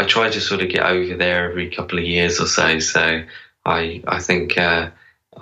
I 0.00 0.04
try 0.04 0.30
to 0.30 0.40
sort 0.40 0.62
of 0.62 0.68
get 0.70 0.84
over 0.84 1.14
there 1.16 1.50
every 1.50 1.68
couple 1.70 1.98
of 1.98 2.04
years 2.04 2.40
or 2.40 2.46
so. 2.46 2.78
So 2.78 3.22
I 3.66 4.02
I 4.08 4.18
think 4.20 4.56
uh, 4.58 4.90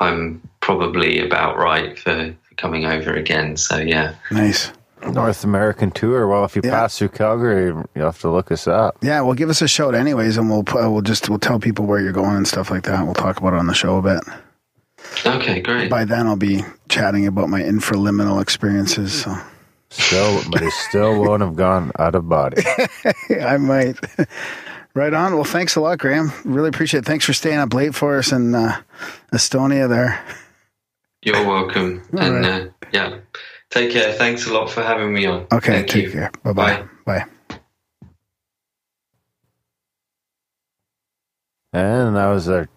I'm 0.01 0.43
probably 0.61 1.21
about 1.25 1.57
right 1.59 1.99
for, 1.99 2.35
for 2.43 2.55
coming 2.57 2.85
over 2.85 3.15
again. 3.15 3.57
So 3.57 3.77
yeah. 3.79 4.15
Nice. 4.31 4.73
North 5.13 5.45
American 5.45 5.93
tour. 5.93 6.27
Well, 6.27 6.45
if 6.45 6.57
you 6.57 6.63
Yeah. 6.65 6.73
pass 6.73 6.99
through 6.99 7.11
Calgary, 7.11 7.67
you 7.95 8.03
have 8.03 8.19
to 8.23 8.31
look 8.31 8.51
us 8.51 8.67
up. 8.67 8.97
Yeah, 9.01 9.21
well, 9.21 9.35
give 9.35 9.49
us 9.49 9.63
a 9.63 9.69
shout 9.69 9.95
anyways, 9.95 10.37
and 10.37 10.51
we'll 10.51 10.65
pu- 10.65 10.91
we'll 10.91 11.03
just 11.03 11.29
we'll 11.31 11.39
tell 11.39 11.61
people 11.61 11.87
where 11.87 12.01
you're 12.01 12.13
going 12.13 12.37
and 12.37 12.49
stuff 12.49 12.69
like 12.69 12.83
that. 12.83 13.05
We'll 13.05 13.15
talk 13.15 13.39
about 13.39 13.53
it 13.55 13.61
on 13.61 13.69
the 13.69 13.75
show 13.75 13.99
a 13.99 14.03
bit. 14.03 14.21
Okay, 15.25 15.61
great. 15.61 15.89
By 15.89 16.05
then, 16.05 16.27
I'll 16.27 16.35
be 16.37 16.65
chatting 16.89 17.29
about 17.29 17.49
my 17.49 17.63
infraliminal 17.63 18.43
experiences. 18.43 19.23
So 19.23 19.37
Still, 19.91 20.43
but 20.51 20.61
he 20.61 20.71
still 20.71 21.21
won't 21.21 21.43
have 21.43 21.57
gone 21.57 21.93
out 21.99 22.15
of 22.15 22.29
body. 22.29 22.63
I 23.41 23.57
might. 23.57 23.97
right 24.95 25.15
on. 25.15 25.35
Well, 25.35 25.45
thanks 25.45 25.77
a 25.77 25.81
lot, 25.81 25.99
Graham. 25.99 26.33
Really 26.45 26.69
appreciate 26.69 27.01
it. 27.01 27.07
Thanks 27.07 27.25
for 27.25 27.33
staying 27.33 27.59
up 27.59 27.73
late 27.73 27.95
for 27.95 28.19
us 28.19 28.31
in 28.33 28.55
uh, 28.55 28.81
Estonia 29.33 29.89
there. 29.89 30.23
You're 31.23 31.45
welcome. 31.47 32.03
All 32.13 32.21
and 32.21 32.35
right. 32.45 32.63
uh, 32.63 32.69
yeah, 32.93 33.19
take 33.71 33.91
care. 33.93 34.13
Thanks 34.13 34.47
a 34.47 34.53
lot 34.53 34.71
for 34.71 34.83
having 34.83 35.13
me 35.13 35.27
on. 35.27 35.47
Okay, 35.53 35.73
Thank 35.77 35.89
take 35.89 36.05
you. 36.05 36.13
care. 36.13 36.31
Bye-bye. 36.45 36.87
Bye. 37.05 37.25
And 41.73 42.17
that 42.17 42.27
was 42.29 42.49
our 42.49 42.69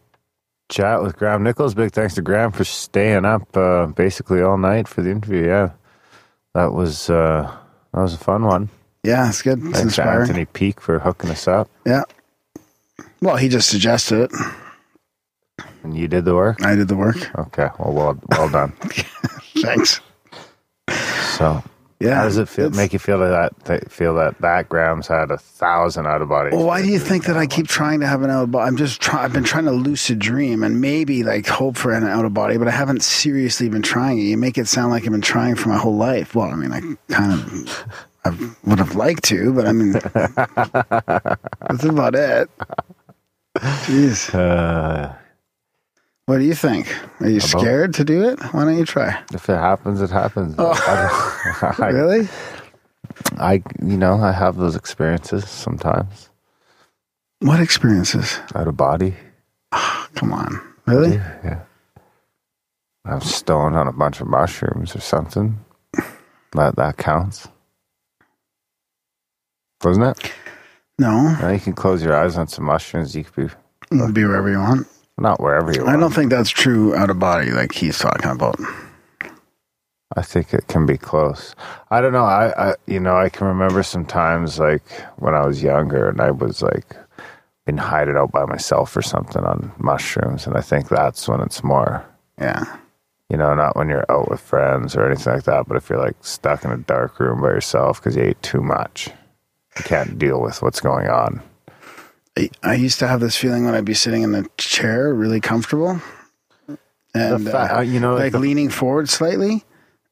chat 0.69 1.01
with 1.01 1.17
Graham 1.17 1.43
Nicholls. 1.43 1.73
Big 1.73 1.91
thanks 1.91 2.15
to 2.15 2.21
Graham 2.21 2.51
for 2.51 2.63
staying 2.63 3.25
up 3.25 3.55
uh, 3.55 3.87
basically 3.87 4.41
all 4.41 4.57
night 4.57 4.87
for 4.87 5.01
the 5.01 5.11
interview. 5.11 5.45
Yeah, 5.45 5.71
that 6.53 6.73
was 6.73 7.09
uh, 7.09 7.51
that 7.93 8.01
was 8.01 8.13
a 8.13 8.17
fun 8.17 8.43
one. 8.45 8.69
Yeah, 9.03 9.27
it's 9.29 9.41
good. 9.41 9.57
It's 9.59 9.63
Thanks 9.63 9.77
to 9.79 9.83
inspiring. 9.85 10.21
Anthony 10.21 10.45
Peake 10.45 10.79
for 10.79 10.99
hooking 10.99 11.29
us 11.31 11.47
up, 11.47 11.69
Yeah. 11.85 12.03
Well, 13.21 13.35
he 13.35 13.49
just 13.49 13.69
suggested 13.69 14.31
it. 14.31 15.65
and 15.83 15.95
you 15.97 16.07
did 16.07 16.25
the 16.25 16.35
work. 16.35 16.63
I 16.63 16.75
did 16.75 16.87
the 16.87 16.95
work. 16.95 17.17
Okay, 17.37 17.69
well, 17.79 17.93
well, 17.93 18.19
well 18.29 18.49
done. 18.49 18.71
Thanks. 19.61 20.01
So, 21.37 21.63
Yeah. 22.01 22.15
how 22.15 22.23
does 22.23 22.37
it 22.37 22.49
feel? 22.49 22.69
Make 22.71 22.93
you 22.93 22.99
feel 22.99 23.19
that 23.19 23.57
that 23.65 23.91
feel 23.91 24.15
that 24.15 24.39
that 24.39 24.67
Graham's 24.69 25.07
had 25.07 25.31
a 25.31 25.37
thousand 25.37 26.07
out 26.07 26.21
of 26.21 26.29
body? 26.29 26.55
Well, 26.55 26.65
why 26.65 26.81
do 26.81 26.87
you 26.89 26.99
think 26.99 27.25
that 27.25 27.37
I 27.37 27.45
keep 27.47 27.67
trying 27.67 27.99
to 28.01 28.07
have 28.07 28.21
an 28.23 28.29
out 28.29 28.43
of 28.43 28.51
body? 28.51 28.67
I'm 28.67 28.77
just 28.77 28.99
trying. 29.01 29.25
I've 29.25 29.33
been 29.33 29.43
trying 29.43 29.65
to 29.65 29.71
lucid 29.71 30.19
dream 30.19 30.63
and 30.63 30.81
maybe 30.81 31.23
like 31.23 31.47
hope 31.47 31.77
for 31.77 31.91
an 31.93 32.03
out 32.07 32.25
of 32.25 32.33
body, 32.33 32.57
but 32.57 32.67
I 32.67 32.71
haven't 32.71 33.03
seriously 33.03 33.69
been 33.69 33.81
trying 33.83 34.17
it. 34.19 34.23
You 34.23 34.37
make 34.37 34.57
it 34.57 34.67
sound 34.67 34.91
like 34.91 35.03
I've 35.05 35.11
been 35.11 35.21
trying 35.21 35.55
for 35.55 35.69
my 35.69 35.77
whole 35.77 35.95
life. 35.97 36.33
Well, 36.35 36.49
I 36.51 36.55
mean, 36.55 36.71
I 36.71 36.81
kind 37.13 37.33
of, 37.33 37.85
I 38.25 38.29
would 38.63 38.79
have 38.79 38.95
liked 38.95 39.23
to, 39.25 39.53
but 39.53 39.67
I 39.67 39.71
mean, 39.71 39.91
that's 41.67 41.83
about 41.83 42.15
it. 42.15 42.49
Jeez, 43.57 44.33
Uh, 44.33 45.13
what 46.31 46.37
do 46.39 46.45
you 46.45 46.55
think? 46.55 46.87
Are 47.19 47.29
you 47.29 47.41
scared 47.41 47.93
to 47.95 48.05
do 48.05 48.23
it? 48.23 48.39
Why 48.53 48.63
don't 48.63 48.77
you 48.77 48.85
try? 48.85 49.21
if 49.33 49.49
it 49.49 49.57
happens, 49.57 50.01
it 50.01 50.09
happens. 50.11 50.55
Oh. 50.57 50.71
I, 50.71 51.75
I, 51.83 51.89
Really? 51.89 52.29
I, 53.37 53.61
you 53.83 53.97
know, 53.97 54.13
I 54.15 54.31
have 54.31 54.55
those 54.55 54.77
experiences 54.77 55.49
sometimes 55.49 56.29
What 57.39 57.59
experiences? 57.59 58.39
out 58.55 58.69
of 58.69 58.77
body. 58.77 59.13
Come 60.15 60.31
on, 60.31 60.57
really? 60.85 61.15
Yeah. 61.15 61.63
I'm 63.03 63.19
stoned 63.19 63.75
on 63.75 63.89
a 63.89 63.91
bunch 63.91 64.21
of 64.21 64.27
mushrooms 64.27 64.95
or 64.95 65.01
something. 65.01 65.59
That 66.53 66.77
that 66.77 66.95
counts. 66.95 67.49
Doesn't 69.81 70.03
it? 70.03 70.31
No, 70.97 71.35
Now 71.41 71.49
you 71.49 71.59
can 71.59 71.73
close 71.73 72.01
your 72.01 72.15
eyes 72.15 72.37
on 72.37 72.47
some 72.47 72.63
mushrooms. 72.63 73.17
You 73.17 73.25
could 73.25 73.35
be 73.35 73.53
you 73.91 73.99
can 74.01 74.13
be 74.13 74.23
wherever 74.23 74.49
you 74.49 74.59
want. 74.59 74.87
Not 75.21 75.39
wherever 75.39 75.71
you 75.71 75.83
want. 75.83 75.95
I 75.95 75.99
don't 75.99 76.13
think 76.13 76.29
that's 76.29 76.49
true 76.49 76.95
out 76.95 77.09
of 77.09 77.19
body, 77.19 77.51
like 77.51 77.71
he's 77.71 77.99
talking 77.99 78.31
about. 78.31 78.59
I 80.15 80.21
think 80.23 80.53
it 80.53 80.67
can 80.67 80.85
be 80.85 80.97
close. 80.97 81.55
I 81.89 82.01
don't 82.01 82.11
know. 82.11 82.25
I, 82.25 82.71
I 82.71 82.75
you 82.85 82.99
know, 82.99 83.15
I 83.15 83.29
can 83.29 83.47
remember 83.47 83.81
sometimes 83.83 84.59
like 84.59 84.83
when 85.17 85.33
I 85.33 85.45
was 85.45 85.63
younger 85.63 86.09
and 86.09 86.19
I 86.19 86.31
was 86.31 86.61
like 86.61 86.95
been 87.65 87.77
hiding 87.77 88.17
out 88.17 88.31
by 88.31 88.45
myself 88.45 88.95
or 88.97 89.01
something 89.01 89.43
on 89.43 89.71
mushrooms, 89.77 90.47
and 90.47 90.57
I 90.57 90.61
think 90.61 90.89
that's 90.89 91.27
when 91.27 91.41
it's 91.41 91.63
more. 91.63 92.05
Yeah. 92.37 92.77
You 93.29 93.37
know, 93.37 93.53
not 93.55 93.77
when 93.77 93.87
you're 93.87 94.11
out 94.11 94.29
with 94.29 94.41
friends 94.41 94.95
or 94.95 95.05
anything 95.05 95.33
like 95.33 95.43
that, 95.43 95.65
but 95.67 95.77
if 95.77 95.89
you're 95.89 95.99
like 95.99 96.17
stuck 96.19 96.65
in 96.65 96.71
a 96.71 96.77
dark 96.77 97.17
room 97.19 97.39
by 97.39 97.49
yourself 97.49 97.99
because 98.01 98.17
you 98.17 98.23
ate 98.23 98.41
too 98.41 98.61
much, 98.61 99.07
you 99.77 99.83
can't 99.85 100.19
deal 100.19 100.41
with 100.41 100.61
what's 100.61 100.81
going 100.81 101.07
on. 101.07 101.41
I, 102.37 102.49
I 102.63 102.73
used 102.75 102.99
to 102.99 103.07
have 103.07 103.19
this 103.19 103.35
feeling 103.35 103.65
when 103.65 103.73
I'd 103.75 103.85
be 103.85 103.93
sitting 103.93 104.23
in 104.23 104.33
a 104.35 104.43
chair, 104.57 105.13
really 105.13 105.41
comfortable, 105.41 106.01
and 107.13 107.45
fa- 107.49 107.77
uh, 107.77 107.81
you 107.81 107.99
know, 107.99 108.15
like 108.15 108.31
the- 108.31 108.39
leaning 108.39 108.69
forward 108.69 109.09
slightly, 109.09 109.63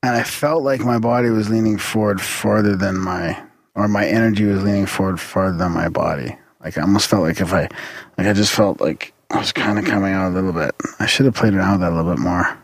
and 0.04 0.16
I 0.16 0.24
felt 0.24 0.64
like 0.64 0.82
my 0.82 1.00
body 1.00 1.30
was 1.30 1.50
leaning 1.50 1.78
forward 1.78 2.22
farther 2.22 2.76
than 2.76 2.98
my, 2.98 3.42
or 3.76 3.88
my 3.88 4.06
energy 4.06 4.46
was 4.46 4.64
leaning 4.64 4.86
forward 4.86 5.20
farther 5.20 5.58
than 5.58 5.72
my 5.72 5.88
body. 5.90 6.38
Like 6.62 6.78
I 6.78 6.82
almost 6.82 7.08
felt 7.08 7.24
like 7.24 7.40
if 7.40 7.54
I, 7.54 7.70
like 8.18 8.28
I 8.28 8.34
just 8.34 8.52
felt 8.52 8.82
like 8.82 9.14
I 9.30 9.38
was 9.38 9.54
kind 9.54 9.80
of 9.80 9.86
coming 9.86 10.14
out 10.14 10.30
a 10.30 10.34
little 10.34 10.52
bit. 10.52 10.76
I 11.00 11.06
should 11.06 11.26
have 11.26 11.36
played 11.36 11.54
around 11.54 11.80
with 11.80 11.82
that 11.82 11.94
a 11.94 11.96
little 11.96 12.12
bit 12.12 12.20
more. 12.20 12.58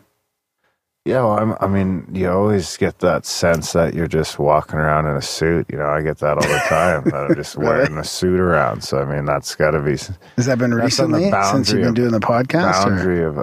Yeah, 1.06 1.18
well, 1.24 1.38
I'm, 1.38 1.56
I 1.60 1.68
mean, 1.68 2.08
you 2.14 2.32
always 2.32 2.78
get 2.78 2.98
that 3.00 3.28
sense 3.28 3.74
that 3.74 3.94
you're 3.94 4.08
just 4.08 4.40
walking 4.40 4.80
around 4.80 5.06
in 5.06 5.16
a 5.16 5.22
suit. 5.22 5.68
You 5.72 5.78
know, 5.78 5.86
I 5.88 6.02
get 6.02 6.18
that 6.18 6.38
all 6.38 6.42
the 6.42 6.64
time. 6.68 7.04
that 7.06 7.28
I'm 7.30 7.36
just 7.36 7.56
Really? 7.58 7.70
wearing 7.76 7.98
a 8.00 8.04
suit 8.04 8.40
around. 8.40 8.84
So, 8.84 8.98
I 8.98 9.06
mean, 9.06 9.24
that's 9.26 9.54
got 9.54 9.72
to 9.72 9.82
be 9.84 9.92
Has 9.92 10.48
that 10.48 10.58
been 10.58 10.72
That's 10.76 11.00
on 11.00 11.12
the 11.12 11.18
recently 11.20 11.32
since 11.52 11.72
you've 11.72 11.84
been 11.84 11.94
doing 11.94 12.12
the 12.12 12.20
podcast? 12.20 12.86
Or 12.88 12.90
boundary 12.90 13.24
of. 13.24 13.40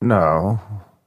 No, 0.00 0.58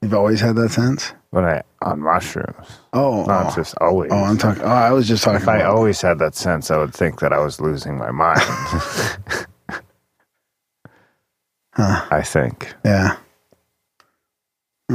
you've 0.04 0.14
always 0.14 0.40
had 0.40 0.56
that 0.58 0.70
sense? 0.70 1.14
when 1.32 1.46
I 1.46 1.64
on 1.82 2.00
mushrooms, 2.00 2.68
Oh, 2.94 3.26
not 3.26 3.48
oh, 3.54 3.56
just 3.56 3.74
always. 3.82 4.12
oh, 4.14 4.24
I'm 4.24 4.38
talking. 4.38 4.62
Oh, 4.62 4.68
I 4.68 4.92
was 4.92 5.08
just 5.08 5.24
talking 5.24 5.42
if 5.42 5.48
I 5.48 5.64
always 5.64 6.00
had 6.00 6.20
that 6.20 6.36
sense, 6.36 6.70
I 6.70 6.78
would 6.78 6.94
think 6.94 7.22
that 7.22 7.34
I 7.34 7.40
was 7.40 7.60
losing 7.60 7.98
my 7.98 8.12
mind. 8.12 8.40
Huh. 11.76 12.06
I 12.12 12.22
think 12.22 12.72
Yeah. 12.86 13.18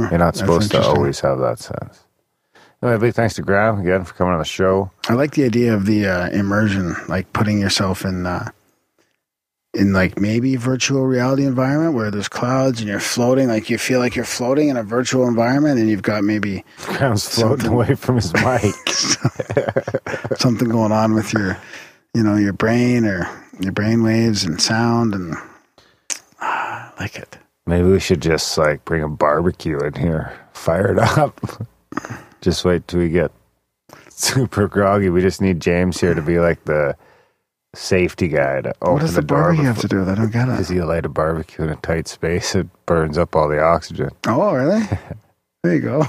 You're 0.09 0.17
not 0.17 0.35
supposed 0.35 0.71
to 0.71 0.81
always 0.81 1.19
have 1.19 1.39
that 1.39 1.59
sense. 1.59 2.05
Anyway, 2.81 2.97
big 2.97 3.13
thanks 3.13 3.33
to 3.35 3.41
Graham 3.41 3.79
again 3.79 4.05
for 4.05 4.13
coming 4.13 4.33
on 4.33 4.39
the 4.39 4.45
show. 4.45 4.89
I 5.09 5.13
like 5.13 5.31
the 5.31 5.43
idea 5.43 5.73
of 5.73 5.85
the 5.85 6.07
uh, 6.07 6.29
immersion, 6.29 6.95
like 7.09 7.31
putting 7.33 7.59
yourself 7.59 8.05
in, 8.05 8.25
uh, 8.25 8.51
in 9.73 9.91
like 9.91 10.19
maybe 10.19 10.55
virtual 10.55 11.05
reality 11.05 11.45
environment 11.45 11.93
where 11.93 12.09
there's 12.09 12.29
clouds 12.29 12.79
and 12.79 12.89
you're 12.89 13.01
floating. 13.01 13.49
Like 13.49 13.69
you 13.69 13.77
feel 13.77 13.99
like 13.99 14.15
you're 14.15 14.23
floating 14.23 14.69
in 14.69 14.77
a 14.77 14.83
virtual 14.83 15.27
environment, 15.27 15.77
and 15.77 15.89
you've 15.89 16.03
got 16.03 16.23
maybe 16.23 16.63
Graham's 16.83 17.27
floating 17.27 17.67
away 17.67 17.95
from 17.95 18.15
his 18.15 18.33
mic. 18.33 18.73
something 20.37 20.69
going 20.69 20.93
on 20.93 21.13
with 21.13 21.33
your, 21.33 21.57
you 22.13 22.23
know, 22.23 22.37
your 22.37 22.53
brain 22.53 23.05
or 23.05 23.29
your 23.59 23.73
brain 23.73 24.03
waves 24.03 24.45
and 24.45 24.61
sound, 24.61 25.13
and 25.13 25.35
ah, 26.39 26.93
I 26.97 27.01
like 27.01 27.17
it. 27.17 27.38
Maybe 27.69 27.87
we 27.87 27.99
should 27.99 28.21
just 28.21 28.57
like 28.57 28.83
bring 28.83 29.03
a 29.03 29.07
barbecue 29.07 29.77
in 29.79 29.93
here, 29.93 30.33
fire 30.53 30.91
it 30.91 30.97
up. 30.99 31.39
just 32.41 32.65
wait 32.65 32.87
till 32.87 32.99
we 32.99 33.09
get 33.09 33.31
super 34.09 34.67
groggy. 34.67 35.09
We 35.09 35.21
just 35.21 35.39
need 35.39 35.59
James 35.59 36.01
here 36.01 36.15
to 36.15 36.21
be 36.21 36.39
like 36.39 36.65
the 36.65 36.95
safety 37.75 38.27
guy 38.27 38.61
to 38.61 38.73
open 38.81 38.93
What 38.93 39.01
does 39.01 39.13
the, 39.13 39.21
the 39.21 39.27
door. 39.27 39.41
barbecue 39.43 39.65
have 39.65 39.77
to 39.81 39.87
do 39.87 39.99
with 39.99 40.09
it? 40.09 40.13
I 40.13 40.15
don't 40.15 40.31
get 40.31 40.45
Because 40.47 40.71
it. 40.71 40.73
you 40.73 40.85
light 40.85 41.05
a 41.05 41.09
barbecue 41.09 41.63
in 41.65 41.69
a 41.69 41.75
tight 41.75 42.07
space, 42.07 42.55
it 42.55 42.67
burns 42.87 43.19
up 43.19 43.35
all 43.35 43.47
the 43.47 43.61
oxygen. 43.61 44.09
Oh, 44.27 44.53
really? 44.53 44.81
There 45.61 45.75
you 45.75 45.81
go. 45.81 45.99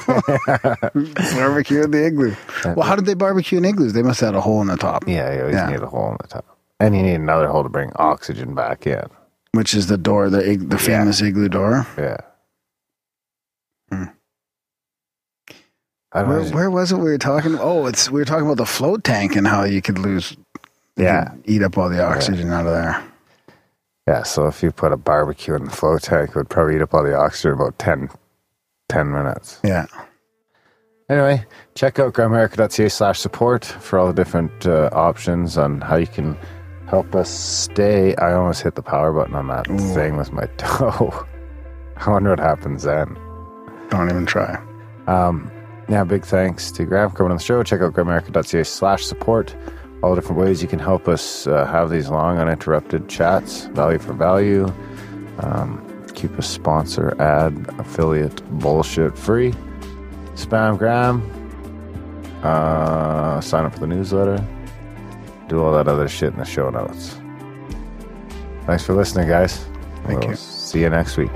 barbecue 1.34 1.82
in 1.82 1.90
the 1.90 2.06
igloo. 2.06 2.34
Well, 2.76 2.86
how 2.86 2.94
did 2.94 3.05
they 3.06 3.14
barbecue 3.14 3.58
in 3.58 3.64
igloos? 3.64 3.92
They 3.94 4.02
must 4.02 4.20
have 4.20 4.28
had 4.28 4.34
a 4.36 4.40
hole 4.40 4.60
in 4.62 4.68
the 4.68 4.76
top. 4.76 5.05
Yeah, 5.08 5.32
you 5.34 5.40
always 5.40 5.56
Yeah. 5.56 5.68
need 5.70 5.80
a 5.80 5.86
hole 5.89 6.12
in 6.12 6.16
the 6.20 6.28
top. 6.28 6.47
And 6.78 6.94
you 6.97 7.02
need 7.02 7.14
another 7.16 7.48
hole 7.48 7.64
to 7.64 7.68
bring 7.68 7.90
oxygen 7.97 8.55
back 8.55 8.86
in. 8.86 9.02
Which 9.53 9.75
is 9.75 9.87
the 9.89 9.99
door, 9.99 10.31
the 10.31 10.49
ig- 10.51 10.70
the 10.70 10.79
famous 10.79 11.20
igloo 11.23 11.49
door. 11.49 11.87
Yeah. 11.99 12.17
Hmm. 13.91 14.05
I 16.12 16.20
don't 16.23 16.29
Where, 16.29 16.41
know. 16.45 16.51
where 16.51 16.70
was 16.70 16.93
it 16.93 16.97
we 16.97 17.05
were 17.11 17.19
talking? 17.19 17.57
Oh, 17.61 17.87
it's 17.87 18.11
we 18.11 18.20
were 18.20 18.25
talking 18.25 18.45
about 18.47 18.57
the 18.57 18.67
float 18.67 19.05
tank 19.05 19.37
and 19.37 19.47
how 19.47 19.65
you 19.65 19.81
could 19.81 19.99
lose, 19.99 20.37
Yeah. 20.97 21.25
could 21.31 21.43
eat 21.45 21.62
up 21.62 21.79
all 21.79 21.89
the 21.89 22.03
oxygen 22.05 22.51
out 22.53 22.67
of 22.67 22.73
there. 22.73 23.03
Yeah, 24.09 24.23
so 24.25 24.47
if 24.49 24.62
you 24.62 24.73
put 24.73 24.93
a 24.93 24.97
barbecue 24.97 25.55
in 25.55 25.65
the 25.67 25.70
flow 25.70 25.99
tank, 25.99 26.31
it 26.31 26.37
would 26.37 26.49
probably 26.49 26.77
eat 26.77 26.83
up 26.83 26.95
all 26.95 27.05
the 27.05 27.15
oxygen 27.15 27.53
about 27.53 27.79
10 27.79 28.09
10 28.89 29.12
minutes. 29.12 29.61
Yeah. 29.62 29.87
Anyway, 31.09 31.45
check 31.75 31.99
out 32.01 32.12
grimerica.ca 32.12 32.89
slash 32.89 33.20
support 33.20 33.65
for 33.65 33.99
all 33.99 34.07
the 34.09 34.12
different 34.12 34.67
uh, 34.67 34.91
options 34.93 35.57
on 35.59 35.81
how 35.81 35.95
you 35.97 36.07
can 36.09 36.37
help 36.91 37.15
us 37.15 37.31
stay. 37.31 38.17
I 38.17 38.33
almost 38.33 38.62
hit 38.62 38.75
the 38.75 38.83
power 38.83 39.12
button 39.12 39.36
on 39.36 39.47
that 39.47 39.67
thing 39.94 40.17
with 40.17 40.33
my 40.33 40.47
toe. 40.57 41.25
I 41.97 42.10
wonder 42.10 42.31
what 42.31 42.41
happens 42.41 42.83
then. 42.83 43.17
Don't 43.91 44.10
even 44.10 44.27
try. 44.27 44.60
Um, 45.07 45.51
yeah, 45.89 46.02
big 46.02 46.25
thanks 46.25 46.73
to 46.73 46.85
Graham 46.85 47.10
for 47.10 47.17
coming 47.17 47.31
on 47.31 47.36
the 47.36 47.43
show. 47.44 47.62
Check 47.62 47.81
out 47.81 47.93
grimerica.ca 47.93 48.65
slash 48.65 49.05
support. 49.05 49.55
All 50.02 50.15
the 50.15 50.20
different 50.20 50.41
ways 50.41 50.62
you 50.62 50.69
can 50.69 50.81
help 50.81 51.07
us 51.07 51.47
uh, 51.47 51.65
have 51.67 51.91
these 51.91 52.09
long, 52.09 52.39
uninterrupted 52.39 53.09
chats, 53.09 53.67
value 53.67 53.99
for 53.99 54.12
value. 54.12 54.73
Um, 55.39 56.07
keep 56.15 56.36
a 56.39 56.43
sponsor, 56.43 57.15
ad, 57.20 57.67
affiliate 57.78 58.43
bullshit 58.59 59.17
free. 59.17 59.52
Spam 60.35 60.77
Graham. 60.77 61.23
Uh, 62.43 63.41
sign 63.41 63.65
up 63.65 63.75
for 63.75 63.81
the 63.81 63.86
newsletter. 63.86 64.44
Do 65.51 65.65
all 65.65 65.73
that 65.73 65.89
other 65.89 66.07
shit 66.07 66.33
in 66.33 66.39
the 66.39 66.45
show 66.45 66.70
notes. 66.70 67.20
Thanks 68.67 68.85
for 68.85 68.95
listening, 68.95 69.27
guys. 69.27 69.65
Thank 70.05 70.20
We'll 70.20 70.31
you. 70.31 70.37
See 70.37 70.83
you 70.83 70.91
next 70.91 71.17
week. 71.17 71.33